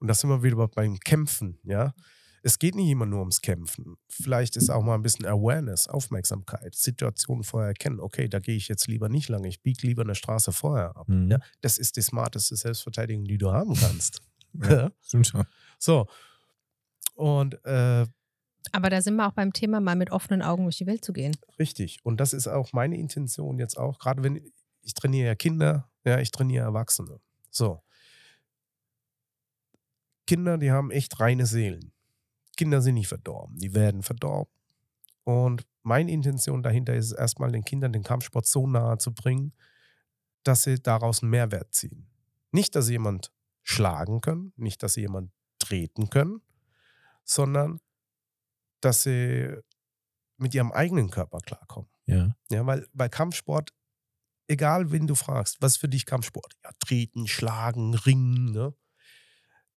Und 0.00 0.08
das 0.08 0.20
sind 0.20 0.30
wir 0.30 0.42
wieder 0.42 0.66
beim 0.66 0.98
Kämpfen, 0.98 1.60
ja. 1.62 1.94
Es 2.42 2.58
geht 2.58 2.74
nicht 2.74 2.90
immer 2.90 3.06
nur 3.06 3.20
ums 3.20 3.40
Kämpfen. 3.40 3.96
Vielleicht 4.08 4.56
ist 4.56 4.68
auch 4.68 4.82
mal 4.82 4.96
ein 4.96 5.02
bisschen 5.02 5.24
Awareness, 5.24 5.88
Aufmerksamkeit, 5.88 6.74
Situationen 6.74 7.44
vorher 7.44 7.68
erkennen. 7.68 8.00
Okay, 8.00 8.28
da 8.28 8.38
gehe 8.40 8.56
ich 8.56 8.68
jetzt 8.68 8.86
lieber 8.88 9.08
nicht 9.08 9.28
lang, 9.28 9.44
ich 9.44 9.62
biege 9.62 9.86
lieber 9.86 10.02
eine 10.02 10.16
Straße 10.16 10.52
vorher 10.52 10.96
ab. 10.96 11.08
Mhm. 11.08 11.30
Ja, 11.30 11.38
das 11.62 11.78
ist 11.78 11.96
die 11.96 12.02
smarteste 12.02 12.56
Selbstverteidigung, 12.56 13.24
die 13.24 13.38
du 13.38 13.52
haben 13.52 13.74
kannst. 13.74 14.20
Ja. 14.70 14.92
Stimmt 15.02 15.26
schon. 15.26 15.44
So. 15.80 16.06
Und 17.16 17.54
äh, 17.64 18.06
Aber 18.72 18.90
da 18.90 19.00
sind 19.02 19.16
wir 19.16 19.26
auch 19.26 19.32
beim 19.32 19.52
Thema, 19.52 19.80
mal 19.80 19.96
mit 19.96 20.10
offenen 20.10 20.42
Augen 20.42 20.64
durch 20.64 20.78
die 20.78 20.86
Welt 20.86 21.04
zu 21.04 21.12
gehen. 21.12 21.36
Richtig. 21.58 21.98
Und 22.02 22.18
das 22.20 22.32
ist 22.32 22.48
auch 22.48 22.72
meine 22.72 22.96
Intention 22.96 23.58
jetzt 23.58 23.76
auch, 23.76 23.98
gerade 23.98 24.22
wenn 24.22 24.40
ich 24.82 24.94
trainiere 24.94 25.28
ja 25.28 25.34
Kinder, 25.34 25.88
ja, 26.04 26.18
ich 26.18 26.30
trainiere 26.30 26.64
Erwachsene. 26.64 27.20
So. 27.50 27.82
Kinder, 30.26 30.58
die 30.58 30.70
haben 30.70 30.90
echt 30.90 31.20
reine 31.20 31.46
Seelen. 31.46 31.92
Kinder 32.56 32.80
sind 32.80 32.94
nicht 32.94 33.08
verdorben, 33.08 33.56
die 33.58 33.74
werden 33.74 34.02
verdorben. 34.02 34.52
Und 35.24 35.66
meine 35.82 36.10
Intention 36.10 36.62
dahinter 36.62 36.94
ist 36.94 37.06
es 37.06 37.12
erstmal, 37.12 37.52
den 37.52 37.64
Kindern 37.64 37.92
den 37.92 38.02
Kampfsport 38.02 38.46
so 38.46 38.66
nahe 38.66 38.98
zu 38.98 39.12
bringen, 39.12 39.52
dass 40.42 40.62
sie 40.62 40.80
daraus 40.80 41.22
einen 41.22 41.30
Mehrwert 41.30 41.74
ziehen. 41.74 42.06
Nicht, 42.52 42.76
dass 42.76 42.86
sie 42.86 42.92
jemand 42.92 43.32
schlagen 43.62 44.20
können, 44.20 44.52
nicht, 44.56 44.82
dass 44.82 44.94
sie 44.94 45.00
jemand 45.00 45.30
treten 45.58 46.10
können, 46.10 46.42
sondern 47.24 47.80
dass 48.84 49.02
sie 49.02 49.56
mit 50.36 50.54
ihrem 50.54 50.72
eigenen 50.72 51.10
Körper 51.10 51.38
klarkommen. 51.38 51.90
Ja. 52.06 52.36
Ja, 52.50 52.66
weil 52.66 52.86
bei 52.92 53.08
Kampfsport, 53.08 53.70
egal 54.48 54.90
wen 54.92 55.06
du 55.06 55.14
fragst, 55.14 55.60
was 55.60 55.72
ist 55.72 55.78
für 55.78 55.88
dich 55.88 56.06
Kampfsport? 56.06 56.54
Ja, 56.62 56.70
treten, 56.80 57.26
schlagen, 57.26 57.94
ringen, 57.94 58.52
ne? 58.52 58.74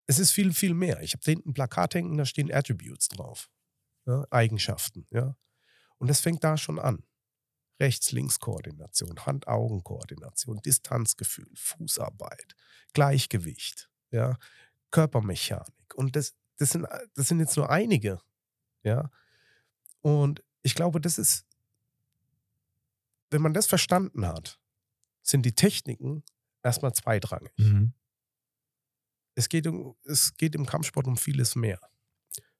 Es 0.10 0.20
ist 0.20 0.32
viel, 0.32 0.53
viel 0.53 0.74
mehr. 0.74 1.01
Ich 1.01 1.14
habe 1.14 1.24
da 1.24 1.32
hinten 1.32 1.49
ein 1.49 1.53
Plakat 1.53 1.93
hängen, 1.93 2.18
da 2.18 2.26
stehen 2.26 2.51
Attributes 2.51 3.10
drauf. 3.10 3.49
Ja, 4.05 4.26
Eigenschaften, 4.30 5.05
ja. 5.12 5.36
Und 5.97 6.10
das 6.10 6.22
fängt 6.22 6.43
da 6.43 6.58
schon 6.58 6.80
an. 6.80 7.03
Rechts-Links-Koordination, 7.80 9.26
Hand-Augen-Koordination, 9.26 10.62
Distanzgefühl, 10.62 11.51
Fußarbeit, 11.55 12.55
Gleichgewicht, 12.93 13.89
ja, 14.12 14.38
Körpermechanik. 14.91 15.93
Und 15.95 16.16
das, 16.16 16.36
das, 16.58 16.72
sind, 16.72 16.88
das 17.14 17.28
sind 17.28 17.39
jetzt 17.39 17.58
nur 17.58 17.70
einige, 17.70 18.22
ja. 18.88 19.11
Und 20.01 20.43
ich 20.63 20.75
glaube, 20.75 20.99
das 20.99 21.17
ist, 21.17 21.45
wenn 23.29 23.41
man 23.41 23.53
das 23.53 23.67
verstanden 23.67 24.25
hat, 24.25 24.59
sind 25.21 25.45
die 25.45 25.53
Techniken 25.53 26.23
erstmal 26.63 26.93
zweitrangig. 26.93 27.51
Mhm. 27.57 27.93
Es, 29.35 29.49
geht 29.49 29.67
um, 29.67 29.95
es 30.05 30.35
geht 30.38 30.55
im 30.55 30.65
Kampfsport 30.65 31.07
um 31.07 31.17
vieles 31.17 31.55
mehr. 31.55 31.79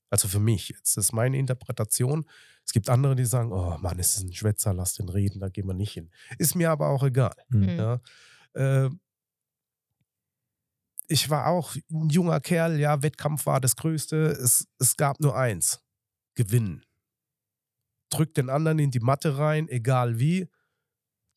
Also 0.09 0.28
für 0.28 0.39
mich 0.39 0.69
jetzt. 0.69 0.95
Das 0.95 1.05
ist 1.05 1.13
meine 1.13 1.38
Interpretation. 1.38 2.30
Es 2.65 2.71
gibt 2.71 2.89
andere, 2.89 3.15
die 3.15 3.25
sagen, 3.25 3.51
oh 3.51 3.78
Mann, 3.78 3.99
ist 3.99 4.15
das 4.15 4.23
ein 4.23 4.34
Schwätzer, 4.34 4.73
lass 4.73 4.93
den 4.93 5.09
reden, 5.09 5.39
da 5.39 5.49
gehen 5.49 5.67
wir 5.67 5.73
nicht 5.73 5.93
hin. 5.93 6.11
Ist 6.38 6.55
mir 6.55 6.71
aber 6.71 6.89
auch 6.89 7.03
egal. 7.03 7.36
Mhm. 7.49 7.59
Mhm. 7.61 7.69
Ja. 7.69 8.01
Äh, 8.53 8.89
ich 11.09 11.30
war 11.30 11.47
auch 11.47 11.75
ein 11.89 12.09
junger 12.09 12.39
Kerl, 12.41 12.80
ja, 12.80 13.01
Wettkampf 13.01 13.45
war 13.45 13.61
das 13.61 13.75
Größte. 13.75 14.17
Es, 14.17 14.67
es 14.80 14.95
gab 14.97 15.19
nur 15.19 15.38
eins: 15.38 15.82
Gewinnen. 16.38 16.85
Drück 18.09 18.33
den 18.33 18.49
anderen 18.49 18.79
in 18.79 18.91
die 18.91 19.01
Matte 19.01 19.38
rein, 19.38 19.67
egal 19.67 20.19
wie. 20.19 20.47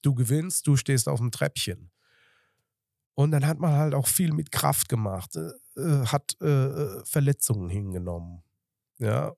Du 0.02 0.14
gewinnst, 0.14 0.66
du 0.66 0.76
stehst 0.76 1.08
auf 1.08 1.18
dem 1.18 1.32
Treppchen. 1.32 1.90
Und 3.14 3.32
dann 3.32 3.46
hat 3.46 3.58
man 3.58 3.72
halt 3.72 3.94
auch 3.94 4.06
viel 4.06 4.32
mit 4.32 4.52
Kraft 4.52 4.88
gemacht, 4.88 5.36
äh, 5.36 5.50
äh, 5.80 6.06
hat 6.06 6.36
äh, 6.40 6.46
äh, 6.46 7.04
Verletzungen 7.04 7.68
hingenommen. 7.68 8.42
Ja. 8.98 9.34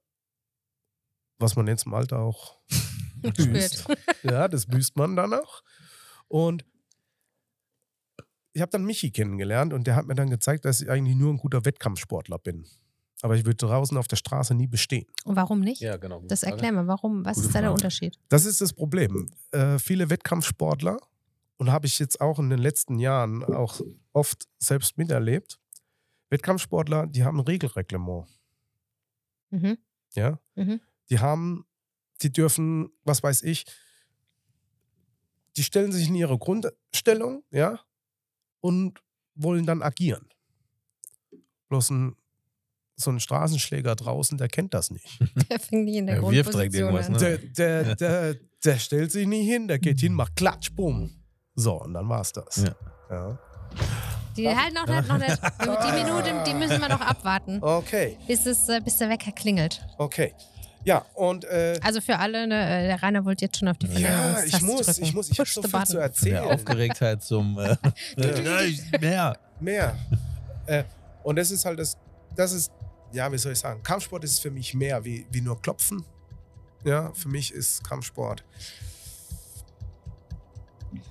Was 1.39 1.57
man 1.57 1.67
jetzt 1.67 1.87
im 1.87 1.95
Alter 1.95 2.19
auch 2.19 2.61
büßt. 3.23 3.87
Ja, 4.23 4.47
das 4.47 4.67
büßt 4.67 4.97
man 4.97 5.17
dann 5.17 5.35
auch. 5.35 5.63
Und 6.29 6.65
ich 8.53 8.61
habe 8.61 8.71
dann 8.71 8.85
Michi 8.85 9.11
kennengelernt 9.11 9.73
und 9.73 9.87
der 9.87 9.97
hat 9.97 10.07
mir 10.07 10.15
dann 10.15 10.31
gezeigt, 10.31 10.65
dass 10.65 10.81
ich 10.81 10.91
eigentlich 10.91 11.17
nur 11.17 11.33
ein 11.33 11.39
guter 11.39 11.65
Wettkampfsportler 11.65 12.39
bin. 12.39 12.67
Aber 13.23 13.37
ich 13.37 13.47
würde 13.47 13.57
draußen 13.57 13.97
auf 13.97 14.09
der 14.09 14.17
Straße 14.17 14.55
nie 14.55 14.67
bestehen. 14.67 15.07
Und 15.25 15.37
warum 15.37 15.61
nicht? 15.61 15.81
Ja, 15.81 15.97
genau. 15.97 16.23
Das 16.27 16.43
erklär 16.43 16.73
mal, 16.73 16.87
warum, 16.87 17.25
was 17.25 17.37
Gute 17.37 17.47
ist 17.47 17.55
da 17.55 17.61
der. 17.63 17.73
Unterschied? 17.73 18.19
Das 18.29 18.45
ist 18.45 18.61
das 18.61 18.75
Problem. 18.75 19.31
Äh, 19.53 19.79
viele 19.79 20.11
Wettkampfsportler, 20.11 20.99
und 21.63 21.71
habe 21.71 21.87
ich 21.87 22.01
jetzt 22.01 22.21
auch 22.21 22.41
in 22.41 22.51
den 22.51 22.59
letzten 22.59 22.99
Jahren 22.99 23.45
auch 23.45 23.81
oft 24.13 24.49
selbst 24.59 24.99
miterlebt, 24.99 25.61
Wettkampfsportler, 26.29 27.07
die 27.07 27.23
haben 27.23 27.39
ein 27.39 27.47
Regelreglement. 27.47 28.27
Mhm. 29.51 29.79
Ja? 30.15 30.41
Mhm. 30.57 30.81
Die 31.09 31.21
haben, 31.21 31.65
die 32.21 32.33
dürfen, 32.33 32.91
was 33.05 33.23
weiß 33.23 33.45
ich, 33.45 33.65
die 35.57 35.63
stellen 35.63 35.93
sich 35.93 36.09
in 36.09 36.17
ihre 36.17 36.37
Grundstellung, 36.37 37.45
ja, 37.53 37.79
und 38.61 39.01
wollen 39.37 39.65
dann 39.65 39.83
agieren. 39.83 40.29
Bloß 41.69 41.91
ein, 41.91 42.17
so 43.03 43.11
ein 43.11 43.21
Straßenschläger 43.21 43.95
draußen, 43.97 44.39
der 44.39 44.49
kennt 44.49 44.75
das 44.75 44.91
nicht. 44.91 45.07
Der 45.51 45.59
fängt 45.61 45.85
nicht 45.85 45.97
in 45.97 46.07
der 46.07 46.21
Der 46.21 46.31
wirft 46.31 46.53
direkt 46.55 46.75
Grundposition 46.75 46.95
irgendwas, 46.95 47.07
an. 47.07 47.13
ne? 47.13 47.39
Der, 47.57 47.85
der, 47.85 47.97
der, 47.97 48.35
der 48.65 48.79
stellt 48.79 49.13
sich 49.13 49.27
nicht 49.27 49.47
hin, 49.47 49.69
der 49.69 49.79
geht 49.79 50.01
hin, 50.01 50.13
macht 50.15 50.37
Klatsch, 50.37 50.71
bumm. 50.75 51.11
So, 51.55 51.81
und 51.83 51.95
dann 51.95 52.09
war's 52.09 52.33
das. 52.33 52.57
Ja. 52.65 52.75
Ja. 53.11 53.39
Die 54.37 54.49
halten 54.49 54.79
auch 54.79 54.87
nicht, 54.87 55.09
noch 55.09 55.19
nicht. 55.19 55.39
Die 55.63 56.03
Minute, 56.05 56.43
die 56.47 56.55
müssen 56.55 56.81
wir 56.81 56.89
noch 56.89 57.01
abwarten, 57.03 57.59
Okay, 57.63 58.17
bis, 58.27 58.47
es, 58.47 58.69
äh, 58.69 58.81
bis 58.83 58.97
der 58.97 59.09
Wecker 59.11 59.33
klingelt. 59.33 59.85
okay. 59.99 60.35
Ja, 60.85 61.05
und 61.15 61.45
äh, 61.45 61.79
Also 61.81 62.01
für 62.01 62.19
alle, 62.19 62.45
ne, 62.49 62.55
äh, 62.57 62.87
der 62.89 63.01
Rainer 63.05 63.25
wollte 63.25 63.45
jetzt 63.45 63.57
schon 63.57 63.69
auf 63.69 63.79
die 63.79 63.87
ja, 63.87 63.93
Verlängerungstaste 63.93 64.57
ich 64.57 64.63
muss, 64.63 64.87
drücken. 64.87 65.03
ich 65.05 65.15
muss, 65.15 65.31
ich 65.31 65.39
habe 65.39 65.49
so 65.49 65.63
viel 65.63 65.71
zu 65.71 65.71
button. 65.71 65.87
Von 65.87 65.95
der 65.95 66.03
erzählen. 66.03 66.39
Aufgeregtheit 66.45 67.23
zum 67.23 67.57
äh, 67.61 67.77
mehr. 69.01 69.37
Mehr. 69.61 69.97
äh, 70.67 70.83
und 71.23 71.37
das 71.37 71.53
ist 71.53 71.65
halt 71.65 71.79
das, 71.79 71.97
das 72.35 72.53
ist, 72.53 72.73
ja, 73.13 73.31
wie 73.33 73.39
soll 73.39 73.53
ich 73.53 73.59
sagen, 73.59 73.83
Kampfsport 73.83 74.25
ist 74.25 74.41
für 74.41 74.51
mich 74.51 74.75
mehr 74.75 75.05
wie, 75.05 75.27
wie 75.31 75.41
nur 75.41 75.61
Klopfen. 75.61 76.05
Ja, 76.85 77.13
für 77.15 77.29
mich 77.29 77.53
ist 77.53 77.85
Kampfsport 77.85 78.43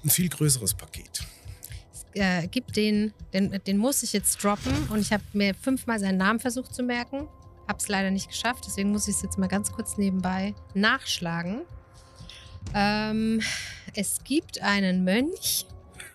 ein 0.03 0.09
viel 0.09 0.29
größeres 0.29 0.73
Paket. 0.73 1.23
äh, 2.13 2.47
gibt 2.47 2.75
den, 2.75 3.13
den, 3.33 3.51
den 3.65 3.77
muss 3.77 4.03
ich 4.03 4.13
jetzt 4.13 4.43
droppen 4.43 4.87
und 4.89 4.99
ich 4.99 5.11
habe 5.13 5.23
mir 5.33 5.53
fünfmal 5.55 5.99
seinen 5.99 6.17
Namen 6.17 6.39
versucht 6.39 6.73
zu 6.75 6.83
merken. 6.83 7.27
Hab's 7.67 7.87
leider 7.87 8.11
nicht 8.11 8.27
geschafft, 8.27 8.65
deswegen 8.67 8.91
muss 8.91 9.07
ich 9.07 9.15
es 9.15 9.21
jetzt 9.21 9.37
mal 9.37 9.47
ganz 9.47 9.71
kurz 9.71 9.97
nebenbei 9.97 10.53
nachschlagen. 10.73 11.61
Ähm, 12.73 13.41
es 13.95 14.23
gibt 14.23 14.61
einen 14.61 15.03
Mönch, 15.03 15.65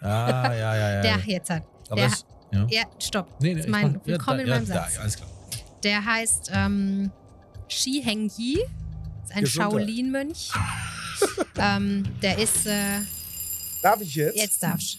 Ah, 0.00 0.52
ja, 0.52 0.76
ja, 0.76 0.90
ja. 0.96 1.00
der 1.02 1.18
jetzt 1.26 1.48
hat. 1.50 1.62
Aber 1.88 1.96
der, 1.96 2.08
das, 2.10 2.24
ja. 2.52 2.66
ja, 2.68 2.82
stopp. 2.98 3.40
Nee, 3.40 3.54
nee, 3.54 3.66
mein, 3.66 3.92
mach- 3.94 4.06
willkommen 4.06 4.40
ja, 4.40 4.44
in 4.44 4.50
meinem 4.50 4.66
ja, 4.68 4.74
Satz. 4.74 4.94
Da, 4.94 5.00
alles 5.00 5.16
klar. 5.16 5.28
Der 5.86 6.04
heißt 6.04 6.50
ähm, 6.52 7.12
Shi 7.68 8.02
Hengyi. 8.02 8.58
Ist 9.22 9.32
ein. 9.36 9.46
Shaolin-Mönch. 9.46 10.50
ähm, 11.58 12.02
der 12.20 12.38
ist. 12.38 12.66
Äh, 12.66 13.02
Darf 13.82 14.00
ich 14.00 14.16
jetzt? 14.16 14.36
jetzt 14.36 14.62
darfst 14.64 14.98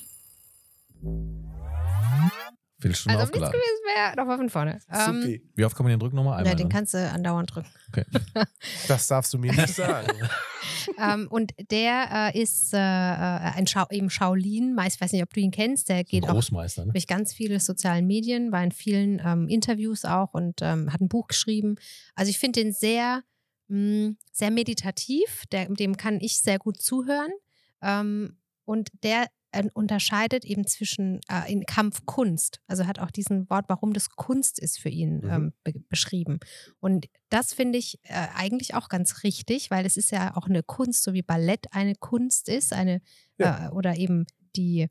Viertelstunde 2.80 3.18
Also, 3.18 3.32
aufgeladen. 3.32 3.54
gewesen 3.60 3.84
wäre, 3.86 4.16
nochmal 4.16 4.38
von 4.38 4.50
vorne. 4.50 4.80
Ähm. 4.94 5.42
Wie 5.56 5.66
oft 5.66 5.76
kann 5.76 5.84
man 5.84 5.92
den 5.92 6.00
drücken 6.00 6.16
nochmal? 6.16 6.34
ja, 6.34 6.38
Einmal. 6.40 6.56
den 6.56 6.68
ne? 6.68 6.74
kannst 6.74 6.94
du 6.94 7.10
andauernd 7.12 7.56
drücken. 7.56 7.70
okay. 7.90 8.06
Das 8.88 9.08
darfst 9.08 9.34
du 9.34 9.40
mir 9.40 9.52
nicht 9.52 9.74
sagen. 9.74 10.12
ähm, 11.00 11.28
und 11.30 11.54
der 11.72 12.32
äh, 12.34 12.40
ist 12.40 12.74
äh, 12.74 12.78
äh, 12.78 12.80
ein 12.80 13.66
Schau 13.66 13.86
eben 13.90 14.10
Shaolin, 14.10 14.78
ich 14.88 15.02
weiß 15.02 15.12
nicht, 15.12 15.24
ob 15.24 15.34
du 15.34 15.40
ihn 15.40 15.52
kennst, 15.52 15.90
der 15.90 16.04
geht 16.04 16.26
auch 16.26 16.34
Großmeister, 16.34 16.86
ne? 16.86 16.92
durch 16.92 17.08
ganz 17.08 17.34
viele 17.34 17.60
sozialen 17.60 18.06
Medien, 18.06 18.52
war 18.52 18.64
in 18.64 18.72
vielen 18.72 19.20
ähm, 19.26 19.48
Interviews 19.48 20.06
auch 20.06 20.34
und 20.34 20.62
ähm, 20.62 20.94
hat 20.94 21.02
ein 21.02 21.10
Buch 21.10 21.28
geschrieben. 21.28 21.78
Also 22.14 22.30
ich 22.30 22.38
finde 22.38 22.62
den 22.62 22.74
sehr, 22.74 23.24
mh, 23.70 24.14
sehr 24.32 24.52
meditativ, 24.52 25.46
der, 25.52 25.68
dem 25.70 25.98
kann 25.98 26.20
ich 26.22 26.40
sehr 26.42 26.60
gut 26.60 26.80
zuhören. 26.80 27.32
Ähm, 27.82 28.38
und 28.66 28.90
der 29.04 29.28
unterscheidet 29.74 30.46
eben 30.46 30.66
zwischen 30.68 31.20
äh, 31.30 31.52
in 31.52 31.66
Kampfkunst, 31.66 32.60
also 32.68 32.86
hat 32.88 33.00
auch 33.00 33.12
diesen 33.12 33.50
Wort, 33.50 33.66
warum 33.68 33.94
das 33.94 34.10
Kunst 34.12 34.60
ist 34.60 34.80
für 34.80 34.90
ihn 34.90 35.20
Mhm. 35.20 35.30
ähm, 35.30 35.54
be 35.64 35.74
beschrieben. 35.90 36.40
Und 36.80 37.08
das 37.30 37.54
finde 37.54 37.78
ich 37.78 38.00
äh, 38.04 38.28
eigentlich 38.36 38.76
auch 38.76 38.90
ganz 38.90 39.24
richtig, 39.24 39.72
weil 39.72 39.86
es 39.86 39.98
ist 39.98 40.12
ja 40.12 40.36
auch 40.36 40.48
eine 40.48 40.64
Kunst, 40.64 41.04
so 41.04 41.14
wie 41.14 41.22
Ballett 41.24 41.66
eine 41.72 41.96
Kunst 41.96 42.50
ist, 42.50 42.74
eine 42.74 43.02
Ja. 43.38 43.68
äh, 43.68 43.70
oder 43.72 43.96
eben 43.98 44.26
die 44.56 44.88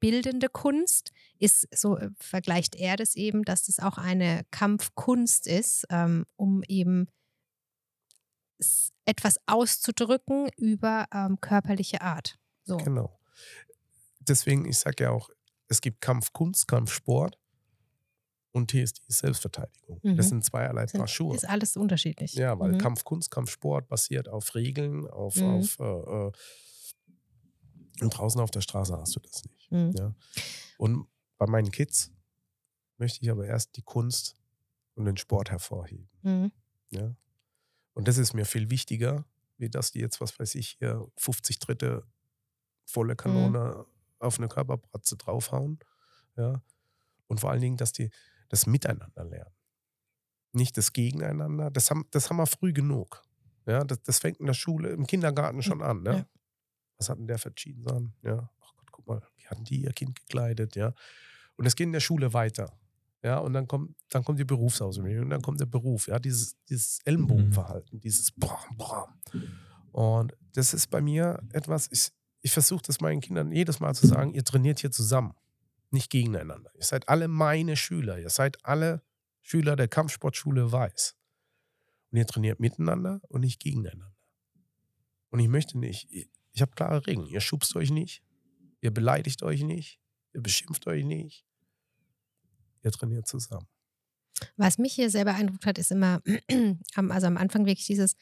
bildende 0.00 0.48
Kunst 0.48 1.12
ist, 1.38 1.66
so 1.74 1.96
äh, 1.96 2.10
vergleicht 2.18 2.74
er 2.76 2.96
das 2.96 3.14
eben, 3.16 3.42
dass 3.42 3.64
das 3.64 3.78
auch 3.78 3.96
eine 3.96 4.42
Kampfkunst 4.50 5.46
ist, 5.46 5.86
ähm, 5.90 6.26
um 6.36 6.62
eben 6.68 7.08
etwas 9.04 9.36
auszudrücken 9.46 10.48
über 10.56 11.06
ähm, 11.12 11.40
körperliche 11.40 12.00
Art. 12.00 12.36
So. 12.64 12.76
Genau. 12.78 13.18
Deswegen, 14.28 14.64
ich 14.66 14.78
sage 14.78 15.04
ja 15.04 15.10
auch, 15.10 15.30
es 15.68 15.80
gibt 15.80 16.00
Kampfkunst, 16.00 16.68
Kampfsport 16.68 17.38
und 18.52 18.70
TSD 18.70 19.00
ist 19.08 19.18
Selbstverteidigung. 19.18 20.00
Mhm. 20.02 20.16
Das 20.16 20.28
sind 20.28 20.44
zweierlei 20.44 20.86
Paar 20.86 21.08
Schuhe. 21.08 21.34
ist 21.34 21.48
alles 21.48 21.76
unterschiedlich. 21.76 22.34
Ja, 22.34 22.58
weil 22.58 22.72
Mhm. 22.72 22.78
Kampfkunst, 22.78 23.30
Kampfsport 23.30 23.88
basiert 23.88 24.28
auf 24.28 24.54
Regeln, 24.54 25.06
auf, 25.08 25.36
Mhm. 25.36 25.44
auf 25.44 25.78
äh, 25.80 25.84
äh, 26.28 26.32
und 28.00 28.10
draußen 28.10 28.40
auf 28.40 28.50
der 28.50 28.60
Straße 28.60 28.96
hast 28.98 29.14
du 29.16 29.20
das 29.20 29.44
nicht. 29.44 29.70
Mhm. 29.70 29.92
Ja. 29.96 30.14
Und 30.78 31.06
bei 31.38 31.46
meinen 31.46 31.70
Kids 31.70 32.12
möchte 32.98 33.20
ich 33.22 33.30
aber 33.30 33.46
erst 33.46 33.76
die 33.76 33.82
Kunst 33.82 34.36
und 34.94 35.04
den 35.04 35.16
Sport 35.16 35.50
hervorheben. 35.50 36.08
Mhm. 36.22 36.52
Ja. 36.90 37.14
Und 37.94 38.08
das 38.08 38.18
ist 38.18 38.34
mir 38.34 38.44
viel 38.44 38.70
wichtiger, 38.70 39.24
wie 39.56 39.70
dass 39.70 39.92
die 39.92 40.00
jetzt, 40.00 40.20
was 40.20 40.38
weiß 40.38 40.54
ich, 40.56 40.76
hier 40.78 41.06
50 41.16 41.58
Dritte 41.60 42.04
volle 42.84 43.16
Kanone 43.16 43.84
auf 44.18 44.38
eine 44.38 44.48
Körperbratze 44.48 45.16
draufhauen. 45.16 45.78
Ja. 46.36 46.62
Und 47.26 47.40
vor 47.40 47.50
allen 47.50 47.60
Dingen, 47.60 47.76
dass 47.76 47.92
die 47.92 48.10
das 48.48 48.66
Miteinander 48.66 49.24
lernen. 49.24 49.54
Nicht 50.52 50.76
das 50.76 50.92
Gegeneinander. 50.92 51.70
Das 51.70 51.90
haben, 51.90 52.06
das 52.10 52.30
haben 52.30 52.36
wir 52.36 52.46
früh 52.46 52.72
genug. 52.72 53.22
Ja, 53.66 53.82
das, 53.82 54.02
das 54.02 54.18
fängt 54.18 54.38
in 54.38 54.46
der 54.46 54.54
Schule, 54.54 54.90
im 54.90 55.06
Kindergarten 55.06 55.62
schon 55.62 55.82
an. 55.82 56.02
Ne? 56.02 56.12
Ja. 56.18 56.26
Was 56.98 57.08
hat 57.08 57.18
denn 57.18 57.26
der 57.26 57.38
für 57.38 57.52
an? 57.86 58.14
Ja, 58.22 58.50
ach 58.60 58.72
Gott, 58.76 58.92
guck 58.92 59.06
mal, 59.06 59.22
wie 59.36 59.46
hatten 59.46 59.64
die 59.64 59.82
ihr 59.82 59.92
Kind 59.92 60.14
gekleidet? 60.20 60.76
Ja. 60.76 60.92
Und 61.56 61.66
es 61.66 61.74
geht 61.74 61.86
in 61.86 61.92
der 61.92 62.00
Schule 62.00 62.32
weiter. 62.32 62.72
Ja, 63.22 63.38
und 63.38 63.54
dann 63.54 63.66
kommt, 63.66 63.96
dann 64.10 64.22
kommt 64.22 64.38
die 64.38 64.44
Berufsausbildung 64.44 65.24
und 65.24 65.30
dann 65.30 65.40
kommt 65.40 65.58
der 65.58 65.66
Beruf, 65.66 66.08
ja, 66.08 66.18
dieses, 66.18 66.62
dieses 66.68 66.98
Ellenbogenverhalten, 67.06 67.98
dieses 67.98 68.30
Bram, 68.30 68.76
Bram. 68.76 69.14
Und 69.92 70.36
das 70.52 70.74
ist 70.74 70.88
bei 70.88 71.00
mir 71.00 71.42
etwas, 71.52 71.88
ich, 71.90 72.12
ich 72.44 72.52
versuche 72.52 72.82
das 72.82 73.00
meinen 73.00 73.22
Kindern 73.22 73.50
jedes 73.52 73.80
Mal 73.80 73.94
zu 73.94 74.06
sagen, 74.06 74.34
ihr 74.34 74.44
trainiert 74.44 74.78
hier 74.78 74.90
zusammen, 74.90 75.34
nicht 75.90 76.10
gegeneinander. 76.10 76.70
Ihr 76.74 76.84
seid 76.84 77.08
alle 77.08 77.26
meine 77.26 77.74
Schüler, 77.74 78.18
ihr 78.18 78.28
seid 78.28 78.62
alle 78.66 79.02
Schüler 79.40 79.76
der 79.76 79.88
Kampfsportschule 79.88 80.70
Weiß. 80.70 81.16
Und 82.10 82.18
ihr 82.18 82.26
trainiert 82.26 82.60
miteinander 82.60 83.22
und 83.28 83.40
nicht 83.40 83.60
gegeneinander. 83.60 84.14
Und 85.30 85.40
ich 85.40 85.48
möchte 85.48 85.78
nicht, 85.78 86.12
ich, 86.12 86.60
habe 86.60 86.72
klare 86.72 87.06
Regeln, 87.06 87.26
ihr 87.26 87.40
schubst 87.40 87.74
euch 87.76 87.90
nicht, 87.90 88.22
ihr 88.82 88.92
beleidigt 88.92 89.42
euch 89.42 89.62
nicht, 89.62 89.98
ihr 90.34 90.42
beschimpft 90.42 90.86
euch 90.86 91.02
nicht, 91.02 91.46
ihr 92.82 92.90
trainiert 92.90 93.26
zusammen. 93.26 93.66
Was 94.58 94.76
mich 94.76 94.92
hier 94.92 95.08
sehr 95.08 95.24
beeindruckt 95.24 95.64
hat, 95.64 95.78
ist 95.78 95.90
immer, 95.90 96.20
also 96.94 97.26
am 97.26 97.38
Anfang 97.38 97.64
wirklich 97.64 97.86
dieses, 97.86 98.16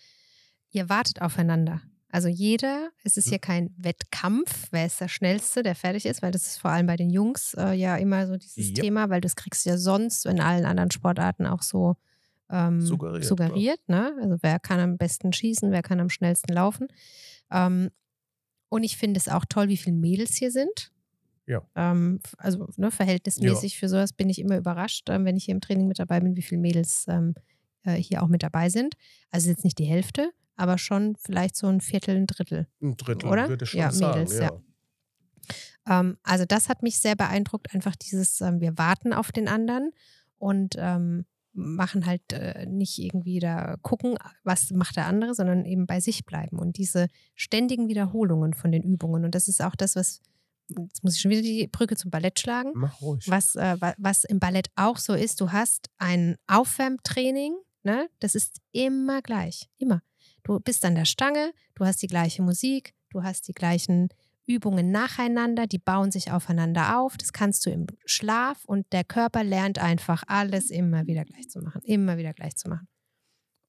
ihr 0.71 0.89
wartet 0.89 1.21
aufeinander. 1.21 1.83
Also 2.13 2.29
jeder, 2.29 2.91
es 3.05 3.17
ist 3.17 3.31
hier 3.31 3.39
kein 3.39 3.75
Wettkampf, 3.79 4.69
wer 4.71 4.85
ist 4.85 5.01
der 5.01 5.09
Schnellste, 5.09 5.63
der 5.63 5.75
fertig 5.75 6.05
ist, 6.05 6.21
weil 6.21 6.31
das 6.31 6.47
ist 6.47 6.59
vor 6.59 6.71
allem 6.71 6.87
bei 6.87 6.97
den 6.97 7.09
Jungs 7.09 7.55
äh, 7.55 7.73
ja 7.73 7.97
immer 7.97 8.27
so 8.27 8.37
dieses 8.37 8.69
Yep. 8.69 8.75
Thema, 8.75 9.09
weil 9.09 9.23
das 9.23 9.35
kriegst 9.35 9.65
du 9.65 9.71
ja 9.71 9.79
sonst 9.79 10.27
in 10.27 10.39
allen 10.39 10.67
anderen 10.67 10.91
Sportarten 10.91 11.47
auch 11.47 11.63
so 11.63 11.97
ähm, 12.51 12.83
Suggeriert, 12.83 13.25
suggeriert 13.25 13.81
ne? 13.89 14.15
Also 14.21 14.37
wer 14.43 14.59
kann 14.59 14.79
am 14.79 14.99
besten 14.99 15.33
schießen, 15.33 15.73
wer 15.73 15.83
kann 15.83 16.01
am 16.01 16.11
schnellsten 16.11 16.53
laufen. 16.53 16.89
Ähm, 17.51 17.89
und 18.69 18.85
ich 18.85 18.99
finde 18.99 19.19
es 19.19 19.29
auch 19.29 19.47
toll, 19.49 19.69
wie 19.69 19.79
viele 19.79 19.97
Mädels 19.97 20.37
hier 20.37 20.51
sind. 20.51 20.93
Ja. 21.47 21.63
Ähm, 21.75 22.21
also 22.37 22.69
ne, 22.77 22.91
verhältnismäßig 22.91 23.79
für 23.79 23.89
sowas 23.89 24.13
bin 24.13 24.29
ich 24.29 24.39
immer 24.39 24.59
überrascht, 24.59 25.09
ähm, 25.09 25.25
wenn 25.25 25.39
ich 25.39 25.47
hier 25.47 25.55
im 25.55 25.63
Training 25.63 25.89
mit 25.89 25.99
dabei 25.99 26.21
bin, 26.21 26.37
wie 26.37 26.43
viele 26.43 26.61
Mädels 26.61 27.07
ähm, 27.09 27.35
äh, 27.85 27.95
hier 27.95 28.23
auch 28.23 28.29
mit 28.29 28.43
dabei 28.43 28.69
sind. 28.69 28.97
Also 29.31 29.49
jetzt 29.49 29.65
nicht 29.65 29.79
die 29.79 29.87
Hälfte, 29.87 30.31
aber 30.63 30.79
schon 30.79 31.17
vielleicht 31.17 31.57
so 31.57 31.67
ein 31.67 31.81
Viertel, 31.81 32.17
ein 32.17 32.27
Drittel. 32.27 32.67
Ein 32.81 32.97
Drittel 32.97 33.29
Oder? 33.29 33.49
würde 33.49 33.65
ich 33.65 33.71
schon 33.71 33.81
Ja, 33.81 33.91
sagen. 33.91 34.13
Mädels, 34.21 34.35
ja. 34.39 34.43
ja. 34.45 34.61
Ähm, 36.01 36.17
also 36.23 36.45
das 36.47 36.69
hat 36.69 36.83
mich 36.83 36.99
sehr 36.99 37.17
beeindruckt, 37.17 37.75
einfach 37.75 37.97
dieses, 37.97 38.41
ähm, 38.41 38.61
wir 38.61 38.79
warten 38.79 39.13
auf 39.13 39.33
den 39.33 39.49
anderen 39.49 39.91
und 40.39 40.75
ähm, 40.79 41.27
machen 41.55 42.07
halt 42.07 42.23
äh, 42.33 42.65
nicht 42.67 42.99
irgendwie 42.99 43.39
da 43.41 43.77
gucken, 43.83 44.17
was 44.45 44.71
macht 44.71 44.97
der 44.97 45.07
andere, 45.07 45.35
sondern 45.35 45.67
eben 45.67 45.87
bei 45.87 46.01
sich 46.01 46.25
bleiben 46.25 46.59
und 46.59 46.79
diese 46.79 47.09
ständigen 47.35 47.89
Wiederholungen 47.89 48.55
von 48.55 48.73
den 48.73 48.83
Übungen. 48.83 49.25
Und 49.25 49.35
das 49.35 49.49
ist 49.49 49.61
auch 49.63 49.75
das, 49.77 49.95
was, 49.97 50.23
jetzt 50.69 51.05
muss 51.05 51.17
ich 51.17 51.21
schon 51.21 51.31
wieder 51.31 51.43
die 51.43 51.67
Brücke 51.67 51.97
zum 51.97 52.11
Ballett 52.11 52.41
schlagen, 52.41 52.71
Mach 52.75 53.01
ruhig. 53.03 53.29
was, 53.29 53.55
äh, 53.57 53.77
wa- 53.81 53.95
was 53.99 54.25
im 54.25 54.39
Ballett 54.41 54.69
auch 54.77 54.97
so 54.97 55.13
ist, 55.13 55.41
du 55.43 55.53
hast 55.53 55.91
ein 55.99 56.37
Aufwärmtraining, 56.47 57.55
ne? 57.83 58.09
das 58.21 58.35
ist 58.35 58.59
immer 58.73 59.21
gleich, 59.21 59.69
immer. 59.79 60.01
Du 60.43 60.59
bist 60.61 60.85
an 60.85 60.95
der 60.95 61.05
Stange, 61.05 61.53
du 61.75 61.85
hast 61.85 62.03
die 62.03 62.09
gleiche 62.09 62.43
Musik, 62.43 62.95
du 63.11 63.23
hast 63.23 63.49
die 63.49 63.53
gleichen 63.53 64.09
Übungen 64.47 64.91
nacheinander, 64.91 65.67
die 65.67 65.79
bauen 65.79 66.11
sich 66.11 66.33
aufeinander 66.33 66.99
auf. 66.99 67.17
Das 67.17 67.33
kannst 67.33 67.65
du 67.65 67.71
im 67.71 67.87
Schlaf 68.05 68.65
und 68.65 68.93
der 68.93 69.05
Körper 69.05 69.45
lernt 69.45 69.79
einfach 69.79 70.25
alles 70.27 70.71
immer 70.71 71.07
wieder 71.07 71.25
gleich 71.25 71.49
zu 71.49 71.61
machen, 71.61 71.81
immer 71.85 72.17
wieder 72.17 72.33
gleich 72.33 72.57
zu 72.57 72.69
machen. 72.69 72.89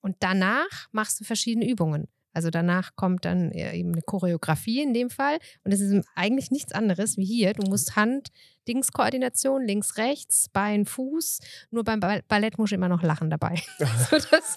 Und 0.01 0.17
danach 0.19 0.87
machst 0.91 1.19
du 1.19 1.23
verschiedene 1.23 1.69
Übungen. 1.69 2.07
Also 2.33 2.49
danach 2.49 2.95
kommt 2.95 3.25
dann 3.25 3.51
äh, 3.51 3.75
eben 3.75 3.93
eine 3.93 4.01
Choreografie 4.01 4.81
in 4.81 4.93
dem 4.93 5.09
Fall. 5.09 5.37
Und 5.63 5.71
es 5.71 5.79
ist 5.81 6.05
eigentlich 6.15 6.51
nichts 6.51 6.71
anderes 6.73 7.15
wie 7.17 7.25
hier. 7.25 7.53
Du 7.53 7.69
musst 7.69 7.95
Hand, 7.95 8.29
Dingskoordination, 8.67 9.65
links, 9.65 9.97
rechts, 9.97 10.49
Bein, 10.51 10.85
Fuß. 10.85 11.39
Nur 11.71 11.83
beim 11.83 11.99
Ba- 11.99 12.21
Ballett 12.27 12.57
muss 12.57 12.71
ich 12.71 12.75
immer 12.75 12.89
noch 12.89 13.03
lachen 13.03 13.29
dabei. 13.29 13.61
das 13.79 14.55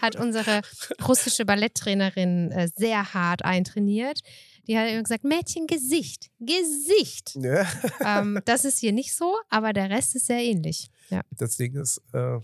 hat 0.00 0.16
unsere 0.16 0.60
russische 1.06 1.44
Balletttrainerin 1.44 2.50
äh, 2.52 2.68
sehr 2.74 3.12
hart 3.14 3.44
eintrainiert. 3.44 4.20
Die 4.68 4.76
hat 4.78 4.88
immer 4.90 5.02
gesagt, 5.02 5.24
Mädchen, 5.24 5.66
Gesicht, 5.66 6.30
Gesicht. 6.40 7.36
Ja. 7.36 7.66
ähm, 8.04 8.40
das 8.44 8.64
ist 8.64 8.78
hier 8.78 8.92
nicht 8.92 9.14
so, 9.14 9.36
aber 9.48 9.72
der 9.72 9.90
Rest 9.90 10.16
ist 10.16 10.26
sehr 10.26 10.40
ähnlich. 10.42 10.88
Ja. 11.08 11.22
Das 11.30 11.56
Ding 11.56 11.80
ist, 11.80 12.00
äh, 12.12 12.38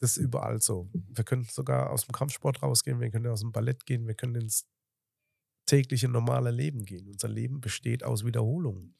das 0.00 0.16
ist 0.16 0.22
überall 0.22 0.60
so. 0.60 0.90
Wir 0.92 1.24
können 1.24 1.44
sogar 1.44 1.90
aus 1.90 2.06
dem 2.06 2.12
Kampfsport 2.12 2.62
rausgehen, 2.62 3.00
wir 3.00 3.10
können 3.10 3.26
aus 3.26 3.40
dem 3.40 3.52
Ballett 3.52 3.86
gehen, 3.86 4.06
wir 4.06 4.14
können 4.14 4.36
ins 4.36 4.66
tägliche 5.66 6.08
normale 6.08 6.50
Leben 6.50 6.84
gehen. 6.84 7.08
Unser 7.08 7.28
Leben 7.28 7.60
besteht 7.60 8.04
aus 8.04 8.24
Wiederholungen. 8.24 8.94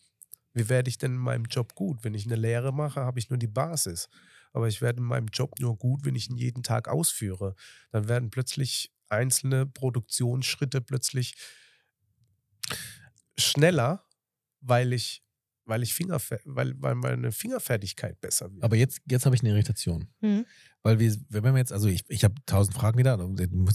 Wie 0.55 0.68
werde 0.68 0.88
ich 0.88 0.99
denn 0.99 1.12
in 1.12 1.18
meinem 1.18 1.45
Job 1.47 1.74
gut? 1.74 2.05
Wenn 2.05 2.14
ich 2.14 2.26
eine 2.26 2.36
Lehre 2.36 2.72
mache, 2.72 3.01
habe 3.01 3.18
ich 3.18 3.28
nur 3.28 3.38
die 3.38 3.49
Basis. 3.49 4.09
Aber 4.53 4.68
ich 4.68 4.80
werde 4.80 5.01
in 5.01 5.05
meinem 5.05 5.26
Job 5.26 5.59
nur 5.59 5.76
gut, 5.76 6.05
wenn 6.05 6.14
ich 6.14 6.30
ihn 6.30 6.36
jeden 6.36 6.62
Tag 6.62 6.88
ausführe. 6.88 7.57
Dann 7.90 8.09
werden 8.09 8.30
plötzlich 8.30 8.92
einzelne 9.09 9.66
Produktionsschritte 9.66 10.80
plötzlich 10.80 11.34
schneller, 13.36 14.05
weil 14.61 14.92
ich, 14.92 15.24
weil 15.66 15.82
ich 15.82 15.94
Fingerfer 15.94 16.38
weil, 16.44 16.74
weil 16.80 16.94
meine 16.94 17.32
Fingerfertigkeit 17.32 18.20
besser 18.20 18.52
wird. 18.52 18.62
Aber 18.62 18.76
jetzt, 18.76 19.00
jetzt 19.08 19.26
habe 19.26 19.34
ich 19.34 19.42
eine 19.42 19.50
Irritation. 19.50 20.08
Mhm. 20.20 20.46
Weil 20.82 20.98
wir, 20.98 21.16
wenn 21.28 21.44
wir 21.44 21.56
jetzt, 21.56 21.72
also 21.72 21.88
ich, 21.88 22.04
ich 22.08 22.24
habe 22.24 22.34
tausend 22.46 22.76
Fragen 22.76 22.98
wieder, 22.98 23.18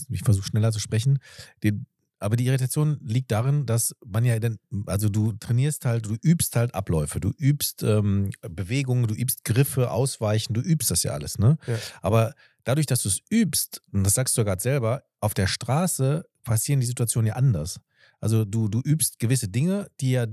ich 0.10 0.22
versuche 0.24 0.46
schneller 0.46 0.72
zu 0.72 0.80
sprechen. 0.80 1.20
Den, 1.64 1.86
aber 2.20 2.36
die 2.36 2.46
Irritation 2.46 3.00
liegt 3.02 3.32
darin, 3.32 3.66
dass 3.66 3.96
man 4.06 4.26
ja 4.26 4.38
dann, 4.40 4.60
also 4.86 5.10
du 5.10 5.32
trainierst 5.34 5.86
halt, 5.86 6.06
du 6.06 6.16
übst 6.22 6.56
halt 6.56 6.76
Abläufe, 6.76 7.20
du 7.20 7.32
übst 7.38 7.82
ähm, 7.82 8.30
Bewegungen, 8.42 9.08
du 9.08 9.16
übst 9.16 9.46
Griffe, 9.46 9.90
Ausweichen, 9.90 10.54
du 10.54 10.62
übst 10.62 10.92
das 10.92 11.04
ja 11.04 11.14
alles, 11.14 11.40
ne? 11.40 11.58
Ja. 11.66 11.78
Aber 12.02 12.34
dadurch, 12.66 12.88
dass 12.88 13.04
du 13.04 13.10
es 13.10 13.22
übst, 13.30 13.82
und 13.92 14.04
das 14.04 14.16
sagst 14.16 14.36
du 14.36 14.42
ja 14.42 14.46
gerade 14.46 14.62
selber, 14.62 15.04
auf 15.22 15.34
der 15.34 15.48
Straße 15.48 16.26
passieren 16.44 16.82
die 16.82 16.88
Situationen 16.88 17.28
ja 17.28 17.36
anders. 17.36 17.80
Also 18.20 18.44
du, 18.44 18.68
du 18.68 18.82
übst 18.82 19.20
gewisse 19.20 19.48
Dinge, 19.48 19.88
die 20.02 20.12
ja, 20.12 20.28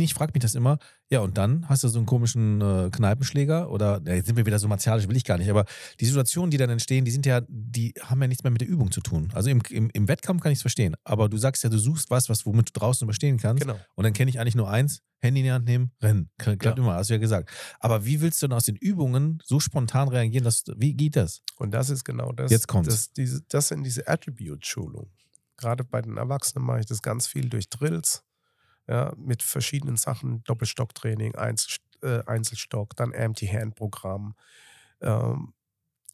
ich 0.00 0.14
frage 0.14 0.32
mich 0.34 0.42
das 0.42 0.54
immer, 0.54 0.78
ja, 1.10 1.20
und 1.20 1.36
dann 1.36 1.68
hast 1.68 1.84
du 1.84 1.88
so 1.88 1.98
einen 1.98 2.06
komischen 2.06 2.60
äh, 2.60 2.90
Kneipenschläger 2.90 3.70
oder, 3.70 4.00
ja, 4.06 4.14
jetzt 4.14 4.26
sind 4.26 4.36
wir 4.36 4.46
wieder 4.46 4.58
so 4.58 4.68
martialisch, 4.68 5.08
will 5.08 5.16
ich 5.16 5.24
gar 5.24 5.38
nicht, 5.38 5.50
aber 5.50 5.64
die 6.00 6.06
Situationen, 6.06 6.50
die 6.50 6.56
dann 6.56 6.70
entstehen, 6.70 7.04
die 7.04 7.10
sind 7.10 7.26
ja, 7.26 7.42
die 7.48 7.92
haben 8.02 8.20
ja 8.22 8.28
nichts 8.28 8.42
mehr 8.44 8.50
mit 8.50 8.60
der 8.62 8.68
Übung 8.68 8.90
zu 8.90 9.00
tun. 9.00 9.30
Also 9.34 9.50
im, 9.50 9.60
im, 9.70 9.90
im 9.92 10.08
Wettkampf 10.08 10.42
kann 10.42 10.52
ich 10.52 10.58
es 10.58 10.62
verstehen, 10.62 10.96
aber 11.04 11.28
du 11.28 11.36
sagst 11.36 11.62
ja, 11.64 11.70
du 11.70 11.78
suchst 11.78 12.10
was, 12.10 12.28
was 12.28 12.46
womit 12.46 12.68
du 12.68 12.72
draußen 12.80 13.04
überstehen 13.04 13.36
kannst. 13.38 13.62
Genau. 13.62 13.78
Und 13.94 14.04
dann 14.04 14.12
kenne 14.12 14.30
ich 14.30 14.40
eigentlich 14.40 14.54
nur 14.54 14.70
eins, 14.70 15.02
Handy 15.20 15.40
in 15.40 15.44
die 15.44 15.52
Hand 15.52 15.66
nehmen, 15.66 15.92
rennen. 16.02 16.30
Klappt 16.38 16.64
Ja. 16.64 16.72
immer, 16.76 16.94
hast 16.94 17.10
du 17.10 17.14
ja 17.14 17.20
gesagt. 17.20 17.48
Aber 17.78 18.04
wie 18.04 18.20
willst 18.20 18.42
du 18.42 18.48
denn 18.48 18.56
aus 18.56 18.64
den 18.64 18.76
Übungen 18.76 19.40
so 19.44 19.60
spontan 19.60 20.08
reagieren, 20.08 20.44
dass, 20.44 20.64
wie 20.76 20.94
geht 20.94 21.14
das? 21.16 21.42
Und 21.58 21.72
das 21.72 21.90
ist 21.90 22.04
genau 22.04 22.32
das. 22.32 22.50
Jetzt 22.50 22.66
kommt's. 22.66 22.88
Das, 22.88 23.12
diese, 23.12 23.42
das 23.48 23.68
sind 23.68 23.84
diese 23.84 24.08
Attribute-Schulungen. 24.08 25.10
Gerade 25.58 25.84
bei 25.84 26.02
den 26.02 26.16
Erwachsenen 26.16 26.64
mache 26.64 26.80
ich 26.80 26.86
das 26.86 27.02
ganz 27.02 27.28
viel 27.28 27.48
durch 27.48 27.68
Drills, 27.68 28.24
ja, 28.88 29.12
mit 29.16 29.42
verschiedenen 29.42 29.96
Sachen, 29.96 30.42
Doppelstocktraining, 30.44 31.34
Einzel, 31.34 31.78
äh, 32.02 32.22
Einzelstock, 32.26 32.96
dann 32.96 33.12
Empty-Hand-Programm, 33.12 34.34
ähm, 35.00 35.52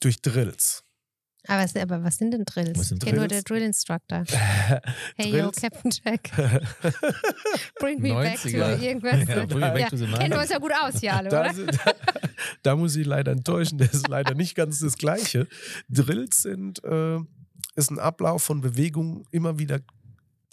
durch 0.00 0.20
Drills. 0.22 0.84
Aber, 1.46 1.62
was, 1.62 1.76
aber 1.76 2.02
was 2.04 2.16
sind 2.18 2.32
denn 2.32 2.44
Drills? 2.44 2.78
Was 2.78 2.88
sind 2.88 3.02
ich 3.02 3.08
kenne 3.08 3.20
nur 3.20 3.28
Drills? 3.28 3.44
der 3.44 3.56
Drill 3.56 3.66
Instructor. 3.66 4.24
Hey 5.16 5.30
yo, 5.30 5.50
Drills. 5.50 5.60
Captain 5.62 5.90
Jack, 6.04 6.30
bring 7.78 8.00
me 8.02 8.12
back 8.12 8.40
to 8.42 8.48
90er. 8.48 8.78
irgendwas. 8.82 9.28
Ja, 9.28 9.46
bring 9.46 9.60
me 9.60 9.70
back 9.72 9.80
ja. 9.80 9.88
to 9.88 9.96
the 9.96 10.04
Kennen 10.06 10.30
wir 10.30 10.36
90s. 10.36 10.40
uns 10.42 10.50
ja 10.50 10.58
gut 10.58 10.72
aus 10.82 11.00
hier 11.00 11.14
alle, 11.16 11.28
da, 11.30 11.40
oder? 11.40 11.54
sind- 11.54 11.78
da 12.62 12.76
muss 12.76 12.96
ich 12.96 13.06
leider 13.06 13.32
enttäuschen, 13.32 13.78
das 13.78 13.94
ist 13.94 14.08
leider 14.08 14.34
nicht 14.34 14.54
ganz 14.56 14.80
das 14.80 14.96
Gleiche. 14.98 15.46
Drills 15.88 16.42
sind, 16.42 16.82
äh, 16.84 17.18
ist 17.76 17.90
ein 17.90 17.98
Ablauf 17.98 18.42
von 18.42 18.60
Bewegungen 18.60 19.24
immer 19.30 19.58
wieder, 19.58 19.80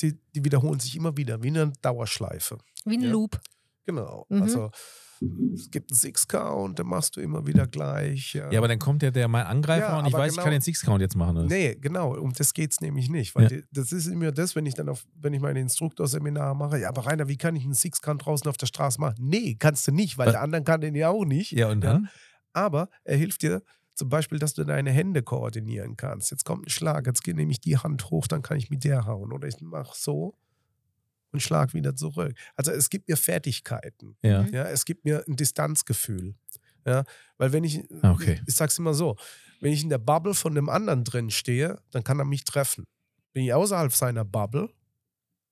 die, 0.02 0.20
die 0.34 0.44
wiederholen 0.44 0.80
sich 0.80 0.96
immer 0.96 1.16
wieder, 1.18 1.42
wie 1.44 1.48
eine 1.50 1.72
Dauerschleife. 1.82 2.58
Wie 2.86 2.96
ein 2.98 3.02
Ja. 3.02 3.10
Loop. 3.12 3.40
Genau. 3.86 4.26
Mhm. 4.30 4.42
Also 4.42 4.72
es 5.54 5.72
gibt 5.72 5.92
einen 5.92 5.98
Six-Count, 5.98 6.78
den 6.78 6.88
machst 6.88 7.16
du 7.16 7.22
immer 7.22 7.48
wieder 7.48 7.66
gleich. 7.68 8.34
Ja, 8.34 8.52
Ja, 8.52 8.60
aber 8.60 8.68
dann 8.68 8.80
kommt 8.80 9.02
ja 9.02 9.12
der 9.12 9.28
mein 9.30 9.46
Angreifer 9.46 9.90
Ja, 9.90 10.00
und 10.00 10.08
ich 10.08 10.14
weiß, 10.14 10.32
ich 10.32 10.36
genau- 10.36 10.44
kann 10.44 10.52
den 10.52 10.62
Six-Count 10.62 11.02
jetzt 11.02 11.16
machen. 11.16 11.38
Oder? 11.38 11.46
Nee, 11.48 11.76
genau, 11.80 12.14
um 12.18 12.34
das 12.34 12.54
geht 12.54 12.72
es 12.74 12.82
nämlich 12.82 13.10
nicht. 13.10 13.34
Weil 13.36 13.44
Ja. 13.44 13.50
die, 13.50 13.64
das 13.72 13.92
ist 13.94 14.08
immer 14.08 14.32
das, 14.32 14.56
wenn 14.56 14.66
ich 14.66 14.74
dann 14.74 14.90
auf, 14.90 15.06
wenn 15.16 15.34
ich 15.34 15.40
meine 15.40 15.60
Instruktorseminar 15.62 16.54
mache, 16.56 16.80
ja, 16.80 16.90
aber 16.90 17.06
Rainer, 17.06 17.28
wie 17.30 17.38
kann 17.38 17.56
ich 17.56 17.64
einen 17.64 17.74
Six-Count 17.76 18.26
draußen 18.26 18.50
auf 18.50 18.58
der 18.58 18.66
Straße 18.68 19.00
machen? 19.00 19.16
Nee, 19.20 19.56
kannst 19.58 19.88
du 19.88 19.92
nicht, 19.94 20.18
weil 20.18 20.28
Was? 20.28 20.34
der 20.34 20.42
andere 20.42 20.64
kann 20.64 20.82
den 20.82 20.96
ja 20.96 21.10
auch 21.10 21.24
nicht. 21.26 21.52
Ja, 21.52 21.70
und 21.70 21.82
dann? 21.82 22.10
Aber 22.54 22.90
er 23.06 23.16
hilft 23.18 23.42
dir 23.44 23.62
zum 23.96 24.10
Beispiel, 24.10 24.40
dass 24.40 24.54
du 24.54 24.64
deine 24.64 24.92
Hände 24.92 25.24
koordinieren 25.24 25.98
kannst. 25.98 26.30
Jetzt 26.32 26.44
kommt 26.46 26.68
ein 26.68 26.70
Schlag, 26.70 27.08
jetzt 27.08 27.24
geht 27.24 27.36
nämlich 27.38 27.60
die 27.62 27.78
Hand 27.78 28.10
hoch, 28.12 28.28
dann 28.28 28.42
kann 28.42 28.58
ich 28.58 28.70
mit 28.70 28.84
der 28.84 29.06
hauen. 29.06 29.32
Oder 29.32 29.48
ich 29.48 29.60
mache 29.62 29.98
so 29.98 30.36
und 31.32 31.42
schlag 31.42 31.74
wieder 31.74 31.96
zurück. 31.96 32.34
Also 32.56 32.72
es 32.72 32.90
gibt 32.90 33.08
mir 33.10 33.18
Fertigkeiten. 33.18 34.16
Ja. 34.22 34.44
Mhm. 34.44 34.54
Ja, 34.54 34.64
es 34.66 34.86
gibt 34.86 35.06
mir 35.06 35.24
ein 35.28 35.36
Distanzgefühl. 35.36 36.36
Ja, 36.86 37.04
weil 37.38 37.52
wenn 37.52 37.64
ich, 37.64 37.84
Ah, 38.04 38.12
okay. 38.12 38.42
ich 38.46 38.56
sag's 38.56 38.78
immer 38.78 38.94
so, 38.94 39.16
wenn 39.60 39.72
ich 39.72 39.82
in 39.82 39.90
der 39.90 39.98
Bubble 39.98 40.34
von 40.36 40.54
dem 40.54 40.70
anderen 40.70 41.04
drin 41.04 41.32
stehe, 41.32 41.80
dann 41.92 42.04
kann 42.04 42.20
er 42.20 42.26
mich 42.26 42.44
treffen. 42.44 42.86
Bin 43.34 43.44
ich 43.44 43.54
außerhalb 43.54 43.92
seiner 43.92 44.24
Bubble, 44.24 44.70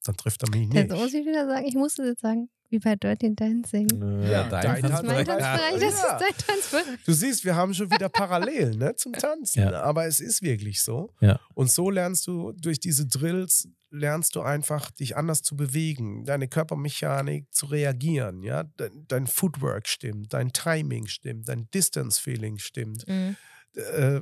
dann 0.03 0.15
trifft 0.15 0.43
er 0.43 0.49
mich 0.49 0.67
nicht. 0.67 0.73
Jetzt 0.75 0.91
muss 0.93 1.13
ich 1.13 1.25
wieder 1.25 1.47
sagen, 1.47 1.65
ich 1.65 1.75
muss 1.75 1.97
es 1.99 2.05
jetzt 2.07 2.21
sagen, 2.21 2.49
wie 2.69 2.79
bei 2.79 2.95
Dirty 2.95 3.35
Dancing. 3.35 3.87
Ja, 4.23 4.47
dein 4.49 4.49
dein 4.49 4.81
Das 4.81 4.91
ist 4.91 4.97
Tanzbereich. 4.97 5.05
mein 5.05 5.25
Tanzbereich. 5.25 5.69
Tanzbereich, 5.69 5.79
das 5.81 6.01
Ja. 6.01 6.17
ist 6.17 6.21
dein 6.21 6.47
Tanzbereich. 6.47 6.99
Du 7.05 7.13
siehst, 7.13 7.45
wir 7.45 7.55
haben 7.55 7.73
schon 7.73 7.91
wieder 7.91 8.09
Parallelen 8.09 8.79
ne, 8.79 8.95
zum 8.95 9.13
Tanzen. 9.13 9.59
Ja. 9.61 9.81
Aber 9.83 10.05
es 10.07 10.19
ist 10.19 10.41
wirklich 10.41 10.81
so. 10.81 11.13
Ja. 11.21 11.39
Und 11.53 11.71
so 11.71 11.89
lernst 11.91 12.25
du 12.27 12.51
durch 12.53 12.79
diese 12.79 13.05
Drills, 13.05 13.67
lernst 13.91 14.35
du 14.35 14.41
einfach, 14.41 14.89
dich 14.89 15.15
anders 15.15 15.43
zu 15.43 15.55
bewegen, 15.55 16.25
deine 16.25 16.47
Körpermechanik 16.47 17.45
zu 17.53 17.67
reagieren. 17.67 18.41
Ja? 18.41 18.63
Dein, 18.77 19.05
dein 19.07 19.27
Footwork 19.27 19.87
stimmt, 19.87 20.33
dein 20.33 20.51
Timing 20.51 21.05
stimmt, 21.05 21.47
dein 21.47 21.69
Distance-Feeling 21.71 22.57
stimmt. 22.57 23.07
Mhm. 23.07 23.35
Äh, 23.75 24.21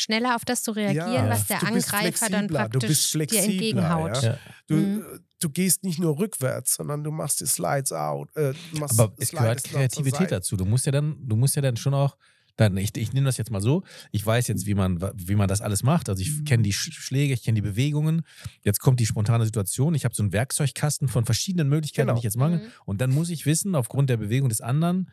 Schneller 0.00 0.36
auf 0.36 0.44
das 0.44 0.62
zu 0.62 0.70
reagieren, 0.70 1.12
Ja, 1.12 1.28
was 1.28 1.46
der 1.48 1.62
Angreifer 1.62 2.30
dann 2.30 2.46
praktisch 2.46 2.88
bist 2.88 3.14
dir 3.14 3.42
entgegenhaut. 3.42 4.22
ja. 4.22 4.38
Du, 4.68 4.76
Mhm. 4.76 5.04
du 5.40 5.50
gehst 5.50 5.82
nicht 5.84 5.98
nur 5.98 6.18
rückwärts, 6.18 6.74
sondern 6.76 7.02
du 7.04 7.10
machst 7.10 7.40
die 7.40 7.46
Slides 7.46 7.92
out. 7.92 8.28
Äh, 8.36 8.54
Aber 8.80 9.12
es 9.18 9.30
gehört 9.32 9.64
Kreativität 9.64 10.30
dazu. 10.32 10.56
Du 10.56 10.64
musst 10.64 10.86
ja 10.86 10.92
dann, 10.92 11.16
du 11.20 11.36
musst 11.36 11.56
ja 11.56 11.62
dann 11.62 11.76
schon 11.76 11.94
auch, 11.94 12.16
dann, 12.56 12.76
ich, 12.76 12.96
ich 12.96 13.12
nehme 13.12 13.26
das 13.26 13.36
jetzt 13.36 13.50
mal 13.52 13.60
so, 13.60 13.84
ich 14.10 14.24
weiß 14.26 14.48
jetzt, 14.48 14.66
wie 14.66 14.74
man, 14.74 15.00
wie 15.14 15.36
man 15.36 15.46
das 15.48 15.60
alles 15.60 15.82
macht. 15.84 16.08
Also 16.08 16.22
ich 16.22 16.44
kenne 16.44 16.64
die 16.64 16.72
Sch- 16.74 16.92
Schläge, 16.92 17.32
ich 17.34 17.42
kenne 17.44 17.54
die 17.56 17.62
Bewegungen. 17.62 18.22
Jetzt 18.62 18.80
kommt 18.80 18.98
die 19.00 19.06
spontane 19.06 19.44
Situation. 19.44 19.94
Ich 19.94 20.04
habe 20.04 20.14
so 20.14 20.22
einen 20.24 20.32
Werkzeugkasten 20.32 21.06
von 21.08 21.24
verschiedenen 21.24 21.68
Möglichkeiten, 21.68 22.06
Genau. 22.08 22.14
die 22.16 22.18
ich 22.20 22.24
jetzt 22.24 22.36
mache. 22.36 22.56
Mhm. 22.56 22.62
Und 22.84 23.00
dann 23.00 23.10
muss 23.12 23.30
ich 23.30 23.46
wissen, 23.46 23.74
aufgrund 23.76 24.10
der 24.10 24.16
Bewegung 24.16 24.48
des 24.48 24.60
anderen, 24.60 25.08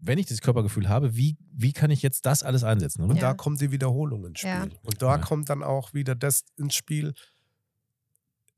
wenn 0.00 0.18
ich 0.18 0.26
das 0.26 0.40
Körpergefühl 0.40 0.88
habe, 0.88 1.16
wie, 1.16 1.36
wie 1.52 1.72
kann 1.72 1.90
ich 1.90 2.02
jetzt 2.02 2.24
das 2.26 2.42
alles 2.42 2.64
einsetzen? 2.64 3.02
Und 3.02 3.10
Oder? 3.12 3.20
da 3.20 3.26
Ja. 3.28 3.34
kommt 3.34 3.60
die 3.60 3.70
Wiederholung 3.72 4.24
ins 4.26 4.40
Spiel. 4.40 4.50
Ja. 4.50 4.62
Und 4.84 5.02
da 5.02 5.16
Ja. 5.16 5.18
kommt 5.18 5.48
dann 5.50 5.62
auch 5.62 5.94
wieder 5.94 6.14
das 6.14 6.44
ins 6.56 6.74
Spiel, 6.74 7.14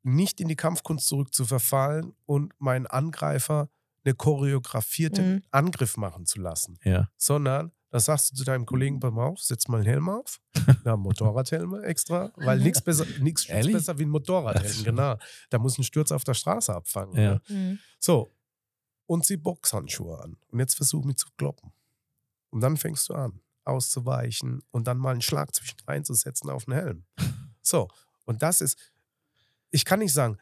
nicht 0.02 0.40
in 0.40 0.48
die 0.48 0.56
Kampfkunst 0.56 1.06
zurück 1.06 1.34
zu 1.34 1.44
verfallen 1.44 2.14
und 2.26 2.52
meinen 2.58 2.86
Angreifer 2.86 3.68
eine 4.04 4.14
choreografierte 4.14 5.22
Mhm. 5.22 5.42
Angriff 5.50 5.96
machen 5.98 6.24
zu 6.24 6.40
lassen, 6.40 6.78
Ja. 6.84 7.08
sondern 7.18 7.72
da 7.90 8.00
sagst 8.00 8.32
du 8.32 8.36
zu 8.36 8.44
deinem 8.44 8.64
Kollegen 8.66 8.98
beim 9.00 9.18
auf, 9.18 9.40
setz 9.40 9.68
mal 9.68 9.78
einen 9.78 9.86
Helm 9.86 10.08
auf, 10.08 10.40
ja, 10.86 10.96
Motorradhelme 10.96 11.82
extra, 11.82 12.32
weil 12.36 12.60
nichts 12.60 12.80
besser, 12.80 13.04
nichts 13.20 13.46
Ehrlich? 13.46 13.74
besser 13.74 13.98
wie 13.98 14.04
ein 14.04 14.10
Motorradhelm, 14.10 14.84
genau. 14.84 15.16
Da 15.50 15.58
muss 15.58 15.76
ein 15.76 15.84
Sturz 15.84 16.12
auf 16.12 16.24
der 16.24 16.34
Straße 16.34 16.74
abfangen. 16.74 17.16
Ja. 17.20 17.32
ne? 17.34 17.40
Mhm. 17.48 17.78
So, 17.98 18.32
und 19.10 19.26
zieh 19.26 19.38
Boxhandschuhe 19.38 20.22
an. 20.22 20.36
Und 20.52 20.60
jetzt 20.60 20.76
versuch 20.76 21.04
mich 21.04 21.16
zu 21.16 21.26
kloppen. 21.36 21.72
Und 22.50 22.60
dann 22.60 22.76
fängst 22.76 23.08
du 23.08 23.14
an, 23.14 23.40
auszuweichen 23.64 24.62
und 24.70 24.86
dann 24.86 24.98
mal 24.98 25.10
einen 25.10 25.20
Schlag 25.20 25.52
zwischen 25.52 25.80
reinzusetzen 25.84 26.48
auf 26.48 26.66
den 26.66 26.74
Helm. 26.74 27.04
So, 27.62 27.88
und 28.24 28.42
das 28.42 28.62
ist, 28.62 28.78
ich 29.70 29.84
kann 29.84 29.98
nicht 29.98 30.14
sagen, 30.14 30.38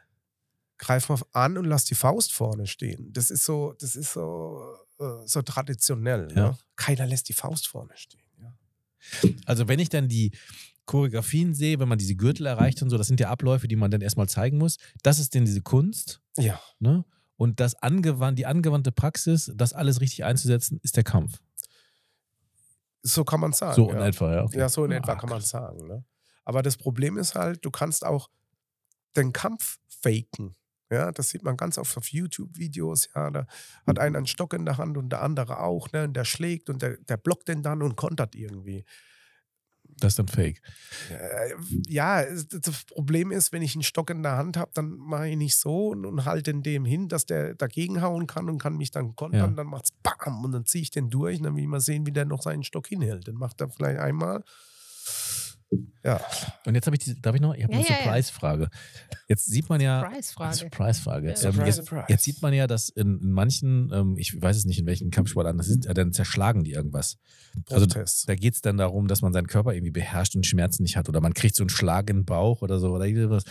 greif 0.78 1.08
mal 1.08 1.20
an 1.32 1.58
und 1.58 1.64
lass 1.64 1.84
die 1.84 1.96
Faust 1.96 2.32
vorne 2.32 2.68
stehen. 2.68 3.12
Das 3.12 3.30
ist 3.30 3.44
so, 3.44 3.74
das 3.80 3.96
ist 3.96 4.12
so, 4.12 4.62
äh, 5.00 5.26
so 5.26 5.42
traditionell. 5.42 6.28
Ja. 6.30 6.50
Ne? 6.50 6.58
Keiner 6.76 7.06
lässt 7.06 7.28
die 7.28 7.32
Faust 7.32 7.66
vorne 7.66 7.96
stehen. 7.96 8.22
Ja. 8.40 8.54
Also 9.46 9.66
wenn 9.66 9.80
ich 9.80 9.88
dann 9.88 10.08
die 10.08 10.30
Choreografien 10.86 11.54
sehe, 11.54 11.80
wenn 11.80 11.88
man 11.88 11.98
diese 11.98 12.14
Gürtel 12.14 12.46
erreicht 12.46 12.82
und 12.82 12.88
so, 12.88 12.96
das 12.96 13.08
sind 13.08 13.18
ja 13.18 13.30
Abläufe, 13.30 13.66
die 13.66 13.76
man 13.76 13.90
dann 13.90 14.00
erstmal 14.00 14.28
zeigen 14.28 14.56
muss. 14.56 14.76
Das 15.02 15.18
ist 15.18 15.34
denn 15.34 15.44
diese 15.44 15.62
Kunst. 15.62 16.20
ja. 16.36 16.60
Ne? 16.78 17.04
Und 17.39 17.61
das 17.61 17.76
angewandt, 17.76 18.36
die 18.39 18.47
angewandte 18.47 18.91
Praxis, 18.91 19.53
das 19.55 19.72
alles 19.72 20.01
richtig 20.01 20.24
einzusetzen, 20.24 20.80
ist 20.82 20.97
der 20.97 21.05
Kampf. 21.05 21.39
So 23.03 23.24
kann 23.24 23.39
man 23.39 23.53
sagen. 23.53 23.76
So 23.76 23.91
in 23.91 23.99
ja. 23.99 24.07
etwa, 24.09 24.34
ja. 24.34 24.43
okay. 24.43 24.59
Ja, 24.59 24.68
so 24.68 24.84
in 24.84 24.93
Ah, 24.93 24.97
etwa 24.97 25.14
kann 25.14 25.30
man 25.30 25.41
sagen. 25.41 25.86
Ne? 25.86 26.05
Aber 26.45 26.62
das 26.62 26.76
Problem 26.76 27.16
ist 27.16 27.36
halt, 27.36 27.64
du 27.64 27.70
kannst 27.70 28.05
auch 28.05 28.28
den 29.16 29.32
Kampf 29.32 29.78
faken. 29.89 30.57
Ja, 30.91 31.12
das 31.12 31.28
sieht 31.28 31.45
man 31.45 31.57
ganz 31.57 31.78
oft 31.78 31.97
auf 31.97 32.09
YouTube-Videos. 32.09 33.11
Ja, 33.14 33.30
da 33.30 33.47
hat 33.86 34.01
einer 34.01 34.18
einen 34.18 34.26
Stock 34.26 34.53
in 34.53 34.64
der 34.64 34.76
Hand 34.76 34.97
und 34.97 35.11
der 35.11 35.22
andere 35.22 35.61
auch. 35.61 35.93
Ne, 35.93 36.05
und 36.05 36.14
der 36.14 36.24
schlägt 36.24 36.68
und 36.68 36.82
der, 36.82 36.97
der 36.97 37.18
blockt 37.18 37.47
den 37.47 37.62
dann 37.62 37.82
und 37.82 37.95
kontert 37.95 38.34
irgendwie. 38.34 38.84
Das 40.01 40.12
ist 40.12 40.18
dann 40.18 40.28
fake. 40.28 40.61
Äh, 41.11 41.55
ja, 41.89 42.22
es- 42.22 42.47
das 42.49 42.84
Problem 42.84 43.32
ist, 43.32 43.53
wenn 43.53 43.62
ich 43.62 43.74
einen 43.74 43.82
Stock 43.82 44.11
in 44.11 44.22
der 44.22 44.36
Hand 44.36 44.57
habe, 44.57 44.70
dann 44.74 44.91
mache 44.97 45.28
ich 45.28 45.36
nicht 45.36 45.57
so 45.57 45.89
und, 45.89 46.07
und 46.07 46.24
halte 46.24 46.53
den 46.53 46.62
dem 46.62 46.84
hin, 46.84 47.09
dass 47.09 47.26
der 47.26 47.55
dagegen 47.55 48.01
hauen 48.01 48.26
kann 48.26 48.49
und 48.49 48.59
kann 48.59 48.76
mich 48.76 48.91
dann 48.93 49.16
kontern. 49.16 49.51
Ja. 49.51 49.57
Dann 49.57 49.66
macht's 49.66 49.91
BAM 50.03 50.45
und 50.45 50.53
dann 50.53 50.64
ziehe 50.66 50.82
ich 50.82 50.91
den 50.91 51.11
durch 51.11 51.39
und 51.39 51.45
dann 51.45 51.57
will 51.57 51.62
ich 51.62 51.68
mal 51.68 51.80
sehen, 51.80 52.07
wie 52.07 52.12
der 52.12 52.26
noch 52.26 52.43
seinen 52.43 52.62
Stock 52.62 52.86
hinhält. 52.86 53.26
Dann 53.26 53.34
macht 53.34 53.61
er 53.61 53.70
vielleicht 53.70 53.99
einmal. 53.99 54.45
Ja, 56.02 56.20
Und 56.64 56.74
jetzt 56.74 56.86
habe 56.86 56.96
ich, 56.96 57.04
die, 57.04 57.20
darf 57.20 57.34
ich 57.34 57.40
noch? 57.42 57.54
Ich 57.54 57.62
habe 57.62 57.74
Ja, 57.74 57.80
eine. 57.80 57.86
Surprise-Frage. 57.86 58.70
Jetzt 59.28 59.44
sieht 59.44 59.68
man 59.68 59.80
ja. 59.80 60.00
Surprise-Frage. 60.00 60.56
Surprise-Frage. 60.56 61.26
Ja. 61.26 61.32
Ähm, 61.32 61.52
Surprise, 61.52 61.82
jetzt, 61.82 62.08
jetzt 62.08 62.24
sieht 62.24 62.40
man 62.40 62.54
ja, 62.54 62.66
dass 62.66 62.88
in, 62.88 63.20
in 63.20 63.32
manchen, 63.32 63.90
ähm, 63.92 64.16
ich 64.16 64.40
weiß 64.40 64.56
es 64.56 64.64
nicht, 64.64 64.78
in 64.78 64.86
welchen 64.86 65.10
Kampfsportarten 65.10 65.58
das 65.58 65.66
sind, 65.66 65.84
äh, 65.84 65.92
dann 65.92 66.12
zerschlagen 66.12 66.64
die 66.64 66.72
irgendwas. 66.72 67.18
Also 67.68 67.86
Protest. 67.86 68.28
Da 68.28 68.34
geht 68.34 68.54
es 68.54 68.62
dann 68.62 68.78
darum, 68.78 69.08
dass 69.08 69.20
man 69.20 69.34
seinen 69.34 69.46
Körper 69.48 69.74
irgendwie 69.74 69.90
beherrscht 69.90 70.34
und 70.36 70.46
Schmerzen 70.46 70.84
nicht 70.84 70.96
hat 70.96 71.08
oder 71.08 71.20
man 71.20 71.34
kriegt 71.34 71.54
so 71.56 71.64
einen 71.64 71.70
Schlag 71.70 72.08
in 72.08 72.18
den 72.18 72.24
Bauch 72.24 72.62
oder 72.62 72.78
so 72.78 72.90
oder 72.90 73.04
irgendwas. 73.04 73.44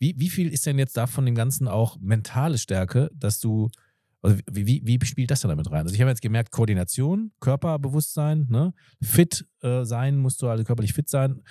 Wie, 0.00 0.14
wie 0.18 0.30
viel 0.30 0.52
ist 0.52 0.66
denn 0.66 0.78
jetzt 0.78 0.96
davon 0.96 1.26
dem 1.26 1.34
Ganzen 1.36 1.68
auch 1.68 1.98
mentale 2.00 2.58
Stärke, 2.58 3.10
dass 3.14 3.38
du, 3.38 3.70
also 4.22 4.36
wie, 4.50 4.66
wie, 4.66 5.00
wie 5.00 5.06
spielt 5.06 5.30
das 5.30 5.40
denn 5.40 5.48
damit 5.48 5.70
rein? 5.70 5.82
Also 5.82 5.94
ich 5.94 6.00
habe 6.00 6.10
jetzt 6.10 6.22
gemerkt, 6.22 6.50
Koordination, 6.50 7.32
Körperbewusstsein, 7.40 8.46
ne? 8.50 8.74
fit 9.02 9.46
äh, 9.62 9.84
sein, 9.84 10.18
musst 10.18 10.42
du 10.42 10.48
also 10.48 10.64
körperlich 10.64 10.92
fit 10.92 11.08
sein, 11.08 11.42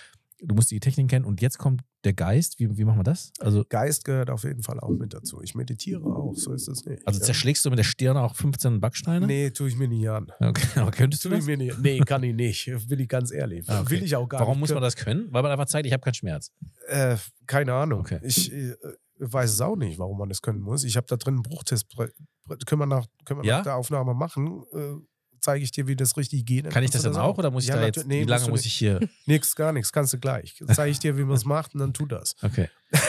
du 0.42 0.56
musst 0.56 0.72
die 0.72 0.80
Technik 0.80 1.10
kennen 1.10 1.26
und 1.26 1.42
jetzt 1.42 1.58
kommt 1.58 1.82
der 2.04 2.14
Geist. 2.14 2.60
Wie, 2.60 2.78
wie 2.78 2.86
machen 2.86 3.00
wir 3.00 3.04
das? 3.04 3.32
Also, 3.40 3.66
Geist 3.68 4.06
gehört 4.06 4.30
auf 4.30 4.44
jeden 4.44 4.64
Fall 4.64 4.80
auch 4.80 4.92
mit 4.92 5.14
dazu. 5.14 5.42
Ich 5.42 5.56
meditiere 5.56 6.06
auch, 6.06 6.34
so 6.36 6.54
ist 6.54 6.68
es 6.68 6.86
nicht. 6.86 7.06
also 7.06 7.20
zerschlägst 7.20 7.66
du 7.66 7.70
mit 7.70 7.80
der 7.80 7.84
Stirn 7.84 8.18
auch 8.18 8.36
15 8.36 8.80
Backsteine? 8.80 9.28
Nee, 9.28 9.50
tue 9.52 9.68
ich 9.68 9.76
mir 9.76 9.88
nicht 9.88 10.08
an. 10.10 10.32
Okay, 10.40 10.68
aber 10.80 10.92
könntest 10.92 11.26
du 11.26 11.30
ich 11.30 11.36
das? 11.38 11.46
mir 11.46 11.58
nicht. 11.58 11.80
Nee, 11.80 12.00
kann 12.00 12.24
ich 12.24 12.34
nicht. 12.34 12.72
Bin 12.88 13.00
ich 13.00 13.10
ganz 13.10 13.32
ehrlich. 13.32 13.68
Ah, 13.68 13.82
okay. 13.82 13.92
Will 13.92 14.04
ich 14.04 14.16
auch 14.16 14.28
gar 14.28 14.40
Warum 14.42 14.54
nicht. 14.54 14.62
muss 14.62 14.74
man 14.74 14.82
das 14.82 14.96
können? 14.96 15.28
Weil 15.32 15.44
man 15.44 15.52
einfach 15.52 15.66
zeigt, 15.66 15.86
ich 15.88 15.94
habe 15.94 16.02
keinen 16.02 16.14
Schmerz. 16.14 16.52
Äh, 16.88 17.18
keine 17.46 17.74
Ahnung. 17.74 18.02
Okay. 18.02 18.20
Ich 18.24 18.54
äh, 18.54 18.76
weiß 19.20 19.52
es 19.52 19.62
auch 19.62 19.76
nicht, 19.76 20.00
warum 20.00 20.18
man 20.18 20.30
das 20.30 20.42
können 20.42 20.62
muss. 20.62 20.84
Ich 20.84 20.98
habe 20.98 21.08
da 21.08 21.18
drin 21.18 21.36
einen 21.36 21.44
Bruchtest. 21.44 21.88
Können 22.66 22.82
wir 22.82 22.86
nach, 22.86 23.06
können 23.26 23.42
wir 23.42 23.48
Ja? 23.48 23.58
nach 23.58 23.64
der 23.64 23.76
Aufnahme 23.76 24.14
machen? 24.14 24.64
Äh, 24.74 24.96
Zeige 25.42 25.64
ich 25.64 25.72
dir, 25.72 25.88
wie 25.88 25.96
das 25.96 26.18
richtig 26.18 26.46
geht. 26.46 26.70
Kann 26.70 26.84
ich 26.84 26.92
das 26.92 27.04
dann 27.04 27.16
auch 27.16 27.38
oder 27.38 27.50
muss 27.50 27.64
ich 27.64 27.70
da 27.70 27.82
jetzt, 27.86 28.10
wie 28.10 28.24
lange 28.26 28.50
muss 28.50 28.66
ich 28.66 28.74
hier? 28.74 29.00
Nix, 29.26 29.56
gar 29.56 29.72
nichts. 29.72 29.94
Kannst 29.94 30.12
du 30.12 30.20
gleich. 30.20 30.62
Zeige 30.74 30.92
ich 30.92 31.00
dir, 31.00 31.18
wie 31.18 31.24
man 31.24 31.38
es 31.38 31.46
macht 31.46 31.74
und 31.74 31.80
dann 31.80 31.94
tu 31.94 32.06
das. 32.06 32.36
Okay. 32.42 32.70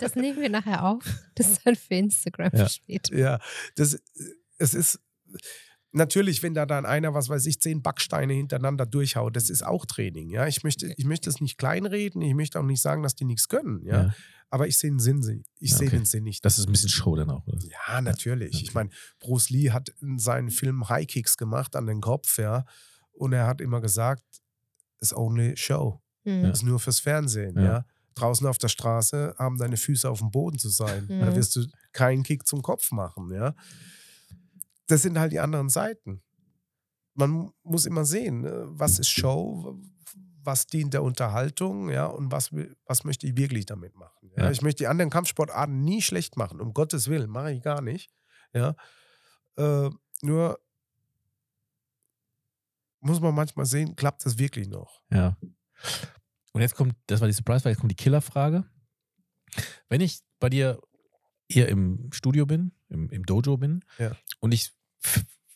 Das 0.00 0.14
nehmen 0.16 0.38
wir 0.38 0.50
nachher 0.50 0.84
auf. 0.84 1.02
Das 1.34 1.48
ist 1.48 1.60
dann 1.66 1.74
für 1.74 1.94
Instagram 1.94 2.50
Ja. 2.54 2.68
später. 2.68 3.16
Ja, 3.16 3.38
das, 3.76 3.98
es 4.58 4.74
ist 4.74 5.00
natürlich, 5.92 6.42
wenn 6.42 6.52
da 6.54 6.66
dann 6.66 6.84
einer, 6.84 7.14
was 7.14 7.28
weiß 7.30 7.46
ich, 7.46 7.58
zehn 7.60 7.82
Backsteine 7.82 8.34
hintereinander 8.34 8.84
durchhaut, 8.86 9.34
das 9.36 9.48
ist 9.48 9.64
auch 9.64 9.86
Training. 9.86 10.28
Ja, 10.30 10.46
ich 10.46 10.62
möchte, 10.62 10.92
ich 10.96 11.04
möchte 11.06 11.30
es 11.30 11.40
nicht 11.40 11.56
kleinreden, 11.56 12.20
ich 12.22 12.34
möchte 12.34 12.60
auch 12.60 12.64
nicht 12.64 12.82
sagen, 12.82 13.02
dass 13.02 13.14
die 13.14 13.24
nichts 13.24 13.48
können. 13.48 13.82
Ja, 13.86 14.02
Ja. 14.04 14.14
Aber 14.50 14.66
ich 14.66 14.78
sehe 14.78 14.90
den 14.90 14.98
Sinn, 15.00 15.44
ich 15.58 15.70
Ja, 15.72 15.76
sehe 15.78 15.88
okay. 15.88 15.96
den 15.98 16.04
Sinn 16.06 16.24
nicht. 16.24 16.44
Das 16.44 16.58
ist 16.58 16.66
ein 16.66 16.72
bisschen 16.72 16.88
Show 16.88 17.16
dann 17.16 17.30
auch. 17.30 17.46
Oder? 17.46 17.58
Ja, 17.88 18.00
natürlich. 18.00 18.62
Ich 18.62 18.74
meine, 18.74 18.90
Bruce 19.20 19.50
Lee 19.50 19.70
hat 19.70 19.90
in 20.00 20.18
seinen 20.18 20.50
Filmen 20.50 20.88
High 20.88 21.06
Kicks 21.06 21.36
gemacht 21.36 21.76
an 21.76 21.86
den 21.86 22.00
Kopf, 22.00 22.38
ja, 22.38 22.64
und 23.12 23.32
er 23.32 23.46
hat 23.46 23.60
immer 23.60 23.80
gesagt, 23.80 24.24
it's 25.00 25.14
only 25.14 25.56
show, 25.56 26.00
Mhm. 26.24 26.46
ist 26.46 26.62
nur 26.62 26.78
fürs 26.80 27.00
Fernsehen, 27.00 27.56
Ja. 27.56 27.62
ja. 27.64 27.86
Draußen 28.14 28.46
auf 28.48 28.58
der 28.58 28.68
Straße 28.68 29.34
haben 29.38 29.58
deine 29.58 29.76
Füße 29.76 30.08
auf 30.10 30.18
dem 30.18 30.30
Boden 30.32 30.58
zu 30.58 30.68
sein. 30.70 31.04
Mhm. 31.08 31.20
Da 31.20 31.36
wirst 31.36 31.54
du 31.54 31.66
keinen 31.92 32.24
Kick 32.24 32.46
zum 32.48 32.62
Kopf 32.62 32.90
machen, 32.90 33.30
ja. 33.32 33.54
Das 34.88 35.02
sind 35.02 35.18
halt 35.18 35.32
die 35.32 35.38
anderen 35.40 35.68
Seiten. 35.68 36.22
Man 37.14 37.50
muss 37.62 37.84
immer 37.86 38.04
sehen, 38.04 38.44
äh, 38.44 38.50
was 38.66 38.98
ist 38.98 39.10
Show, 39.10 39.78
was 40.48 40.66
dient 40.66 40.94
der 40.94 41.02
Unterhaltung, 41.02 41.90
ja, 41.90 42.06
und 42.06 42.32
was, 42.32 42.50
was 42.86 43.04
möchte 43.04 43.26
ich 43.26 43.36
wirklich 43.36 43.66
damit 43.66 43.94
machen. 43.94 44.30
Ja? 44.34 44.44
Ja. 44.44 44.50
Ich 44.50 44.62
möchte 44.62 44.78
die 44.82 44.86
anderen 44.86 45.10
Kampfsportarten 45.10 45.82
nie 45.84 46.00
schlecht 46.00 46.38
machen, 46.38 46.58
um 46.58 46.72
Gottes 46.72 47.08
Willen, 47.08 47.28
mache 47.28 47.52
ich 47.52 47.60
gar 47.62 47.82
nicht. 47.82 48.10
Ja. 48.54 48.74
Äh, 49.56 49.90
nur 50.22 50.58
muss 53.00 53.20
man 53.20 53.34
manchmal 53.34 53.66
sehen, 53.66 53.94
klappt 53.94 54.24
das 54.24 54.38
wirklich 54.38 54.68
noch? 54.68 55.02
Ja. 55.12 55.36
Und 56.52 56.62
jetzt 56.62 56.74
kommt, 56.74 56.94
das 57.08 57.20
war 57.20 57.28
die 57.28 57.34
Surprise, 57.34 57.68
jetzt 57.68 57.78
kommt 57.78 57.92
die 57.92 57.96
Killerfrage. 57.96 58.64
Wenn 59.90 60.00
ich 60.00 60.20
bei 60.40 60.48
dir 60.48 60.80
hier 61.50 61.68
im 61.68 62.10
Studio 62.12 62.46
bin, 62.46 62.72
im, 62.88 63.10
im 63.10 63.26
Dojo 63.26 63.58
bin 63.58 63.84
Ja. 63.98 64.12
und 64.40 64.52
ich 64.52 64.72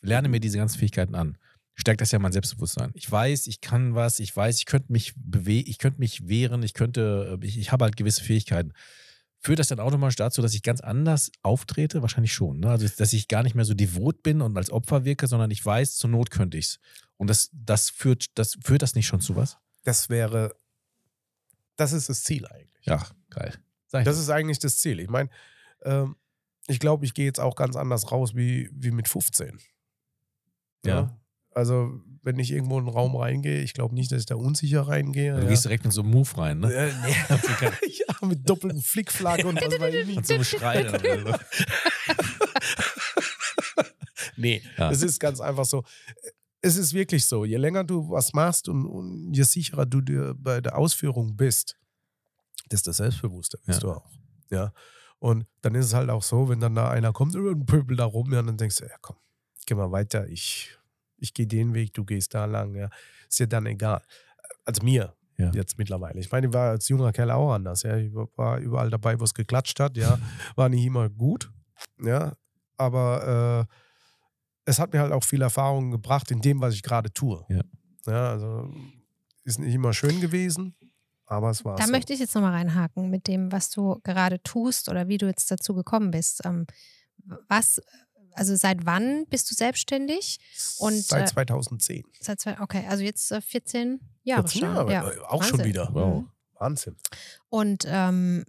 lerne 0.03 0.29
mir 0.29 0.39
diese 0.41 0.59
ganzen 0.59 0.79
Fähigkeiten 0.79 1.15
an, 1.15 1.39
stärkt 1.75 2.01
das 2.01 2.13
ja 2.13 2.19
mein 2.19 2.33
Selbstbewusstsein. 2.33 2.91
Ich 2.95 3.11
weiß, 3.11 3.47
ich 3.47 3.61
kann 3.61 3.95
was, 3.95 4.19
ich 4.19 4.35
weiß, 4.35 4.59
ich 4.59 4.67
könnte 4.67 4.93
mich 4.93 5.15
bewegen, 5.17 5.69
ich 5.69 5.79
könnte 5.79 6.01
mich 6.01 6.29
wehren, 6.29 6.63
ich 6.63 6.75
könnte, 6.75 7.39
ich, 7.43 7.59
ich 7.59 7.73
habe 7.73 7.85
halt 7.85 7.97
gewisse 7.97 8.23
Fähigkeiten. 8.23 8.73
Führt 9.41 9.59
das 9.59 9.69
dann 9.69 9.81
automatisch 9.81 10.17
dazu, 10.17 10.41
dass 10.41 10.55
ich 10.55 10.63
ganz 10.63 10.81
anders 10.81 11.33
auftrete? 11.43 12.01
Wahrscheinlich 12.01 12.33
schon. 12.33 12.61
Ne? 12.61 12.71
Also, 12.71 12.87
dass 12.97 13.13
ich 13.13 13.27
gar 13.27 13.43
nicht 13.43 13.57
mehr 13.57 13.65
so 13.65 13.75
devot 13.75 14.23
bin 14.23 14.41
und 14.41 14.57
als 14.57 14.71
Opfer 14.71 15.05
wirke, 15.05 15.27
sondern 15.27 15.51
ich 15.51 15.65
weiß, 15.65 15.97
zur 15.97 16.11
Not 16.11 16.31
könnte 16.31 16.59
ich 16.59 16.67
es. 16.67 16.81
Und 17.17 17.29
das, 17.29 17.51
das 17.53 17.91
führt, 17.91 18.27
das 18.39 18.57
führt 18.63 18.83
das 18.83 18.95
nicht 18.95 19.07
schon 19.07 19.21
zu 19.21 19.35
was? 19.35 19.59
Das 19.83 20.09
wäre, 20.09 20.55
das 21.77 21.93
ist 21.93 22.09
das 22.09 22.23
Ziel 22.23 22.47
eigentlich. 22.47 22.87
Ja, 22.87 23.05
geil. 23.31 23.59
Ich 23.93 24.05
Das 24.05 24.19
ist 24.19 24.31
eigentlich 24.31 24.61
das 24.61 24.79
Ziel. 24.79 25.01
Ich 25.01 25.09
meine, 25.09 25.29
ähm, 25.83 26.17
ich 26.69 26.79
glaube, 26.79 27.05
ich 27.05 27.15
gehe 27.15 27.27
jetzt 27.27 27.41
auch 27.41 27.57
ganz 27.57 27.75
anders 27.75 28.13
raus 28.13 28.35
wie, 28.35 28.71
wie 28.73 28.91
mit 28.93 29.09
15. 29.09 29.59
Ja. 30.85 31.17
Also, 31.55 32.01
wenn 32.23 32.39
ich 32.39 32.51
irgendwo 32.53 32.79
in 32.79 32.87
einen 32.87 32.95
Raum 32.95 33.17
reingehe, 33.17 33.61
ich 33.63 33.75
glaube 33.75 33.95
nicht, 33.95 34.11
dass 34.13 34.21
ich 34.21 34.27
da 34.27 34.37
unsicher 34.37 34.83
reingehe. 34.89 35.35
Du 35.35 35.43
ja. 35.43 35.49
gehst 35.49 35.65
direkt 35.65 35.85
mit 35.85 35.93
so 35.93 36.03
einem 36.03 36.11
Move 36.13 36.29
rein, 36.39 36.61
ne? 36.61 36.73
Äh, 36.73 36.93
nee. 37.05 37.15
ja, 38.09 38.27
mit 38.27 38.49
doppeltem 38.49 38.81
Flickflack 38.81 39.45
und 39.45 39.61
was 39.61 39.79
weiß 39.81 39.95
ich 39.95 40.07
nicht. 40.07 40.17
Und 40.19 40.27
so 40.27 40.35
einem 40.35 40.45
Schrei. 40.45 40.85
Nee, 44.37 44.63
Ja. 44.79 44.91
es 44.91 45.03
ist 45.03 45.21
ganz 45.21 45.41
einfach 45.41 45.65
so. 45.65 45.85
Es 46.63 46.77
ist 46.77 46.95
wirklich 46.95 47.27
so, 47.27 47.45
je 47.45 47.57
länger 47.57 47.85
du 47.85 48.09
was 48.11 48.33
machst 48.33 48.69
und, 48.69 48.87
und 48.87 49.33
je 49.35 49.43
sicherer 49.43 49.85
du 49.85 50.01
dir 50.01 50.35
bei 50.37 50.61
der 50.61 50.79
Ausführung 50.79 51.37
bist, 51.37 51.77
desto 52.71 52.93
selbstbewusster 52.93 53.59
bist 53.67 53.83
Ja. 53.83 53.89
du 53.89 53.95
auch. 53.97 54.09
Ja. 54.51 54.73
Und 55.19 55.47
dann 55.61 55.75
ist 55.75 55.87
es 55.87 55.95
halt 55.95 56.09
auch 56.11 56.23
so, 56.23 56.49
wenn 56.49 56.61
dann 56.61 56.75
da 56.75 56.91
einer 56.91 57.13
kommt 57.13 57.35
und 57.37 57.67
pöbelt 57.67 57.99
da 58.01 58.05
rum, 58.05 58.33
ja, 58.33 58.43
dann 58.43 58.57
denkst 58.57 58.77
du, 58.77 58.85
ja 58.85 58.97
komm, 59.01 59.17
geh 59.67 59.75
mal 59.75 59.91
weiter, 59.93 60.27
ich, 60.29 60.77
ich 61.23 61.33
gehe 61.35 61.47
den 61.47 61.73
Weg, 61.75 61.95
du 61.95 62.05
gehst 62.05 62.35
da 62.35 62.45
lang, 62.45 62.75
ja. 62.75 62.91
Ist 63.29 63.41
dir 63.41 63.47
dann 63.47 63.67
egal. 63.67 64.03
Also 64.65 64.83
mir 64.83 65.15
Ja. 65.39 65.51
jetzt 65.53 65.79
mittlerweile. 65.79 66.19
Ich 66.21 66.31
meine, 66.31 66.47
ich 66.49 66.53
war 66.53 66.71
als 66.71 66.89
junger 66.89 67.13
Kerl 67.13 67.31
auch 67.31 67.53
anders, 67.55 67.83
ja. 67.85 67.97
Ich 67.97 68.13
war 68.15 68.59
überall 68.59 68.91
dabei, 68.91 69.19
wo 69.19 69.25
es 69.25 69.33
geklatscht 69.35 69.81
hat, 69.81 69.97
ja. 69.97 70.19
War 70.57 70.69
nicht 70.69 70.85
immer 70.85 71.09
gut, 71.09 71.51
ja. 72.03 72.35
Aber 72.77 73.67
äh, 73.69 73.75
es 74.65 74.79
hat 74.79 74.93
mir 74.93 75.01
halt 75.01 75.13
auch 75.13 75.25
viel 75.25 75.43
Erfahrung 75.43 75.91
gebracht 75.91 76.31
in 76.31 76.41
dem, 76.41 76.61
was 76.61 76.75
ich 76.75 76.83
gerade 76.83 77.13
tue. 77.13 77.45
Ja. 77.49 77.61
ja. 78.07 78.31
Also 78.31 78.73
ist 79.45 79.59
nicht 79.59 79.75
immer 79.75 79.93
schön 79.93 80.21
gewesen, 80.21 80.75
aber 81.27 81.51
es 81.51 81.65
war 81.65 81.77
Da 81.77 81.87
so. 81.87 81.91
möchte 81.93 82.13
ich 82.13 82.21
jetzt 82.21 82.35
nochmal 82.35 82.53
reinhaken 82.53 83.11
mit 83.11 83.27
dem, 83.27 83.51
was 83.53 83.71
du 83.71 84.01
gerade 84.05 84.41
tust 84.43 84.89
oder 84.89 85.09
wie 85.09 85.19
du 85.19 85.27
jetzt 85.27 85.51
dazu 85.51 85.75
gekommen 85.75 86.11
bist. 86.13 86.43
Ähm, 86.45 86.67
was, 87.49 87.81
also 88.35 88.57
seit 88.57 88.87
wann 88.87 89.27
bist 89.27 89.51
du 89.51 89.55
selbstständig? 89.55 90.39
und, 90.79 90.95
Seit 90.95 91.23
äh, 91.25 91.33
2010. 91.33 92.05
Seit 92.21 92.41
zwei, 92.41 92.61
okay, 92.61 92.85
also 92.89 93.03
jetzt 93.03 93.31
äh, 93.33 93.41
14 93.41 94.01
Jahre 94.23 94.49
14 94.49 94.61
schon. 94.61 94.75
Jahre, 94.75 94.93
ja. 94.93 95.11
äh, 95.11 95.19
auch 95.21 95.43
schon 95.43 95.59
Wahnsinn. 95.59 95.67
wieder. 95.67 95.89
Wow. 95.93 96.21
Mhm. 96.23 96.29
Wahnsinn. 96.59 96.97
Und 97.49 97.85
ähm, 97.87 98.45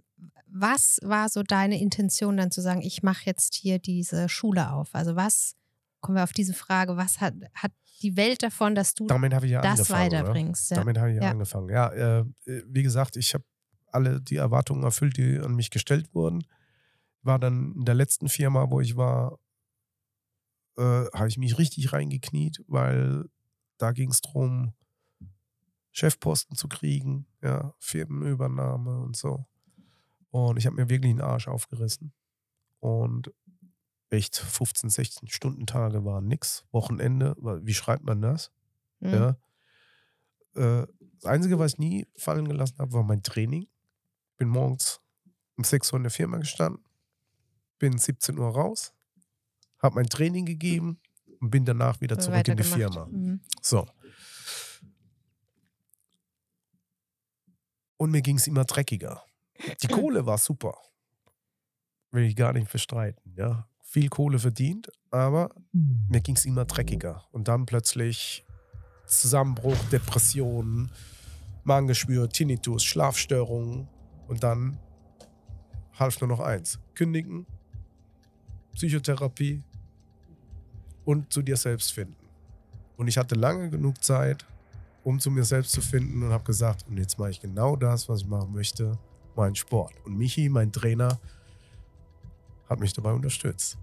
was 0.46 1.00
war 1.02 1.28
so 1.28 1.42
deine 1.42 1.80
Intention 1.80 2.36
dann 2.36 2.50
zu 2.50 2.60
sagen, 2.60 2.80
ich 2.82 3.02
mache 3.02 3.22
jetzt 3.26 3.54
hier 3.54 3.78
diese 3.78 4.28
Schule 4.28 4.72
auf? 4.72 4.94
Also 4.94 5.16
was, 5.16 5.56
kommen 6.00 6.16
wir 6.16 6.22
auf 6.22 6.32
diese 6.32 6.52
Frage, 6.54 6.96
was 6.96 7.20
hat, 7.20 7.34
hat 7.54 7.72
die 8.02 8.16
Welt 8.16 8.42
davon, 8.42 8.74
dass 8.74 8.94
du 8.94 9.06
Damit 9.06 9.34
habe 9.34 9.46
ich 9.46 9.52
ja 9.52 9.62
das 9.62 9.80
angefangen. 9.80 10.12
Weiterbringst? 10.12 10.70
Ja. 10.70 10.76
Damit 10.76 10.98
habe 10.98 11.10
ich 11.10 11.16
ja, 11.16 11.22
Ja. 11.24 11.30
angefangen. 11.30 11.68
Ja, 11.70 11.92
äh, 11.92 12.24
wie 12.66 12.82
gesagt, 12.82 13.16
ich 13.16 13.34
habe 13.34 13.44
alle 13.90 14.20
die 14.20 14.36
Erwartungen 14.36 14.82
erfüllt, 14.84 15.16
die 15.16 15.38
an 15.38 15.54
mich 15.54 15.70
gestellt 15.70 16.14
wurden. 16.14 16.44
War 17.22 17.38
dann 17.38 17.74
in 17.76 17.84
der 17.84 17.94
letzten 17.94 18.28
Firma, 18.28 18.70
wo 18.70 18.80
ich 18.80 18.96
war, 18.96 19.38
äh, 20.76 21.04
habe 21.14 21.28
ich 21.28 21.38
mich 21.38 21.58
richtig 21.58 21.92
reingekniet, 21.92 22.62
weil 22.66 23.24
da 23.78 23.92
ging 23.92 24.10
es 24.10 24.20
darum, 24.20 24.74
Chefposten 25.92 26.56
zu 26.56 26.68
kriegen, 26.68 27.26
ja, 27.42 27.74
Firmenübernahme 27.78 29.00
und 29.00 29.16
so. 29.16 29.46
Und 30.30 30.56
ich 30.56 30.66
habe 30.66 30.76
mir 30.76 30.88
wirklich 30.88 31.12
den 31.12 31.20
Arsch 31.20 31.46
aufgerissen. 31.46 32.12
Und 32.80 33.32
echt 34.10 34.36
15, 34.36 34.90
16 34.90 35.28
Stunden 35.28 35.66
Tage 35.66 36.04
waren 36.04 36.26
nix. 36.26 36.64
Wochenende, 36.72 37.36
wie 37.38 37.74
schreibt 37.74 38.04
man 38.04 38.20
das? 38.20 38.50
Mhm. 39.00 39.12
Ja. 39.12 39.36
Äh, 40.54 40.86
das 41.20 41.24
Einzige, 41.24 41.58
was 41.58 41.74
ich 41.74 41.78
nie 41.78 42.06
fallen 42.16 42.48
gelassen 42.48 42.78
habe, 42.78 42.92
war 42.92 43.02
mein 43.02 43.22
Training. 43.22 43.68
Bin 44.36 44.48
morgens 44.48 45.00
um 45.56 45.64
6 45.64 45.92
Uhr 45.92 45.98
in 45.98 46.02
der 46.02 46.10
Firma 46.10 46.38
gestanden, 46.38 46.84
bin 47.78 47.96
17 47.96 48.38
Uhr 48.38 48.48
raus, 48.48 48.92
habe 49.84 49.94
mein 49.94 50.08
Training 50.08 50.46
gegeben 50.46 50.98
und 51.40 51.50
bin 51.50 51.64
danach 51.64 52.00
wieder 52.00 52.18
zurück 52.18 52.48
in 52.48 52.56
die. 52.56 52.64
Firma. 52.64 53.06
Mhm. 53.06 53.40
So. 53.62 53.86
und 57.96 58.10
mir 58.10 58.22
ging 58.22 58.36
es 58.36 58.46
immer 58.46 58.64
dreckiger. 58.64 59.24
Die 59.82 59.88
Kohle 59.88 60.26
war 60.26 60.38
super. 60.38 60.76
Will 62.10 62.24
ich 62.24 62.36
gar 62.36 62.52
nicht 62.52 62.70
bestreiten. 62.70 63.34
Ja. 63.36 63.68
Viel 63.82 64.08
Kohle 64.08 64.38
verdient, 64.38 64.90
aber 65.10 65.50
mir 65.72 66.20
ging 66.20 66.36
es 66.36 66.44
immer 66.44 66.64
dreckiger. 66.64 67.24
Und 67.32 67.48
dann 67.48 67.66
plötzlich 67.66 68.44
Zusammenbruch, 69.06 69.76
Depressionen, 69.90 70.90
Magengeschwür, 71.64 72.28
Tinnitus, 72.28 72.84
Schlafstörungen. 72.84 73.88
Und 74.26 74.42
dann 74.42 74.78
half 75.98 76.20
nur 76.20 76.28
noch 76.28 76.40
eins: 76.40 76.80
Kündigen, 76.94 77.46
Psychotherapie 78.74 79.62
und 81.04 81.32
zu 81.32 81.42
dir 81.42 81.56
selbst 81.56 81.92
finden. 81.92 82.16
Und 82.96 83.08
ich 83.08 83.18
hatte 83.18 83.34
lange 83.34 83.70
genug 83.70 84.02
Zeit, 84.02 84.44
um 85.02 85.18
zu 85.20 85.30
mir 85.30 85.44
selbst 85.44 85.72
zu 85.72 85.80
finden 85.80 86.22
und 86.22 86.30
habe 86.32 86.44
gesagt, 86.44 86.86
und 86.88 86.96
jetzt 86.96 87.18
mache 87.18 87.30
ich 87.30 87.40
genau 87.40 87.76
das, 87.76 88.08
was 88.08 88.20
ich 88.22 88.26
machen 88.26 88.52
möchte, 88.52 88.96
meinen 89.36 89.54
Sport. 89.54 89.92
Und 90.04 90.16
Michi, 90.16 90.48
mein 90.48 90.72
Trainer, 90.72 91.18
hat 92.68 92.80
mich 92.80 92.92
dabei 92.92 93.12
unterstützt. 93.12 93.76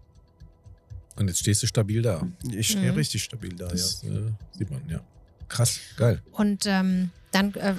Und 1.18 1.28
jetzt 1.28 1.40
stehst 1.40 1.62
du 1.62 1.68
stabil 1.68 2.02
da. 2.02 2.26
Ich 2.52 2.70
stehe 2.72 2.92
Mhm. 2.92 2.98
richtig 2.98 3.24
stabil 3.24 3.54
da, 3.56 3.68
Das 3.68 4.02
ja. 4.02 4.12
äh, 4.12 4.32
sieht 4.58 4.72
man, 4.72 4.88
ja. 4.90 5.02
Krass, 5.50 5.80
geil. 5.98 6.22
Und 6.32 6.64
ähm, 6.66 7.12
dann 7.32 7.54
äh, 7.56 7.76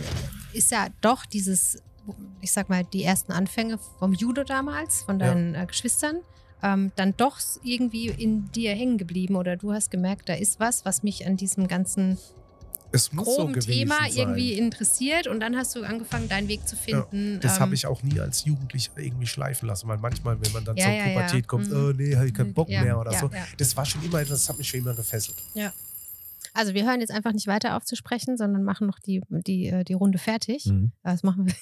ist 0.53 0.71
ja 0.71 0.89
doch 1.01 1.25
dieses, 1.25 1.79
ich 2.43 2.53
sag 2.53 2.69
mal, 2.69 2.85
die 2.85 3.03
ersten 3.03 3.33
Anfänge 3.33 3.79
vom 3.99 4.13
Judo 4.13 4.45
damals, 4.45 5.03
von 5.03 5.19
Ja. 5.19 5.27
deinen 5.29 5.55
äh, 5.55 5.67
Geschwistern, 5.67 6.21
ähm, 6.63 6.93
dann 6.97 7.15
doch 7.17 7.39
irgendwie 7.63 8.07
in 8.09 8.51
dir 8.53 8.75
hängen 8.75 8.99
geblieben 8.99 9.37
oder 9.37 9.57
du 9.57 9.73
hast 9.73 9.91
gemerkt, 9.91 10.29
da 10.29 10.35
ist 10.35 10.61
was, 10.61 10.85
was 10.85 11.03
mich 11.03 11.27
an 11.27 11.37
diesem 11.37 11.67
ganzen 11.69 12.19
Es 12.93 13.13
muss 13.13 13.27
so 13.27 13.37
groben 13.43 13.55
gewesen 13.55 13.71
Thema 13.73 13.99
sein. 14.01 14.13
irgendwie 14.15 14.53
interessiert 14.55 15.27
und 15.27 15.41
dann 15.41 15.57
hast 15.57 15.75
du 15.75 15.83
angefangen, 15.83 16.29
deinen 16.29 16.49
Weg 16.49 16.69
zu 16.69 16.77
finden. 16.77 17.41
Das 17.41 17.57
ähm, 17.57 17.61
habe 17.63 17.75
ich 17.75 17.87
auch 17.87 18.03
nie 18.03 18.21
als 18.21 18.45
Jugendlicher 18.45 18.93
irgendwie 18.99 19.27
schleifen 19.27 19.67
lassen, 19.67 19.89
weil 19.89 19.99
manchmal, 19.99 20.41
wenn 20.41 20.53
man 20.53 20.65
dann 20.65 20.77
Ja, 20.77 20.85
zur 20.85 20.93
ja, 20.93 21.07
ja. 21.07 21.13
Pubertät 21.15 21.49
kommt, 21.49 21.69
Mhm. 21.71 21.77
oh 21.77 21.93
nee, 21.93 22.15
habe 22.17 22.27
ich 22.29 22.35
keinen 22.35 22.53
Bock 22.55 22.69
ja, 22.69 22.83
mehr 22.83 22.99
oder 22.99 23.13
ja, 23.13 23.19
so. 23.19 23.27
Ja. 23.29 23.45
Das 23.59 23.77
war 23.77 23.85
schon 23.87 24.03
immer 24.05 24.21
etwas, 24.21 24.41
das 24.41 24.49
hat 24.49 24.59
mich 24.59 24.69
schon 24.69 24.81
immer 24.81 24.95
gefesselt. 24.95 25.37
Also 26.55 26.75
wir 26.75 26.85
hören 26.85 27.01
jetzt 27.01 27.11
einfach 27.13 27.33
nicht 27.33 27.47
weiter 27.47 27.77
auf 27.79 27.85
zu 27.85 27.97
sprechen, 27.97 28.37
sondern 28.37 28.63
machen 28.63 28.87
noch 28.87 28.99
die, 28.99 29.23
die, 29.31 29.69
äh, 29.69 29.85
die 29.85 29.95
Runde 29.95 30.19
fertig. 30.19 30.67
Mhm. 30.67 30.93
Das 31.03 31.23
machen 31.23 31.47
wir 31.47 31.55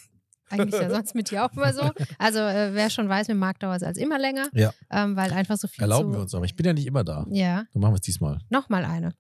eigentlich 0.51 0.81
ja 0.81 0.91
sonst 0.91 1.15
mit 1.15 1.31
dir 1.31 1.45
auch 1.45 1.53
immer 1.53 1.73
so. 1.73 1.91
Also 2.19 2.39
äh, 2.41 2.75
wer 2.75 2.91
schon 2.91 3.09
weiß, 3.09 3.29
mit 3.29 3.37
Marc 3.37 3.59
dauert 3.61 3.79
es 3.79 3.83
als 3.83 3.99
immer 3.99 4.19
länger, 4.19 4.49
Ja. 4.53 4.73
ähm, 4.91 5.17
weil 5.17 5.33
einfach 5.33 5.57
so 5.57 5.69
viel 5.69 5.83
Erlauben 5.83 6.13
zu, 6.13 6.19
wir 6.19 6.23
uns 6.23 6.35
aber. 6.35 6.45
Ich 6.45 6.57
bin 6.57 6.67
ja 6.67 6.73
nicht 6.73 6.87
immer 6.87 7.05
da. 7.05 7.27
Ja, 7.31 7.65
Dann 7.73 7.81
machen 7.83 7.93
wir 7.93 7.97
es 7.97 8.01
diesmal. 8.03 8.39
nochmal 8.51 8.85
eine. 8.85 9.15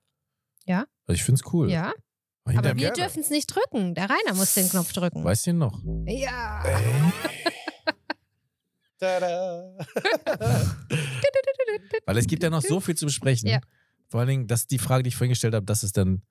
Also 1.06 1.08
ich 1.08 1.24
finde 1.24 1.40
es 1.44 1.52
cool. 1.52 1.68
Ja, 1.70 1.92
Aber 2.44 2.76
wir 2.76 2.92
dürfen 2.92 3.20
es 3.22 3.30
nicht 3.30 3.48
drücken. 3.48 3.94
Der 3.96 4.04
Rainer 4.04 4.34
muss 4.36 4.54
den 4.54 4.68
Knopf 4.68 4.92
drücken. 4.92 5.24
Weißt 5.24 5.46
du 5.46 5.50
ihn 5.50 5.58
noch? 5.58 5.82
Ja. 6.06 6.62
Tada. 9.00 9.76
Weil 12.06 12.18
es 12.18 12.26
gibt 12.26 12.42
ja 12.42 12.50
noch 12.50 12.62
so 12.62 12.80
viel 12.80 12.96
zu 12.96 13.06
besprechen. 13.06 13.48
Ja. 13.48 13.60
Vor 14.08 14.20
allen 14.20 14.28
Dingen, 14.28 14.46
das 14.46 14.60
ist 14.62 14.70
die 14.70 14.78
Frage, 14.78 15.02
die 15.02 15.08
ich 15.08 15.16
vorhin 15.16 15.30
gestellt 15.30 15.54
habe, 15.54 15.64
das 15.66 15.82
ist 15.82 15.96
dann, 15.96 16.22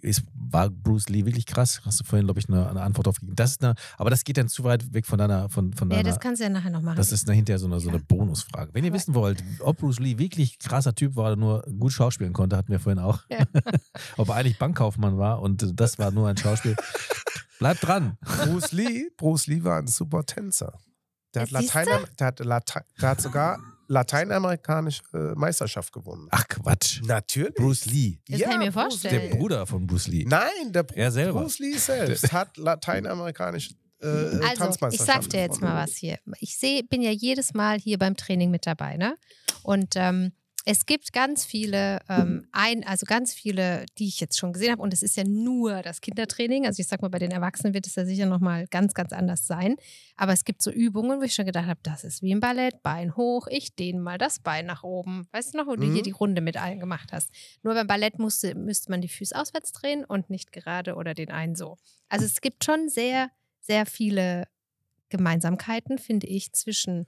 ist, 0.00 0.24
war 0.34 0.68
Bruce 0.70 1.08
Lee 1.08 1.24
wirklich 1.26 1.46
krass? 1.46 1.80
Hast 1.84 2.00
du 2.00 2.04
vorhin, 2.04 2.26
glaube 2.26 2.40
ich, 2.40 2.48
eine, 2.48 2.68
eine 2.68 2.82
Antwort 2.82 3.06
drauf 3.06 3.16
gegeben. 3.20 3.36
Das 3.36 3.52
ist 3.52 3.62
eine, 3.64 3.74
aber 3.96 4.10
das 4.10 4.24
geht 4.24 4.36
dann 4.36 4.48
zu 4.48 4.64
weit 4.64 4.92
weg 4.92 5.06
von 5.06 5.18
deiner, 5.18 5.48
von, 5.48 5.72
von 5.72 5.90
Ja, 5.90 5.96
deiner. 5.98 6.08
das 6.10 6.20
kannst 6.20 6.40
du 6.40 6.44
ja 6.44 6.50
nachher 6.50 6.70
noch 6.70 6.82
machen. 6.82 6.96
das 6.96 7.12
ist 7.12 7.28
hinterher 7.30 7.58
so 7.58 7.66
eine, 7.66 7.78
so 7.80 7.88
eine 7.88 7.98
Ja. 7.98 8.04
Bonusfrage. 8.08 8.74
Wenn 8.74 8.84
ihr 8.84 8.90
Aber- 8.90 8.96
wissen 8.98 9.14
wollt, 9.14 9.42
ob 9.60 9.78
Bruce 9.78 9.98
Lee 10.00 10.18
wirklich 10.18 10.58
krasser 10.58 10.94
Typ 10.94 11.14
war 11.16 11.26
oder 11.26 11.36
nur 11.36 11.62
gut 11.78 11.92
schauspielen 11.92 12.32
konnte, 12.32 12.56
hatten 12.56 12.70
wir 12.72 12.80
vorhin 12.80 12.98
auch. 12.98 13.20
Ja. 13.30 13.44
ob 14.16 14.28
er 14.28 14.34
eigentlich 14.36 14.58
Bankkaufmann 14.58 15.18
war 15.18 15.40
und 15.40 15.64
das 15.78 15.98
war 15.98 16.10
nur 16.10 16.28
ein 16.28 16.36
Schauspiel. 16.36 16.74
Bleibt 17.58 17.86
dran. 17.86 18.18
Bruce 18.44 18.72
Lee, 18.72 19.08
Bruce 19.16 19.46
Lee 19.46 19.64
war 19.64 19.78
ein 19.78 19.86
super 19.86 20.24
Tänzer. 20.26 20.78
Der 21.34 21.42
hat? 21.42 21.50
Latein, 21.50 21.86
der 22.18 22.26
hat, 22.26 22.40
Late, 22.40 22.84
der 23.00 23.08
hat 23.10 23.20
sogar 23.20 23.58
lateinamerikanische 23.88 25.02
äh, 25.14 25.34
Meisterschaft 25.38 25.92
gewonnen. 25.92 26.28
Ach 26.30 26.46
Quatsch. 26.48 27.00
Natürlich. 27.04 27.54
Bruce 27.54 27.86
Lee. 27.86 28.18
Das 28.28 28.40
kann 28.40 28.52
ich 28.52 28.58
mir 28.58 28.64
Der 28.64 28.72
vorstellen. 28.72 29.30
Lee. 29.32 29.36
Bruder 29.38 29.66
von 29.66 29.86
Bruce 29.86 30.08
Lee. 30.08 30.24
Nein, 30.26 30.72
der 30.72 30.82
Bru- 30.84 30.94
Er 30.96 31.12
selber. 31.12 31.40
Bruce 31.42 31.58
Lee 31.60 31.76
selbst 31.76 32.32
hat 32.32 32.56
lateinamerikanische 32.56 33.74
äh, 34.02 34.06
Also, 34.58 34.88
ich 34.90 35.00
sag 35.00 35.28
dir 35.30 35.40
jetzt 35.40 35.60
mal 35.60 35.82
was 35.82 35.96
hier. 35.96 36.18
Ich 36.40 36.58
sehe, 36.58 36.82
bin 36.84 37.00
ja 37.02 37.10
jedes 37.10 37.54
Mal 37.54 37.78
hier 37.78 37.98
beim 37.98 38.16
Training 38.16 38.50
mit 38.50 38.66
dabei, 38.66 38.96
ne? 38.96 39.16
Und 39.62 39.94
ähm, 39.96 40.32
es 40.68 40.84
gibt 40.84 41.12
ganz 41.12 41.44
viele, 41.44 42.00
ähm, 42.08 42.48
ein, 42.50 42.84
also 42.84 43.06
ganz 43.06 43.32
viele, 43.32 43.86
die 43.98 44.08
ich 44.08 44.18
jetzt 44.18 44.36
schon 44.36 44.52
gesehen 44.52 44.72
habe. 44.72 44.82
Und 44.82 44.92
es 44.92 45.00
ist 45.04 45.16
ja 45.16 45.22
nur 45.22 45.80
das 45.80 46.00
Kindertraining. 46.00 46.66
Also 46.66 46.80
ich 46.80 46.88
sag 46.88 47.02
mal, 47.02 47.08
bei 47.08 47.20
den 47.20 47.30
Erwachsenen 47.30 47.72
wird 47.72 47.86
es 47.86 47.94
ja 47.94 48.04
sicher 48.04 48.26
nochmal 48.26 48.66
ganz, 48.66 48.92
ganz 48.92 49.12
anders 49.12 49.46
sein. 49.46 49.76
Aber 50.16 50.32
es 50.32 50.44
gibt 50.44 50.60
so 50.60 50.72
Übungen, 50.72 51.20
wo 51.20 51.22
ich 51.22 51.34
schon 51.34 51.46
gedacht 51.46 51.68
habe, 51.68 51.78
das 51.84 52.02
ist 52.02 52.20
wie 52.20 52.32
im 52.32 52.40
Ballett, 52.40 52.82
Bein 52.82 53.14
hoch, 53.16 53.46
ich 53.48 53.76
dehne 53.76 54.00
mal 54.00 54.18
das 54.18 54.40
Bein 54.40 54.66
nach 54.66 54.82
oben. 54.82 55.28
Weißt 55.30 55.54
du 55.54 55.58
noch, 55.58 55.68
wo 55.68 55.76
du 55.76 55.86
Mhm. 55.86 55.92
hier 55.94 56.02
die 56.02 56.10
Runde 56.10 56.40
mit 56.40 56.56
allen 56.56 56.80
gemacht 56.80 57.12
hast? 57.12 57.30
Nur 57.62 57.74
beim 57.74 57.86
Ballett 57.86 58.18
musste, 58.18 58.56
müsste 58.56 58.90
man 58.90 59.00
die 59.00 59.08
Füße 59.08 59.40
auswärts 59.40 59.70
drehen 59.70 60.04
und 60.04 60.30
nicht 60.30 60.50
gerade 60.50 60.96
oder 60.96 61.14
den 61.14 61.30
einen 61.30 61.54
so. 61.54 61.76
Also 62.08 62.24
es 62.24 62.40
gibt 62.40 62.64
schon 62.64 62.88
sehr, 62.88 63.30
sehr 63.60 63.86
viele 63.86 64.48
Gemeinsamkeiten, 65.10 65.98
finde 65.98 66.26
ich, 66.26 66.52
zwischen 66.52 67.06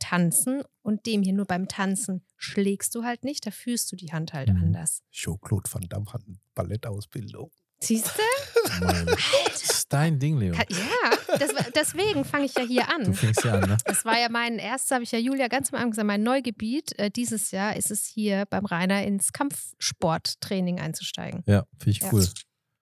Tanzen 0.00 0.62
und 0.82 1.06
dem 1.06 1.22
hier. 1.22 1.32
Nur 1.34 1.46
beim 1.46 1.68
Tanzen 1.68 2.24
schlägst 2.36 2.94
du 2.96 3.04
halt 3.04 3.22
nicht, 3.24 3.46
da 3.46 3.52
fühlst 3.52 3.92
du 3.92 3.96
die 3.96 4.12
Hand 4.12 4.32
halt 4.32 4.48
Mhm. 4.48 4.56
anders. 4.62 5.02
Jean-Claude 5.12 5.70
Van 5.72 5.82
Damme 5.88 6.12
hat 6.12 6.22
eine 6.26 6.38
Ballettausbildung. 6.54 7.52
Siehst 7.82 8.08
du? 8.08 8.22
Das 9.46 9.62
ist 9.62 9.92
dein 9.92 10.18
Ding, 10.18 10.38
Leo. 10.38 10.54
Ja, 10.54 11.38
das, 11.38 11.50
deswegen 11.74 12.24
fange 12.24 12.44
ich 12.46 12.54
ja 12.54 12.62
hier 12.62 12.82
Du 12.82 12.88
an. 13.08 13.14
fängst 13.14 13.44
ja 13.44 13.54
an, 13.54 13.68
ne? 13.68 13.76
Das 13.84 14.04
war 14.04 14.18
ja 14.18 14.28
mein 14.28 14.58
erstes, 14.58 14.90
habe 14.90 15.02
ich 15.04 15.12
ja 15.12 15.18
Julia 15.18 15.48
ganz 15.48 15.70
am 15.72 15.76
Anfang 15.76 15.90
gesagt, 15.90 16.06
mein 16.06 16.22
Neugebiet. 16.22 16.98
Äh, 16.98 17.10
dieses 17.10 17.50
Jahr 17.50 17.76
ist 17.76 17.90
es 17.90 18.04
hier 18.06 18.44
beim 18.50 18.64
Rainer 18.66 19.02
ins 19.04 19.32
Kampfsporttraining 19.32 20.78
einzusteigen. 20.80 21.42
Ja, 21.46 21.64
finde 21.78 21.90
ich 21.90 22.00
Ja. 22.00 22.10
cool. 22.12 22.26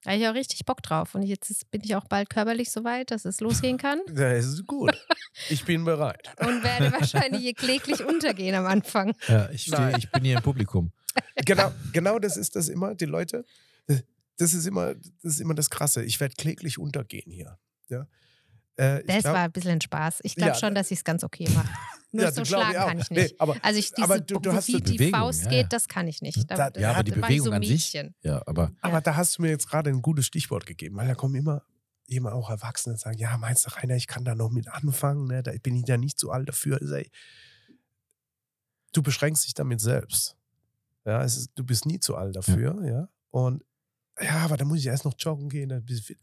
Da 0.04 0.10
habe 0.12 0.20
ich 0.22 0.28
auch 0.28 0.34
richtig 0.34 0.64
Bock 0.64 0.82
drauf. 0.82 1.14
Und 1.14 1.22
jetzt 1.22 1.50
ist, 1.50 1.70
bin 1.70 1.82
ich 1.84 1.94
auch 1.96 2.04
bald 2.04 2.30
körperlich 2.30 2.70
so 2.70 2.84
weit, 2.84 3.10
dass 3.10 3.24
es 3.24 3.40
losgehen 3.40 3.78
kann. 3.78 4.00
Das 4.08 4.44
ist 4.46 4.66
gut. 4.66 4.96
Ich 5.50 5.64
bin 5.64 5.84
bereit. 5.84 6.28
Und 6.40 6.64
werde 6.64 6.90
wahrscheinlich 6.90 7.42
hier 7.42 7.54
kläglich 7.54 8.04
untergehen 8.04 8.56
am 8.56 8.66
Anfang. 8.66 9.14
Ja, 9.28 9.48
ich, 9.50 9.62
steh, 9.62 9.70
Nein. 9.70 9.94
ich 9.96 10.10
bin 10.10 10.24
hier 10.24 10.38
im 10.38 10.42
Publikum. 10.42 10.90
Genau, 11.44 11.72
genau 11.92 12.18
das 12.18 12.36
ist 12.36 12.54
das 12.56 12.68
immer, 12.68 12.94
die 12.96 13.04
Leute. 13.04 13.44
Das 14.36 14.52
ist 14.54 14.66
immer 14.66 14.94
das, 14.94 15.34
ist 15.34 15.40
immer 15.40 15.54
das 15.54 15.70
Krasse. 15.70 16.04
Ich 16.04 16.18
werde 16.20 16.34
kläglich 16.36 16.78
untergehen 16.78 17.30
hier. 17.30 17.56
Ja. 17.88 18.06
Äh, 18.78 19.00
ich 19.00 19.06
Das 19.06 19.22
glaub- 19.22 19.34
war 19.34 19.42
ein 19.44 19.52
bisschen 19.52 19.80
Spaß. 19.80 20.20
Ich 20.22 20.34
glaube 20.36 20.52
Ja, 20.52 20.58
schon, 20.58 20.74
dass 20.74 20.90
ich 20.90 20.98
es 20.98 21.04
ganz 21.04 21.22
okay 21.24 21.48
mache. 21.54 21.68
Nur 22.10 22.24
Ja, 22.24 22.32
so 22.32 22.40
ich 22.42 22.48
schlagen 22.48 22.76
auch. 22.78 22.86
kann 22.88 22.98
ich 23.00 23.10
Nee, 23.10 23.22
nicht. 23.24 23.40
aber, 23.40 23.56
Also 23.62 23.78
ich 23.78 23.92
diese, 23.92 24.02
aber 24.02 24.20
du- 24.20 24.38
du 24.38 24.52
hast 24.52 24.68
wie 24.68 24.80
die 24.80 24.92
Bewegung, 24.94 25.20
Faust 25.20 25.44
ja, 25.44 25.50
geht, 25.50 25.62
ja. 25.64 25.68
das 25.68 25.88
kann 25.88 26.08
ich 26.08 26.22
nicht. 26.22 26.50
Da- 26.50 26.70
Da, 26.70 26.80
Ja, 26.80 26.90
aber 26.90 26.96
da 26.98 27.02
die 27.02 27.10
ich 27.10 27.20
Bewegung 27.20 27.46
so 27.46 27.52
an 27.52 27.62
sich. 27.62 27.92
Ja, 28.22 28.42
aber 28.46 28.72
aber 28.80 29.00
da 29.02 29.16
hast 29.16 29.36
du 29.38 29.42
mir 29.42 29.50
jetzt 29.50 29.68
gerade 29.68 29.90
ein 29.90 30.00
gutes 30.00 30.24
Stichwort 30.26 30.64
gegeben, 30.64 30.96
weil 30.96 31.06
da 31.06 31.14
kommen 31.14 31.34
immer, 31.34 31.62
immer 32.06 32.32
auch 32.32 32.48
Erwachsene 32.48 32.94
und 32.94 32.98
sagen, 32.98 33.18
ja, 33.18 33.36
meinst 33.36 33.66
du, 33.66 33.70
Rainer, 33.76 33.96
ich 33.96 34.06
kann 34.06 34.24
da 34.24 34.34
noch 34.34 34.50
mit 34.50 34.68
anfangen, 34.68 35.26
ne? 35.26 35.42
da 35.42 35.52
bin 35.62 35.76
ich 35.76 35.86
ja 35.86 35.98
nicht 35.98 36.18
zu 36.18 36.30
alt 36.30 36.48
dafür. 36.48 36.80
Ich 36.80 36.88
sag, 36.88 37.04
Du 38.92 39.02
beschränkst 39.02 39.44
dich 39.44 39.52
damit 39.54 39.80
selbst. 39.82 40.34
Ja, 41.04 41.22
es 41.22 41.36
ist, 41.36 41.50
du 41.54 41.62
bist 41.64 41.84
nie 41.84 42.00
zu 42.00 42.16
alt 42.16 42.34
dafür, 42.36 42.82
ja. 42.86 43.08
Und 43.30 43.62
ja, 44.20 44.36
aber 44.38 44.56
da 44.56 44.64
muss 44.64 44.78
ich 44.80 44.86
erst 44.86 45.04
noch 45.04 45.14
joggen 45.18 45.48
gehen. 45.48 45.68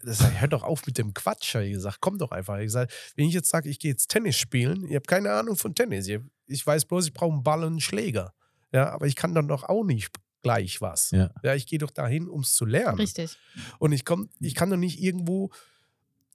Das 0.04 0.18
sag 0.18 0.32
ich, 0.34 0.42
hör 0.42 0.48
doch 0.48 0.64
auf 0.64 0.86
mit 0.86 0.98
dem 0.98 1.14
Quatsch, 1.14 1.56
habe 1.56 1.66
ich 1.66 1.74
gesagt. 1.74 1.98
Komm 2.02 2.18
doch 2.18 2.32
einfach. 2.32 2.60
Ich 2.60 2.72
sag, 2.72 2.92
wenn 3.16 3.28
ich 3.28 3.34
jetzt 3.34 3.50
sage, 3.50 3.70
ich 3.70 3.80
gehe 3.80 3.92
jetzt 3.92 4.08
Tennis 4.08 4.38
spielen, 4.38 4.86
ich 4.88 4.96
habe 4.96 5.06
keine 5.06 5.32
Ahnung 5.32 5.56
von 5.56 5.76
Tennis. 5.76 6.08
Ich, 6.48 6.66
weiß 6.66 6.86
bloß, 6.86 7.08
ich 7.08 7.14
brauche 7.14 7.34
einen 7.34 7.44
Ball 7.44 7.64
und 7.64 7.74
einen 7.74 7.82
Schläger. 7.82 8.34
Ja, 8.72 8.90
aber 8.90 9.08
ich 9.08 9.16
kann 9.16 9.34
dann 9.34 9.48
doch 9.48 9.64
auch 9.64 9.84
nicht 9.84 10.10
gleich 10.42 10.82
was. 10.82 11.12
Ja. 11.12 11.32
ja 11.44 11.56
ich 11.56 11.68
gehe 11.68 11.80
doch 11.80 11.92
dahin, 11.92 12.30
um 12.30 12.42
es 12.42 12.54
zu 12.54 12.66
lernen. 12.66 13.00
Richtig. 13.00 13.38
Und 13.80 13.94
ich 13.94 14.06
komm, 14.06 14.30
ich 14.40 14.56
kann 14.56 14.70
doch 14.70 14.78
nicht 14.78 15.02
irgendwo 15.02 15.52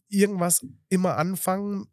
irgendwas 0.08 0.66
immer 0.88 1.16
anfangen 1.16 1.86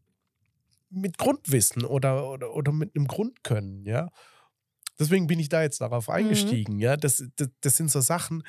mit 0.90 1.18
Grundwissen 1.18 1.86
oder, 1.86 2.30
oder, 2.30 2.54
oder 2.54 2.72
mit 2.72 2.96
einem 2.96 3.08
Grundkönnen, 3.08 3.86
ja. 3.86 4.10
Deswegen 5.00 5.28
bin 5.28 5.38
ich 5.38 5.50
da 5.50 5.62
jetzt 5.62 5.82
darauf 5.82 6.10
eingestiegen, 6.10 6.80
ja. 6.80 6.98
Das, 6.98 7.24
das, 7.36 7.50
das 7.62 7.78
sind 7.78 7.92
so 7.92 8.02
Sachen, 8.02 8.44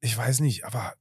ich 0.00 0.16
weiß 0.16 0.40
nicht, 0.40 0.64
aber 0.64 0.94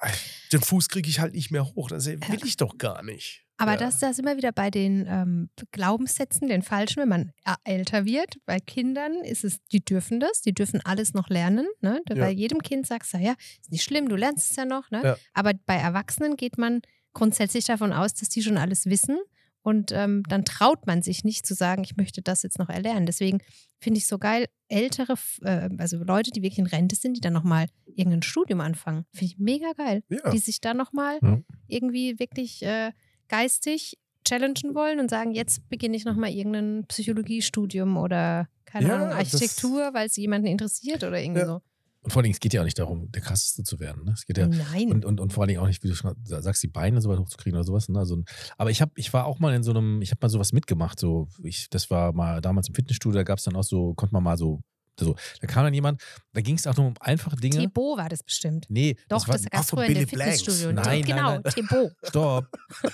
äh, 0.00 0.10
den 0.52 0.60
Fuß 0.60 0.88
kriege 0.88 1.08
ich 1.08 1.20
halt 1.20 1.34
nicht 1.34 1.50
mehr 1.50 1.64
hoch. 1.64 1.88
Das 1.88 2.06
will 2.06 2.20
ich 2.44 2.56
doch 2.56 2.78
gar 2.78 3.02
nicht. 3.02 3.44
Aber 3.60 3.72
ja. 3.72 3.76
das, 3.78 3.98
das 3.98 4.20
immer 4.20 4.36
wieder 4.36 4.52
bei 4.52 4.70
den 4.70 5.04
ähm, 5.08 5.50
Glaubenssätzen, 5.72 6.46
den 6.46 6.62
falschen, 6.62 7.00
wenn 7.00 7.08
man 7.08 7.32
ä- 7.44 7.56
älter 7.64 8.04
wird. 8.04 8.36
Bei 8.46 8.60
Kindern 8.60 9.14
ist 9.24 9.42
es, 9.42 9.58
die 9.72 9.84
dürfen 9.84 10.20
das, 10.20 10.42
die 10.42 10.54
dürfen 10.54 10.80
alles 10.84 11.12
noch 11.12 11.28
lernen. 11.28 11.66
Ne? 11.80 12.00
Ja. 12.08 12.14
Bei 12.14 12.30
jedem 12.30 12.62
Kind 12.62 12.86
sagst 12.86 13.14
du, 13.14 13.18
ja, 13.18 13.34
ist 13.60 13.72
nicht 13.72 13.82
schlimm, 13.82 14.08
du 14.08 14.14
lernst 14.14 14.52
es 14.52 14.56
ja 14.56 14.64
noch. 14.64 14.90
Ne? 14.92 15.02
Ja. 15.02 15.16
Aber 15.34 15.54
bei 15.66 15.74
Erwachsenen 15.74 16.36
geht 16.36 16.56
man 16.56 16.82
grundsätzlich 17.14 17.64
davon 17.64 17.92
aus, 17.92 18.14
dass 18.14 18.28
die 18.28 18.42
schon 18.42 18.58
alles 18.58 18.86
wissen. 18.86 19.18
Und 19.62 19.92
ähm, 19.92 20.22
dann 20.28 20.44
traut 20.44 20.86
man 20.86 21.02
sich 21.02 21.24
nicht 21.24 21.44
zu 21.46 21.54
sagen, 21.54 21.82
ich 21.84 21.96
möchte 21.96 22.22
das 22.22 22.42
jetzt 22.42 22.58
noch 22.58 22.68
erlernen. 22.68 23.06
Deswegen 23.06 23.38
finde 23.80 23.98
ich 23.98 24.06
so 24.06 24.18
geil, 24.18 24.46
ältere, 24.68 25.14
äh, 25.42 25.68
also 25.78 25.98
Leute, 26.02 26.30
die 26.30 26.42
wirklich 26.42 26.58
in 26.58 26.66
Rente 26.66 26.96
sind, 26.96 27.14
die 27.16 27.20
dann 27.20 27.32
nochmal 27.32 27.66
irgendein 27.86 28.22
Studium 28.22 28.60
anfangen. 28.60 29.04
Finde 29.12 29.32
ich 29.34 29.38
mega 29.38 29.72
geil. 29.72 30.02
Ja. 30.08 30.30
Die 30.30 30.38
sich 30.38 30.60
da 30.60 30.74
nochmal 30.74 31.18
Ja. 31.22 31.38
irgendwie 31.66 32.18
wirklich 32.18 32.62
äh, 32.62 32.92
geistig 33.28 33.98
challengen 34.26 34.74
wollen 34.74 35.00
und 35.00 35.10
sagen, 35.10 35.32
jetzt 35.32 35.68
beginne 35.68 35.96
ich 35.96 36.04
nochmal 36.04 36.30
irgendein 36.30 36.84
Psychologiestudium 36.88 37.96
oder 37.96 38.48
keine 38.64 38.88
Ja, 38.88 38.96
Ahnung, 38.96 39.08
Architektur, 39.12 39.90
weil 39.94 40.06
es 40.06 40.16
jemanden 40.16 40.46
interessiert 40.48 41.02
oder 41.04 41.20
irgendwie 41.20 41.40
Ja. 41.40 41.46
so. 41.46 41.60
Und 42.00 42.12
vor 42.12 42.20
allen 42.20 42.24
Dingen, 42.24 42.34
es 42.34 42.40
geht 42.40 42.52
ja 42.52 42.60
auch 42.60 42.64
nicht 42.64 42.78
darum, 42.78 43.10
der 43.10 43.22
krasseste 43.22 43.64
zu 43.64 43.80
werden. 43.80 44.04
Ne? 44.04 44.12
Es 44.12 44.24
geht 44.24 44.38
ja 44.38 44.46
Nein. 44.46 44.92
und, 44.92 45.04
und, 45.04 45.20
und 45.20 45.32
vor 45.32 45.42
allen 45.42 45.48
Dingen 45.48 45.60
auch 45.60 45.66
nicht, 45.66 45.82
wie 45.82 45.88
du 45.88 45.94
schon 45.94 46.14
sagst, 46.24 46.62
die 46.62 46.68
Beine 46.68 47.00
so 47.00 47.08
weit 47.08 47.18
hochzukriegen 47.18 47.56
oder 47.56 47.64
sowas. 47.64 47.88
Ne? 47.88 47.98
Also, 47.98 48.22
aber 48.56 48.70
ich, 48.70 48.80
hab, 48.80 48.90
ich 48.96 49.12
war 49.12 49.26
auch 49.26 49.40
mal 49.40 49.54
in 49.54 49.62
so 49.62 49.72
einem, 49.72 50.00
ich 50.00 50.10
habe 50.10 50.20
mal 50.22 50.28
sowas 50.28 50.52
mitgemacht. 50.52 51.00
So, 51.00 51.28
ich, 51.42 51.68
das 51.70 51.90
war 51.90 52.12
mal 52.12 52.40
damals 52.40 52.68
im 52.68 52.74
Fitnessstudio, 52.74 53.18
da 53.18 53.24
gab 53.24 53.38
es 53.38 53.44
dann 53.44 53.56
auch 53.56 53.64
so, 53.64 53.94
konnte 53.94 54.14
man 54.14 54.22
mal 54.22 54.38
so, 54.38 54.60
so, 55.00 55.14
da 55.40 55.46
kam 55.46 55.64
dann 55.64 55.74
jemand, 55.74 56.02
da 56.32 56.40
ging 56.40 56.56
es 56.56 56.66
auch 56.66 56.76
nur 56.76 56.86
um 56.86 56.94
einfache 57.00 57.36
Dinge. 57.36 57.58
Thibaut 57.58 57.98
war 57.98 58.08
das 58.08 58.22
bestimmt. 58.22 58.66
Nee, 58.68 58.96
Doch, 59.08 59.18
das 59.18 59.28
war, 59.28 59.34
das 59.34 59.44
gab 59.46 59.64
früher 59.64 59.84
in 59.84 59.94
den 59.94 60.08
Fitnessstudio. 60.08 60.70
Blanks. 60.70 60.88
Nein, 60.88 61.02
genau, 61.02 61.30
nein, 61.30 61.40
nein. 61.44 61.54
Thibaut. 61.54 61.92
Stopp. 62.04 62.46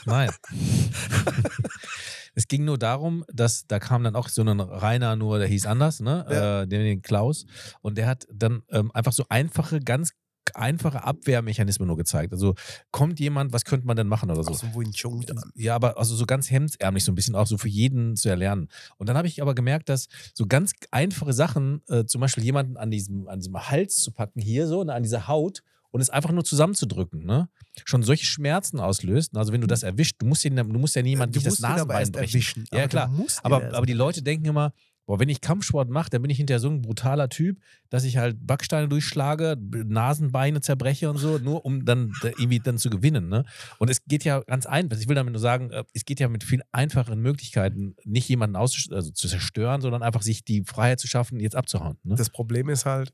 Nein. 0.04 0.30
es 2.34 2.48
ging 2.48 2.64
nur 2.64 2.78
darum, 2.78 3.24
dass 3.32 3.66
da 3.66 3.78
kam 3.78 4.04
dann 4.04 4.16
auch 4.16 4.28
so 4.28 4.42
ein 4.42 4.60
Rainer, 4.60 5.16
nur 5.16 5.38
der 5.38 5.48
hieß 5.48 5.66
anders, 5.66 6.00
ne? 6.00 6.26
Ja. 6.28 6.62
Äh, 6.62 6.66
den, 6.66 6.82
den 6.82 7.02
Klaus. 7.02 7.46
Und 7.80 7.98
der 7.98 8.06
hat 8.06 8.26
dann 8.32 8.62
ähm, 8.70 8.90
einfach 8.92 9.12
so 9.12 9.24
einfache, 9.28 9.80
ganz 9.80 10.12
einfache 10.52 11.04
Abwehrmechanismen 11.04 11.86
nur 11.86 11.96
gezeigt. 11.96 12.32
Also 12.32 12.54
kommt 12.90 13.18
jemand, 13.20 13.52
was 13.52 13.64
könnte 13.64 13.86
man 13.86 13.96
denn 13.96 14.08
machen 14.08 14.30
oder 14.30 14.42
so? 14.42 14.50
Aus 14.50 14.60
dem 14.60 14.74
Wing 14.74 14.92
Chun 14.92 15.22
dann. 15.26 15.40
Ja, 15.54 15.74
aber 15.74 15.98
also 15.98 16.14
so 16.14 16.26
ganz 16.26 16.50
hemdsärmlich 16.50 17.04
so 17.04 17.12
ein 17.12 17.14
bisschen 17.14 17.34
auch 17.34 17.46
so 17.46 17.58
für 17.58 17.68
jeden 17.68 18.16
zu 18.16 18.28
erlernen. 18.28 18.68
Und 18.96 19.08
dann 19.08 19.16
habe 19.16 19.26
ich 19.26 19.40
aber 19.40 19.54
gemerkt, 19.54 19.88
dass 19.88 20.08
so 20.34 20.46
ganz 20.46 20.72
einfache 20.90 21.32
Sachen, 21.32 21.82
äh, 21.88 22.04
zum 22.04 22.20
Beispiel 22.20 22.44
jemanden 22.44 22.76
an 22.76 22.90
diesem, 22.90 23.28
an 23.28 23.40
diesem 23.40 23.56
Hals 23.58 23.96
zu 23.96 24.12
packen, 24.12 24.40
hier 24.40 24.66
so, 24.66 24.84
ne, 24.84 24.92
an 24.94 25.02
dieser 25.02 25.28
Haut 25.28 25.62
und 25.94 26.00
es 26.00 26.10
einfach 26.10 26.32
nur 26.32 26.44
zusammenzudrücken, 26.44 27.24
ne, 27.24 27.48
schon 27.84 28.02
solche 28.02 28.26
Schmerzen 28.26 28.80
auslöst. 28.80 29.36
Also 29.36 29.52
wenn 29.52 29.60
du 29.60 29.68
das 29.68 29.84
erwischt, 29.84 30.16
du 30.18 30.26
musst 30.26 30.42
ja, 30.42 30.50
du 30.50 30.64
musst 30.64 30.96
ja 30.96 31.02
niemand 31.02 31.32
du 31.32 31.38
nicht 31.38 31.46
das 31.46 31.60
Nasenbein 31.60 32.10
brechen. 32.10 32.34
erwischen. 32.34 32.64
Ja, 32.72 32.80
Aber 32.80 32.88
klar. 32.88 33.10
Aber, 33.44 33.72
aber 33.72 33.86
die 33.86 33.92
Leute 33.92 34.20
denken 34.20 34.46
immer, 34.46 34.72
boah, 35.06 35.20
wenn 35.20 35.28
ich 35.28 35.40
Kampfsport 35.40 35.88
mache, 35.90 36.10
dann 36.10 36.20
bin 36.22 36.32
ich 36.32 36.38
hinterher 36.38 36.58
so 36.58 36.68
ein 36.68 36.82
brutaler 36.82 37.28
Typ, 37.28 37.60
dass 37.90 38.02
ich 38.02 38.16
halt 38.16 38.44
Backsteine 38.44 38.88
durchschlage, 38.88 39.56
Nasenbeine 39.60 40.62
zerbreche 40.62 41.08
und 41.10 41.18
so, 41.18 41.38
nur 41.38 41.64
um 41.64 41.84
dann 41.84 42.12
da 42.22 42.30
irgendwie 42.30 42.58
dann 42.58 42.76
zu 42.76 42.90
gewinnen. 42.90 43.28
Ne? 43.28 43.44
Und 43.78 43.88
es 43.88 44.04
geht 44.04 44.24
ja 44.24 44.40
ganz 44.40 44.66
einfach. 44.66 44.98
Ich 44.98 45.06
will 45.06 45.14
damit 45.14 45.32
nur 45.32 45.40
sagen, 45.40 45.70
äh, 45.70 45.84
es 45.92 46.04
geht 46.04 46.18
ja 46.18 46.26
mit 46.26 46.42
viel 46.42 46.62
einfacheren 46.72 47.20
Möglichkeiten, 47.20 47.94
nicht 48.02 48.28
jemanden 48.28 48.56
auszusch- 48.56 48.92
also 48.92 49.12
zu 49.12 49.28
zerstören, 49.28 49.80
sondern 49.80 50.02
einfach 50.02 50.22
sich 50.22 50.42
die 50.44 50.64
Freiheit 50.64 50.98
zu 50.98 51.06
schaffen, 51.06 51.38
jetzt 51.38 51.54
abzuhauen. 51.54 51.98
Ne? 52.02 52.16
Das 52.16 52.30
Problem 52.30 52.68
ist 52.68 52.84
halt, 52.84 53.12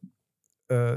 äh, 0.68 0.96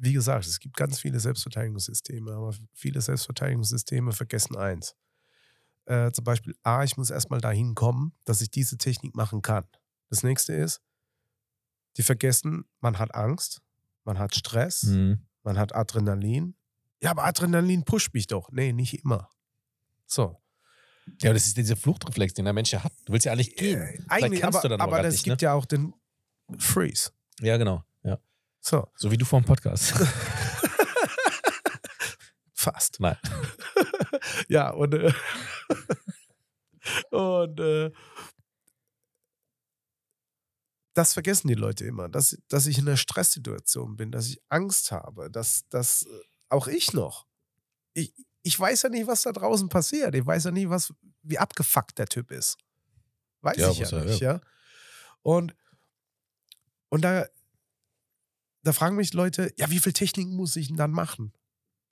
wie 0.00 0.14
gesagt, 0.14 0.46
es 0.46 0.60
gibt 0.60 0.76
ganz 0.76 0.98
viele 0.98 1.20
Selbstverteidigungssysteme, 1.20 2.32
aber 2.32 2.54
viele 2.72 3.00
Selbstverteidigungssysteme 3.00 4.12
vergessen 4.12 4.56
eins. 4.56 4.96
Äh, 5.84 6.10
zum 6.12 6.24
Beispiel, 6.24 6.54
A, 6.62 6.84
ich 6.84 6.96
muss 6.96 7.10
erstmal 7.10 7.40
dahin 7.40 7.74
kommen, 7.74 8.12
dass 8.24 8.40
ich 8.40 8.50
diese 8.50 8.78
Technik 8.78 9.14
machen 9.14 9.42
kann. 9.42 9.64
Das 10.08 10.22
nächste 10.22 10.54
ist, 10.54 10.80
die 11.96 12.02
vergessen, 12.02 12.64
man 12.80 12.98
hat 12.98 13.14
Angst, 13.14 13.60
man 14.04 14.18
hat 14.18 14.34
Stress, 14.34 14.84
Mhm. 14.84 15.26
man 15.42 15.58
hat 15.58 15.74
Adrenalin. 15.74 16.54
Ja, 17.02 17.10
aber 17.10 17.24
Adrenalin 17.24 17.84
pusht 17.84 18.14
mich 18.14 18.26
doch. 18.26 18.50
Nee, 18.52 18.72
nicht 18.72 19.02
immer. 19.04 19.28
So. 20.06 20.40
Ja, 21.20 21.32
das 21.32 21.46
ist 21.46 21.56
dieser 21.56 21.76
Fluchtreflex, 21.76 22.34
den 22.34 22.44
der 22.44 22.54
Mensch 22.54 22.72
ja 22.72 22.84
hat. 22.84 22.92
Du 23.04 23.12
willst 23.12 23.26
ja 23.26 23.32
eigentlich 23.32 23.56
gehen. 23.56 23.80
Äh, 23.80 23.98
eigentlich, 24.08 24.40
kannst 24.40 24.64
aber, 24.64 24.80
aber 24.80 25.04
es 25.04 25.22
gibt 25.22 25.42
ne? 25.42 25.46
ja 25.46 25.52
auch 25.54 25.64
den 25.66 25.92
Freeze. 26.58 27.10
Ja, 27.40 27.56
genau. 27.56 27.84
So, 28.60 28.86
So 28.96 29.10
wie 29.10 29.16
du 29.16 29.24
vor 29.24 29.40
dem 29.40 29.46
Podcast. 29.46 29.94
fast. 32.60 33.00
Nein. 33.00 33.16
ja, 34.48 34.70
und, 34.70 34.94
äh, 34.94 35.12
und 37.10 37.60
äh, 37.60 37.90
das 40.94 41.14
vergessen 41.14 41.48
die 41.48 41.54
Leute 41.54 41.84
immer, 41.86 42.08
dass, 42.08 42.36
dass 42.48 42.66
ich 42.66 42.78
in 42.78 42.86
einer 42.86 42.96
Stresssituation 42.96 43.96
bin, 43.96 44.12
dass 44.12 44.28
ich 44.28 44.40
Angst 44.48 44.92
habe, 44.92 45.30
dass, 45.30 45.66
dass 45.68 46.02
äh, 46.02 46.20
auch 46.48 46.66
ich 46.66 46.92
noch. 46.92 47.26
Ich, 47.94 48.12
ich 48.42 48.58
weiß 48.58 48.82
ja 48.82 48.88
nicht, 48.88 49.06
was 49.06 49.22
da 49.22 49.32
draußen 49.32 49.68
passiert. 49.68 50.14
Ich 50.14 50.26
weiß 50.26 50.44
ja 50.44 50.50
nicht, 50.50 50.68
was, 50.68 50.92
wie 51.22 51.38
abgefuckt 51.38 51.98
der 51.98 52.06
Typ 52.06 52.30
ist. 52.30 52.58
Weiß 53.40 53.56
Ja, 53.56 53.70
ich 53.70 53.78
ja 53.78 54.04
nicht, 54.04 54.20
ja. 54.20 54.34
ja. 54.34 54.40
Und, 55.22 55.54
und 56.88 57.02
da, 57.02 57.26
da 58.62 58.72
fragen 58.72 58.96
mich 58.96 59.12
Leute, 59.12 59.52
ja, 59.56 59.70
wie 59.70 59.78
viel 59.78 59.92
Techniken 59.92 60.36
muss 60.36 60.56
ich 60.56 60.68
denn 60.68 60.76
dann 60.76 60.90
machen? 60.90 61.32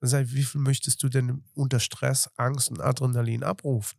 Dann 0.01 0.11
sage 0.11 0.25
ich, 0.25 0.35
wie 0.35 0.45
viel 0.45 0.61
möchtest 0.61 1.03
du 1.03 1.09
denn 1.09 1.45
unter 1.55 1.81
Stress, 1.81 2.31
Angst 2.37 2.71
und 2.71 2.81
Adrenalin 2.81 3.43
abrufen? 3.43 3.99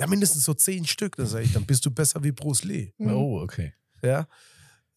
Ja, 0.00 0.06
mindestens 0.06 0.44
so 0.44 0.54
zehn 0.54 0.86
Stück. 0.86 1.16
Dann 1.16 1.26
sage 1.26 1.44
ich, 1.44 1.52
dann 1.52 1.66
bist 1.66 1.84
du 1.84 1.90
besser 1.90 2.22
wie 2.22 2.32
Bruce 2.32 2.64
Lee. 2.64 2.92
Mhm. 2.98 3.10
Oh, 3.10 3.40
okay. 3.40 3.74
Ja. 4.02 4.28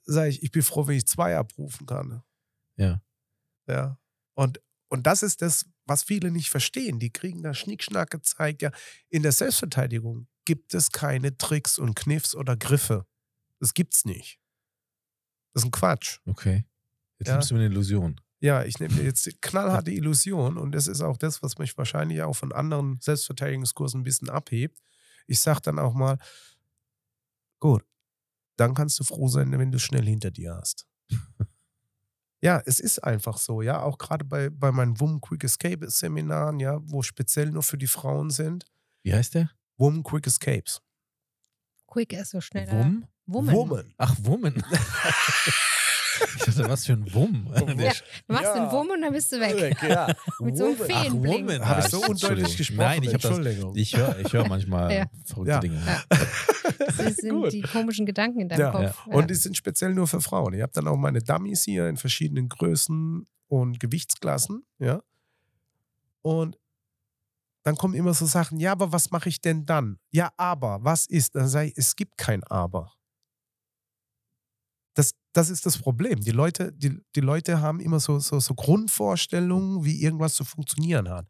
Sage 0.04 0.30
ich, 0.30 0.44
ich 0.44 0.52
bin 0.52 0.62
froh, 0.62 0.88
wenn 0.88 0.98
ich 0.98 1.08
zwei 1.08 1.36
abrufen 1.36 1.86
kann. 1.86 2.24
Ja. 2.78 3.02
Ja. 3.68 4.00
Und, 4.36 4.62
und 4.90 5.08
das 5.08 5.24
ist 5.24 5.42
das, 5.42 5.66
was 5.86 6.04
viele 6.04 6.32
nicht 6.32 6.50
verstehen. 6.50 7.00
Die 7.00 7.12
kriegen 7.12 7.44
da 7.44 7.54
Schnickschnack 7.54 8.10
gezeigt. 8.10 8.62
Ja, 8.62 8.72
in 9.10 9.24
der 9.24 9.32
Selbstverteidigung 9.32 10.28
gibt 10.46 10.74
es 10.74 10.92
keine 10.92 11.38
Tricks 11.38 11.78
und 11.78 11.96
Kniffs 11.96 12.36
oder 12.36 12.56
Griffe. 12.56 13.06
Das 13.60 13.74
gibt's 13.74 14.06
nicht. 14.06 14.40
Das 15.54 15.64
ist 15.64 15.68
ein 15.68 15.72
Quatsch. 15.72 16.20
Okay. 16.26 16.66
Jetzt 17.22 17.28
Ja. 17.28 17.34
nimmst 17.36 17.52
du 17.52 17.54
mir 17.54 17.60
eine 17.60 17.70
Illusion. 17.70 18.20
Ja, 18.40 18.64
ich 18.64 18.80
nehme 18.80 19.00
jetzt 19.04 19.24
die 19.28 19.38
knallharte 19.40 19.92
Illusion 19.92 20.58
und 20.58 20.72
das 20.72 20.88
ist 20.88 21.02
auch 21.02 21.18
das, 21.18 21.44
was 21.44 21.60
mich 21.60 21.78
wahrscheinlich 21.78 22.24
auch 22.24 22.34
von 22.36 22.52
anderen 22.52 22.98
Selbstverteidigungskursen 23.00 24.02
ein 24.02 24.04
bisschen 24.04 24.28
abhebt. 24.32 24.82
Ich 25.28 25.40
sage 25.40 25.62
dann 25.62 25.78
auch 25.78 25.94
mal, 25.94 26.18
gut, 27.60 27.84
dann 28.58 28.74
kannst 28.74 29.00
du 29.00 29.04
froh 29.04 29.28
sein, 29.28 29.52
wenn 29.52 29.72
du 29.72 29.78
schnell 29.78 30.04
hinter 30.08 30.32
dir 30.32 30.56
hast. 30.56 30.88
ja, 32.42 32.60
es 32.66 32.80
ist 32.80 33.04
einfach 33.04 33.38
so, 33.38 33.62
ja, 33.62 33.84
auch 33.84 34.00
gerade 34.00 34.26
bei, 34.26 34.50
bei 34.50 34.72
meinen 34.72 35.00
Woman 35.00 35.22
Quick 35.22 35.44
Escape 35.44 35.88
Seminaren, 35.92 36.60
ja, 36.60 36.80
wo 36.82 37.04
speziell 37.04 37.52
nur 37.52 37.62
für 37.62 37.78
die 37.78 37.86
Frauen 37.86 38.32
sind, 38.32 38.66
Wie 39.04 39.14
heißt 39.14 39.36
der? 39.36 39.52
Woman 39.78 40.02
Quick 40.02 40.26
Escapes. 40.26 40.82
Quick 41.86 42.14
ist 42.14 42.32
so 42.32 42.42
schnell. 42.42 42.72
Wum? 42.72 43.06
Woman. 43.28 43.54
Woman. 43.56 43.94
Ach, 44.00 44.16
Wummen. 44.24 44.64
ich 46.38 46.44
dachte, 46.46 46.70
was 46.70 46.86
für 46.86 46.94
ein 46.94 47.14
Wumm. 47.14 47.48
Ja, 47.56 47.62
du 47.62 47.76
machst 48.34 48.44
Ja. 48.44 48.54
den 48.66 48.72
Wum 48.72 48.90
und 48.90 49.02
dann 49.02 49.14
bist 49.14 49.32
du 49.32 49.40
weg. 49.40 49.78
ja. 49.88 50.08
Mit 50.40 50.58
so 50.58 50.66
einem. 50.66 51.24
Woman. 51.24 51.66
Habe 51.66 51.82
ich 51.82 51.88
so 51.88 52.02
undeutlich 52.04 52.58
gesprochen? 52.58 52.78
Nein, 52.80 53.04
ich 53.04 53.10
habe 53.10 53.20
das. 53.20 53.38
Entschuldigung. 53.38 53.76
Ich 53.76 53.96
höre 53.96 54.20
ich 54.20 54.34
hör 54.34 54.48
manchmal 54.48 54.92
Ja. 54.94 55.06
verrückte 55.26 55.52
Ja. 55.52 55.60
Dinge. 55.60 55.82
Ja. 55.86 56.04
Das 56.98 57.16
sind 57.18 57.30
Gut. 57.32 57.54
die 57.54 57.62
komischen 57.62 58.06
Gedanken 58.06 58.40
in 58.42 58.50
deinem 58.50 58.60
Ja. 58.60 58.72
Kopf. 58.72 59.08
Und 59.08 59.30
die 59.30 59.36
sind 59.36 59.56
speziell 59.58 59.94
nur 59.94 60.08
für 60.08 60.22
Frauen. 60.22 60.54
Ich 60.54 60.62
habe 60.62 60.72
dann 60.74 60.88
auch 60.88 60.98
meine 60.98 61.22
Dummies 61.22 61.64
hier 61.64 61.88
in 61.88 61.98
verschiedenen 61.98 62.50
Größen 62.50 63.28
und 63.48 63.80
Gewichtsklassen, 63.80 64.64
ja. 64.80 65.02
Und 66.22 66.58
dann 67.64 67.76
kommen 67.76 67.94
immer 67.94 68.14
so 68.14 68.26
Sachen, 68.26 68.60
ja, 68.60 68.72
aber 68.72 68.92
was 68.92 69.12
mache 69.12 69.30
ich 69.30 69.42
denn 69.42 69.66
dann? 69.66 70.00
Ja, 70.12 70.32
aber, 70.38 70.80
was 70.84 71.06
ist? 71.06 71.36
Dann 71.36 71.48
sage 71.48 71.68
ich, 71.68 71.74
es 71.78 71.96
gibt 71.96 72.18
kein 72.18 72.44
Aber. 72.46 72.92
Das, 74.94 75.14
das 75.34 75.50
ist 75.50 75.66
das 75.66 75.78
Problem. 75.78 76.20
Die 76.20 76.32
Leute, 76.32 76.72
die, 76.74 77.00
die 77.16 77.22
Leute 77.22 77.62
haben 77.62 77.80
immer 77.80 78.00
so, 78.00 78.20
so, 78.20 78.40
so 78.40 78.54
Grundvorstellungen, 78.54 79.86
wie 79.86 80.02
irgendwas 80.02 80.34
zu 80.36 80.44
funktionieren 80.44 81.10
hat. 81.10 81.28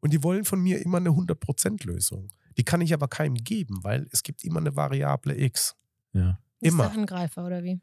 Und 0.00 0.12
die 0.12 0.22
wollen 0.22 0.44
von 0.44 0.60
mir 0.60 0.80
immer 0.84 0.98
eine 0.98 1.10
100%-Lösung. 1.10 2.28
Die 2.58 2.64
kann 2.64 2.80
ich 2.82 2.92
aber 2.92 3.08
keinem 3.08 3.36
geben, 3.36 3.82
weil 3.82 4.06
es 4.10 4.22
gibt 4.22 4.44
immer 4.44 4.60
eine 4.60 4.76
Variable 4.76 5.38
X. 5.40 5.74
Ja. 6.12 6.38
Immer. 6.60 6.88
du 6.90 6.98
Angreifer 6.98 7.46
oder 7.46 7.62
wie? 7.64 7.80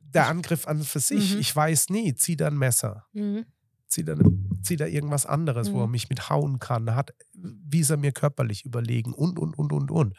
der 0.00 0.28
Angriff 0.28 0.66
an 0.68 0.82
für 0.82 1.00
sich, 1.00 1.34
Mhm. 1.34 1.40
ich 1.40 1.54
weiß 1.54 1.90
nie, 1.90 2.14
zieh 2.14 2.36
da 2.36 2.46
ein 2.46 2.56
Messer, 2.56 3.06
Mhm. 3.12 3.44
zieh 3.88 4.04
da, 4.04 4.14
zieh 4.62 4.76
da 4.76 4.86
irgendwas 4.86 5.26
anderes, 5.26 5.72
wo 5.72 5.80
er 5.80 5.86
Mhm. 5.86 5.92
mich 5.92 6.08
mit 6.08 6.30
hauen 6.30 6.58
kann, 6.58 6.94
hat, 6.94 7.12
wie 7.34 7.80
ist 7.80 7.90
er 7.90 7.96
mir 7.96 8.12
körperlich 8.12 8.64
überlegen 8.64 9.12
und, 9.12 9.38
und, 9.38 9.58
und, 9.58 9.72
und, 9.72 9.90
und. 9.90 10.16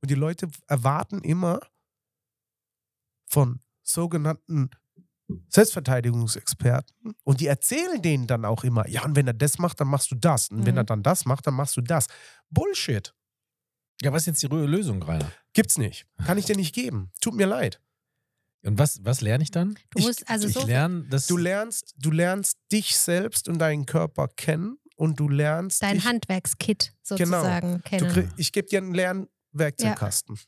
Und 0.00 0.10
die 0.10 0.14
Leute 0.16 0.48
erwarten 0.66 1.20
immer 1.20 1.60
von 3.28 3.60
sogenannten 3.82 4.70
Selbstverteidigungsexperten 5.50 7.14
und 7.24 7.40
die 7.40 7.46
erzählen 7.46 8.00
denen 8.00 8.26
dann 8.26 8.44
auch 8.44 8.64
immer, 8.64 8.88
ja, 8.88 9.04
und 9.04 9.14
wenn 9.16 9.26
er 9.26 9.34
das 9.34 9.58
macht, 9.58 9.80
dann 9.80 9.88
machst 9.88 10.10
du 10.10 10.14
das. 10.14 10.48
Und 10.48 10.64
wenn 10.66 10.74
Mhm. 10.74 10.78
er 10.78 10.84
dann 10.84 11.02
das 11.02 11.24
macht, 11.26 11.46
dann 11.46 11.54
machst 11.54 11.76
du 11.76 11.80
das. 11.80 12.06
Bullshit. 12.50 13.14
Ja, 14.02 14.12
was 14.12 14.22
ist 14.22 14.26
jetzt 14.26 14.42
die 14.42 14.46
Lösung, 14.46 15.02
Rainer? 15.02 15.30
Gibt's 15.52 15.76
nicht. 15.76 16.06
Kann 16.24 16.38
ich 16.38 16.44
dir 16.46 16.56
nicht 16.56 16.74
geben. 16.74 17.10
Tut 17.20 17.34
mir 17.34 17.46
leid. 17.46 17.80
Und 18.64 18.78
was, 18.78 19.04
was 19.04 19.20
lerne 19.20 19.42
ich 19.44 19.50
dann? 19.50 19.74
Du 19.90 19.98
Ich- 19.98 20.06
musst 20.06 20.28
also 20.28 20.48
ich 20.48 20.54
so. 20.54 20.66
lerne 20.66 21.04
das. 21.10 21.26
Du 21.26 21.36
lernst, 21.36 21.94
du 21.98 22.10
lernst 22.10 22.56
dich 22.72 22.96
selbst 22.96 23.48
und 23.48 23.58
deinen 23.58 23.86
Körper 23.86 24.28
kennen 24.28 24.78
und 24.96 25.18
du 25.20 25.28
lernst 25.28 25.82
dein 25.82 26.04
Handwerkskit 26.04 26.92
Genau. 27.10 27.38
sozusagen 27.38 27.74
Du 27.74 27.80
kennen. 27.82 28.10
krieg, 28.12 28.28
ich 28.36 28.52
gebe 28.52 28.68
dir 28.68 28.78
einen 28.78 28.94
Lernwerkzeugkasten. 28.94 30.38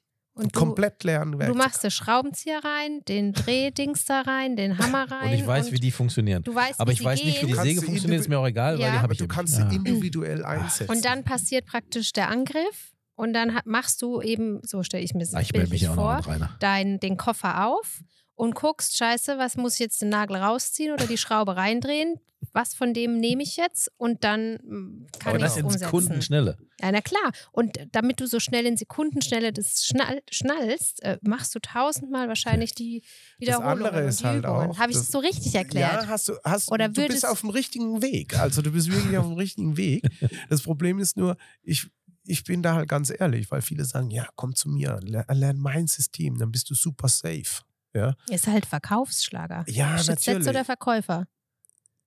Und 0.42 0.54
du, 0.54 0.58
Komplett 0.58 1.04
leeren 1.04 1.32
du 1.38 1.54
machst 1.54 1.82
den 1.84 1.90
Schraubenzieher 1.90 2.60
rein, 2.64 3.02
den 3.06 3.32
Drehdings 3.32 4.04
da 4.04 4.22
rein, 4.22 4.56
den 4.56 4.78
Hammer 4.78 5.10
rein. 5.10 5.28
Und 5.28 5.34
ich 5.34 5.46
weiß, 5.46 5.72
wie 5.72 5.80
die 5.80 5.90
funktionieren. 5.90 6.42
Du 6.42 6.54
weißt, 6.54 6.80
Aber 6.80 6.92
ich 6.92 7.02
weiß 7.02 7.22
nicht, 7.24 7.42
wie 7.42 7.46
gehen. 7.46 7.56
die 7.56 7.62
Säge 7.62 7.82
funktioniert, 7.82 8.20
ist 8.20 8.28
mir 8.28 8.38
auch 8.38 8.46
egal, 8.46 8.74
weil 8.74 8.80
Ja. 8.80 8.86
die 8.92 8.96
habe 8.96 9.04
aber 9.04 9.12
ich 9.12 9.18
du 9.18 9.28
kannst 9.28 9.58
ja. 9.58 9.68
sie 9.68 9.76
individuell 9.76 10.44
einsetzen. 10.44 10.90
Und 10.90 11.04
dann 11.04 11.24
passiert 11.24 11.66
praktisch 11.66 12.12
der 12.12 12.28
Angriff 12.30 12.92
und 13.16 13.32
dann 13.34 13.58
machst 13.64 14.00
du 14.02 14.22
eben, 14.22 14.60
so 14.62 14.82
stelle 14.82 15.02
ich 15.04 15.12
mir 15.14 15.20
das 15.20 15.34
Ah, 15.34 15.40
ich 15.40 15.52
mich 15.52 15.60
bildlich 15.62 15.82
ja 15.82 15.92
auch 15.92 15.96
noch 15.96 16.24
vor, 16.24 16.48
dein, 16.60 17.00
den 17.00 17.16
Koffer 17.16 17.66
auf 17.66 18.00
und 18.40 18.54
guckst, 18.54 18.96
scheiße, 18.96 19.36
was 19.38 19.56
muss 19.56 19.74
ich 19.74 19.80
jetzt 19.80 20.00
den 20.02 20.08
Nagel 20.08 20.36
rausziehen 20.36 20.92
oder 20.92 21.06
die 21.06 21.18
Schraube 21.18 21.56
reindrehen? 21.56 22.18
Was 22.52 22.72
von 22.72 22.94
dem 22.94 23.18
nehme 23.18 23.42
ich 23.42 23.58
jetzt? 23.58 23.92
Und 23.98 24.24
dann 24.24 24.54
mm, 24.54 25.06
kann 25.18 25.28
Aber 25.34 25.36
ich 25.36 25.42
das 25.42 25.52
es 25.52 25.58
in 25.58 25.64
umsetzen. 25.66 25.84
Sekundenschnelle. 25.84 26.56
Ja, 26.80 26.90
na 26.90 27.02
klar. 27.02 27.32
Und 27.52 27.78
damit 27.92 28.18
du 28.18 28.26
so 28.26 28.40
schnell 28.40 28.64
in 28.64 28.78
Sekundenschnelle 28.78 29.52
das 29.52 29.84
schnall, 29.84 30.22
schnallst, 30.30 31.02
äh, 31.02 31.18
machst 31.20 31.54
du 31.54 31.58
tausendmal 31.58 32.28
wahrscheinlich 32.28 32.72
die 32.74 33.02
Wiederholungen 33.38 33.84
andere 33.86 34.02
und 34.04 34.08
ist 34.08 34.24
halt 34.24 34.44
Übungen. 34.44 34.70
auch, 34.70 34.78
Habe 34.78 34.90
ich 34.90 34.96
das- 34.96 35.06
es 35.08 35.12
so 35.12 35.18
richtig 35.18 35.54
erklärt? 35.54 36.02
Ja, 36.04 36.08
hast 36.08 36.28
du, 36.30 36.32
hast, 36.42 36.72
Oder 36.72 36.88
du 36.88 37.06
bist 37.06 37.26
auf 37.26 37.40
dem 37.42 37.50
richtigen 37.50 38.00
Weg. 38.00 38.38
Also 38.38 38.62
du 38.62 38.72
bist 38.72 38.90
wirklich 38.90 39.18
auf 39.18 39.26
dem 39.26 39.34
richtigen 39.36 39.76
Weg. 39.76 40.08
Das 40.48 40.62
Problem 40.62 40.98
ist 40.98 41.18
nur, 41.18 41.36
ich, 41.62 41.88
ich 42.24 42.42
bin 42.44 42.62
da 42.62 42.74
halt 42.74 42.88
ganz 42.88 43.12
ehrlich, 43.16 43.50
weil 43.50 43.60
viele 43.60 43.84
sagen, 43.84 44.10
ja, 44.10 44.26
komm 44.34 44.54
zu 44.54 44.70
mir, 44.70 44.98
ler- 45.02 45.26
lern 45.30 45.58
mein 45.58 45.86
System, 45.88 46.38
dann 46.38 46.50
bist 46.50 46.70
du 46.70 46.74
super 46.74 47.08
safe. 47.08 47.62
Ja, 47.94 48.14
Ist 48.28 48.46
halt 48.46 48.66
Verkaufsschlager. 48.66 49.64
ja 49.66 49.98
Schützt 49.98 50.26
natürlich. 50.26 50.48
oder 50.48 50.64
Verkäufer? 50.64 51.26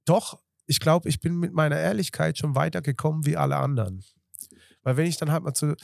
Doch, 0.05 0.39
ich 0.65 0.79
glaube, 0.79 1.09
ich 1.09 1.19
bin 1.19 1.37
mit 1.39 1.53
meiner 1.53 1.77
Ehrlichkeit 1.77 2.37
schon 2.37 2.55
weitergekommen 2.55 3.25
wie 3.25 3.35
alle 3.37 3.57
anderen. 3.57 4.03
Weil 4.83 4.97
wenn 4.97 5.05
ich 5.05 5.17
dann 5.17 5.31
halt 5.31 5.43
mal 5.43 5.53
zu, 5.53 5.75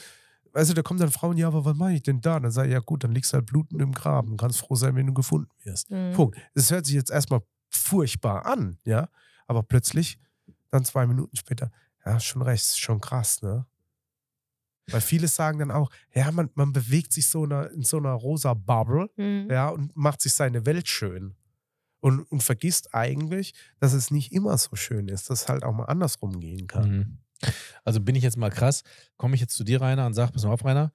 du, 0.54 0.74
da 0.74 0.82
kommen 0.82 1.00
dann 1.00 1.10
Frauen, 1.10 1.36
ja, 1.36 1.48
aber 1.48 1.64
was 1.64 1.76
mache 1.76 1.92
ich 1.92 2.02
denn 2.02 2.20
da? 2.20 2.40
Dann 2.40 2.50
sage 2.50 2.68
ich, 2.68 2.72
ja 2.74 2.80
gut, 2.80 3.04
dann 3.04 3.12
liegst 3.12 3.32
du 3.32 3.36
halt 3.36 3.46
blutend 3.46 3.80
im 3.80 3.92
Graben. 3.92 4.36
Kannst 4.36 4.58
froh 4.60 4.74
sein, 4.74 4.94
wenn 4.96 5.06
du 5.06 5.14
gefunden 5.14 5.50
wirst. 5.64 5.90
Mhm. 5.90 6.12
Punkt. 6.12 6.38
Es 6.54 6.70
hört 6.70 6.86
sich 6.86 6.94
jetzt 6.94 7.10
erstmal 7.10 7.40
furchtbar 7.68 8.46
an, 8.46 8.78
ja, 8.84 9.08
aber 9.46 9.62
plötzlich, 9.62 10.18
dann 10.70 10.84
zwei 10.84 11.06
Minuten 11.06 11.36
später, 11.36 11.70
ja, 12.04 12.18
schon 12.20 12.42
recht, 12.42 12.78
schon 12.78 13.00
krass, 13.00 13.42
ne? 13.42 13.66
Weil 14.92 15.00
viele 15.00 15.28
sagen 15.28 15.58
dann 15.58 15.70
auch, 15.70 15.90
ja, 16.14 16.30
man, 16.32 16.50
man 16.54 16.72
bewegt 16.72 17.12
sich 17.12 17.28
so 17.28 17.44
in, 17.44 17.52
einer, 17.52 17.70
in 17.70 17.82
so 17.82 17.96
einer 17.98 18.12
rosa 18.12 18.54
Bubble, 18.54 19.10
Mhm. 19.16 19.48
ja, 19.50 19.68
und 19.68 19.94
macht 19.96 20.20
sich 20.20 20.32
seine 20.32 20.66
Welt 20.66 20.88
schön. 20.88 21.34
Und, 22.00 22.20
und 22.32 22.42
vergisst 22.42 22.94
eigentlich, 22.94 23.52
dass 23.78 23.92
es 23.92 24.10
nicht 24.10 24.32
immer 24.32 24.56
so 24.56 24.74
schön 24.74 25.08
ist, 25.08 25.28
dass 25.28 25.42
es 25.42 25.48
halt 25.48 25.62
auch 25.64 25.74
mal 25.74 25.84
andersrum 25.84 26.40
gehen 26.40 26.66
kann. 26.66 26.90
Mhm. 26.90 27.18
Also 27.84 28.00
bin 28.00 28.14
ich 28.16 28.22
jetzt 28.22 28.36
mal 28.38 28.50
krass, 28.50 28.84
komme 29.18 29.34
ich 29.34 29.40
jetzt 29.42 29.54
zu 29.54 29.64
dir, 29.64 29.80
Rainer, 29.82 30.06
und 30.06 30.14
sage, 30.14 30.32
pass 30.32 30.44
mal 30.44 30.50
auf, 30.52 30.64
Rainer, 30.64 30.92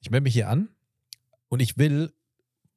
ich 0.00 0.10
melde 0.10 0.24
mich 0.24 0.32
hier 0.34 0.48
an 0.48 0.68
und 1.48 1.60
ich 1.60 1.76
will, 1.76 2.14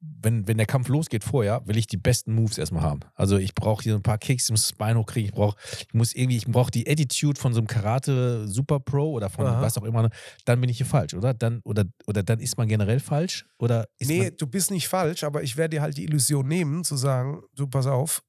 wenn, 0.02 0.48
wenn 0.48 0.56
der 0.56 0.66
Kampf 0.66 0.88
losgeht 0.88 1.24
vorher, 1.24 1.66
will 1.66 1.76
ich 1.76 1.86
die 1.86 1.96
besten 1.96 2.34
Moves 2.34 2.58
erstmal 2.58 2.82
haben. 2.82 3.00
Also 3.14 3.38
ich 3.38 3.54
brauche 3.54 3.82
hier 3.82 3.94
ein 3.94 4.02
paar 4.02 4.18
Kicks, 4.18 4.44
ich 4.44 4.50
muss 4.50 4.62
das 4.62 4.72
Bein 4.72 4.96
hochkriegen, 4.96 5.28
ich 5.28 5.34
brauche, 5.34 5.56
ich 5.86 5.94
muss 5.94 6.14
irgendwie, 6.14 6.36
ich 6.36 6.46
brauche 6.46 6.70
die 6.70 6.88
Attitude 6.88 7.40
von 7.40 7.52
so 7.52 7.60
einem 7.60 7.66
Karate 7.66 8.46
Super 8.48 8.80
Pro 8.80 9.12
oder 9.12 9.30
von 9.30 9.46
Aha. 9.46 9.62
was 9.62 9.78
auch 9.78 9.84
immer, 9.84 10.10
dann 10.44 10.60
bin 10.60 10.68
ich 10.68 10.78
hier 10.78 10.86
falsch, 10.86 11.14
oder? 11.14 11.34
Dann, 11.34 11.60
oder, 11.64 11.84
oder 12.06 12.22
dann 12.22 12.40
ist 12.40 12.58
man 12.58 12.68
generell 12.68 13.00
falsch? 13.00 13.46
Oder 13.58 13.88
Nee, 14.00 14.30
du 14.30 14.46
bist 14.46 14.70
nicht 14.70 14.88
falsch, 14.88 15.24
aber 15.24 15.42
ich 15.42 15.56
werde 15.56 15.76
dir 15.76 15.82
halt 15.82 15.96
die 15.96 16.04
Illusion 16.04 16.46
nehmen, 16.46 16.84
zu 16.84 16.96
sagen, 16.96 17.42
du 17.54 17.66
pass 17.66 17.86
auf, 17.86 18.22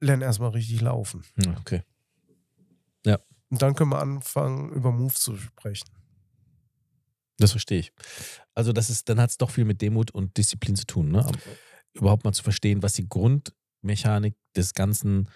lern 0.00 0.20
erstmal 0.20 0.50
richtig 0.50 0.80
laufen. 0.80 1.24
Hm, 1.36 1.56
okay. 1.58 1.82
Und 3.54 3.62
dann 3.62 3.76
können 3.76 3.90
wir 3.90 4.00
anfangen, 4.00 4.72
über 4.72 4.90
Moves 4.90 5.20
zu 5.20 5.36
sprechen. 5.36 5.88
Das 7.38 7.50
verstehe 7.50 7.80
ich. 7.80 7.92
Also 8.54 8.72
das 8.72 8.90
ist, 8.90 9.08
dann 9.08 9.20
hat 9.20 9.30
es 9.30 9.38
doch 9.38 9.50
viel 9.50 9.64
mit 9.64 9.82
Demut 9.82 10.10
und 10.12 10.36
Disziplin 10.36 10.76
zu 10.76 10.86
tun, 10.86 11.10
ne? 11.10 11.26
Überhaupt 11.94 12.24
mal 12.24 12.32
zu 12.32 12.42
verstehen, 12.42 12.82
was 12.82 12.94
die 12.94 13.08
Grundmechanik 13.08 14.34
des 14.56 14.74
ganzen 14.74 15.28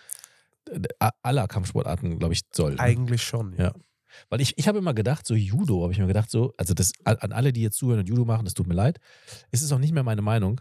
äh, 0.71 1.11
aller 1.23 1.47
Kampfsportarten, 1.49 2.19
glaube 2.19 2.35
ich, 2.35 2.43
soll. 2.53 2.75
Ne? 2.75 2.81
Eigentlich 2.81 3.23
schon, 3.23 3.53
ja. 3.55 3.67
Ja. 3.67 3.75
Weil 4.31 4.41
ich, 4.41 4.57
ich 4.57 4.69
habe 4.69 4.79
immer 4.79 4.95
gedacht, 4.95 5.27
so 5.27 5.35
Judo, 5.35 5.83
habe 5.83 5.93
ich 5.93 5.99
mir 5.99 6.07
gedacht, 6.07 6.31
so, 6.31 6.55
also 6.57 6.75
das 6.75 6.93
an 7.05 7.33
alle, 7.33 7.53
die 7.53 7.63
jetzt 7.63 7.77
zuhören 7.77 8.01
und 8.01 8.09
Judo 8.09 8.25
machen, 8.25 8.45
das 8.45 8.55
tut 8.55 8.67
mir 8.67 8.75
leid, 8.75 8.99
ist 9.51 9.63
es 9.63 9.71
auch 9.71 9.79
nicht 9.79 9.93
mehr 9.93 10.03
meine 10.03 10.23
Meinung, 10.23 10.61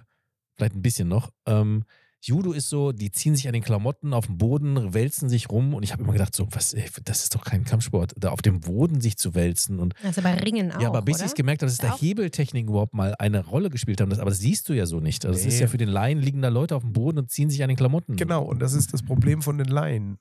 vielleicht 0.56 0.76
ein 0.76 0.82
bisschen 0.82 1.08
noch. 1.08 1.32
Ähm, 1.46 1.84
Judo 2.22 2.52
ist 2.52 2.70
so, 2.70 2.92
die 2.92 3.12
ziehen 3.12 3.36
sich 3.36 3.48
an 3.48 3.54
den 3.54 3.64
Klamotten 3.64 4.14
auf 4.14 4.26
dem 4.26 4.38
Boden, 4.38 4.94
wälzen 4.94 5.30
sich 5.30 5.50
rum 5.50 5.74
und 5.74 5.84
ich 5.84 5.94
habe 5.94 6.04
immer 6.04 6.14
gedacht, 6.14 6.36
so, 6.36 6.48
was, 6.52 6.74
ey, 6.74 6.84
das 7.06 7.24
ist 7.24 7.36
doch 7.36 7.46
kein 7.46 7.64
Kampfsport, 7.64 8.14
da 8.18 8.32
auf 8.32 8.42
dem 8.42 8.60
Boden 8.60 9.00
sich 9.02 9.18
zu 9.18 9.36
wälzen 9.36 9.80
und 9.80 9.94
Also 10.04 10.22
bei 10.22 10.34
Ringen 10.34 10.72
auch, 10.72 10.82
ja, 10.82 10.88
aber 10.90 11.04
bis 11.04 11.20
ich 11.20 11.28
es 11.28 11.36
gemerkt 11.36 11.62
habe, 11.62 11.70
dass 11.70 11.78
da? 11.78 11.96
Hebeltechniken 11.96 12.70
überhaupt 12.70 12.94
mal 12.96 13.16
eine 13.20 13.46
Rolle 13.46 13.70
gespielt 13.70 14.02
haben, 14.02 14.10
das, 14.10 14.20
aber 14.20 14.32
das 14.32 14.40
siehst 14.40 14.68
du 14.68 14.74
ja 14.74 14.86
so 14.86 15.00
nicht. 15.00 15.26
Also 15.26 15.38
das 15.38 15.46
ist 15.46 15.56
Nee. 15.56 15.62
ja 15.62 15.68
für 15.68 15.78
den 15.78 15.90
Laien 15.90 16.20
liegen 16.20 16.42
da 16.42 16.50
Leute 16.50 16.76
auf 16.76 16.82
dem 16.84 16.94
Boden 16.94 17.20
und 17.20 17.30
ziehen 17.30 17.50
sich 17.50 17.62
an 17.64 17.70
den 17.70 17.78
Klamotten. 17.78 18.16
Genau, 18.16 18.44
und 18.44 18.60
das 18.60 18.74
ist 18.74 18.94
das 18.94 19.04
Problem 19.04 19.42
von 19.42 19.58
den 19.58 19.68
Laien. 19.68 20.18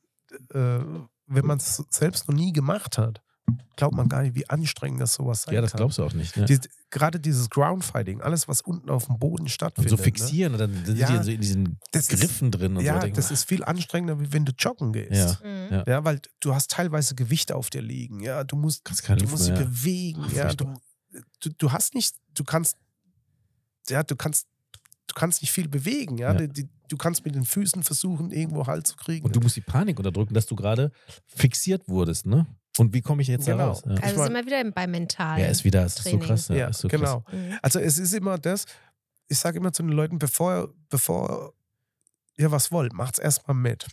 Äh, 0.52 0.78
wenn 1.28 1.46
man 1.46 1.58
es 1.58 1.82
selbst 1.90 2.28
noch 2.28 2.36
nie 2.36 2.52
gemacht 2.52 2.98
hat, 2.98 3.22
glaubt 3.76 3.94
man 3.94 4.08
gar 4.08 4.22
nicht, 4.22 4.34
wie 4.34 4.48
anstrengend 4.48 5.00
das 5.00 5.14
sowas 5.14 5.42
sein 5.42 5.54
Ja, 5.54 5.60
das 5.60 5.72
kann. 5.72 5.78
glaubst 5.78 5.98
du 5.98 6.04
auch 6.04 6.12
nicht. 6.14 6.36
Ne? 6.36 6.46
Die, 6.46 6.58
gerade 6.90 7.20
dieses 7.20 7.50
Groundfighting, 7.50 8.20
alles, 8.22 8.48
was 8.48 8.60
unten 8.62 8.88
auf 8.90 9.06
dem 9.06 9.18
Boden 9.18 9.42
Und 9.42 9.48
stattfindet. 9.50 9.90
so 9.90 9.96
fixieren 9.96 10.54
und 10.54 10.58
dann 10.60 10.84
sind 10.84 10.96
Ja, 10.98 11.08
die 11.08 11.16
in, 11.16 11.22
so 11.22 11.30
in 11.30 11.40
diesen 11.40 11.78
das 11.92 12.08
ist- 12.08 12.18
Griffen 12.20 12.50
drin 12.50 12.72
Ne? 12.72 12.78
und 12.78 12.84
Ja, 12.84 13.00
so. 13.00 13.08
Das 13.08 13.26
mal, 13.26 13.34
ist 13.34 13.44
viel 13.44 13.62
anstrengender, 13.64 14.18
wie 14.20 14.32
wenn 14.32 14.44
du 14.44 14.52
joggen 14.58 14.92
gehst. 14.92 15.12
Ja. 15.42 15.48
Mhm. 15.48 15.72
Ja. 15.74 15.84
Ja, 15.86 16.04
weil 16.04 16.20
du 16.40 16.54
hast 16.54 16.70
teilweise 16.70 17.14
Gewicht 17.14 17.52
auf 17.52 17.68
dir 17.70 17.82
liegen. 17.82 18.20
Ja, 18.20 18.44
du 18.44 18.56
musst, 18.56 18.82
du 18.88 18.92
Luft 19.14 19.30
musst 19.30 19.44
dich 19.46 19.52
mehr, 19.52 19.60
ja. 19.62 19.66
bewegen. 19.66 20.24
Ach, 20.26 20.32
Ja, 20.32 20.54
du, 20.54 20.74
du, 21.40 21.50
du 21.50 21.72
hast 21.72 21.94
nicht, 21.94 22.14
du 22.34 22.44
kannst, 22.44 22.76
ja, 23.88 24.02
du 24.02 24.16
kannst, 24.16 24.46
du 25.06 25.14
kannst 25.14 25.42
nicht 25.42 25.52
viel 25.52 25.68
bewegen. 25.68 26.18
Ja, 26.18 26.32
Ja. 26.32 26.38
Die, 26.46 26.48
die, 26.48 26.68
du 26.88 26.96
kannst 26.96 27.24
mit 27.24 27.34
den 27.34 27.44
Füßen 27.44 27.82
versuchen, 27.82 28.30
irgendwo 28.30 28.66
Halt 28.66 28.86
zu 28.86 28.96
kriegen. 28.96 29.24
Und 29.26 29.34
du 29.36 29.40
musst 29.40 29.56
die 29.56 29.60
Panik 29.60 29.98
unterdrücken, 29.98 30.34
dass 30.34 30.46
du 30.46 30.56
gerade 30.56 30.92
fixiert 31.26 31.88
wurdest, 31.88 32.26
ne? 32.26 32.46
Und 32.78 32.92
wie 32.94 33.00
komme 33.00 33.22
ich 33.22 33.28
jetzt 33.28 33.46
da 33.48 33.52
Genau. 33.52 33.68
raus? 33.68 33.82
Ja. 33.86 33.94
Also 34.02 34.16
mein- 34.18 34.32
wir 34.34 34.46
wieder 34.46 34.70
bei 34.72 34.86
mental. 34.86 35.40
ja, 35.40 35.46
ist 35.46 35.64
wieder, 35.64 35.86
ist 35.86 36.02
so 36.02 36.18
krass. 36.18 36.48
Ja, 36.48 36.54
ja, 36.56 36.68
ist 36.68 36.80
so 36.80 36.88
genau. 36.88 37.20
Krass. 37.22 37.34
Mhm. 37.34 37.58
Also 37.62 37.78
es 37.80 37.98
ist 37.98 38.12
immer 38.12 38.38
das, 38.38 38.66
ich 39.28 39.38
sage 39.38 39.58
immer 39.58 39.72
zu 39.72 39.82
den 39.82 39.92
Leuten, 39.92 40.18
bevor, 40.18 40.72
bevor 40.88 41.54
ihr 42.36 42.50
was 42.50 42.70
wollt, 42.72 42.92
macht's 42.92 43.18
erstmal 43.18 43.56
mit. 43.56 43.86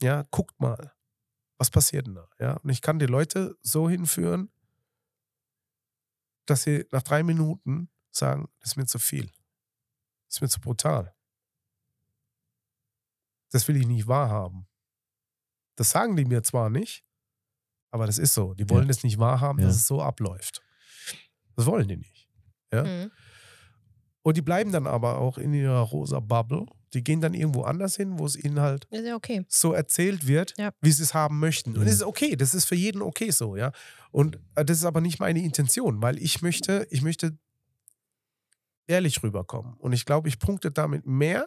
Ja, 0.00 0.24
guckt 0.30 0.58
mal, 0.60 0.92
was 1.58 1.70
passiert 1.70 2.06
denn 2.06 2.14
da? 2.16 2.28
Ja, 2.38 2.52
und 2.54 2.68
ich 2.70 2.82
kann 2.82 2.98
die 2.98 3.06
Leute 3.06 3.56
so 3.62 3.88
hinführen, 3.88 4.50
dass 6.46 6.62
sie 6.62 6.86
nach 6.92 7.02
drei 7.02 7.22
Minuten 7.22 7.88
sagen, 8.10 8.48
das 8.60 8.70
ist 8.72 8.76
mir 8.76 8.86
zu 8.86 8.98
viel. 8.98 9.26
Das 10.26 10.36
ist 10.36 10.40
mir 10.42 10.48
zu 10.48 10.60
brutal. 10.60 11.14
Das 13.50 13.66
will 13.68 13.76
ich 13.76 13.86
nicht 13.86 14.06
wahrhaben. 14.06 14.66
Das 15.76 15.90
sagen 15.90 16.16
die 16.16 16.24
mir 16.24 16.42
zwar 16.42 16.70
nicht, 16.70 17.04
aber 17.96 18.06
das 18.06 18.18
ist 18.18 18.34
so. 18.34 18.54
Die 18.54 18.68
wollen 18.70 18.88
es 18.90 19.02
nicht 19.02 19.18
wahrhaben, 19.18 19.58
Ja. 19.60 19.66
dass 19.66 19.76
es 19.76 19.86
so 19.86 20.00
abläuft. 20.02 20.62
Das 21.56 21.64
wollen 21.66 21.88
die 21.88 21.96
nicht. 21.96 22.28
Ja? 22.72 22.84
Mhm. 22.84 23.10
Und 24.22 24.36
die 24.36 24.42
bleiben 24.42 24.70
dann 24.72 24.86
aber 24.86 25.18
auch 25.18 25.38
in 25.38 25.54
ihrer 25.54 25.80
rosa 25.80 26.20
Bubble. 26.20 26.66
Die 26.92 27.02
gehen 27.02 27.20
dann 27.20 27.32
irgendwo 27.34 27.62
anders 27.62 27.96
hin, 27.96 28.18
wo 28.18 28.26
es 28.26 28.36
ihnen 28.36 28.60
halt 28.60 28.84
Ist 28.90 29.06
ja 29.06 29.14
okay. 29.16 29.44
so 29.48 29.72
erzählt 29.72 30.26
wird, 30.26 30.52
Ja. 30.58 30.70
wie 30.80 30.90
sie 30.92 31.02
es 31.02 31.14
haben 31.14 31.38
möchten. 31.40 31.76
Und 31.76 31.84
das 31.86 31.94
ist 31.94 32.02
okay, 32.02 32.36
das 32.36 32.54
ist 32.54 32.64
für 32.66 32.74
jeden 32.74 33.02
okay 33.02 33.30
so, 33.30 33.56
ja. 33.56 33.72
Und 34.10 34.38
äh, 34.54 34.64
das 34.64 34.78
ist 34.78 34.84
aber 34.84 35.00
nicht 35.00 35.18
meine 35.20 35.40
Intention, 35.42 36.02
weil 36.02 36.18
ich 36.18 36.42
möchte, 36.42 36.86
ich 36.90 37.02
möchte 37.02 37.38
ehrlich 38.86 39.22
rüberkommen. 39.22 39.74
Und 39.74 39.92
ich 39.92 40.04
glaube, 40.04 40.28
ich 40.28 40.38
punkte 40.38 40.70
damit 40.70 41.06
mehr 41.06 41.46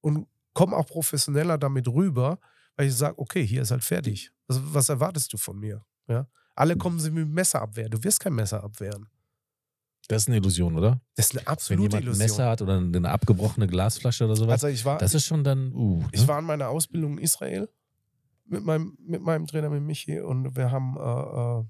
und 0.00 0.26
komme 0.54 0.76
auch 0.76 0.86
professioneller 0.86 1.58
damit 1.58 1.88
rüber, 1.88 2.38
weil 2.76 2.88
ich 2.88 2.94
sage, 2.94 3.18
okay, 3.18 3.46
hier 3.46 3.62
ist 3.62 3.70
halt 3.70 3.84
fertig. 3.84 4.32
Was, 4.48 4.60
was 4.62 4.88
erwartest 4.88 5.32
du 5.32 5.36
von 5.36 5.58
mir? 5.58 5.84
Ja? 6.08 6.26
Alle 6.54 6.76
kommen 6.76 6.98
sie 6.98 7.10
mit 7.10 7.24
dem 7.24 7.32
Messer 7.32 7.62
abwehren. 7.62 7.90
Du 7.90 8.02
wirst 8.02 8.20
kein 8.20 8.34
Messer 8.34 8.62
abwehren. 8.62 9.08
Das 10.08 10.22
ist 10.22 10.28
eine 10.28 10.38
Illusion, 10.38 10.76
oder? 10.76 11.00
Das 11.14 11.26
ist 11.26 11.32
eine 11.32 11.40
Wenn 11.42 11.52
absolute 11.52 11.82
jemand 11.82 11.94
ein 11.94 12.02
Illusion. 12.02 12.24
Messer 12.24 12.48
hat 12.48 12.62
oder 12.62 12.78
eine 12.78 13.10
abgebrochene 13.10 13.66
Glasflasche 13.66 14.24
oder 14.24 14.34
sowas, 14.34 14.64
Also 14.64 14.66
ich 14.66 14.84
war, 14.84 14.98
das 14.98 15.14
ist 15.14 15.24
schon 15.24 15.44
dann, 15.44 15.72
uh. 15.72 16.04
Ich 16.12 16.22
ne? 16.22 16.28
war 16.28 16.38
in 16.38 16.44
meiner 16.46 16.68
Ausbildung 16.68 17.18
in 17.18 17.24
Israel 17.24 17.68
mit 18.50 18.64
meinem, 18.64 18.96
mit 19.00 19.22
meinem 19.22 19.46
Trainer, 19.46 19.70
mit 19.70 19.82
Michi, 19.82 20.20
und 20.20 20.56
wir 20.56 20.70
haben 20.70 20.96
äh, 20.96 21.60
äh, 21.60 21.64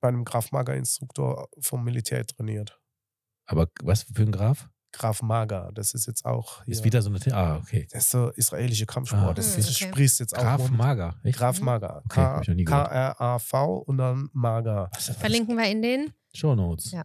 bei 0.00 0.08
einem 0.08 0.24
Graf 0.24 0.52
Maga 0.52 0.72
Instruktor 0.74 1.48
vom 1.58 1.84
Militär 1.84 2.24
trainiert. 2.24 2.80
Aber 3.46 3.68
was 3.82 4.04
für 4.04 4.22
ein 4.22 4.32
Graf? 4.32 4.70
Graf 4.92 5.22
Maga, 5.22 5.70
das 5.74 5.92
ist 5.94 6.06
jetzt 6.06 6.24
auch. 6.24 6.66
Ist 6.66 6.78
hier- 6.78 6.84
wieder 6.84 7.02
so 7.02 7.10
eine. 7.10 7.18
Ah, 7.34 7.56
okay. 7.56 7.86
Das 7.92 8.04
ist 8.04 8.10
so 8.10 8.30
israelische 8.30 8.86
Kampfsport. 8.86 9.22
Ah, 9.22 9.34
das 9.34 9.52
okay. 9.52 9.62
das 9.62 9.78
sprießt 9.78 10.20
jetzt 10.20 10.36
auch. 10.36 10.42
Graf. 10.42 10.70
Mager. 10.70 11.14
Echt? 11.22 11.38
Graf. 11.38 11.60
Maga. 11.60 12.02
Okay. 12.06 12.64
K-R-A-V 12.64 13.76
und 13.78 13.98
dann 13.98 14.30
Maga. 14.32 14.90
Ist? 14.96 15.10
Verlinken 15.16 15.56
wir 15.56 15.70
in 15.70 15.82
den. 15.82 16.12
Show 16.34 16.54
Notes. 16.54 16.92
Ja. 16.92 17.04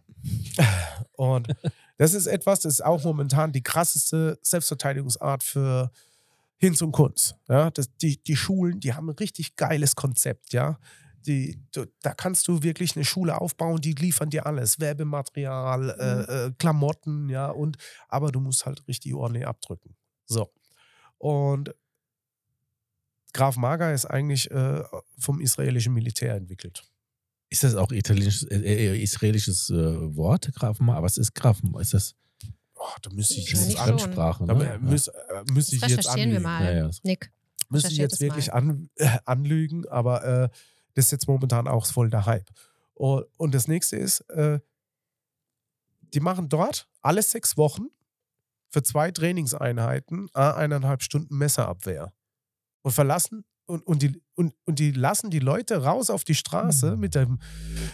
Und 1.16 1.48
das 1.96 2.12
ist 2.14 2.26
etwas, 2.26 2.60
das 2.60 2.74
ist 2.74 2.84
auch 2.84 3.02
momentan 3.04 3.52
die 3.52 3.62
krasseste 3.62 4.38
Selbstverteidigungsart 4.42 5.42
für 5.42 5.90
Hinz 6.58 6.82
und 6.82 6.92
Kunz. 6.92 7.34
Ja, 7.48 7.70
das, 7.70 7.88
die, 7.96 8.22
die 8.22 8.36
Schulen, 8.36 8.80
die 8.80 8.92
haben 8.94 9.08
ein 9.08 9.16
richtig 9.16 9.56
geiles 9.56 9.96
Konzept, 9.96 10.52
ja. 10.52 10.78
Die, 11.26 11.60
du, 11.72 11.86
da 12.02 12.12
kannst 12.14 12.46
du 12.48 12.62
wirklich 12.62 12.96
eine 12.96 13.04
Schule 13.04 13.40
aufbauen, 13.40 13.80
die 13.80 13.92
liefern 13.92 14.30
dir 14.30 14.46
alles, 14.46 14.78
Werbematerial, 14.80 15.90
äh, 15.90 16.46
äh, 16.46 16.52
Klamotten, 16.58 17.28
ja, 17.28 17.48
und 17.50 17.76
aber 18.08 18.30
du 18.32 18.40
musst 18.40 18.66
halt 18.66 18.86
richtig 18.88 19.14
ordentlich 19.14 19.46
abdrücken. 19.46 19.96
So. 20.26 20.50
Und 21.18 21.74
Graf 23.32 23.56
Maga 23.56 23.92
ist 23.92 24.06
eigentlich 24.06 24.50
äh, 24.50 24.82
vom 25.18 25.40
israelischen 25.40 25.92
Militär 25.92 26.34
entwickelt. 26.34 26.82
Ist 27.50 27.64
das 27.64 27.74
auch 27.74 27.90
italienisches, 27.92 28.44
äh, 28.44 28.56
äh, 28.58 29.02
israelisches 29.02 29.70
äh, 29.70 29.74
Wort, 30.16 30.50
Grafenma? 30.54 31.02
Was 31.02 31.16
ist 31.18 31.34
Grafenma? 31.34 31.80
Ist 31.80 31.94
das 31.94 32.14
Oh, 32.76 32.96
da 33.02 33.10
müsste 33.10 33.34
ich 33.34 33.50
Ja, 33.50 33.58
das 33.58 33.68
jetzt. 33.68 33.78
Fremdsprache? 33.78 34.44
da 34.46 34.54
Ne? 34.54 34.74
mü- 34.76 34.78
müß, 34.90 35.08
äh, 35.08 35.12
müsste 35.52 35.76
ich 35.76 35.80
Das 35.80 35.90
jetzt 35.92 36.14
wir 36.16 36.40
mal. 36.40 36.64
Ja, 36.64 36.84
ja. 36.86 36.90
Nick. 37.02 37.30
Müsste 37.70 37.88
ich 37.90 37.96
jetzt 37.96 38.20
wirklich 38.20 38.52
an, 38.52 38.90
äh, 38.96 39.08
anlügen, 39.24 39.86
aber 39.88 40.24
äh, 40.24 40.48
das 40.94 41.06
ist 41.06 41.10
jetzt 41.12 41.28
momentan 41.28 41.68
auch 41.68 41.86
voll 41.86 42.10
der 42.10 42.26
Hype. 42.26 42.48
Und, 42.94 43.54
das 43.54 43.68
nächste 43.68 43.96
ist, 43.96 44.20
äh, 44.30 44.60
die 46.00 46.20
machen 46.20 46.48
dort 46.48 46.88
alle 47.02 47.22
sechs 47.22 47.56
Wochen 47.56 47.88
für 48.70 48.82
zwei 48.82 49.10
Trainingseinheiten 49.10 50.28
a 50.32 50.52
eineinhalb 50.52 51.02
Stunden 51.02 51.36
Messerabwehr 51.36 52.12
und 52.82 52.92
verlassen 52.92 53.44
und, 53.66 53.86
und, 53.86 54.02
die, 54.02 54.20
und, 54.34 54.54
und 54.66 54.78
die 54.78 54.92
lassen 54.92 55.30
die 55.30 55.38
Leute 55.38 55.82
raus 55.82 56.10
auf 56.10 56.24
die 56.24 56.34
Straße 56.34 56.96
mit 56.96 57.14
dem, 57.14 57.38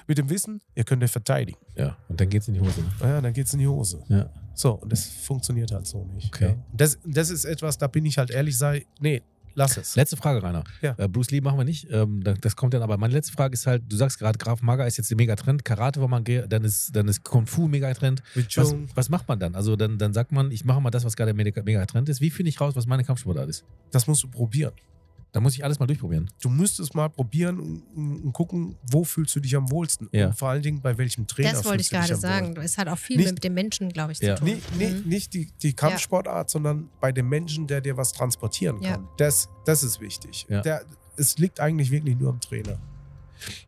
mit 0.07 0.19
dem 0.19 0.29
Wissen, 0.29 0.61
ihr 0.75 0.85
könnt 0.85 1.03
euch 1.03 1.11
verteidigen. 1.11 1.61
ja, 1.77 1.97
und 2.09 2.21
dann 2.21 2.29
geht's 2.29 2.49
in 2.49 2.55
die 2.55 2.61
Hose. 2.61 2.81
Ne? 2.81 2.91
Ja, 3.01 3.21
dann 3.21 3.33
geht's 3.33 3.53
in 3.53 3.61
die 3.61 3.69
Hose. 3.69 4.03
Ja. 4.09 4.31
So, 4.55 4.75
und 4.75 4.91
das 4.91 5.07
funktioniert 5.07 5.71
halt 5.73 5.87
so 5.87 6.05
nicht. 6.05 6.35
Okay. 6.35 6.51
Ja. 6.51 6.65
Das, 6.73 6.99
das 7.05 7.31
ist 7.31 7.45
etwas, 7.45 7.79
da 7.79 7.87
bin 7.87 8.05
ich 8.05 8.19
halt 8.19 8.31
ehrlich, 8.31 8.59
sei, 8.59 8.85
nee, 8.99 9.23
lass 9.55 9.77
es. 9.77 9.97
Letzte 9.97 10.17
Frage, 10.17 10.43
Rainer. 10.43 10.65
Ja. 10.83 10.95
Äh, 10.99 11.09
Bruce 11.09 11.31
Lee 11.31 11.41
machen 11.41 11.59
wir 11.59 11.65
nicht. 11.65 11.87
Ähm, 11.91 12.23
da- 12.23 12.35
das 12.35 12.57
kommt 12.57 12.75
dann 12.75 12.83
aber. 12.83 12.97
Meine 12.99 13.13
letzte 13.15 13.33
Frage 13.33 13.55
ist 13.55 13.67
halt: 13.67 13.83
Du 13.89 13.97
sagst 13.97 14.19
gerade, 14.19 14.39
Graf 14.39 14.63
Maga 14.63 14.85
ist 14.85 14.97
jetzt 14.97 15.11
der 15.11 15.17
Megatrend. 15.17 15.65
Karate 15.65 16.01
war 16.01 16.21
ge- 16.23 16.47
dann 16.49 16.65
ist, 16.65 16.95
dann 16.95 17.09
ist 17.09 17.25
Kung 17.25 17.47
Fu 17.47 17.69
Megatrend. 17.69 18.23
Was, 18.35 18.75
was 18.95 19.09
macht 19.09 19.29
man 19.29 19.39
dann? 19.39 19.55
Also, 19.55 19.77
dann, 19.77 19.99
dann 19.99 20.13
sagt 20.13 20.33
man, 20.33 20.51
ich 20.51 20.65
mache 20.65 20.81
mal 20.81 20.91
das, 20.91 21.05
was 21.05 21.17
gerade 21.17 21.35
der 21.35 21.45
Mega- 21.45 21.63
Megatrend 21.63 22.09
ist. 22.09 22.21
Wie 22.21 22.31
finde 22.31 22.49
ich 22.51 22.61
raus, 22.61 22.75
was 22.77 22.87
meine 22.87 23.05
Kampfsportart 23.05 23.49
ist? 23.49 23.65
das 23.91 24.07
musst 24.07 24.23
du 24.23 24.29
probieren. 24.29 24.73
Da 25.33 25.39
muss 25.41 25.55
ich 25.55 25.63
alles 25.65 25.79
mal 25.79 25.87
durchprobieren. 25.87 26.29
Du 26.43 26.49
müsstest 26.49 26.95
mal 26.95 27.09
probieren 27.09 27.61
und, 27.61 27.83
und 28.25 28.33
gucken, 28.33 28.77
wo 28.91 29.05
fühlst 29.05 29.35
du 29.37 29.41
dich 29.41 29.55
am 29.57 29.71
wohlsten. 29.71 30.09
Ja. 30.13 30.27
Und 30.29 30.39
vor 30.39 30.49
allen 30.49 30.63
Dingen, 30.63 30.81
bei 30.81 30.99
welchem 30.99 31.27
Trainer 31.29 31.53
Das 31.53 31.65
wollte 31.65 31.83
ich 31.83 31.91
gerade 31.91 32.17
sagen. 32.17 32.57
Es 32.57 32.77
hat 32.79 32.89
auch 32.89 32.99
viel 32.99 33.17
Nicht- 33.19 33.35
mit 33.35 33.45
dem 33.45 33.55
Menschen, 33.55 33.91
glaube 33.91 34.11
ich, 34.13 34.19
zu 34.19 34.27
Ja. 34.27 34.35
tun. 34.35 34.49
Nicht, 34.49 34.77
nicht, 34.77 35.05
Mhm. 35.05 35.09
nicht 35.09 35.35
die, 35.35 35.53
die 35.63 35.73
Kampfsportart, 35.73 36.51
sondern 36.51 36.89
bei 37.01 37.13
dem 37.13 37.29
Menschen, 37.29 37.67
der 37.69 37.81
dir 37.81 37.97
was 37.97 38.13
transportieren 38.13 38.83
Ja. 38.83 38.93
kann. 38.95 39.09
Das, 39.19 39.49
das 39.67 39.85
ist 39.85 40.01
wichtig. 40.01 40.47
Ja. 40.49 40.63
Der, 40.63 40.83
es 41.17 41.39
liegt 41.39 41.61
eigentlich 41.61 41.91
wirklich 41.93 42.19
nur 42.19 42.31
am 42.31 42.41
Trainer. 42.41 42.81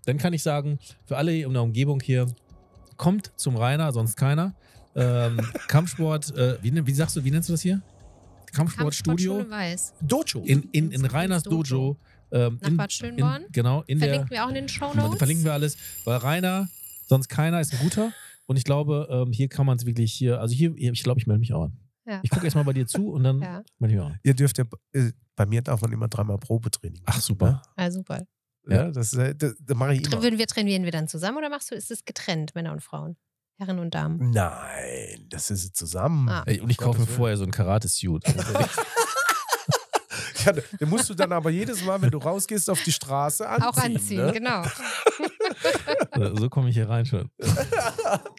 Dann 0.05 0.19
kann 0.19 0.33
ich 0.33 0.43
sagen, 0.43 0.79
für 1.07 1.17
alle 1.17 1.35
in 1.41 1.53
der 1.53 1.63
Umgebung 1.63 2.01
hier, 2.01 2.27
kommt 2.97 3.33
zum 3.37 3.57
Rainer, 3.57 3.93
sonst 3.93 4.17
keiner. 4.17 4.55
Ähm, 4.95 5.41
Kampfsport, 5.69 6.37
äh, 6.37 6.59
wie, 6.63 6.87
wie 6.87 6.93
sagst 6.95 7.17
du, 7.17 7.25
wie 7.25 7.31
nennst 7.31 7.49
du 7.49 7.53
das 7.55 7.63
hier? 7.63 7.81
Kampfsportstudio. 8.53 9.45
Dojo. 10.03 10.43
in, 10.45 10.63
in, 10.73 10.93
in 10.93 11.05
Reiners 11.05 11.43
Dojo. 11.43 11.97
Ähm, 12.31 12.59
Nach 12.61 12.69
in, 12.69 12.77
Bad 12.77 12.93
Schönborn. 12.93 13.43
In, 13.45 13.53
genau, 13.53 13.83
in 13.87 13.99
der. 13.99 14.09
Verlinken 14.09 14.31
wir 14.31 14.45
auch 14.45 14.49
in 14.49 14.55
den 14.55 14.69
Show 14.69 14.95
Notes. 14.95 15.19
Verlinken 15.19 15.45
wir 15.45 15.53
alles, 15.53 15.77
weil 16.05 16.17
Rainer, 16.17 16.69
sonst 17.07 17.29
keiner, 17.29 17.61
ist 17.61 17.75
ein 17.75 17.81
guter. 17.81 18.13
Und 18.47 18.57
ich 18.57 18.65
glaube, 18.65 19.07
ähm, 19.11 19.33
hier 19.33 19.49
kann 19.49 19.67
man 19.67 19.77
es 19.77 19.87
wirklich 19.87 20.13
hier, 20.13 20.41
also 20.41 20.55
hier, 20.55 20.75
ich 20.77 21.03
glaube, 21.03 21.21
ich 21.21 21.27
melde 21.27 21.41
mich 21.41 21.53
auch 21.53 21.65
an. 21.65 21.77
Ja. 22.07 22.21
Ich 22.23 22.31
gucke 22.31 22.45
erstmal 22.45 22.65
bei 22.65 22.73
dir 22.73 22.87
zu 22.87 23.11
und 23.11 23.23
dann 23.23 23.41
Ja. 23.43 23.63
melde 23.79 23.95
ich 23.95 23.99
mich 23.99 24.01
auch 24.01 24.11
an. 24.11 24.19
Ihr 24.23 24.35
dürft 24.35 24.59
ja, 24.59 24.65
äh, 24.93 25.13
bei 25.37 25.47
mir 25.47 25.63
darf 25.63 25.81
man 25.83 25.93
immer 25.93 26.09
dreimal 26.09 26.39
Probetraining. 26.39 27.03
Ach, 27.07 27.21
super. 27.21 27.63
Ah, 27.77 27.91
super. 27.91 28.27
Ja, 28.69 28.91
das, 28.91 29.13
äh, 29.15 29.35
das, 29.35 29.55
das 29.61 29.77
mache 29.77 29.95
ich 29.95 30.07
immer. 30.07 30.23
Würden 30.23 30.39
wir 30.39 30.47
trainieren 30.47 30.85
wir 30.85 30.93
dann 30.93 31.09
zusammen 31.09 31.39
oder 31.39 31.51
machst 31.51 31.71
du, 31.71 31.75
ist 31.75 31.91
es 31.91 32.05
getrennt, 32.05 32.55
Männer 32.55 32.73
und 32.73 32.83
Frauen? 32.83 33.17
Herren 33.63 33.79
und 33.79 33.95
Damen. 33.95 34.31
Nein, 34.33 35.27
das 35.31 35.51
ist 35.51 35.77
zusammen. 35.77 36.29
Ah. 36.29 36.43
Ey, 36.47 36.61
Und 36.61 36.71
ich 36.71 36.77
kaufe 36.79 36.99
mir 37.01 37.07
vorher 37.07 37.37
so 37.37 37.45
einen 37.45 37.53
Karate-Suit. 37.53 38.25
Ja, 40.45 40.51
den 40.51 40.89
musst 40.89 41.09
du 41.09 41.15
dann 41.15 41.31
aber 41.33 41.51
jedes 41.51 41.85
Mal, 41.85 42.03
wenn 42.03 42.11
du 42.11 42.19
rausgehst, 42.19 42.69
auf 42.69 42.83
die 42.83 42.91
Straße 42.91 43.49
anziehen. 43.49 43.69
Auch 43.69 43.77
anziehen, 43.77 44.27
Ne? 44.27 44.33
genau. 44.33 44.65
so 46.35 46.49
komme 46.51 46.69
ich 46.71 46.75
hier 46.75 46.89
rein 46.89 47.07
schon. 47.07 47.31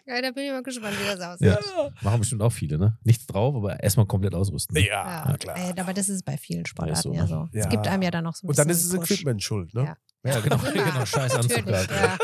Ja, 0.06 0.20
da 0.20 0.30
bin 0.32 0.44
ich 0.44 0.50
mal 0.50 0.62
gespannt, 0.62 0.94
wie 1.00 1.06
das 1.06 1.18
aussieht. 1.20 1.46
Ja. 1.48 1.58
Machen 2.02 2.18
bestimmt 2.20 2.42
auch 2.42 2.52
viele, 2.52 2.76
ne? 2.76 2.98
Nichts 3.04 3.24
drauf, 3.26 3.54
aber 3.56 3.82
erstmal 3.82 4.04
komplett 4.04 4.34
ausrüsten. 4.34 4.74
ne? 4.74 4.86
Ja, 4.86 5.30
Ja, 5.30 5.36
klar. 5.38 5.56
Äh, 5.56 5.80
aber 5.80 5.94
das 5.94 6.10
ist 6.10 6.26
bei 6.26 6.36
vielen 6.36 6.66
Sportarten 6.66 7.00
so, 7.02 7.14
ja 7.14 7.22
ne? 7.22 7.26
so. 7.28 7.48
Ja. 7.52 7.64
Es 7.64 7.68
gibt 7.70 7.88
einem 7.88 8.02
ja 8.02 8.10
dann 8.10 8.24
noch 8.24 8.34
so 8.34 8.46
ein 8.46 8.50
Und 8.50 8.58
dann 8.58 8.68
ist 8.68 8.94
Push. 8.94 9.10
Equipment 9.10 9.42
schuld, 9.42 9.72
ne? 9.72 9.96
Ja. 10.24 10.30
Ja, 10.34 10.40
genau, 10.40 10.56
genau 10.72 11.06
scheiß 11.06 11.34
Anzug. 11.36 11.64
Natürlich, 11.66 11.88
ja. 11.90 12.18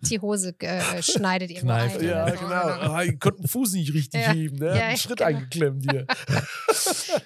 Die 0.00 0.20
Hose 0.20 0.54
äh, 0.60 1.02
schneidet 1.02 1.50
irgendwo 1.50 1.68
Kneift, 1.74 1.98
ein. 2.00 2.04
Ja, 2.06 2.24
oder 2.24 2.32
so. 2.36 2.44
genau. 2.44 2.56
Ah, 2.92 3.02
ich 3.02 3.18
konnte 3.18 3.40
den 3.42 3.48
Fuß 3.48 3.72
nicht 3.72 3.94
richtig 3.94 4.20
Ja. 4.22 4.32
heben, 4.32 4.56
ne? 4.58 4.66
Ja, 4.76 4.86
Einen 4.86 4.96
Schritt 4.98 5.18
genau. 5.18 5.28
eingeklemmt 5.30 5.90
hier. 5.90 6.06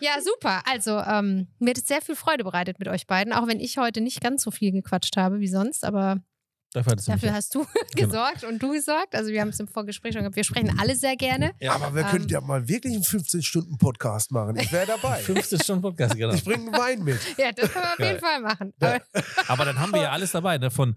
Ja, 0.01 0.12
super. 0.22 0.62
Also, 0.66 0.98
ähm, 0.98 1.48
mir 1.59 1.70
hat 1.70 1.78
es 1.78 1.86
sehr 1.86 2.01
viel 2.01 2.14
Freude 2.14 2.44
bereitet 2.44 2.78
mit 2.78 2.88
euch 2.88 3.06
beiden, 3.06 3.32
auch 3.32 3.47
wenn 3.48 3.60
ich 3.60 3.76
heute 3.78 4.01
nicht 4.01 4.20
ganz 4.20 4.42
so 4.42 4.51
viel 4.51 4.72
gequatscht 4.72 5.16
habe 5.16 5.40
wie 5.40 5.48
sonst, 5.48 5.84
aber 5.84 6.18
Dafür 6.72 6.94
dafür 6.94 7.32
hast 7.32 7.52
du 7.56 7.66
Genau. 7.97 8.10
gesorgt 8.12 8.44
und 8.44 8.62
du 8.62 8.70
gesorgt. 8.72 9.16
Also, 9.16 9.30
wir 9.32 9.40
haben 9.40 9.48
es 9.48 9.59
im 9.59 9.66
Vorgespräch 9.66 10.12
schon 10.12 10.22
gehabt. 10.22 10.36
Wir 10.36 10.44
sprechen 10.44 10.78
alle 10.78 10.94
sehr 10.94 11.16
gerne. 11.16 11.51
Ja, 11.59 11.72
aber 11.74 11.92
wir 11.97 12.02
Ähm. 12.02 12.09
könnten 12.10 12.28
ja 12.28 12.40
mal 12.40 12.68
wirklich 12.68 12.94
einen 12.94 13.02
15-Stunden-Podcast 13.02 14.30
machen. 14.30 14.56
Ich 14.56 14.70
wäre 14.70 14.86
dabei. 14.86 15.16
15 15.18 15.59
Stunden 15.60 15.82
Podcast, 15.82 16.14
genau. 16.16 16.32
Ich 16.32 16.44
bringe 16.44 16.70
einen 16.70 16.78
Wein 16.78 17.02
mit. 17.02 17.18
Ja, 17.36 17.51
das 17.51 17.72
können 17.72 17.84
wir 17.86 17.92
auf 17.92 17.98
jeden 17.98 18.20
Fall 18.20 18.40
machen. 18.40 18.72
Ja. 18.80 18.88
Aber, 18.94 19.01
Aber 19.48 19.64
dann 19.64 19.80
haben 19.80 19.92
wir 19.92 20.02
ja 20.02 20.10
alles 20.12 20.30
dabei, 20.30 20.59
ne? 20.59 20.70
Von 20.70 20.94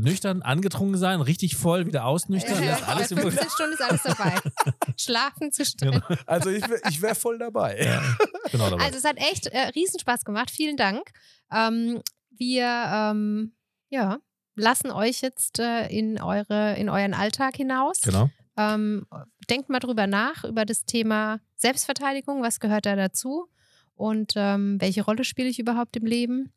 nüchtern, 0.00 0.42
angetrunken 0.42 0.96
sein, 0.98 1.20
richtig 1.20 1.56
voll, 1.56 1.86
wieder 1.86 2.04
ausnüchtern, 2.04 2.62
äh, 2.62 2.66
das 2.66 2.82
alles 2.82 3.10
im 3.10 3.16
bei 3.16 3.22
15 3.30 3.50
Stunden 3.50 3.72
ist 3.74 3.82
alles 3.82 4.02
dabei. 4.02 4.34
Schlafen 4.96 5.52
zwischendrin. 5.52 6.02
Genau. 6.06 6.20
Also 6.26 6.50
ich, 6.50 6.64
ich 6.88 7.02
wäre 7.02 7.14
voll 7.14 7.38
dabei. 7.38 7.78
Ja, 7.82 8.02
genau 8.50 8.70
dabei. 8.70 8.84
Also 8.84 8.98
es 8.98 9.04
hat 9.04 9.16
echt 9.18 9.46
äh, 9.46 9.68
Riesenspaß 9.68 10.24
gemacht. 10.24 10.50
Vielen 10.50 10.76
Dank. 10.76 11.10
Ähm, 11.52 12.02
wir 12.30 12.64
ähm, 12.66 13.52
ja, 13.88 14.18
lassen 14.54 14.90
euch 14.90 15.20
jetzt 15.20 15.58
äh, 15.58 15.86
in, 15.88 16.20
eure, 16.20 16.76
in 16.76 16.88
euren 16.88 17.14
Alltag 17.14 17.56
hinaus. 17.56 18.00
genau. 18.00 18.30
Ähm, 18.58 19.06
denkt 19.50 19.68
mal 19.68 19.80
drüber 19.80 20.06
nach, 20.06 20.44
über 20.44 20.64
das 20.64 20.84
Thema 20.84 21.40
Selbstverteidigung. 21.56 22.42
Was 22.42 22.58
gehört 22.58 22.86
da 22.86 22.96
dazu? 22.96 23.48
Und 23.94 24.32
ähm, 24.36 24.80
welche 24.80 25.04
Rolle 25.04 25.24
spiele 25.24 25.48
ich 25.48 25.58
überhaupt 25.58 25.96
im 25.96 26.06
Leben? 26.06 26.52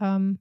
Ähm, 0.00 0.38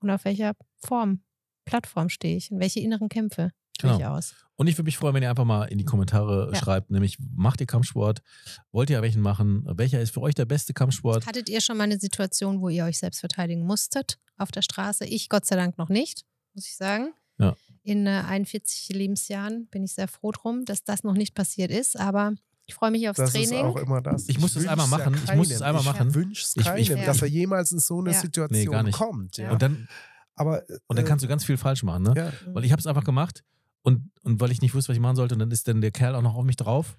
und 0.00 0.10
auf 0.10 0.24
welcher 0.24 0.54
Form, 0.76 1.22
Plattform 1.64 2.08
stehe 2.08 2.36
ich? 2.36 2.50
Und 2.50 2.60
welche 2.60 2.80
inneren 2.80 3.08
Kämpfe 3.08 3.50
führe 3.80 3.94
ich 3.94 3.98
Genau. 3.98 4.16
aus? 4.16 4.34
Und 4.56 4.68
ich 4.68 4.76
würde 4.78 4.86
mich 4.86 4.96
freuen, 4.96 5.14
wenn 5.14 5.22
ihr 5.22 5.30
einfach 5.30 5.44
mal 5.44 5.64
in 5.64 5.78
die 5.78 5.84
Kommentare 5.84 6.50
Ja. 6.52 6.58
schreibt, 6.58 6.90
nämlich 6.90 7.18
macht 7.34 7.60
ihr 7.60 7.66
Kampfsport? 7.66 8.22
Wollt 8.70 8.88
ihr 8.90 9.02
welchen 9.02 9.20
machen? 9.22 9.64
Welcher 9.66 10.00
ist 10.00 10.14
für 10.14 10.20
euch 10.20 10.34
der 10.34 10.44
beste 10.44 10.72
Kampfsport? 10.74 11.26
Hattet 11.26 11.48
ihr 11.48 11.60
schon 11.60 11.76
mal 11.76 11.84
eine 11.84 11.98
Situation, 11.98 12.60
wo 12.60 12.68
ihr 12.68 12.84
euch 12.84 12.98
selbst 12.98 13.20
verteidigen 13.20 13.64
musstet 13.66 14.18
auf 14.36 14.52
der 14.52 14.62
Straße? 14.62 15.04
Ich 15.06 15.28
Gott 15.28 15.44
sei 15.46 15.56
Dank 15.56 15.76
noch 15.78 15.88
nicht, 15.88 16.24
muss 16.54 16.66
ich 16.66 16.76
sagen. 16.76 17.12
Ja. 17.38 17.56
In 17.82 18.06
äh, 18.06 18.22
41 18.28 18.88
Lebensjahren 18.96 19.66
bin 19.66 19.82
ich 19.84 19.92
sehr 19.94 20.06
froh 20.08 20.30
drum, 20.30 20.64
dass 20.64 20.84
das 20.84 21.02
noch 21.02 21.14
nicht 21.14 21.34
passiert 21.34 21.70
ist. 21.72 21.98
Aber 21.98 22.32
ich 22.66 22.74
freue 22.74 22.92
mich 22.92 23.08
aufs 23.08 23.16
Das 23.18 23.32
Training. 23.32 23.48
ist 23.58 23.64
auch 23.64 23.76
immer 23.76 24.00
das. 24.00 24.28
Ich 24.28 24.38
muss 24.38 24.54
das 24.54 24.62
wünsch's 24.62 24.68
einmal 24.70 24.88
ja 25.00 25.10
machen. 25.10 25.14
Ich 25.24 25.34
muss 25.34 25.48
das 25.48 25.58
keinem. 25.58 25.76
einmal 25.76 25.92
machen. 25.94 26.08
Ich 26.10 26.14
wünsche 26.14 26.42
es 26.44 26.54
Ich- 26.56 26.60
ich- 26.60 26.64
keinem, 26.88 26.98
Ja. 27.00 27.04
dass 27.06 27.20
er 27.22 27.28
jemals 27.28 27.72
in 27.72 27.80
so 27.80 27.98
eine 27.98 28.12
Ja. 28.12 28.20
Situation 28.20 28.58
Nee, 28.60 28.64
gar 28.66 28.82
nicht. 28.84 28.96
kommt. 28.96 29.36
Ja. 29.36 29.46
Ja. 29.46 29.50
Und 29.52 29.60
dann, 29.62 29.88
Aber, 30.36 30.68
äh, 30.68 30.78
und 30.86 30.98
dann 30.98 31.04
kannst 31.04 31.24
du 31.24 31.28
ganz 31.28 31.44
viel 31.44 31.56
falsch 31.56 31.82
machen, 31.82 32.02
ne? 32.04 32.14
ja. 32.16 32.32
Weil 32.52 32.64
ich 32.64 32.72
habe 32.72 32.80
es 32.80 32.86
einfach 32.86 33.04
gemacht 33.04 33.44
und, 33.82 34.10
und 34.22 34.40
weil 34.40 34.50
ich 34.50 34.60
nicht 34.62 34.74
wusste, 34.74 34.88
was 34.90 34.96
ich 34.96 35.00
machen 35.02 35.16
sollte, 35.16 35.34
und 35.34 35.38
dann 35.40 35.50
ist 35.50 35.68
dann 35.68 35.80
der 35.80 35.90
Kerl 35.92 36.14
auch 36.14 36.22
noch 36.22 36.34
auf 36.34 36.44
mich 36.44 36.56
drauf 36.56 36.96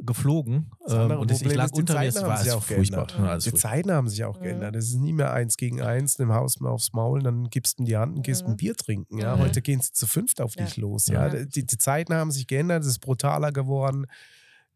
geflogen 0.00 0.70
Das 0.84 0.92
ähm, 0.92 1.18
und 1.18 1.28
ich, 1.32 1.42
lag 1.56 1.64
ist, 1.66 1.74
unter 1.74 1.98
mir. 1.98 2.06
Es 2.06 2.16
haben 2.22 2.28
war 2.28 2.38
auch 2.56 2.62
furchtbar. 2.62 3.06
geändert. 3.06 3.18
Ja, 3.18 3.30
alles 3.32 3.44
Die 3.44 3.50
furchtbar. 3.50 3.70
Zeiten 3.72 3.90
haben 3.90 4.08
sich 4.08 4.22
auch 4.22 4.38
geändert. 4.40 4.76
Es 4.76 4.90
ist 4.90 4.94
nie 5.00 5.12
mehr 5.12 5.32
eins 5.32 5.56
gegen 5.56 5.82
eins, 5.82 6.14
im 6.20 6.32
Haus 6.32 6.60
mal 6.60 6.70
aufs 6.70 6.92
Maul, 6.92 7.20
dann 7.20 7.50
gibst 7.50 7.78
du 7.78 7.82
ihm 7.82 7.86
die 7.86 7.96
Hand 7.96 8.14
und 8.16 8.22
gehst 8.22 8.44
ein 8.44 8.56
Bier 8.56 8.76
trinken. 8.76 9.18
Ja? 9.18 9.34
Mhm. 9.34 9.40
Heute 9.40 9.60
gehen 9.60 9.80
sie 9.80 9.90
zu 9.92 10.06
fünft 10.06 10.40
auf 10.40 10.54
Ja. 10.56 10.64
dich 10.66 10.76
los. 10.76 11.08
Ja. 11.08 11.34
Ja? 11.34 11.44
Die, 11.44 11.66
die 11.66 11.78
Zeiten 11.78 12.14
haben 12.14 12.30
sich 12.30 12.46
geändert, 12.46 12.82
es 12.84 12.90
ist 12.90 13.00
brutaler 13.00 13.50
geworden. 13.50 14.06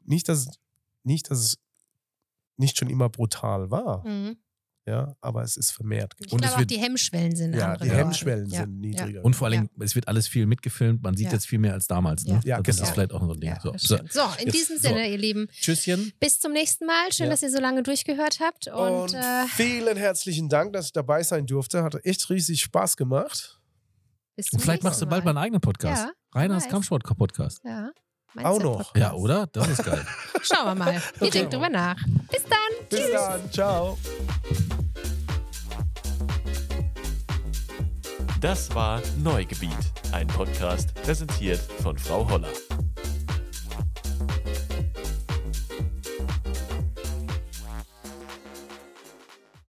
Nicht, 0.05 0.28
dass, 0.28 0.48
nicht, 1.05 1.30
dass 1.30 1.39
es 1.39 1.59
nicht 2.56 2.76
schon 2.76 2.90
immer 2.90 3.09
brutal 3.09 3.70
war, 3.70 4.05
Mhm. 4.05 4.36
Ja, 4.86 5.14
aber 5.20 5.42
es 5.42 5.56
ist 5.56 5.70
vermehrt 5.70 6.12
Ich 6.18 6.32
Und 6.32 6.38
glaube 6.38 6.46
es 6.46 6.52
auch, 6.54 6.59
wird- 6.59 6.70
die 6.70 6.78
Hemmschwellen 6.78 7.36
sind 7.36 7.54
Ja, 7.54 7.66
andere 7.72 7.84
die 7.84 7.90
geworden. 7.90 8.04
Hemmschwellen 8.06 8.46
Ja. 8.46 8.60
sind 8.62 8.80
niedriger. 8.80 9.24
Und 9.24 9.34
vor 9.36 9.46
allem, 9.48 9.68
es 9.80 9.94
wird 9.94 10.09
alles 10.09 10.26
viel 10.28 10.46
mitgefilmt. 10.46 11.02
Man 11.02 11.16
sieht 11.16 11.26
Ja. 11.28 11.32
jetzt 11.34 11.46
viel 11.46 11.59
mehr 11.60 11.72
als 11.74 11.86
damals. 11.86 12.24
Ne? 12.24 12.40
Ja. 12.44 12.56
Ja, 12.56 12.62
das 12.62 12.76
genau. 12.76 12.88
ist 12.88 12.94
vielleicht 12.94 13.12
auch 13.12 13.20
so 13.22 13.32
ein 13.32 13.40
Ding. 13.40 13.50
Ja, 13.50 13.60
so. 13.60 13.72
So. 13.76 13.96
so, 14.10 14.20
in 14.38 14.46
Jetzt- 14.46 14.54
diesem 14.54 14.76
so. 14.78 14.88
Sinne, 14.88 15.09
ihr 15.09 15.18
Lieben, 15.18 15.46
Tschüsschen. 15.60 16.12
bis 16.18 16.40
zum 16.40 16.52
nächsten 16.52 16.86
Mal. 16.86 17.12
Schön, 17.12 17.26
Ja. 17.26 17.30
dass 17.32 17.42
ihr 17.42 17.50
so 17.50 17.60
lange 17.60 17.82
durchgehört 17.82 18.38
habt. 18.40 18.66
Und, 18.68 18.74
Und 18.74 19.14
äh, 19.14 19.46
vielen 19.54 19.96
herzlichen 19.96 20.48
Dank, 20.48 20.72
dass 20.72 20.86
ich 20.86 20.92
dabei 20.92 21.22
sein 21.22 21.46
durfte. 21.46 21.82
Hat 21.84 21.94
echt 22.04 22.28
riesig 22.30 22.60
Spaß 22.62 22.96
gemacht. 22.96 23.60
bis 24.34 24.46
zum 24.46 24.56
Und 24.56 24.62
vielleicht 24.62 24.82
machst 24.82 25.00
du 25.02 25.06
bald 25.06 25.24
mal 25.24 25.30
einen 25.32 25.38
eigenen 25.38 25.60
Podcast. 25.60 26.04
Ja, 26.06 26.12
Reiners. 26.40 26.66
Kampfsport-Podcast. 26.68 27.60
Ja, 27.64 27.90
Auch 28.42 28.59
noch. 28.62 28.96
Ja, 28.96 29.12
oder? 29.12 29.46
Das 29.48 29.68
ist 29.68 29.84
geil. 29.84 30.04
Schauen 30.42 30.64
wir 30.68 30.74
mal. 30.74 30.94
Ihr 31.20 31.26
Okay. 31.26 31.30
denkt 31.30 31.52
drüber 31.52 31.68
nach. 31.68 32.02
Bis 32.30 32.42
dann. 32.44 32.88
Bis 32.88 33.10
dann. 33.12 33.52
Ciao. 33.52 33.98
Das 38.43 38.74
war 38.74 39.01
Neugebiet, 39.23 39.70
ein 40.10 40.27
Podcast 40.27 40.93
präsentiert 40.97 41.60
von 41.60 41.97
Frau 41.97 42.28
Holler. 42.28 42.48